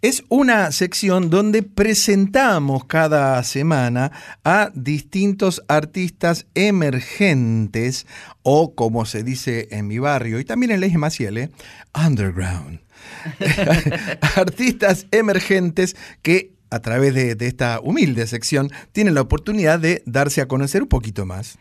es 0.01 0.23
una 0.29 0.71
sección 0.71 1.29
donde 1.29 1.63
presentamos 1.63 2.85
cada 2.85 3.41
semana 3.43 4.11
a 4.43 4.69
distintos 4.75 5.63
artistas 5.67 6.45
emergentes 6.53 8.05
o 8.43 8.75
como 8.75 9.05
se 9.05 9.23
dice 9.23 9.67
en 9.71 9.87
mi 9.87 9.97
barrio 9.97 10.39
y 10.39 10.45
también 10.45 10.71
en 10.71 10.81
Ley 10.81 10.95
Maciel, 10.97 11.37
¿eh? 11.37 11.49
underground. 11.95 12.84
artistas 14.35 15.07
emergentes 15.11 15.95
que 16.21 16.51
a 16.69 16.79
través 16.79 17.13
de, 17.13 17.35
de 17.35 17.47
esta 17.47 17.79
humilde 17.81 18.27
sección 18.27 18.71
tienen 18.91 19.13
la 19.15 19.21
oportunidad 19.21 19.79
de 19.79 20.03
darse 20.05 20.41
a 20.41 20.47
conocer 20.47 20.81
un 20.81 20.89
poquito 20.89 21.25
más. 21.25 21.57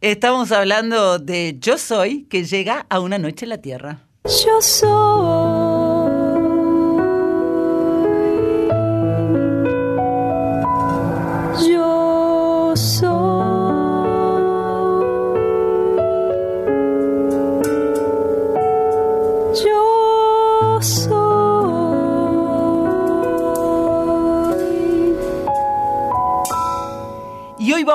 Estamos 0.00 0.52
hablando 0.52 1.18
de 1.18 1.56
Yo 1.58 1.78
Soy, 1.78 2.24
que 2.24 2.44
llega 2.44 2.86
a 2.90 3.00
Una 3.00 3.18
Noche 3.18 3.46
en 3.46 3.48
la 3.48 3.58
Tierra. 3.58 4.06
Yo 4.24 4.60
soy. 4.60 4.86
Yo 11.70 12.72
soy. 12.76 13.15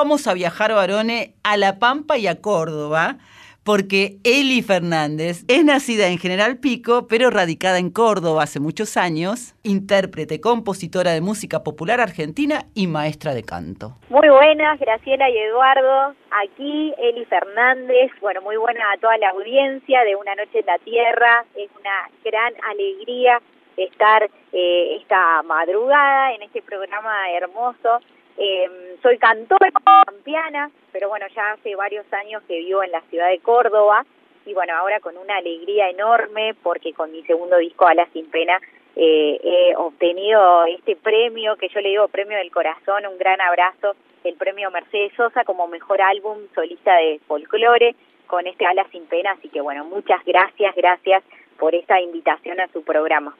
Vamos 0.02 0.26
a 0.26 0.34
viajar, 0.34 0.74
varones, 0.74 1.30
a 1.44 1.56
La 1.56 1.78
Pampa 1.78 2.18
y 2.18 2.26
a 2.26 2.40
Córdoba, 2.40 3.18
porque 3.62 4.16
Eli 4.24 4.60
Fernández 4.60 5.44
es 5.46 5.64
nacida 5.64 6.08
en 6.08 6.18
General 6.18 6.58
Pico, 6.58 7.06
pero 7.06 7.30
radicada 7.30 7.78
en 7.78 7.90
Córdoba 7.90 8.42
hace 8.42 8.58
muchos 8.58 8.96
años, 8.96 9.54
intérprete, 9.62 10.40
compositora 10.40 11.12
de 11.12 11.20
música 11.20 11.62
popular 11.62 12.00
argentina 12.00 12.64
y 12.74 12.88
maestra 12.88 13.32
de 13.32 13.44
canto. 13.44 13.94
Muy 14.08 14.28
buenas, 14.28 14.80
Graciela 14.80 15.30
y 15.30 15.38
Eduardo. 15.38 16.16
Aquí 16.32 16.92
Eli 16.98 17.24
Fernández. 17.26 18.10
Bueno, 18.20 18.42
muy 18.42 18.56
buena 18.56 18.82
a 18.92 18.98
toda 18.98 19.16
la 19.18 19.28
audiencia 19.28 20.02
de 20.02 20.16
Una 20.16 20.34
Noche 20.34 20.58
en 20.58 20.66
la 20.66 20.78
Tierra. 20.78 21.44
Es 21.54 21.70
una 21.78 22.10
gran 22.24 22.52
alegría 22.68 23.40
estar 23.76 24.28
eh, 24.52 24.96
esta 25.00 25.44
madrugada 25.44 26.32
en 26.32 26.42
este 26.42 26.60
programa 26.60 27.30
hermoso. 27.30 28.00
Eh, 28.38 28.96
soy 29.02 29.18
cantora 29.18 29.70
campiana, 29.70 30.70
pero 30.92 31.08
bueno, 31.08 31.26
ya 31.34 31.52
hace 31.52 31.74
varios 31.74 32.10
años 32.12 32.42
que 32.48 32.58
vivo 32.58 32.82
en 32.82 32.92
la 32.92 33.00
ciudad 33.02 33.28
de 33.28 33.40
Córdoba 33.40 34.04
y 34.46 34.54
bueno, 34.54 34.74
ahora 34.76 35.00
con 35.00 35.16
una 35.16 35.36
alegría 35.36 35.88
enorme 35.90 36.54
porque 36.62 36.92
con 36.92 37.12
mi 37.12 37.22
segundo 37.24 37.58
disco, 37.58 37.86
Alas 37.86 38.08
sin 38.12 38.26
Pena, 38.30 38.58
eh, 38.96 39.40
he 39.42 39.76
obtenido 39.76 40.64
este 40.66 40.96
premio 40.96 41.56
que 41.56 41.68
yo 41.68 41.80
le 41.80 41.90
digo 41.90 42.08
premio 42.08 42.38
del 42.38 42.50
corazón, 42.50 43.06
un 43.06 43.18
gran 43.18 43.40
abrazo, 43.40 43.94
el 44.24 44.34
premio 44.34 44.70
Mercedes 44.70 45.12
Sosa 45.16 45.44
como 45.44 45.66
mejor 45.68 46.00
álbum 46.02 46.38
solista 46.54 46.96
de 46.96 47.20
folclore 47.26 47.94
con 48.26 48.46
este 48.46 48.66
Alas 48.66 48.86
sin 48.90 49.06
Pena, 49.06 49.32
así 49.32 49.48
que 49.48 49.60
bueno, 49.60 49.84
muchas 49.84 50.24
gracias, 50.24 50.74
gracias 50.74 51.22
por 51.58 51.74
esta 51.74 52.00
invitación 52.00 52.60
a 52.60 52.68
su 52.68 52.82
programa. 52.82 53.34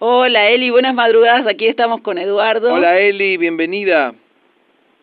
Hola 0.00 0.48
Eli, 0.48 0.70
buenas 0.70 0.94
madrugadas, 0.94 1.46
aquí 1.46 1.66
estamos 1.66 2.02
con 2.02 2.18
Eduardo. 2.18 2.72
Hola 2.72 2.98
Eli, 2.98 3.36
bienvenida. 3.36 4.14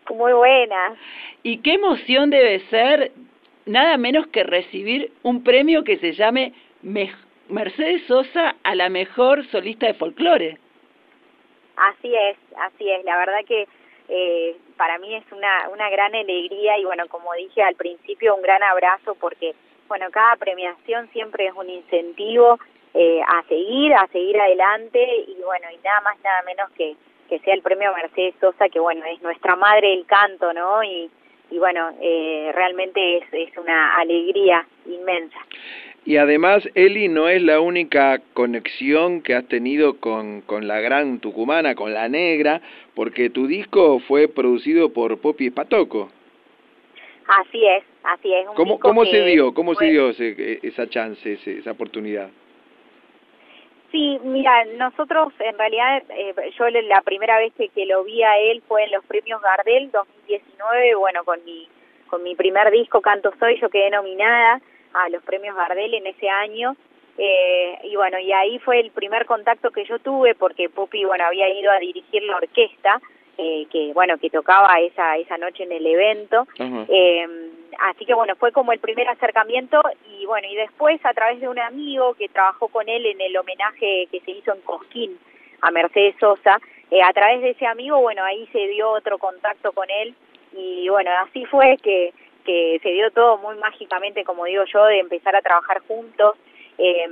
Muy 0.10 0.34
buenas. 0.34 0.98
Y 1.44 1.60
qué 1.60 1.74
emoción 1.74 2.30
debe 2.30 2.60
ser 2.70 3.12
nada 3.66 3.98
menos 3.98 4.28
que 4.28 4.44
recibir 4.44 5.12
un 5.24 5.44
premio 5.44 5.84
que 5.84 5.98
se 5.98 6.14
llame 6.14 6.54
Mercedes 6.82 8.04
Sosa 8.08 8.56
a 8.64 8.76
la 8.76 8.90
mejor 8.90 9.46
solista 9.48 9.88
de 9.88 9.96
folclore. 9.96 10.58
Así 11.76 12.14
es, 12.14 12.38
así 12.58 12.90
es. 12.90 13.04
La 13.04 13.18
verdad 13.18 13.40
que 13.48 13.68
eh, 14.08 14.56
para 14.78 14.98
mí 15.00 15.16
es 15.16 15.24
una, 15.32 15.70
una 15.70 15.90
gran 15.90 16.14
alegría 16.14 16.78
y 16.78 16.86
bueno, 16.86 17.08
como 17.08 17.34
dije 17.34 17.64
al 17.64 17.76
principio, 17.76 18.36
un 18.36 18.42
gran 18.42 18.62
abrazo 18.64 19.16
porque 19.16 19.56
bueno, 19.88 20.08
cada 20.12 20.36
premiación 20.36 21.10
siempre 21.12 21.48
es 21.48 21.54
un 21.54 21.70
incentivo 21.70 22.60
eh, 22.94 23.22
a 23.28 23.44
seguir, 23.44 23.94
a 23.94 24.08
seguir 24.08 24.40
adelante 24.40 25.26
y 25.28 25.36
bueno, 25.44 25.68
y 25.72 25.78
nada 25.84 26.02
más, 26.02 26.18
nada 26.24 26.42
menos 26.44 26.70
que 26.72 26.96
que 27.30 27.40
sea 27.40 27.54
el 27.54 27.62
premio 27.62 27.92
Mercedes 27.96 28.36
Sosa, 28.40 28.70
que 28.70 28.80
bueno, 28.80 29.04
es 29.06 29.22
nuestra 29.22 29.56
madre 29.56 29.90
del 29.90 30.06
canto, 30.06 30.54
¿no? 30.54 30.84
Y, 30.84 31.10
y 31.52 31.58
bueno, 31.58 31.90
eh, 32.02 32.52
realmente 32.54 33.18
es, 33.18 33.24
es 33.32 33.58
una 33.58 33.96
alegría 33.96 34.66
inmensa. 34.86 35.38
Y 36.06 36.18
además, 36.18 36.68
Eli 36.76 37.08
no 37.08 37.28
es 37.30 37.42
la 37.42 37.60
única 37.60 38.22
conexión 38.34 39.22
que 39.24 39.34
has 39.34 39.48
tenido 39.48 39.98
con, 40.00 40.42
con 40.42 40.68
la 40.68 40.80
gran 40.80 41.20
tucumana, 41.20 41.74
con 41.74 41.94
la 41.96 42.08
negra, 42.10 42.62
porque 42.94 43.32
tu 43.32 43.48
disco 43.48 44.00
fue 44.08 44.28
producido 44.28 44.94
por 44.94 45.18
Popi 45.20 45.50
Patoco. 45.50 46.12
Así 47.28 47.66
es, 47.66 47.84
así 48.04 48.32
es. 48.32 48.48
Un 48.48 48.54
¿Cómo, 48.54 48.74
disco 48.74 48.88
cómo 48.90 49.02
que 49.04 49.10
se 49.10 49.26
dio, 49.26 49.52
cómo 49.56 49.74
se 49.74 49.86
dio 49.86 50.10
ese- 50.10 50.60
esa 50.62 50.88
chance, 50.88 51.34
ese- 51.34 51.58
esa 51.58 51.72
oportunidad? 51.72 52.30
Sí, 53.96 54.20
mira, 54.26 54.66
nosotros 54.78 55.32
en 55.40 55.58
realidad, 55.58 56.04
eh, 56.10 56.36
yo 56.60 56.68
la 56.68 57.00
primera 57.00 57.38
vez 57.38 57.54
que, 57.54 57.70
que 57.70 57.86
lo 57.86 58.04
vi 58.04 58.22
a 58.24 58.38
él 58.40 58.62
fue 58.68 58.84
en 58.84 58.92
los 58.92 59.06
premios 59.06 59.42
Gardel 59.42 59.90
2019, 59.90 60.96
bueno, 60.96 61.24
con 61.24 61.42
mi, 61.46 61.66
con 62.08 62.22
mi 62.22 62.36
primer 62.36 62.72
disco 62.72 63.00
Canto 63.00 63.32
Soy, 63.40 63.58
yo 63.62 63.70
quedé 63.70 63.90
nominada 63.92 64.60
a 64.94 65.08
los 65.08 65.24
premios 65.24 65.56
Gardel 65.56 65.94
en 65.94 66.08
ese 66.08 66.28
año. 66.28 66.76
eh, 67.18 67.80
y 67.84 67.96
bueno, 67.96 68.20
y 68.20 68.34
ahí 68.34 68.60
fue 68.60 68.82
el 68.82 68.92
primer 68.92 69.26
contacto 69.26 69.72
que 69.72 69.86
yo 69.86 69.98
tuve 70.00 70.36
porque 70.36 70.68
Pupi, 70.68 71.06
bueno, 71.06 71.24
había 71.28 71.48
ido 71.58 71.72
a 71.72 71.80
dirigir 71.80 72.22
la 72.24 72.36
orquesta, 72.36 73.00
eh, 73.38 73.66
que 73.72 73.92
bueno, 73.94 74.18
que 74.18 74.30
tocaba 74.30 74.80
esa, 74.80 75.18
esa 75.18 75.38
noche 75.38 75.64
en 75.64 75.72
el 75.72 75.86
evento. 75.86 76.48
Eh, 76.60 77.28
así 77.80 78.06
que 78.06 78.14
bueno, 78.14 78.36
fue 78.36 78.52
como 78.52 78.72
el 78.72 78.80
primer 78.80 79.08
acercamiento 79.10 79.82
y 80.10 80.26
bueno, 80.26 80.48
y 80.50 80.56
después 80.56 81.04
a 81.06 81.14
través 81.14 81.42
de 81.42 81.48
un 81.48 81.60
amigo 81.60 82.14
que 82.14 82.30
trabajó 82.30 82.68
con 82.70 82.88
él 82.88 83.06
en 83.06 83.20
el 83.20 83.36
homenaje 83.38 84.08
que 84.12 84.20
se 84.22 84.32
hizo 84.32 84.54
en 84.54 84.62
Cosquín 84.62 85.18
a 85.62 85.72
Mercedes 85.72 86.16
Sosa, 86.20 86.60
eh, 86.92 87.02
a 87.02 87.12
través 87.14 87.42
de 87.42 87.52
ese 87.52 87.66
amigo, 87.66 88.00
bueno, 88.00 88.24
ahí 88.24 88.48
se 88.52 88.68
dio 88.68 88.90
otro 88.92 89.18
contacto 89.18 89.72
con 89.72 89.90
él 89.90 90.16
y 90.54 90.88
bueno, 90.90 91.12
así 91.26 91.46
fue 91.46 91.78
que, 91.84 92.14
que 92.46 92.80
se 92.82 92.90
dio 92.90 93.12
todo 93.12 93.38
muy 93.40 93.58
mágicamente, 93.58 94.24
como 94.24 94.46
digo 94.46 94.64
yo, 94.66 94.86
de 94.86 95.00
empezar 95.00 95.36
a 95.36 95.42
trabajar 95.42 95.82
juntos. 95.88 96.36
eh, 96.78 97.10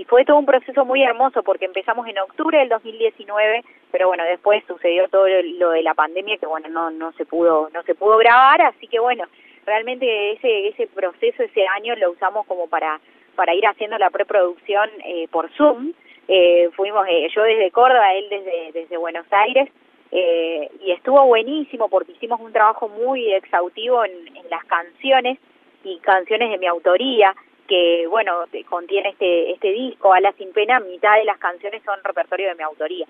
y 0.00 0.04
fue 0.04 0.24
todo 0.24 0.38
un 0.38 0.46
proceso 0.46 0.86
muy 0.86 1.02
hermoso 1.02 1.42
porque 1.42 1.66
empezamos 1.66 2.06
en 2.08 2.18
octubre 2.18 2.56
del 2.56 2.70
2019, 2.70 3.62
pero 3.92 4.08
bueno, 4.08 4.24
después 4.24 4.64
sucedió 4.66 5.06
todo 5.08 5.26
lo 5.58 5.70
de 5.72 5.82
la 5.82 5.92
pandemia 5.92 6.38
que 6.38 6.46
bueno, 6.46 6.70
no 6.70 6.90
no 6.90 7.12
se 7.12 7.26
pudo 7.26 7.68
no 7.74 7.82
se 7.82 7.94
pudo 7.94 8.16
grabar, 8.16 8.62
así 8.62 8.86
que 8.86 8.98
bueno, 8.98 9.24
realmente 9.66 10.32
ese 10.32 10.68
ese 10.68 10.86
proceso 10.86 11.42
ese 11.42 11.66
año 11.66 11.94
lo 11.96 12.12
usamos 12.12 12.46
como 12.46 12.66
para 12.66 12.98
para 13.36 13.54
ir 13.54 13.66
haciendo 13.66 13.98
la 13.98 14.08
preproducción 14.08 14.88
eh, 15.04 15.28
por 15.30 15.50
Zoom. 15.50 15.92
Eh, 16.28 16.70
fuimos 16.76 17.06
eh, 17.06 17.28
yo 17.34 17.42
desde 17.42 17.70
Córdoba, 17.70 18.14
él 18.14 18.24
desde 18.30 18.72
desde 18.72 18.96
Buenos 18.96 19.26
Aires 19.30 19.68
eh, 20.12 20.70
y 20.82 20.92
estuvo 20.92 21.26
buenísimo 21.26 21.90
porque 21.90 22.12
hicimos 22.12 22.40
un 22.40 22.54
trabajo 22.54 22.88
muy 22.88 23.34
exhaustivo 23.34 24.02
en, 24.06 24.34
en 24.34 24.48
las 24.48 24.64
canciones 24.64 25.38
y 25.84 25.98
canciones 25.98 26.50
de 26.50 26.56
mi 26.56 26.66
autoría 26.66 27.34
que 27.70 28.06
bueno 28.08 28.44
contiene 28.68 29.10
este 29.10 29.52
este 29.52 29.70
disco 29.72 30.12
Alas 30.12 30.34
sin 30.36 30.52
pena 30.52 30.80
mitad 30.80 31.16
de 31.16 31.24
las 31.24 31.38
canciones 31.38 31.82
son 31.84 31.98
repertorio 32.04 32.48
de 32.48 32.54
mi 32.56 32.62
autoría 32.64 33.06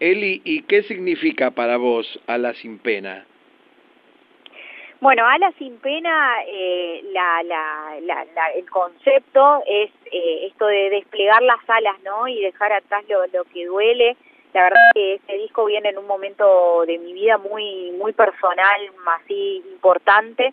Eli, 0.00 0.40
¿y 0.44 0.62
qué 0.62 0.82
significa 0.84 1.50
para 1.50 1.76
vos 1.76 2.06
a 2.26 2.38
la 2.38 2.54
sin 2.54 2.78
pena? 2.78 3.26
Bueno, 5.00 5.26
Alas 5.26 5.54
sin 5.58 5.76
pena, 5.78 6.36
eh, 6.46 7.02
la, 7.12 7.42
la, 7.42 7.94
la, 8.00 8.24
la- 8.34 8.50
el 8.56 8.68
concepto 8.70 9.62
es 9.66 9.90
eh, 10.10 10.46
esto 10.46 10.66
de 10.66 10.90
desplegar 10.90 11.42
las 11.42 11.58
alas, 11.68 11.96
¿no? 12.02 12.26
Y 12.26 12.40
dejar 12.40 12.72
atrás 12.72 13.04
lo, 13.08 13.26
lo 13.26 13.44
que 13.52 13.66
duele. 13.66 14.16
La 14.54 14.62
verdad 14.64 14.78
que 14.94 15.14
este 15.14 15.36
disco 15.38 15.64
viene 15.66 15.90
en 15.90 15.98
un 15.98 16.06
momento 16.06 16.84
de 16.86 16.96
mi 16.98 17.12
vida 17.12 17.38
muy 17.38 17.90
muy 17.92 18.12
personal, 18.12 18.80
así 19.20 19.62
importante. 19.72 20.52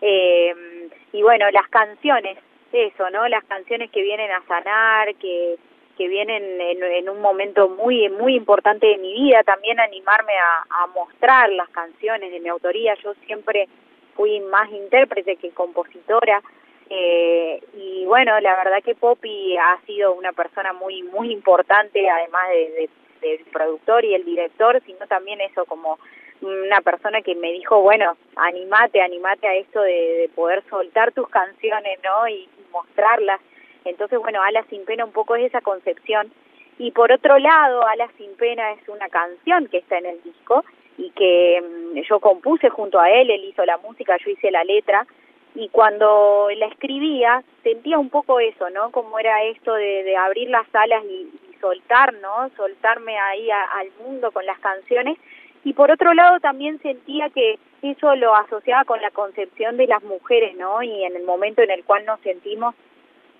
Eh, 0.00 0.88
y 1.12 1.22
bueno, 1.22 1.48
las 1.50 1.68
canciones, 1.68 2.38
eso, 2.72 3.08
¿no? 3.10 3.26
Las 3.28 3.44
canciones 3.44 3.90
que 3.90 4.02
vienen 4.02 4.30
a 4.30 4.42
sanar, 4.46 5.14
que 5.16 5.56
que 5.96 6.08
vienen 6.08 6.58
en, 6.58 6.82
en 6.82 7.08
un 7.10 7.20
momento 7.20 7.68
muy 7.68 8.08
muy 8.08 8.34
importante 8.34 8.86
de 8.86 8.96
mi 8.96 9.12
vida, 9.12 9.42
también 9.42 9.78
animarme 9.78 10.32
a, 10.38 10.86
mostrar 10.86 11.50
las 11.50 11.68
canciones 11.68 12.32
de 12.32 12.40
mi 12.40 12.48
autoría. 12.48 12.94
Yo 13.02 13.12
siempre 13.26 13.68
fui 14.16 14.40
más 14.40 14.70
intérprete 14.72 15.36
que 15.36 15.50
compositora. 15.50 16.42
Eh, 16.88 17.62
y 17.74 18.04
bueno, 18.06 18.40
la 18.40 18.56
verdad 18.56 18.82
que 18.82 18.94
Poppy 18.94 19.56
ha 19.56 19.78
sido 19.86 20.14
una 20.14 20.32
persona 20.32 20.72
muy 20.72 21.02
muy 21.02 21.30
importante, 21.30 22.08
además 22.08 22.48
de, 22.48 22.70
de- 22.70 22.90
del 23.20 23.44
productor 23.52 24.04
y 24.04 24.14
el 24.14 24.24
director, 24.24 24.82
sino 24.84 25.06
también 25.06 25.40
eso 25.42 25.64
como 25.66 25.98
una 26.42 26.80
persona 26.80 27.22
que 27.22 27.34
me 27.34 27.52
dijo, 27.52 27.80
bueno, 27.80 28.16
animate, 28.36 29.00
animate 29.00 29.46
a 29.46 29.54
esto 29.54 29.80
de, 29.80 29.92
de 29.92 30.30
poder 30.34 30.62
soltar 30.68 31.12
tus 31.12 31.28
canciones, 31.28 31.98
¿no? 32.02 32.28
Y, 32.28 32.48
mostrarlas. 32.72 33.40
Entonces, 33.84 34.18
bueno, 34.18 34.42
Alas 34.42 34.66
sin 34.68 34.84
pena 34.84 35.04
un 35.04 35.12
poco 35.12 35.36
es 35.36 35.44
esa 35.44 35.60
concepción. 35.60 36.32
Y 36.78 36.90
por 36.90 37.12
otro 37.12 37.38
lado, 37.38 37.86
Alas 37.86 38.10
sin 38.16 38.34
pena 38.36 38.72
es 38.72 38.88
una 38.88 39.08
canción 39.08 39.68
que 39.68 39.78
está 39.78 39.98
en 39.98 40.06
el 40.06 40.22
disco 40.22 40.64
y 40.98 41.10
que 41.10 41.62
mm, 41.62 42.00
yo 42.08 42.18
compuse 42.20 42.70
junto 42.70 43.00
a 43.00 43.10
él, 43.10 43.30
él 43.30 43.44
hizo 43.44 43.64
la 43.64 43.78
música, 43.78 44.16
yo 44.24 44.30
hice 44.30 44.50
la 44.50 44.64
letra. 44.64 45.06
Y 45.54 45.68
cuando 45.68 46.48
la 46.56 46.66
escribía, 46.66 47.44
sentía 47.62 47.98
un 47.98 48.08
poco 48.08 48.40
eso, 48.40 48.70
¿no? 48.70 48.90
Como 48.90 49.18
era 49.18 49.44
esto 49.44 49.74
de, 49.74 50.02
de 50.02 50.16
abrir 50.16 50.48
las 50.48 50.66
alas 50.74 51.04
y, 51.04 51.28
y 51.50 51.54
soltar, 51.60 52.14
¿no? 52.14 52.50
Soltarme 52.56 53.18
ahí 53.18 53.50
al 53.50 53.90
mundo 54.02 54.30
con 54.32 54.46
las 54.46 54.58
canciones. 54.60 55.18
Y 55.64 55.72
por 55.74 55.90
otro 55.90 56.12
lado 56.14 56.40
también 56.40 56.80
sentía 56.80 57.30
que 57.30 57.58
eso 57.82 58.14
lo 58.16 58.34
asociaba 58.34 58.84
con 58.84 59.00
la 59.00 59.10
concepción 59.10 59.76
de 59.76 59.86
las 59.86 60.02
mujeres, 60.02 60.56
¿no? 60.56 60.82
Y 60.82 61.04
en 61.04 61.16
el 61.16 61.24
momento 61.24 61.62
en 61.62 61.70
el 61.70 61.84
cual 61.84 62.04
nos 62.04 62.20
sentimos 62.20 62.74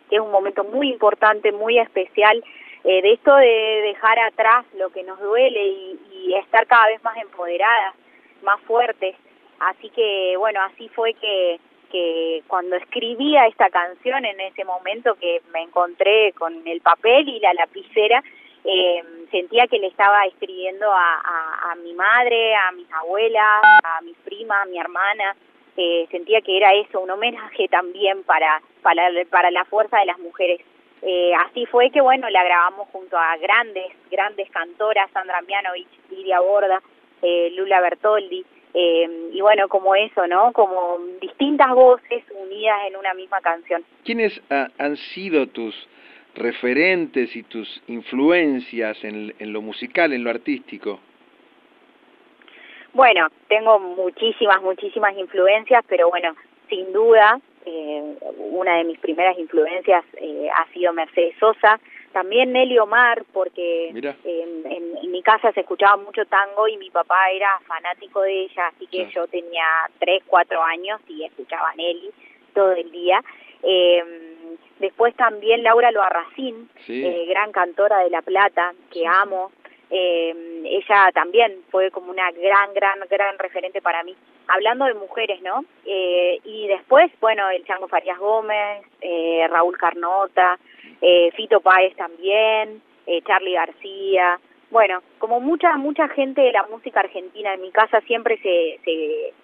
que 0.08 0.16
es 0.16 0.22
un 0.22 0.30
momento 0.30 0.62
muy 0.64 0.90
importante, 0.90 1.52
muy 1.52 1.78
especial, 1.78 2.44
eh, 2.84 3.00
de 3.00 3.12
esto 3.12 3.34
de 3.36 3.82
dejar 3.86 4.18
atrás 4.18 4.66
lo 4.76 4.90
que 4.90 5.02
nos 5.04 5.18
duele 5.20 5.64
y, 5.64 6.00
y 6.12 6.34
estar 6.34 6.66
cada 6.66 6.88
vez 6.88 7.02
más 7.02 7.16
empoderadas, 7.16 7.94
más 8.42 8.60
fuertes. 8.62 9.16
Así 9.60 9.88
que, 9.90 10.34
bueno, 10.36 10.60
así 10.62 10.88
fue 10.90 11.14
que, 11.14 11.60
que 11.90 12.42
cuando 12.48 12.74
escribía 12.76 13.46
esta 13.46 13.70
canción 13.70 14.24
en 14.24 14.40
ese 14.40 14.64
momento 14.64 15.14
que 15.14 15.40
me 15.52 15.62
encontré 15.62 16.32
con 16.32 16.66
el 16.66 16.80
papel 16.80 17.28
y 17.28 17.38
la 17.38 17.54
lapicera 17.54 18.22
eh, 18.64 19.02
sentía 19.30 19.66
que 19.66 19.78
le 19.78 19.88
estaba 19.88 20.24
escribiendo 20.26 20.90
a, 20.92 21.20
a- 21.20 21.74
mi 21.76 21.94
madre, 21.94 22.54
a 22.54 22.70
mis 22.72 22.90
abuelas, 22.92 23.60
a 23.82 24.00
mis 24.02 24.16
primas, 24.18 24.58
a 24.62 24.66
mi 24.66 24.78
hermana. 24.78 25.34
Eh, 25.76 26.06
sentía 26.10 26.40
que 26.42 26.56
era 26.56 26.74
eso, 26.74 27.00
un 27.00 27.10
homenaje 27.10 27.66
también 27.68 28.22
para, 28.24 28.60
para, 28.82 29.08
para 29.30 29.50
la 29.50 29.64
fuerza 29.64 29.98
de 29.98 30.06
las 30.06 30.18
mujeres. 30.18 30.60
Eh, 31.00 31.32
así 31.34 31.66
fue 31.66 31.90
que, 31.90 32.00
bueno, 32.00 32.28
la 32.30 32.44
grabamos 32.44 32.88
junto 32.92 33.16
a 33.18 33.36
grandes, 33.38 33.90
grandes 34.10 34.48
cantoras, 34.50 35.10
Sandra 35.12 35.40
Mianovich, 35.42 35.88
Lidia 36.10 36.40
Borda, 36.40 36.80
eh, 37.22 37.50
Lula 37.56 37.80
Bertoldi, 37.80 38.44
eh, 38.74 39.30
y 39.32 39.40
bueno, 39.40 39.66
como 39.68 39.94
eso, 39.94 40.26
¿no? 40.26 40.52
Como 40.52 40.98
distintas 41.20 41.70
voces 41.70 42.22
unidas 42.38 42.78
en 42.86 42.96
una 42.96 43.14
misma 43.14 43.40
canción. 43.40 43.82
¿Quiénes 44.04 44.40
ha- 44.50 44.68
han 44.78 44.96
sido 44.96 45.46
tus 45.48 45.74
referentes 46.34 47.34
y 47.36 47.42
tus 47.42 47.82
influencias 47.88 49.02
en, 49.04 49.34
en 49.38 49.52
lo 49.52 49.62
musical, 49.62 50.12
en 50.12 50.24
lo 50.24 50.30
artístico? 50.30 51.00
Bueno, 52.94 53.28
tengo 53.48 53.78
muchísimas, 53.78 54.60
muchísimas 54.60 55.16
influencias, 55.16 55.82
pero 55.88 56.10
bueno, 56.10 56.36
sin 56.68 56.92
duda, 56.92 57.40
eh, 57.64 58.16
una 58.36 58.76
de 58.76 58.84
mis 58.84 58.98
primeras 58.98 59.38
influencias 59.38 60.04
eh, 60.18 60.48
ha 60.54 60.66
sido 60.72 60.92
Mercedes 60.92 61.34
Sosa, 61.38 61.80
también 62.12 62.52
Nelly 62.52 62.78
Omar, 62.78 63.24
porque 63.32 63.88
en, 63.88 65.10
mi 65.10 65.22
casa 65.22 65.52
se 65.52 65.60
escuchaba 65.60 65.96
mucho 65.96 66.24
tango 66.26 66.66
y 66.68 66.76
mi 66.76 66.90
papá 66.90 67.30
era 67.30 67.60
fanático 67.66 68.22
de 68.22 68.44
ella, 68.44 68.68
así 68.68 68.86
que 68.86 69.08
yo 69.10 69.26
tenía 69.28 69.64
tres, 69.98 70.22
cuatro 70.26 70.62
años 70.62 71.00
y 71.08 71.24
escuchaba 71.24 71.70
a 71.70 71.74
Nelly 71.74 72.10
todo 72.54 72.72
el 72.72 72.90
día. 72.90 73.22
Eh, 73.62 74.31
después 74.78 75.14
también 75.16 75.62
Laura 75.62 75.90
Loarracín, 75.90 76.68
Sí. 76.86 77.04
eh, 77.04 77.26
gran 77.28 77.52
cantora 77.52 77.98
de 77.98 78.10
La 78.10 78.22
Plata, 78.22 78.72
que 78.90 79.06
amo. 79.06 79.52
Eh, 79.90 80.62
ella 80.64 81.10
también 81.12 81.58
fue 81.70 81.90
como 81.90 82.10
una 82.10 82.30
gran, 82.32 82.72
gran, 82.72 82.98
gran 83.10 83.38
referente 83.38 83.82
para 83.82 84.02
mí. 84.02 84.16
Hablando 84.48 84.86
de 84.86 84.94
mujeres, 84.94 85.42
¿no? 85.42 85.64
Eh, 85.84 86.38
y 86.44 86.66
después, 86.66 87.12
bueno, 87.20 87.48
el 87.50 87.64
Chango 87.66 87.88
Farías 87.88 88.18
Gómez, 88.18 88.84
eh, 89.02 89.46
Raúl 89.50 89.76
Carnota, 89.76 90.58
eh, 91.00 91.30
Fito 91.36 91.60
Páez 91.60 91.94
también, 91.96 92.82
eh, 93.06 93.20
Charlie 93.26 93.52
García. 93.54 94.40
Bueno, 94.70 95.02
como 95.18 95.40
mucha, 95.40 95.76
mucha 95.76 96.08
gente 96.08 96.40
de 96.40 96.52
la 96.52 96.62
música 96.64 97.00
argentina. 97.00 97.52
En 97.52 97.60
mi 97.60 97.70
casa 97.70 98.00
siempre 98.02 98.38
se, 98.38 98.80
se, 98.84 99.34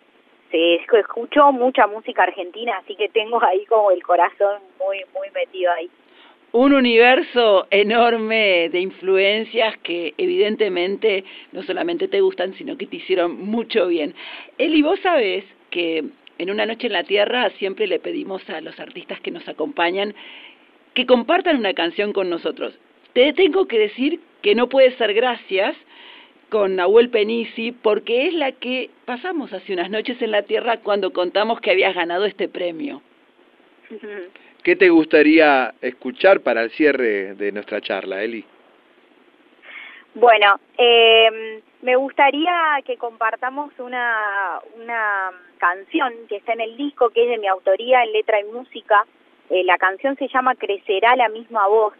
se 0.50 0.98
escuchó 0.98 1.52
mucha 1.52 1.86
música 1.86 2.22
argentina, 2.22 2.78
así 2.78 2.94
que 2.94 3.08
tengo 3.08 3.42
ahí 3.42 3.64
como 3.66 3.90
el 3.90 4.02
corazón 4.02 4.60
muy, 4.78 4.98
muy 5.14 5.28
metido 5.34 5.72
ahí. 5.72 5.90
Un 6.52 6.72
universo 6.72 7.66
enorme 7.70 8.70
de 8.70 8.80
influencias 8.80 9.76
que 9.78 10.14
evidentemente 10.16 11.24
no 11.52 11.62
solamente 11.62 12.08
te 12.08 12.22
gustan, 12.22 12.54
sino 12.54 12.78
que 12.78 12.86
te 12.86 12.96
hicieron 12.96 13.38
mucho 13.38 13.86
bien. 13.88 14.14
Eli, 14.56 14.80
vos 14.80 14.98
sabés 15.00 15.44
que 15.70 16.04
en 16.38 16.50
Una 16.50 16.64
Noche 16.64 16.86
en 16.86 16.94
la 16.94 17.04
Tierra 17.04 17.50
siempre 17.58 17.86
le 17.86 17.98
pedimos 17.98 18.48
a 18.48 18.62
los 18.62 18.80
artistas 18.80 19.20
que 19.20 19.30
nos 19.30 19.46
acompañan 19.46 20.14
que 20.94 21.04
compartan 21.04 21.58
una 21.58 21.74
canción 21.74 22.12
con 22.12 22.30
nosotros. 22.30 22.72
Te 23.12 23.34
tengo 23.34 23.66
que 23.66 23.78
decir 23.78 24.20
que 24.40 24.54
no 24.54 24.68
puede 24.68 24.96
ser 24.96 25.12
gracias 25.12 25.76
con 26.48 26.76
Nahuel 26.76 27.10
Penisi 27.10 27.72
porque 27.72 28.28
es 28.28 28.34
la 28.34 28.52
que 28.52 28.90
pasamos 29.04 29.52
hace 29.52 29.72
unas 29.72 29.90
noches 29.90 30.20
en 30.22 30.30
la 30.30 30.42
Tierra 30.42 30.78
cuando 30.78 31.12
contamos 31.12 31.60
que 31.60 31.70
habías 31.70 31.94
ganado 31.94 32.24
este 32.24 32.48
premio. 32.48 33.02
¿Qué 34.62 34.76
te 34.76 34.88
gustaría 34.88 35.74
escuchar 35.80 36.40
para 36.40 36.62
el 36.62 36.70
cierre 36.70 37.34
de 37.34 37.52
nuestra 37.52 37.80
charla, 37.80 38.22
Eli? 38.22 38.44
Bueno, 40.14 40.58
eh, 40.76 41.62
me 41.82 41.96
gustaría 41.96 42.52
que 42.84 42.96
compartamos 42.96 43.72
una, 43.78 44.60
una 44.74 45.30
canción 45.58 46.12
que 46.28 46.36
está 46.36 46.54
en 46.54 46.62
el 46.62 46.76
disco, 46.76 47.10
que 47.10 47.22
es 47.24 47.30
de 47.30 47.38
mi 47.38 47.46
autoría 47.46 48.02
en 48.02 48.12
letra 48.12 48.40
y 48.40 48.44
música. 48.44 49.06
Eh, 49.48 49.62
la 49.64 49.78
canción 49.78 50.16
se 50.16 50.28
llama 50.28 50.56
Crecerá 50.56 51.14
la 51.14 51.28
misma 51.28 51.68
voz. 51.68 51.94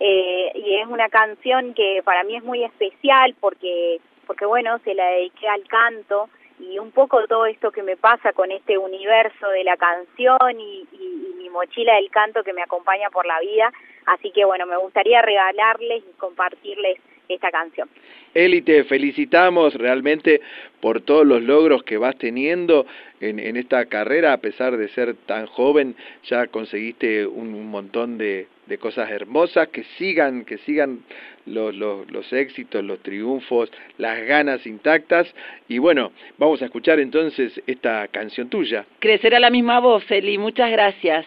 Eh, 0.00 0.52
y 0.54 0.76
es 0.76 0.86
una 0.88 1.08
canción 1.08 1.74
que 1.74 2.02
para 2.04 2.24
mí 2.24 2.36
es 2.36 2.42
muy 2.44 2.64
especial 2.64 3.34
porque, 3.40 4.00
porque 4.26 4.46
bueno, 4.46 4.78
se 4.84 4.94
la 4.94 5.06
dediqué 5.06 5.46
al 5.48 5.62
canto 5.68 6.28
y 6.58 6.78
un 6.78 6.90
poco 6.90 7.24
todo 7.26 7.46
esto 7.46 7.70
que 7.70 7.82
me 7.82 7.96
pasa 7.96 8.32
con 8.32 8.50
este 8.50 8.78
universo 8.78 9.48
de 9.48 9.64
la 9.64 9.76
canción 9.76 10.38
y, 10.60 10.86
y- 10.92 11.26
y 11.30 11.34
mi 11.38 11.48
mochila 11.50 11.94
del 11.96 12.10
canto 12.10 12.42
que 12.42 12.52
me 12.52 12.62
acompaña 12.62 13.10
por 13.10 13.26
la 13.26 13.38
vida. 13.40 13.72
Así 14.06 14.30
que 14.32 14.44
bueno, 14.44 14.66
me 14.66 14.76
gustaría 14.76 15.22
regalarles 15.22 16.02
y 16.08 16.12
compartirles 16.18 16.98
esta 17.28 17.50
canción. 17.50 17.88
Eli, 18.34 18.62
te 18.62 18.84
felicitamos 18.84 19.74
realmente 19.74 20.40
por 20.80 21.00
todos 21.00 21.24
los 21.26 21.42
logros 21.42 21.82
que 21.84 21.96
vas 21.96 22.16
teniendo 22.18 22.86
en, 23.20 23.38
en 23.38 23.56
esta 23.56 23.86
carrera, 23.86 24.32
a 24.32 24.38
pesar 24.38 24.76
de 24.76 24.88
ser 24.88 25.14
tan 25.26 25.46
joven, 25.46 25.94
ya 26.24 26.46
conseguiste 26.48 27.26
un, 27.26 27.54
un 27.54 27.70
montón 27.70 28.18
de, 28.18 28.48
de 28.66 28.78
cosas 28.78 29.10
hermosas, 29.10 29.68
que 29.68 29.84
sigan, 29.98 30.44
que 30.44 30.58
sigan 30.58 31.04
los, 31.46 31.74
los, 31.74 32.10
los 32.10 32.32
éxitos, 32.32 32.84
los 32.84 33.00
triunfos, 33.00 33.70
las 33.98 34.20
ganas 34.26 34.66
intactas, 34.66 35.32
y 35.68 35.78
bueno, 35.78 36.12
vamos 36.38 36.62
a 36.62 36.66
escuchar 36.66 37.00
entonces 37.00 37.60
esta 37.66 38.08
canción 38.08 38.48
tuya. 38.48 38.84
Crecerá 39.00 39.40
la 39.40 39.50
misma 39.50 39.80
voz, 39.80 40.08
Eli, 40.10 40.38
muchas 40.38 40.70
gracias. 40.70 41.26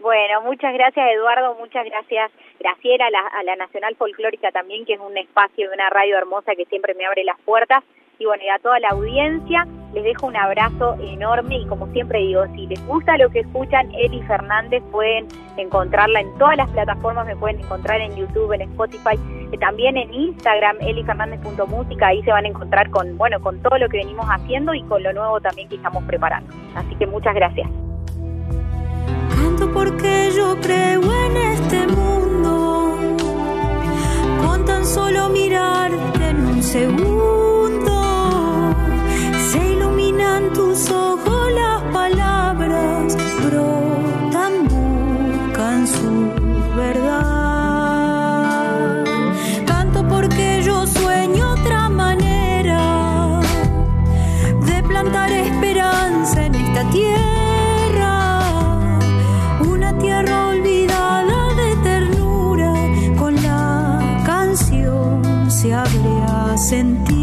Bueno, 0.00 0.42
muchas 0.42 0.74
gracias 0.74 1.06
Eduardo, 1.14 1.54
muchas 1.54 1.86
gracias 1.86 2.30
Graciela, 2.60 3.06
a 3.06 3.10
la, 3.10 3.26
a 3.26 3.42
la 3.42 3.56
Nacional 3.56 3.96
Folclórica 3.96 4.52
también, 4.52 4.84
que 4.84 4.92
es 4.94 5.00
un 5.00 5.16
espacio 5.16 5.68
de 5.68 5.74
una 5.74 5.88
radio 5.88 6.18
hermosa 6.18 6.54
que 6.54 6.66
siempre 6.66 6.92
me 6.94 7.06
abre 7.06 7.24
las 7.24 7.40
puertas. 7.40 7.82
Y 8.18 8.26
bueno, 8.26 8.42
y 8.44 8.48
a 8.48 8.58
toda 8.58 8.78
la 8.80 8.88
audiencia 8.90 9.66
les 9.92 10.04
dejo 10.04 10.26
un 10.26 10.36
abrazo 10.36 10.96
enorme 11.00 11.58
y 11.58 11.66
como 11.66 11.86
siempre 11.92 12.18
digo, 12.18 12.44
si 12.54 12.66
les 12.66 12.84
gusta 12.86 13.16
lo 13.16 13.30
que 13.30 13.40
escuchan, 13.40 13.92
Eli 13.94 14.22
Fernández 14.22 14.82
pueden 14.90 15.26
encontrarla 15.56 16.20
en 16.20 16.36
todas 16.38 16.56
las 16.56 16.68
plataformas, 16.70 17.26
me 17.26 17.36
pueden 17.36 17.60
encontrar 17.60 18.00
en 18.00 18.14
YouTube, 18.16 18.52
en 18.52 18.62
Spotify, 18.62 19.18
eh, 19.52 19.58
también 19.58 19.96
en 19.96 20.12
Instagram, 20.12 20.78
elifernández.música, 20.80 22.08
ahí 22.08 22.22
se 22.22 22.30
van 22.32 22.44
a 22.44 22.48
encontrar 22.48 22.90
con, 22.90 23.16
bueno, 23.16 23.40
con 23.40 23.62
todo 23.62 23.78
lo 23.78 23.88
que 23.88 23.98
venimos 23.98 24.26
haciendo 24.28 24.74
y 24.74 24.82
con 24.82 25.02
lo 25.02 25.12
nuevo 25.12 25.40
también 25.40 25.68
que 25.68 25.76
estamos 25.76 26.02
preparando. 26.04 26.52
Así 26.74 26.94
que 26.96 27.06
muchas 27.06 27.34
gracias. 27.34 27.68
Canto 29.34 29.72
porque 29.72 30.30
yo 30.34 30.56
creo 30.60 31.02
en 31.02 31.36
este 31.36 31.86
mundo. 31.86 32.96
Con 34.44 34.64
tan 34.64 34.84
solo 34.84 35.28
mirarte 35.28 36.30
en 36.30 36.46
un 36.46 36.62
segundo, 36.62 37.93
tus 40.74 40.90
las 41.54 41.82
palabras 41.92 43.16
brotan, 43.44 44.66
buscan 44.68 45.86
su 45.86 46.32
verdad. 46.76 48.24
Canto 49.66 50.02
porque 50.08 50.62
yo 50.64 50.84
sueño 50.84 51.52
otra 51.52 51.88
manera 51.88 53.40
de 54.66 54.82
plantar 54.82 55.30
esperanza 55.30 56.46
en 56.46 56.56
esta 56.56 56.90
tierra 56.90 58.40
una 59.60 59.96
tierra 59.98 60.48
olvidada 60.48 61.54
de 61.54 61.76
ternura, 61.84 62.74
con 63.16 63.36
la 63.36 64.00
canción 64.26 65.48
se 65.48 65.72
abre 65.72 66.22
a 66.26 66.58
sentir. 66.58 67.13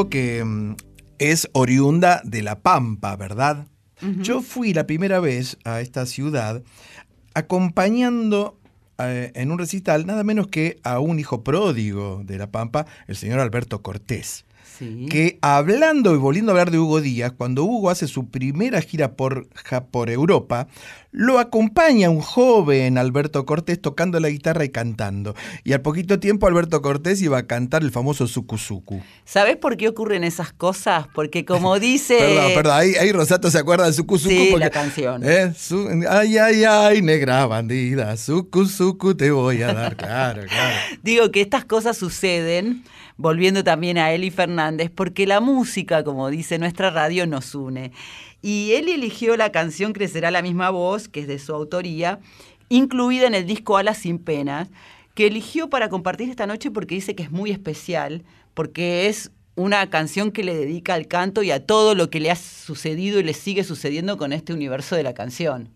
Dijo 0.00 0.08
que 0.08 0.44
mm, 0.44 0.76
es 1.18 1.48
oriunda 1.52 2.22
de 2.24 2.42
La 2.42 2.60
Pampa, 2.60 3.16
¿verdad? 3.16 3.66
Yo 4.22 4.40
fui 4.40 4.72
la 4.72 4.86
primera 4.86 5.20
vez 5.20 5.58
a 5.64 5.82
esta 5.82 6.06
ciudad 6.06 6.62
acompañando 7.34 8.58
eh, 8.96 9.30
en 9.34 9.52
un 9.52 9.58
recital 9.58 10.06
nada 10.06 10.24
menos 10.24 10.46
que 10.46 10.78
a 10.84 11.00
un 11.00 11.18
hijo 11.18 11.44
pródigo 11.44 12.22
de 12.24 12.38
La 12.38 12.50
Pampa, 12.50 12.86
el 13.08 13.16
señor 13.16 13.40
Alberto 13.40 13.82
Cortés. 13.82 14.46
Sí. 14.80 15.06
Que 15.08 15.38
hablando 15.42 16.14
y 16.14 16.18
volviendo 16.18 16.50
a 16.50 16.54
hablar 16.54 16.70
de 16.72 16.78
Hugo 16.78 17.00
Díaz, 17.00 17.32
cuando 17.36 17.62
Hugo 17.64 17.90
hace 17.90 18.08
su 18.08 18.28
primera 18.30 18.80
gira 18.80 19.12
por, 19.12 19.46
Europa, 20.10 20.66
lo 21.12 21.38
acompaña 21.38 22.08
un 22.08 22.20
joven 22.20 22.96
Alberto 22.96 23.44
Cortés 23.44 23.80
tocando 23.80 24.18
la 24.20 24.28
guitarra 24.30 24.64
y 24.64 24.70
cantando. 24.70 25.34
Y 25.64 25.72
al 25.74 25.82
poquito 25.82 26.18
tiempo 26.18 26.46
Alberto 26.46 26.80
Cortés 26.82 27.20
iba 27.20 27.36
a 27.38 27.46
cantar 27.46 27.82
el 27.82 27.90
famoso 27.90 28.26
Suku 28.26 28.56
Suku. 28.58 29.02
¿Sabés 29.24 29.56
por 29.56 29.76
qué 29.76 29.88
ocurren 29.88 30.24
esas 30.24 30.52
cosas? 30.52 31.06
Porque 31.14 31.44
como 31.44 31.78
dice... 31.80 32.16
Perdón, 32.18 32.52
perdón, 32.54 32.72
ahí, 32.78 32.94
ahí 32.94 33.12
Rosato 33.12 33.50
se 33.50 33.58
acuerda 33.58 33.86
de 33.86 33.92
Suku 33.92 34.18
Suku. 34.18 34.30
Sí, 34.34 34.48
porque- 34.50 34.64
la 34.64 34.70
canción. 34.70 35.22
¿Eh? 35.24 35.52
Su- 35.58 35.88
ay, 36.08 36.38
ay, 36.38 36.64
ay, 36.64 37.02
negra 37.02 37.44
bandida, 37.46 38.16
Suku 38.16 38.64
Suku 38.66 39.14
te 39.14 39.30
voy 39.30 39.62
a 39.62 39.74
dar, 39.74 39.96
claro, 39.96 40.42
claro. 40.48 40.76
Digo 41.02 41.30
que 41.30 41.42
estas 41.42 41.64
cosas 41.66 41.98
suceden, 41.98 42.82
volviendo 43.20 43.62
también 43.62 43.98
a 43.98 44.12
Eli 44.12 44.30
Fernández, 44.30 44.90
porque 44.90 45.26
la 45.26 45.40
música, 45.40 46.02
como 46.02 46.30
dice 46.30 46.58
nuestra 46.58 46.88
radio, 46.88 47.26
nos 47.26 47.54
une. 47.54 47.92
Y 48.40 48.72
Eli 48.72 48.92
eligió 48.92 49.36
la 49.36 49.52
canción 49.52 49.92
Crecerá 49.92 50.30
la 50.30 50.40
misma 50.40 50.70
voz, 50.70 51.06
que 51.06 51.20
es 51.20 51.28
de 51.28 51.38
su 51.38 51.52
autoría, 51.52 52.18
incluida 52.70 53.26
en 53.26 53.34
el 53.34 53.46
disco 53.46 53.76
Alas 53.76 53.98
sin 53.98 54.18
penas, 54.18 54.68
que 55.14 55.26
eligió 55.26 55.68
para 55.68 55.90
compartir 55.90 56.30
esta 56.30 56.46
noche 56.46 56.70
porque 56.70 56.94
dice 56.94 57.14
que 57.14 57.22
es 57.22 57.30
muy 57.30 57.50
especial, 57.50 58.22
porque 58.54 59.08
es 59.08 59.30
una 59.54 59.90
canción 59.90 60.32
que 60.32 60.42
le 60.42 60.54
dedica 60.54 60.94
al 60.94 61.06
canto 61.06 61.42
y 61.42 61.50
a 61.50 61.66
todo 61.66 61.94
lo 61.94 62.08
que 62.08 62.20
le 62.20 62.30
ha 62.30 62.36
sucedido 62.36 63.20
y 63.20 63.22
le 63.22 63.34
sigue 63.34 63.64
sucediendo 63.64 64.16
con 64.16 64.32
este 64.32 64.54
universo 64.54 64.96
de 64.96 65.02
la 65.02 65.12
canción. 65.12 65.68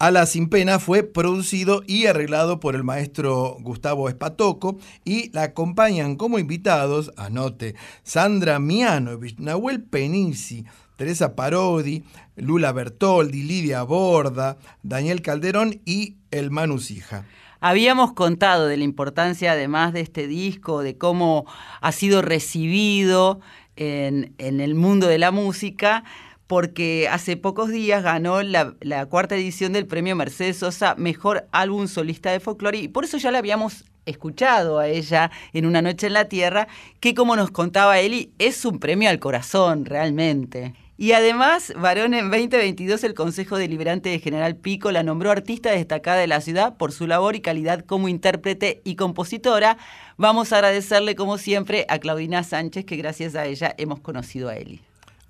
A 0.00 0.10
la 0.10 0.24
Sin 0.24 0.48
Pena 0.48 0.78
fue 0.78 1.02
producido 1.02 1.82
y 1.86 2.06
arreglado 2.06 2.58
por 2.58 2.74
el 2.74 2.82
maestro 2.84 3.58
Gustavo 3.60 4.08
Espatoco 4.08 4.78
y 5.04 5.30
la 5.32 5.42
acompañan 5.42 6.16
como 6.16 6.38
invitados, 6.38 7.12
anote, 7.18 7.74
Sandra 8.02 8.58
Mianovich, 8.60 9.36
Nahuel 9.38 9.82
Penisi, 9.82 10.64
Teresa 10.96 11.36
Parodi, 11.36 12.02
Lula 12.36 12.72
Bertoldi, 12.72 13.42
Lidia 13.42 13.82
Borda, 13.82 14.56
Daniel 14.82 15.20
Calderón 15.20 15.82
y 15.84 16.16
el 16.30 16.50
Manusija. 16.50 17.26
Habíamos 17.60 18.14
contado 18.14 18.68
de 18.68 18.78
la 18.78 18.84
importancia, 18.84 19.52
además 19.52 19.92
de 19.92 20.00
este 20.00 20.26
disco, 20.26 20.80
de 20.80 20.96
cómo 20.96 21.44
ha 21.82 21.92
sido 21.92 22.22
recibido 22.22 23.40
en 23.76 24.34
el 24.38 24.74
mundo 24.74 25.08
de 25.08 25.18
la 25.18 25.30
música, 25.30 26.04
porque 26.50 27.06
hace 27.08 27.36
pocos 27.36 27.70
días 27.70 28.02
ganó 28.02 28.42
la, 28.42 28.74
cuarta 29.08 29.36
edición 29.36 29.72
del 29.72 29.86
premio 29.86 30.16
Mercedes 30.16 30.56
Sosa 30.56 30.96
Mejor 30.96 31.46
Álbum 31.52 31.86
Solista 31.86 32.32
de 32.32 32.40
Folklore, 32.40 32.76
y 32.76 32.88
por 32.88 33.04
eso 33.04 33.18
ya 33.18 33.30
la 33.30 33.38
habíamos 33.38 33.84
escuchado 34.04 34.80
a 34.80 34.88
ella 34.88 35.30
en 35.52 35.64
Una 35.64 35.80
Noche 35.80 36.08
en 36.08 36.14
la 36.14 36.24
Tierra, 36.24 36.66
que 36.98 37.14
como 37.14 37.36
nos 37.36 37.52
contaba 37.52 38.00
Eli, 38.00 38.32
es 38.40 38.64
un 38.64 38.80
premio 38.80 39.08
al 39.08 39.20
corazón, 39.20 39.84
realmente. 39.84 40.74
Y 40.96 41.12
además, 41.12 41.72
varón 41.76 42.14
en 42.14 42.32
2022, 42.32 43.04
el 43.04 43.14
Consejo 43.14 43.56
Deliberante 43.56 44.08
de 44.08 44.18
General 44.18 44.56
Pico 44.56 44.90
la 44.90 45.04
nombró 45.04 45.30
artista 45.30 45.70
destacada 45.70 46.18
de 46.18 46.26
la 46.26 46.40
ciudad 46.40 46.76
por 46.76 46.90
su 46.90 47.06
labor 47.06 47.36
y 47.36 47.42
calidad 47.42 47.84
como 47.84 48.08
intérprete 48.08 48.80
y 48.82 48.96
compositora. 48.96 49.78
Vamos 50.16 50.52
a 50.52 50.56
agradecerle, 50.56 51.14
como 51.14 51.38
siempre, 51.38 51.86
a 51.88 52.00
Claudina 52.00 52.42
Sánchez, 52.42 52.86
que 52.86 52.96
gracias 52.96 53.36
a 53.36 53.46
ella 53.46 53.72
hemos 53.78 54.00
conocido 54.00 54.48
a 54.48 54.56
Eli. 54.56 54.80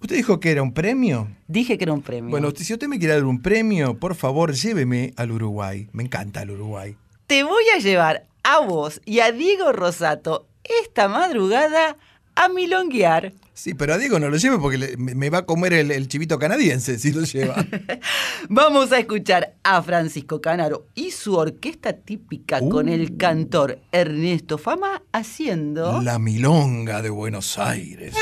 ¿Usted 0.01 0.16
dijo 0.16 0.40
que 0.40 0.51
era 0.51 0.62
un 0.62 0.72
premio? 0.72 1.28
Dije 1.47 1.77
que 1.77 1.85
era 1.85 1.93
un 1.93 2.01
premio. 2.01 2.31
Bueno, 2.31 2.51
si 2.56 2.72
usted 2.72 2.89
me 2.89 2.98
quiere 2.98 3.14
dar 3.14 3.24
un 3.24 3.43
premio, 3.43 3.98
por 3.98 4.14
favor, 4.14 4.55
lléveme 4.55 5.12
al 5.16 5.31
Uruguay. 5.31 5.89
Me 5.93 6.02
encanta 6.02 6.43
el 6.43 6.52
Uruguay. 6.52 6.97
Te 7.27 7.43
voy 7.43 7.64
a 7.77 7.78
llevar 7.78 8.27
a 8.43 8.60
vos 8.60 9.02
y 9.05 9.20
a 9.20 9.31
Diego 9.31 9.72
Rosato 9.72 10.47
esta 10.82 11.09
madrugada 11.09 11.98
a 12.36 12.48
milonguear. 12.48 13.32
Sí, 13.52 13.74
pero 13.74 13.93
a 13.93 13.98
Diego 13.98 14.19
no 14.19 14.31
lo 14.31 14.39
lleve 14.39 14.59
porque 14.59 14.78
le- 14.78 14.97
me 14.97 15.28
va 15.28 15.39
a 15.39 15.43
comer 15.47 15.74
el, 15.74 15.90
el 15.90 16.09
chivito 16.09 16.39
canadiense 16.39 16.98
si 16.98 17.12
lo 17.12 17.24
lleva. 17.24 17.62
Vamos 18.48 18.90
a 18.93 18.98
escuchar 18.98 19.55
a 19.62 19.82
Francisco 19.82 20.40
Canaro 20.40 20.86
y 20.94 21.11
su 21.11 21.35
orquesta 21.36 21.93
típica 21.93 22.61
con 22.61 22.89
el 22.89 23.19
cantor 23.19 23.78
Ernesto 23.93 24.57
Fama 24.57 25.02
haciendo... 25.12 26.01
La 26.01 26.19
milonga 26.19 27.02
de 27.02 27.11
Buenos 27.11 27.59
Aires. 27.59 28.15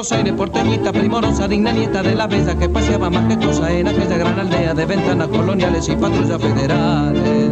Buenos 0.00 0.12
Aires, 0.12 0.32
porteñita, 0.32 0.92
primorosa, 0.92 1.46
digna 1.46 1.72
nieta 1.72 2.02
de 2.02 2.14
la 2.14 2.26
bella 2.26 2.58
que 2.58 2.70
paseaba 2.70 3.10
majestuosa 3.10 3.70
en 3.70 3.86
aquella 3.86 4.16
gran 4.16 4.38
aldea 4.40 4.72
de 4.72 4.86
ventanas 4.86 5.28
coloniales 5.28 5.86
y 5.90 5.94
patrullas 5.94 6.40
federales. 6.40 7.50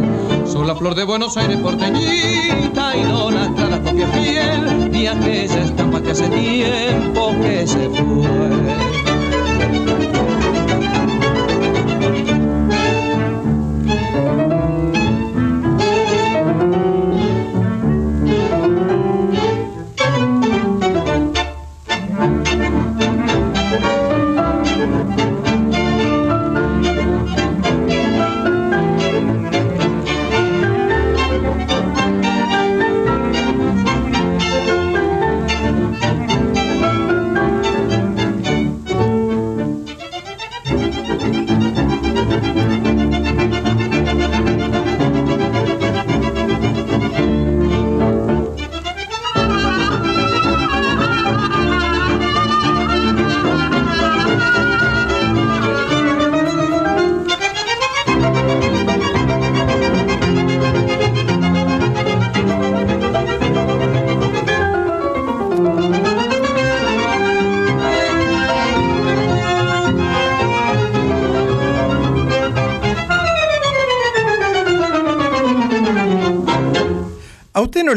Soy 0.51 0.65
la 0.65 0.73
flor 0.73 0.95
de 0.95 1.03
Buenos 1.03 1.37
Aires, 1.37 1.57
porteñita, 1.57 2.97
idolatrada, 2.97 3.79
copia 3.83 4.07
fiel 4.07 4.91
de 4.91 5.09
aquella 5.09 5.63
estampa 5.63 6.01
que 6.01 6.09
hace 6.09 6.27
tiempo 6.27 7.35
que 7.39 7.67
se 7.67 7.87
fue. 7.87 8.98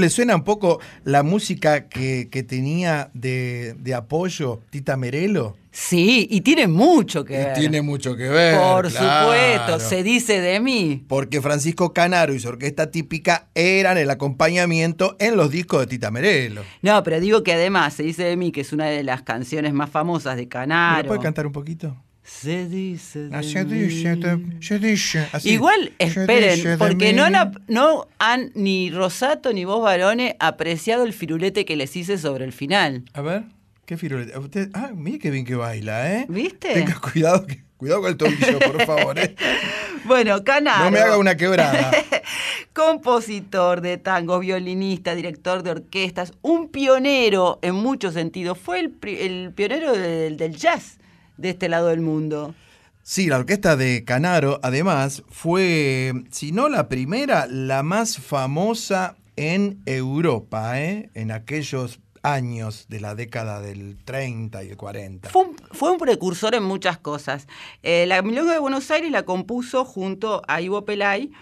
Le 0.02 0.10
suena 0.10 0.36
un 0.36 0.44
poco 0.44 0.80
la 1.04 1.22
música 1.22 1.88
que, 1.88 2.28
que 2.30 2.42
tenía 2.42 3.10
de, 3.14 3.74
de 3.78 3.94
apoyo 3.94 4.60
Tita 4.70 4.96
Merelo? 4.98 5.56
Sí, 5.70 6.28
y 6.30 6.42
tiene 6.42 6.68
mucho 6.68 7.24
que 7.24 7.38
ver. 7.38 7.54
Tiene 7.54 7.80
mucho 7.80 8.14
que 8.14 8.28
ver. 8.28 8.58
Por 8.58 8.90
claro. 8.90 9.32
supuesto, 9.32 9.80
se 9.88 10.02
dice 10.02 10.38
de 10.42 10.60
mí. 10.60 11.02
Porque 11.08 11.40
Francisco 11.40 11.94
Canaro 11.94 12.34
y 12.34 12.40
su 12.40 12.48
orquesta 12.48 12.90
típica 12.90 13.48
eran 13.54 13.96
el 13.96 14.10
acompañamiento 14.10 15.16
en 15.18 15.36
los 15.38 15.50
discos 15.50 15.80
de 15.80 15.86
Tita 15.86 16.10
Merelo. 16.10 16.62
No, 16.82 17.02
pero 17.02 17.20
digo 17.20 17.42
que 17.42 17.54
además 17.54 17.94
se 17.94 18.02
dice 18.02 18.22
de 18.24 18.36
mí, 18.36 18.52
que 18.52 18.60
es 18.60 18.74
una 18.74 18.86
de 18.86 19.02
las 19.02 19.22
canciones 19.22 19.72
más 19.72 19.88
famosas 19.88 20.36
de 20.36 20.42
¿Me 20.42 20.48
Canaro. 20.48 21.04
lo 21.04 21.08
puede 21.08 21.20
cantar 21.22 21.46
un 21.46 21.52
poquito? 21.52 21.96
Se 22.24 22.68
dice 22.68 23.28
de 23.28 23.42
se 23.42 23.64
dice, 23.64 24.16
se 24.60 24.78
dice, 24.78 25.28
así. 25.32 25.50
Igual, 25.50 25.92
dice 25.98 26.20
esperen, 26.20 26.78
porque 26.78 27.12
no 27.12 27.24
han, 27.24 27.64
no 27.66 28.06
han 28.20 28.52
ni 28.54 28.90
Rosato 28.90 29.52
ni 29.52 29.64
vos 29.64 29.82
varones 29.82 30.36
apreciado 30.38 31.04
el 31.04 31.12
firulete 31.12 31.64
que 31.64 31.74
les 31.74 31.96
hice 31.96 32.18
sobre 32.18 32.44
el 32.44 32.52
final. 32.52 33.04
A 33.12 33.22
ver, 33.22 33.42
qué 33.86 33.96
firulete. 33.96 34.38
Usted, 34.38 34.70
ah, 34.72 34.92
mire 34.94 35.18
qué 35.18 35.30
bien 35.32 35.44
que 35.44 35.56
baila, 35.56 36.12
¿eh? 36.12 36.26
¿Viste? 36.28 36.72
Tenga 36.72 37.00
cuidado, 37.00 37.44
cuidado 37.76 38.02
con 38.02 38.10
el 38.10 38.16
tobillo, 38.16 38.58
por 38.60 38.86
favor, 38.86 39.18
¿eh? 39.18 39.34
Bueno, 40.04 40.42
Canaro. 40.42 40.84
No 40.84 40.90
me 40.90 40.98
haga 40.98 41.16
una 41.16 41.36
quebrada. 41.36 41.92
compositor 42.72 43.80
de 43.80 43.98
tangos, 43.98 44.40
violinista, 44.40 45.14
director 45.14 45.62
de 45.62 45.70
orquestas, 45.70 46.32
un 46.42 46.70
pionero 46.70 47.58
en 47.62 47.74
muchos 47.76 48.14
sentidos. 48.14 48.58
Fue 48.58 48.80
el, 48.80 49.52
pionero 49.54 49.92
del, 49.92 50.36
del 50.36 50.56
jazz 50.56 50.98
de 51.36 51.50
este 51.50 51.68
lado 51.68 51.88
del 51.88 52.00
mundo. 52.00 52.54
Sí, 53.02 53.26
la 53.26 53.38
orquesta 53.38 53.76
de 53.76 54.04
Canaro, 54.04 54.60
además, 54.62 55.24
fue, 55.28 56.12
si 56.30 56.52
no 56.52 56.68
la 56.68 56.88
primera, 56.88 57.46
la 57.48 57.82
más 57.82 58.18
famosa 58.18 59.16
en 59.36 59.82
Europa, 59.86 60.80
¿eh? 60.80 61.10
en 61.14 61.32
aquellos 61.32 61.98
años 62.22 62.86
de 62.88 63.00
la 63.00 63.14
década 63.14 63.60
del 63.60 63.96
30 64.04 64.62
y 64.64 64.68
el 64.68 64.76
40. 64.76 65.30
Fue 65.30 65.42
un, 65.42 65.56
fue 65.72 65.90
un 65.90 65.98
precursor 65.98 66.54
en 66.54 66.62
muchas 66.62 66.98
cosas. 66.98 67.48
Eh, 67.82 68.06
la 68.06 68.22
Milonga 68.22 68.52
de 68.52 68.58
Buenos 68.58 68.90
Aires 68.90 69.10
la 69.10 69.24
compuso 69.24 69.84
junto 69.84 70.42
a 70.46 70.60
Ivo 70.60 70.84
Pelay. 70.84 71.32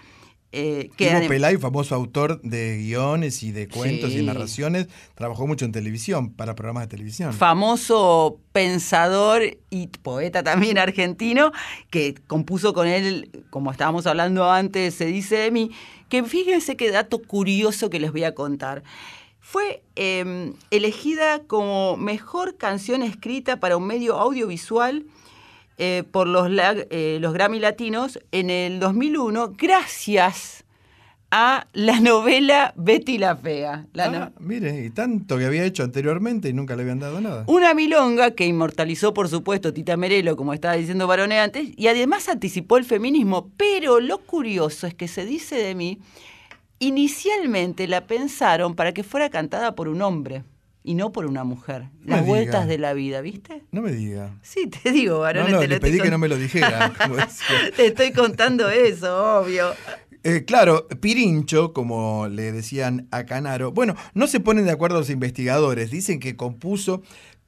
Eh, 0.53 0.89
que 0.97 1.09
Ivo 1.09 1.27
Pelay, 1.29 1.57
famoso 1.57 1.95
autor 1.95 2.41
de 2.41 2.77
guiones 2.77 3.41
y 3.41 3.51
de 3.51 3.69
cuentos 3.69 4.11
y 4.11 4.21
narraciones, 4.21 4.87
trabajó 5.15 5.47
mucho 5.47 5.63
en 5.63 5.71
televisión, 5.71 6.33
para 6.33 6.55
programas 6.55 6.83
de 6.83 6.87
televisión. 6.87 7.33
famoso 7.33 8.39
pensador 8.51 9.43
y 9.69 9.87
poeta 9.87 10.43
también 10.43 10.77
argentino, 10.77 11.53
que 11.89 12.15
compuso 12.27 12.73
con 12.73 12.87
él, 12.87 13.31
como 13.49 13.71
estábamos 13.71 14.07
hablando 14.07 14.51
antes, 14.51 14.93
se 14.95 15.05
dice 15.05 15.37
de 15.37 15.51
mí, 15.51 15.71
que 16.09 16.23
fíjense 16.23 16.75
qué 16.75 16.91
dato 16.91 17.21
curioso 17.21 17.89
que 17.89 18.01
les 18.01 18.11
voy 18.11 18.25
a 18.25 18.35
contar. 18.35 18.83
Fue 19.39 19.83
eh, 19.95 20.53
elegida 20.69 21.43
como 21.47 21.95
mejor 21.95 22.57
canción 22.57 23.03
escrita 23.03 23.59
para 23.59 23.77
un 23.77 23.87
medio 23.87 24.17
audiovisual 24.17 25.05
eh, 25.83 26.03
por 26.11 26.27
los, 26.27 26.47
eh, 26.91 27.17
los 27.19 27.33
Grammy 27.33 27.59
Latinos 27.59 28.19
en 28.31 28.51
el 28.51 28.79
2001, 28.79 29.53
gracias 29.57 30.63
a 31.31 31.65
la 31.73 31.99
novela 31.99 32.73
Betty 32.77 33.17
la 33.17 33.35
Fea. 33.35 33.87
La 33.93 34.09
no- 34.11 34.17
Ah, 34.19 34.31
mire, 34.39 34.85
y 34.85 34.91
tanto 34.91 35.39
que 35.39 35.45
había 35.45 35.63
hecho 35.63 35.81
anteriormente 35.83 36.49
y 36.49 36.53
nunca 36.53 36.75
le 36.75 36.83
habían 36.83 36.99
dado 36.99 37.19
nada. 37.19 37.45
Una 37.47 37.73
milonga 37.73 38.31
que 38.31 38.45
inmortalizó, 38.45 39.13
por 39.13 39.27
supuesto, 39.27 39.73
Tita 39.73 39.97
Merelo, 39.97 40.35
como 40.35 40.53
estaba 40.53 40.75
diciendo 40.75 41.07
Barone 41.07 41.39
antes, 41.39 41.69
y 41.75 41.87
además 41.87 42.29
anticipó 42.29 42.77
el 42.77 42.85
feminismo. 42.85 43.49
Pero 43.57 43.99
lo 43.99 44.19
curioso 44.19 44.85
es 44.85 44.93
que 44.93 45.07
se 45.07 45.25
dice 45.25 45.55
de 45.55 45.73
mí, 45.73 45.97
inicialmente 46.79 47.87
la 47.87 48.05
pensaron 48.05 48.75
para 48.75 48.93
que 48.93 49.03
fuera 49.03 49.29
cantada 49.29 49.73
por 49.73 49.87
un 49.87 50.01
hombre 50.01 50.43
y 50.83 50.95
no 50.95 51.11
por 51.11 51.25
una 51.25 51.43
mujer. 51.43 51.89
No 52.01 52.15
Las 52.17 52.25
vueltas 52.25 52.61
diga. 52.63 52.71
de 52.71 52.77
la 52.77 52.93
vida, 52.93 53.21
¿viste? 53.21 53.63
No 53.71 53.81
me 53.81 53.91
diga. 53.91 54.37
Sí, 54.41 54.67
te 54.67 54.91
digo, 54.91 55.15
No, 55.15 55.19
Barone. 55.21 55.51
no, 55.51 55.59
te 55.59 55.67
lo 55.67 55.75
le 55.75 55.79
pedí 55.79 55.99
que 55.99 56.11
no 56.11 56.17
me 56.17 56.27
lo 56.27 56.37
dijera. 56.37 56.93
Te 57.75 57.87
estoy 57.87 58.11
contando 58.13 58.69
eso, 58.69 59.39
obvio. 59.41 59.73
Eh, 60.23 60.43
claro, 60.45 60.87
Pirincho, 60.99 61.73
como 61.73 62.27
le 62.27 62.51
decían 62.51 63.07
a 63.11 63.25
Canaro, 63.25 63.71
bueno, 63.71 63.95
no 64.13 64.27
se 64.27 64.39
ponen 64.39 64.65
de 64.65 64.71
acuerdo 64.71 64.99
los 64.99 65.09
investigadores, 65.09 65.89
dicen 65.89 66.19
que 66.19 66.35
compuso 66.35 67.01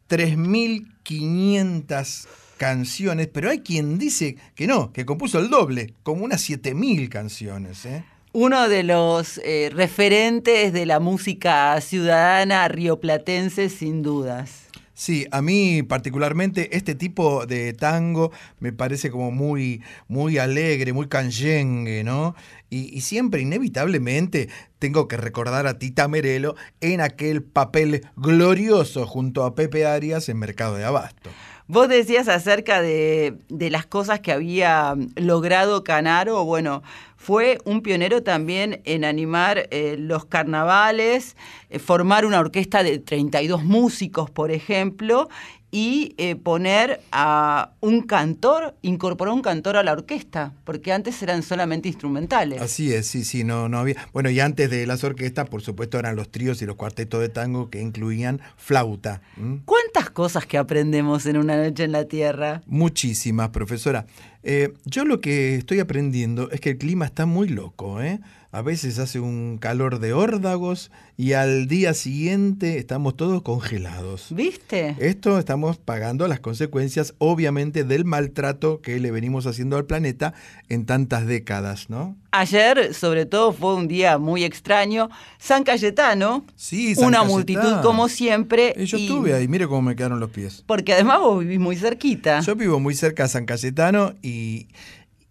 3.500 0.10 2.27
canciones, 2.57 3.27
pero 3.27 3.49
hay 3.49 3.60
quien 3.60 3.97
dice 3.97 4.38
que 4.55 4.68
no, 4.68 4.93
que 4.93 5.05
compuso 5.05 5.39
el 5.39 5.49
doble, 5.49 5.93
como 6.03 6.23
unas 6.23 6.47
7.000 6.49 7.10
canciones. 7.10 7.85
¿eh? 7.85 8.05
Uno 8.35 8.68
de 8.68 8.81
los 8.81 9.39
eh, 9.43 9.69
referentes 9.72 10.73
de 10.73 10.88
la 10.88 10.99
música 10.99 11.80
ciudadana 11.81 12.68
rioplatense, 12.68 13.69
sin 13.69 14.01
dudas. 14.01 14.69
Sí, 14.95 15.27
a 15.30 15.43
mí 15.43 15.84
particularmente 15.84 16.76
este 16.76 16.95
tipo 16.95 17.45
de 17.45 17.73
tango 17.73 18.31
me 18.60 18.73
parece 18.73 19.11
como 19.11 19.30
muy, 19.30 19.84
muy 20.07 20.39
alegre, 20.39 20.93
muy 20.93 21.07
canyengue, 21.07 22.03
¿no? 22.03 22.35
Y, 22.72 22.97
y 22.97 23.01
siempre, 23.01 23.41
inevitablemente, 23.41 24.49
tengo 24.80 25.07
que 25.07 25.18
recordar 25.18 25.68
a 25.68 25.77
Tita 25.77 26.07
Merelo 26.07 26.55
en 26.81 27.01
aquel 27.01 27.43
papel 27.43 28.01
glorioso 28.15 29.05
junto 29.05 29.43
a 29.43 29.53
Pepe 29.53 29.85
Arias 29.85 30.27
en 30.27 30.39
Mercado 30.39 30.76
de 30.76 30.85
Abasto. 30.85 31.30
Vos 31.68 31.88
decías 31.88 32.27
acerca 32.27 32.81
de, 32.81 33.38
de 33.47 33.69
las 33.69 33.85
cosas 33.85 34.19
que 34.19 34.34
había 34.34 34.95
logrado 35.15 35.84
Canaro, 35.84 36.43
bueno, 36.43 36.84
fue 37.23 37.57
un 37.63 37.81
pionero 37.81 38.21
también 38.21 38.81
en 38.83 39.05
animar 39.05 39.69
eh, 39.71 39.95
los 39.97 40.25
carnavales, 40.25 41.37
eh, 41.69 41.79
formar 41.79 42.25
una 42.25 42.41
orquesta 42.41 42.83
de 42.83 42.99
32 42.99 43.63
músicos, 43.63 44.29
por 44.29 44.51
ejemplo, 44.51 45.29
y 45.73 46.13
eh, 46.19 46.35
poner 46.35 47.01
a 47.11 47.71
un 47.81 48.03
cantor, 48.03 48.75
incorporar 48.83 49.33
un 49.33 49.41
cantor 49.41 49.75
a 49.75 49.81
la 49.81 49.93
orquesta, 49.93 50.53
porque 50.65 50.93
antes 50.93 51.19
eran 51.23 51.41
solamente 51.41 51.87
instrumentales. 51.87 52.61
Así 52.61 52.93
es, 52.93 53.07
sí, 53.07 53.25
sí, 53.25 53.43
no, 53.43 53.67
no 53.69 53.79
había. 53.79 53.95
Bueno, 54.13 54.29
y 54.29 54.39
antes 54.39 54.69
de 54.69 54.85
las 54.85 55.03
orquestas, 55.03 55.49
por 55.49 55.63
supuesto, 55.63 55.97
eran 55.97 56.15
los 56.15 56.29
tríos 56.29 56.61
y 56.61 56.67
los 56.67 56.75
cuartetos 56.75 57.21
de 57.21 57.29
tango 57.29 57.71
que 57.71 57.81
incluían 57.81 58.39
flauta. 58.55 59.23
¿Cuántas 59.65 60.11
cosas 60.11 60.45
que 60.45 60.59
aprendemos 60.59 61.25
en 61.25 61.37
una 61.37 61.57
noche 61.57 61.85
en 61.85 61.91
la 61.91 62.05
Tierra? 62.05 62.61
Muchísimas, 62.67 63.49
profesora. 63.49 64.05
Eh, 64.43 64.73
yo 64.85 65.05
lo 65.05 65.21
que 65.21 65.55
estoy 65.55 65.79
aprendiendo 65.79 66.51
es 66.51 66.61
que 66.61 66.71
el 66.71 66.77
clima 66.77 67.05
está 67.05 67.25
muy 67.25 67.49
loco, 67.49 67.99
¿eh? 67.99 68.19
A 68.55 68.61
veces 68.61 68.99
hace 68.99 69.19
un 69.19 69.57
calor 69.57 69.97
de 69.99 70.13
órdagos 70.13 70.91
y 71.17 71.34
al 71.34 71.67
día 71.67 71.95
siguiente 71.95 72.77
estamos 72.77 73.17
todos 73.17 73.41
congelados. 73.41 74.27
¿Viste? 74.30 74.95
Esto 74.99 75.39
estamos 75.39 75.77
pagando 75.80 76.27
las 76.27 76.39
consecuencias, 76.39 77.15
obviamente, 77.17 77.84
del 77.84 78.05
maltrato 78.05 78.80
que 78.80 78.99
le 78.99 79.09
venimos 79.09 79.47
haciendo 79.47 79.75
al 79.75 79.85
planeta 79.85 80.35
en 80.69 80.85
tantas 80.85 81.25
décadas, 81.25 81.89
¿no? 81.89 82.15
Ayer, 82.30 82.93
sobre 82.93 83.25
todo, 83.25 83.53
fue 83.53 83.73
un 83.73 83.88
día 83.88 84.19
muy 84.19 84.43
extraño. 84.43 85.09
San 85.39 85.63
Cayetano, 85.63 86.45
Sí, 86.55 86.93
San 86.93 87.05
una 87.05 87.17
Cayetano. 87.21 87.34
multitud 87.35 87.81
como 87.81 88.07
siempre. 88.07 88.75
Y 88.77 88.85
yo 88.85 88.99
y- 88.99 89.01
estuve 89.07 89.34
ahí, 89.34 89.47
mire 89.47 89.65
cómo 89.67 89.81
me 89.81 89.95
quedaron 89.95 90.19
los 90.19 90.30
pies. 90.30 90.63
Porque 90.67 90.93
además 90.93 91.19
vos 91.21 91.39
vivís 91.39 91.59
muy 91.59 91.75
cerquita. 91.75 92.41
Yo 92.41 92.55
vivo 92.55 92.80
muy 92.80 92.93
cerca 92.93 93.23
de 93.23 93.30
San 93.30 93.47
Cayetano 93.47 94.13
y, 94.21 94.67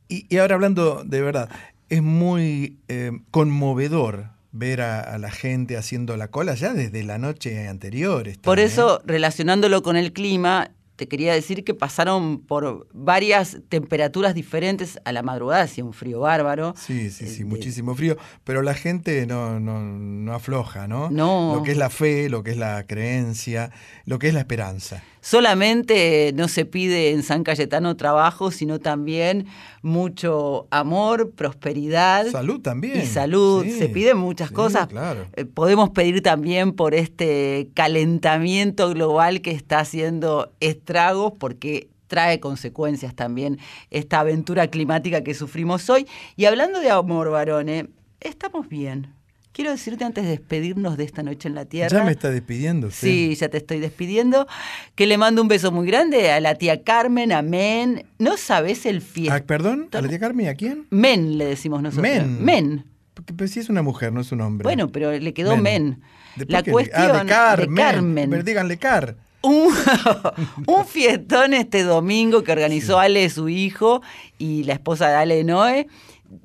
y, 0.08 0.26
y 0.28 0.38
ahora 0.38 0.56
hablando 0.56 1.04
de 1.04 1.20
verdad, 1.20 1.48
es 1.92 2.02
muy 2.02 2.78
eh, 2.88 3.12
conmovedor 3.30 4.30
ver 4.50 4.80
a, 4.80 5.00
a 5.00 5.18
la 5.18 5.30
gente 5.30 5.76
haciendo 5.76 6.16
la 6.16 6.28
cola 6.28 6.54
ya 6.54 6.72
desde 6.72 7.02
la 7.02 7.18
noche 7.18 7.68
anterior. 7.68 8.30
Por 8.40 8.60
¿eh? 8.60 8.64
eso, 8.64 9.02
relacionándolo 9.04 9.82
con 9.82 9.96
el 9.96 10.14
clima, 10.14 10.70
te 10.96 11.06
quería 11.06 11.34
decir 11.34 11.64
que 11.64 11.74
pasaron 11.74 12.38
por 12.38 12.88
varias 12.94 13.58
temperaturas 13.68 14.34
diferentes 14.34 15.00
a 15.04 15.12
la 15.12 15.22
madrugada, 15.22 15.64
hacía 15.64 15.84
un 15.84 15.92
frío 15.92 16.20
bárbaro. 16.20 16.74
Sí, 16.78 17.10
sí, 17.10 17.26
sí, 17.26 17.44
muchísimo 17.44 17.94
frío, 17.94 18.16
pero 18.42 18.62
la 18.62 18.72
gente 18.72 19.26
no, 19.26 19.60
no, 19.60 19.82
no 19.82 20.32
afloja, 20.32 20.88
¿no? 20.88 21.10
No. 21.10 21.56
Lo 21.56 21.62
que 21.62 21.72
es 21.72 21.76
la 21.76 21.90
fe, 21.90 22.30
lo 22.30 22.42
que 22.42 22.52
es 22.52 22.56
la 22.56 22.86
creencia, 22.86 23.70
lo 24.06 24.18
que 24.18 24.28
es 24.28 24.34
la 24.34 24.40
esperanza. 24.40 25.02
Solamente 25.22 26.32
no 26.34 26.48
se 26.48 26.64
pide 26.64 27.12
en 27.12 27.22
San 27.22 27.44
Cayetano 27.44 27.96
trabajo, 27.96 28.50
sino 28.50 28.80
también 28.80 29.46
mucho 29.80 30.66
amor, 30.72 31.30
prosperidad. 31.30 32.26
Salud 32.26 32.60
también. 32.60 33.00
Y 33.00 33.06
salud. 33.06 33.62
Sí, 33.62 33.70
se 33.70 33.88
piden 33.88 34.16
muchas 34.16 34.48
sí, 34.48 34.54
cosas. 34.54 34.88
claro. 34.88 35.28
Eh, 35.34 35.44
podemos 35.44 35.90
pedir 35.90 36.22
también 36.22 36.72
por 36.72 36.92
este 36.92 37.70
calentamiento 37.74 38.90
global 38.90 39.42
que 39.42 39.52
está 39.52 39.78
haciendo 39.78 40.52
estragos, 40.58 41.32
porque 41.38 41.88
trae 42.08 42.40
consecuencias 42.40 43.14
también 43.14 43.60
esta 43.90 44.18
aventura 44.18 44.66
climática 44.66 45.22
que 45.22 45.34
sufrimos 45.34 45.88
hoy. 45.88 46.04
Y 46.34 46.46
hablando 46.46 46.80
de 46.80 46.90
amor, 46.90 47.30
varones, 47.30 47.86
estamos 48.18 48.68
bien. 48.68 49.14
Quiero 49.52 49.70
decirte 49.70 50.04
antes 50.04 50.24
de 50.24 50.30
despedirnos 50.30 50.96
de 50.96 51.04
esta 51.04 51.22
noche 51.22 51.46
en 51.48 51.54
la 51.54 51.66
Tierra. 51.66 51.98
Ya 51.98 52.04
me 52.04 52.12
está 52.12 52.30
despidiendo. 52.30 52.86
usted. 52.86 53.06
Sí, 53.06 53.34
ya 53.34 53.48
te 53.50 53.58
estoy 53.58 53.80
despidiendo. 53.80 54.46
Que 54.94 55.06
le 55.06 55.18
mando 55.18 55.42
un 55.42 55.48
beso 55.48 55.70
muy 55.70 55.86
grande 55.86 56.30
a 56.32 56.40
la 56.40 56.54
tía 56.54 56.82
Carmen, 56.82 57.32
a 57.32 57.42
Men. 57.42 58.06
¿No 58.18 58.36
sabes 58.38 58.86
el 58.86 58.98
Ah, 58.98 59.00
fiesta? 59.00 59.44
perdón, 59.44 59.88
¿a 59.92 60.00
la 60.00 60.08
tía 60.08 60.18
Carmen 60.18 60.46
y 60.46 60.48
a 60.48 60.54
quién? 60.54 60.86
Men 60.90 61.36
le 61.36 61.44
decimos 61.44 61.82
nosotros. 61.82 62.02
Men. 62.02 62.42
Men. 62.42 62.84
Porque 63.12 63.34
pues, 63.34 63.50
si 63.50 63.60
es 63.60 63.68
una 63.68 63.82
mujer, 63.82 64.10
no 64.12 64.22
es 64.22 64.32
un 64.32 64.40
hombre. 64.40 64.64
Bueno, 64.64 64.88
pero 64.88 65.12
le 65.12 65.34
quedó 65.34 65.56
Men. 65.58 65.62
Men. 65.62 66.02
¿De 66.36 66.46
por 66.46 66.52
La 66.52 66.60
le- 66.62 66.72
cuestión 66.72 67.10
ah, 67.10 67.22
de 67.22 67.28
Carmen. 67.28 67.74
de 67.74 67.82
Carmen. 67.82 68.30
Pero 68.30 68.42
díganle 68.42 68.78
Car. 68.78 69.16
Un, 69.42 69.74
un 70.66 70.86
fiestón 70.86 71.52
este 71.52 71.82
domingo 71.82 72.42
que 72.42 72.52
organizó 72.52 72.98
Ale, 73.00 73.28
su 73.28 73.48
hijo, 73.50 74.00
y 74.38 74.62
la 74.64 74.72
esposa 74.74 75.08
de 75.08 75.16
Ale 75.16 75.44
Noé. 75.44 75.88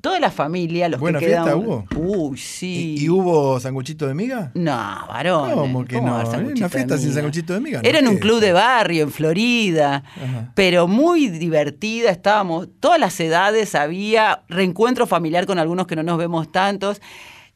Toda 0.00 0.20
la 0.20 0.30
familia, 0.30 0.88
los 0.88 1.00
Buena 1.00 1.18
que 1.18 1.26
fiesta 1.26 1.44
quedan. 1.44 1.58
hubo. 1.58 1.86
Uy, 1.96 2.36
sí. 2.38 2.96
¿Y, 2.98 3.04
y 3.04 3.08
hubo 3.08 3.58
sanguchito 3.58 4.06
de 4.06 4.14
miga? 4.14 4.50
No, 4.54 4.72
varón. 5.08 5.52
¿Cómo 5.52 5.84
que 5.84 6.00
no? 6.00 6.16
Una 6.20 6.68
fiesta 6.68 6.98
sin 6.98 7.12
sanguchito 7.12 7.54
de 7.54 7.60
miga. 7.60 7.80
no 7.82 7.88
Era 7.88 7.98
en 7.98 8.08
un 8.08 8.14
es 8.14 8.20
club 8.20 8.40
de 8.40 8.52
barrio 8.52 9.02
en 9.04 9.10
Florida, 9.10 10.04
Ajá. 10.16 10.52
pero 10.54 10.86
muy 10.88 11.28
divertida. 11.28 12.10
Estábamos, 12.10 12.68
todas 12.80 13.00
las 13.00 13.18
edades 13.20 13.74
había, 13.74 14.42
reencuentro 14.48 15.06
familiar 15.06 15.46
con 15.46 15.58
algunos 15.58 15.86
que 15.86 15.96
no 15.96 16.02
nos 16.02 16.18
vemos 16.18 16.52
tantos. 16.52 17.00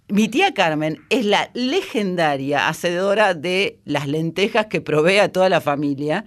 Mi 0.08 0.28
tía 0.28 0.52
Carmen 0.54 0.98
es 1.10 1.24
la 1.24 1.50
legendaria 1.54 2.68
hacedora 2.68 3.34
de 3.34 3.78
las 3.84 4.06
lentejas 4.08 4.66
que 4.66 4.80
provee 4.80 5.18
a 5.18 5.30
toda 5.32 5.48
la 5.48 5.60
familia. 5.60 6.24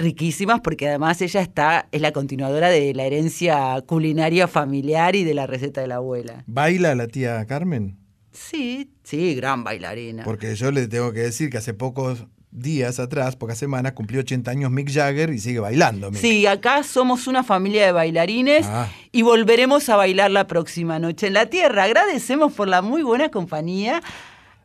Riquísimas 0.00 0.60
porque 0.60 0.88
además 0.88 1.20
ella 1.20 1.40
está, 1.42 1.86
es 1.92 2.00
la 2.00 2.12
continuadora 2.12 2.68
de 2.70 2.94
la 2.94 3.04
herencia 3.04 3.82
culinaria 3.86 4.48
familiar 4.48 5.14
y 5.14 5.24
de 5.24 5.34
la 5.34 5.46
receta 5.46 5.80
de 5.82 5.88
la 5.88 5.96
abuela. 5.96 6.42
¿Baila 6.46 6.94
la 6.94 7.06
tía 7.06 7.44
Carmen? 7.46 7.98
Sí, 8.32 8.90
sí, 9.04 9.34
gran 9.34 9.62
bailarina. 9.62 10.24
Porque 10.24 10.54
yo 10.54 10.70
le 10.70 10.88
tengo 10.88 11.12
que 11.12 11.20
decir 11.20 11.50
que 11.50 11.58
hace 11.58 11.74
pocos 11.74 12.26
días 12.52 12.98
atrás, 12.98 13.36
pocas 13.36 13.58
semanas, 13.58 13.92
cumplió 13.92 14.20
80 14.20 14.50
años 14.50 14.70
Mick 14.70 14.90
Jagger 14.90 15.30
y 15.30 15.38
sigue 15.38 15.60
bailando. 15.60 16.10
Mick. 16.10 16.20
Sí, 16.20 16.46
acá 16.46 16.82
somos 16.82 17.26
una 17.26 17.44
familia 17.44 17.84
de 17.86 17.92
bailarines 17.92 18.66
Ah. 18.66 18.88
y 19.12 19.22
volveremos 19.22 19.88
a 19.88 19.96
bailar 19.96 20.30
la 20.30 20.46
próxima 20.46 20.98
noche 20.98 21.26
en 21.28 21.34
la 21.34 21.46
Tierra. 21.46 21.84
Agradecemos 21.84 22.52
por 22.52 22.66
la 22.68 22.82
muy 22.82 23.02
buena 23.02 23.28
compañía. 23.30 24.02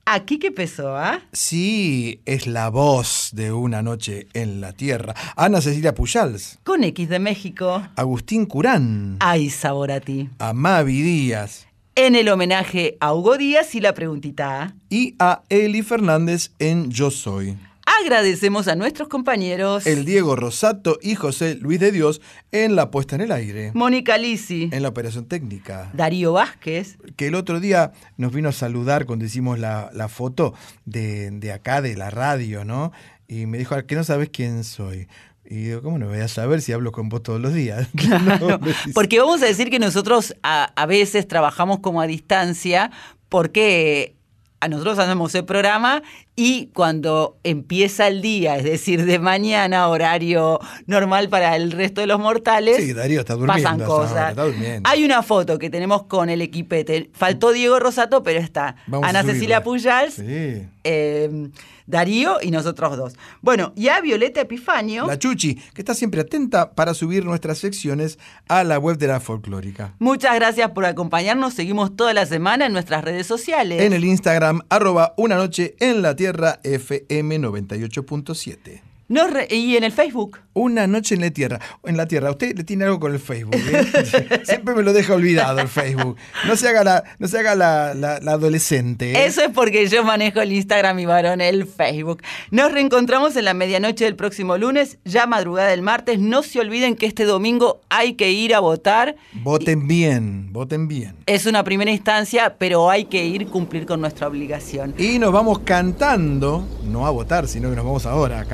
Aquí 0.08 0.38
que 0.38 0.52
pesó, 0.52 0.96
¿ah? 0.96 1.20
Sí, 1.32 2.22
es 2.26 2.46
la 2.46 2.70
voz 2.70 3.30
de 3.34 3.52
Una 3.52 3.82
Noche 3.82 4.28
en 4.34 4.62
la 4.62 4.72
Tierra. 4.72 5.16
Ana 5.36 5.62
Cecilia 5.62 5.96
Pujals, 5.96 6.60
Con 6.64 6.84
X 6.84 7.10
de 7.10 7.18
México. 7.18 7.82
Agustín 7.96 8.46
Curán, 8.46 9.18
Ay, 9.20 9.50
sabor 9.50 9.92
a 9.92 10.00
ti. 10.00 10.30
Amavi 10.38 11.02
Díaz 11.02 11.66
En 11.96 12.16
el 12.16 12.30
homenaje 12.30 12.98
a 13.00 13.16
Hugo 13.16 13.36
Díaz 13.38 13.74
y 13.74 13.82
la 13.82 13.96
preguntita 13.96 14.62
A. 14.62 14.74
y 14.92 15.16
a 15.18 15.42
Eli 15.50 15.82
Fernández 15.82 16.52
en 16.60 16.92
Yo 16.92 17.10
Soy. 17.10 17.58
Agradecemos 18.02 18.68
a 18.68 18.76
nuestros 18.76 19.08
compañeros 19.08 19.88
El 19.88 20.06
Diego 20.06 20.36
Rosato 20.36 20.98
y 21.02 21.16
José 21.16 21.56
Luis 21.56 21.80
de 21.80 21.92
Dios 21.92 22.22
en 22.52 22.76
la 22.76 22.92
puesta 22.92 23.16
en 23.16 23.22
el 23.22 23.32
aire, 23.32 23.72
Mónica 23.74 24.18
Lisi, 24.18 24.70
en 24.72 24.84
la 24.84 24.90
operación 24.90 25.26
técnica. 25.26 25.92
Darío 25.94 26.34
Vázquez, 26.34 26.98
que 27.16 27.28
el 27.28 27.36
otro 27.36 27.60
día 27.60 27.94
nos 28.18 28.34
vino 28.34 28.50
a 28.50 28.52
saludar 28.52 29.06
cuando 29.06 29.26
hicimos 29.26 29.60
la, 29.60 29.90
la 29.94 30.10
foto 30.10 30.54
de, 30.86 31.32
de 31.32 31.52
acá, 31.52 31.82
de 31.82 31.96
la 31.96 32.10
radio, 32.10 32.66
¿no? 32.66 32.92
Y 33.28 33.46
me 33.46 33.58
dijo, 33.58 33.76
que 33.86 33.96
no 33.96 34.04
sabes 34.04 34.30
quién 34.30 34.64
soy. 34.64 35.08
Y 35.46 35.56
digo, 35.56 35.82
¿cómo 35.82 35.98
no 35.98 36.08
voy 36.08 36.20
a 36.20 36.28
saber 36.28 36.62
si 36.62 36.74
hablo 36.74 36.92
con 36.92 37.10
vos 37.10 37.24
todos 37.24 37.40
los 37.40 37.54
días? 37.54 37.88
No, 38.40 38.58
dice, 38.58 38.92
Porque 38.94 39.20
vamos 39.20 39.42
a 39.42 39.46
decir 39.46 39.70
que 39.70 39.80
nosotros 39.80 40.36
a, 40.44 40.66
a 40.76 40.86
veces 40.86 41.28
trabajamos 41.28 41.80
como 41.80 42.02
a 42.02 42.08
distancia 42.08 42.92
porque 43.30 44.16
a 44.60 44.68
nosotros 44.68 44.98
hacemos 45.00 45.34
el 45.36 45.46
programa 45.46 46.02
y 46.38 46.68
cuando 46.74 47.38
empieza 47.44 48.08
el 48.08 48.22
día, 48.22 48.58
es 48.58 48.64
decir, 48.66 49.06
de 49.06 49.20
mañana, 49.20 49.88
horario 49.88 50.60
normal 50.86 51.30
para 51.30 51.56
el 51.56 51.72
resto 51.72 52.02
de 52.02 52.08
los 52.08 52.20
mortales, 52.20 52.78
Sí, 52.78 52.94
Darío 52.94 53.22
está 53.22 53.36
durmiendo. 53.36 53.64
pasan 53.70 53.88
cosas. 53.88 54.30
está 54.32 54.44
durmiendo. 54.44 54.90
Hay 54.90 55.06
una 55.06 55.24
foto 55.24 55.58
que 55.58 55.70
tenemos 55.70 56.04
con 56.04 56.30
el 56.30 56.42
equipete. 56.42 57.10
Faltó 57.14 57.52
Diego 57.54 57.80
Rosato, 57.80 58.22
pero 58.24 58.40
está 58.40 58.76
Vamos 58.88 59.08
Ana. 59.08 59.24
Cecilia 59.24 59.64
Pujals, 59.64 60.16
Sí. 60.16 60.64
eh, 60.84 61.50
Darío 61.88 62.38
y 62.42 62.50
nosotros 62.50 62.98
dos. 62.98 63.14
Bueno, 63.42 63.72
y 63.76 63.90
a 63.90 64.02
Violeta 64.02 64.42
Epifanio. 64.42 65.06
La 65.06 65.20
Chuchi, 65.20 65.54
que 65.54 65.82
está 65.84 65.94
siempre 65.94 66.22
atenta 66.22 66.72
para 66.72 66.96
subir 66.96 67.24
nuestras 67.26 67.60
secciones 67.60 68.18
a 68.48 68.64
la 68.64 68.80
web 68.80 68.98
de 68.98 69.06
la 69.06 69.20
folclórica. 69.20 69.94
Muchas 70.00 70.34
gracias 70.34 70.72
por 70.72 70.86
acompañarnos. 70.86 71.54
Seguimos 71.54 71.96
toda 71.96 72.16
la 72.16 72.26
semana 72.26 72.66
en 72.66 72.74
nuestras 72.74 73.04
redes 73.04 73.28
sociales. 73.28 73.84
En 73.84 73.94
el 73.94 74.04
Instagram, 74.04 74.62
arroba 74.70 75.14
una 75.16 75.36
noche 75.36 75.76
en 75.80 76.02
la 76.02 76.16
tierra 76.16 76.25
FM 76.64 77.32
98.7. 77.40 78.85
Re- 79.10 79.48
y 79.50 79.76
en 79.78 79.84
el 79.84 79.92
Facebook. 79.92 80.40
Una 80.54 80.88
noche 80.88 81.16
en 81.16 81.22
la 81.22 81.30
tierra. 81.32 81.60
En 81.84 81.98
la 81.98 82.08
tierra. 82.08 82.32
Usted 82.32 82.56
le 82.58 82.64
tiene 82.64 82.86
algo 82.86 83.00
con 83.00 83.14
el 83.14 83.20
Facebook. 83.20 83.56
¿eh? 83.56 84.42
Siempre 84.46 84.74
me 84.74 84.84
lo 84.84 84.94
deja 84.94 85.14
olvidado 85.14 85.60
el 85.60 85.68
Facebook. 85.68 86.16
No 86.48 86.56
se 86.56 86.70
haga 86.70 86.84
la, 86.84 87.04
no 87.20 87.28
se 87.28 87.40
haga 87.40 87.56
la, 87.56 87.94
la- 87.94 88.20
la 88.22 88.32
adolescente. 88.32 89.12
¿eh? 89.12 89.26
Eso 89.26 89.42
es 89.42 89.50
porque 89.52 89.86
yo 89.88 90.04
manejo 90.06 90.40
el 90.42 90.54
Instagram 90.54 90.98
y 91.00 91.06
varón 91.06 91.42
el 91.42 91.66
Facebook. 91.68 92.22
Nos 92.52 92.72
reencontramos 92.72 93.36
en 93.36 93.46
la 93.46 93.54
medianoche 93.54 94.06
del 94.06 94.16
próximo 94.16 94.58
lunes, 94.58 94.98
ya 95.04 95.28
madrugada 95.28 95.70
del 95.70 95.82
martes. 95.82 96.20
No 96.20 96.42
se 96.42 96.60
olviden 96.62 96.96
que 96.96 97.06
este 97.06 97.26
domingo 97.26 97.82
hay 97.90 98.14
que 98.14 98.32
ir 98.32 98.56
a 98.56 98.60
votar. 98.62 99.18
Voten 99.34 99.88
bien, 99.88 100.54
voten 100.54 100.88
bien. 100.88 101.16
Es 101.26 101.46
una 101.46 101.64
primera 101.66 101.92
instancia, 101.92 102.56
pero 102.58 102.90
hay 102.90 103.06
que 103.06 103.26
ir 103.26 103.48
cumplir 103.48 103.86
con 103.86 104.00
nuestra 104.02 104.28
obligación. 104.28 104.96
Y 104.98 105.20
nos 105.20 105.34
vamos 105.34 105.60
cantando, 105.60 106.66
no 106.86 107.06
a 107.06 107.10
votar, 107.12 107.48
sino 107.48 107.70
que 107.70 107.76
nos 107.76 107.84
vamos 107.86 108.06
ahora 108.06 108.46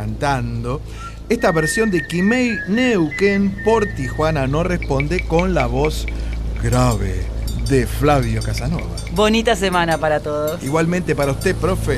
Esta 1.29 1.51
versión 1.51 1.91
de 1.91 2.05
Kimei 2.05 2.57
Neuquén 2.67 3.63
por 3.63 3.85
Tijuana 3.85 4.47
no 4.47 4.63
responde 4.63 5.25
con 5.25 5.53
la 5.53 5.65
voz 5.65 6.05
grave 6.61 7.25
de 7.69 7.87
Flavio 7.87 8.43
Casanova. 8.43 8.97
Bonita 9.13 9.55
semana 9.55 9.97
para 9.97 10.19
todos. 10.19 10.61
Igualmente 10.61 11.15
para 11.15 11.31
usted, 11.31 11.55
profe. 11.55 11.97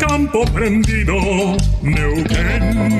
campo 0.00 0.44
prendido 0.52 1.14
Neuquén 1.82 2.99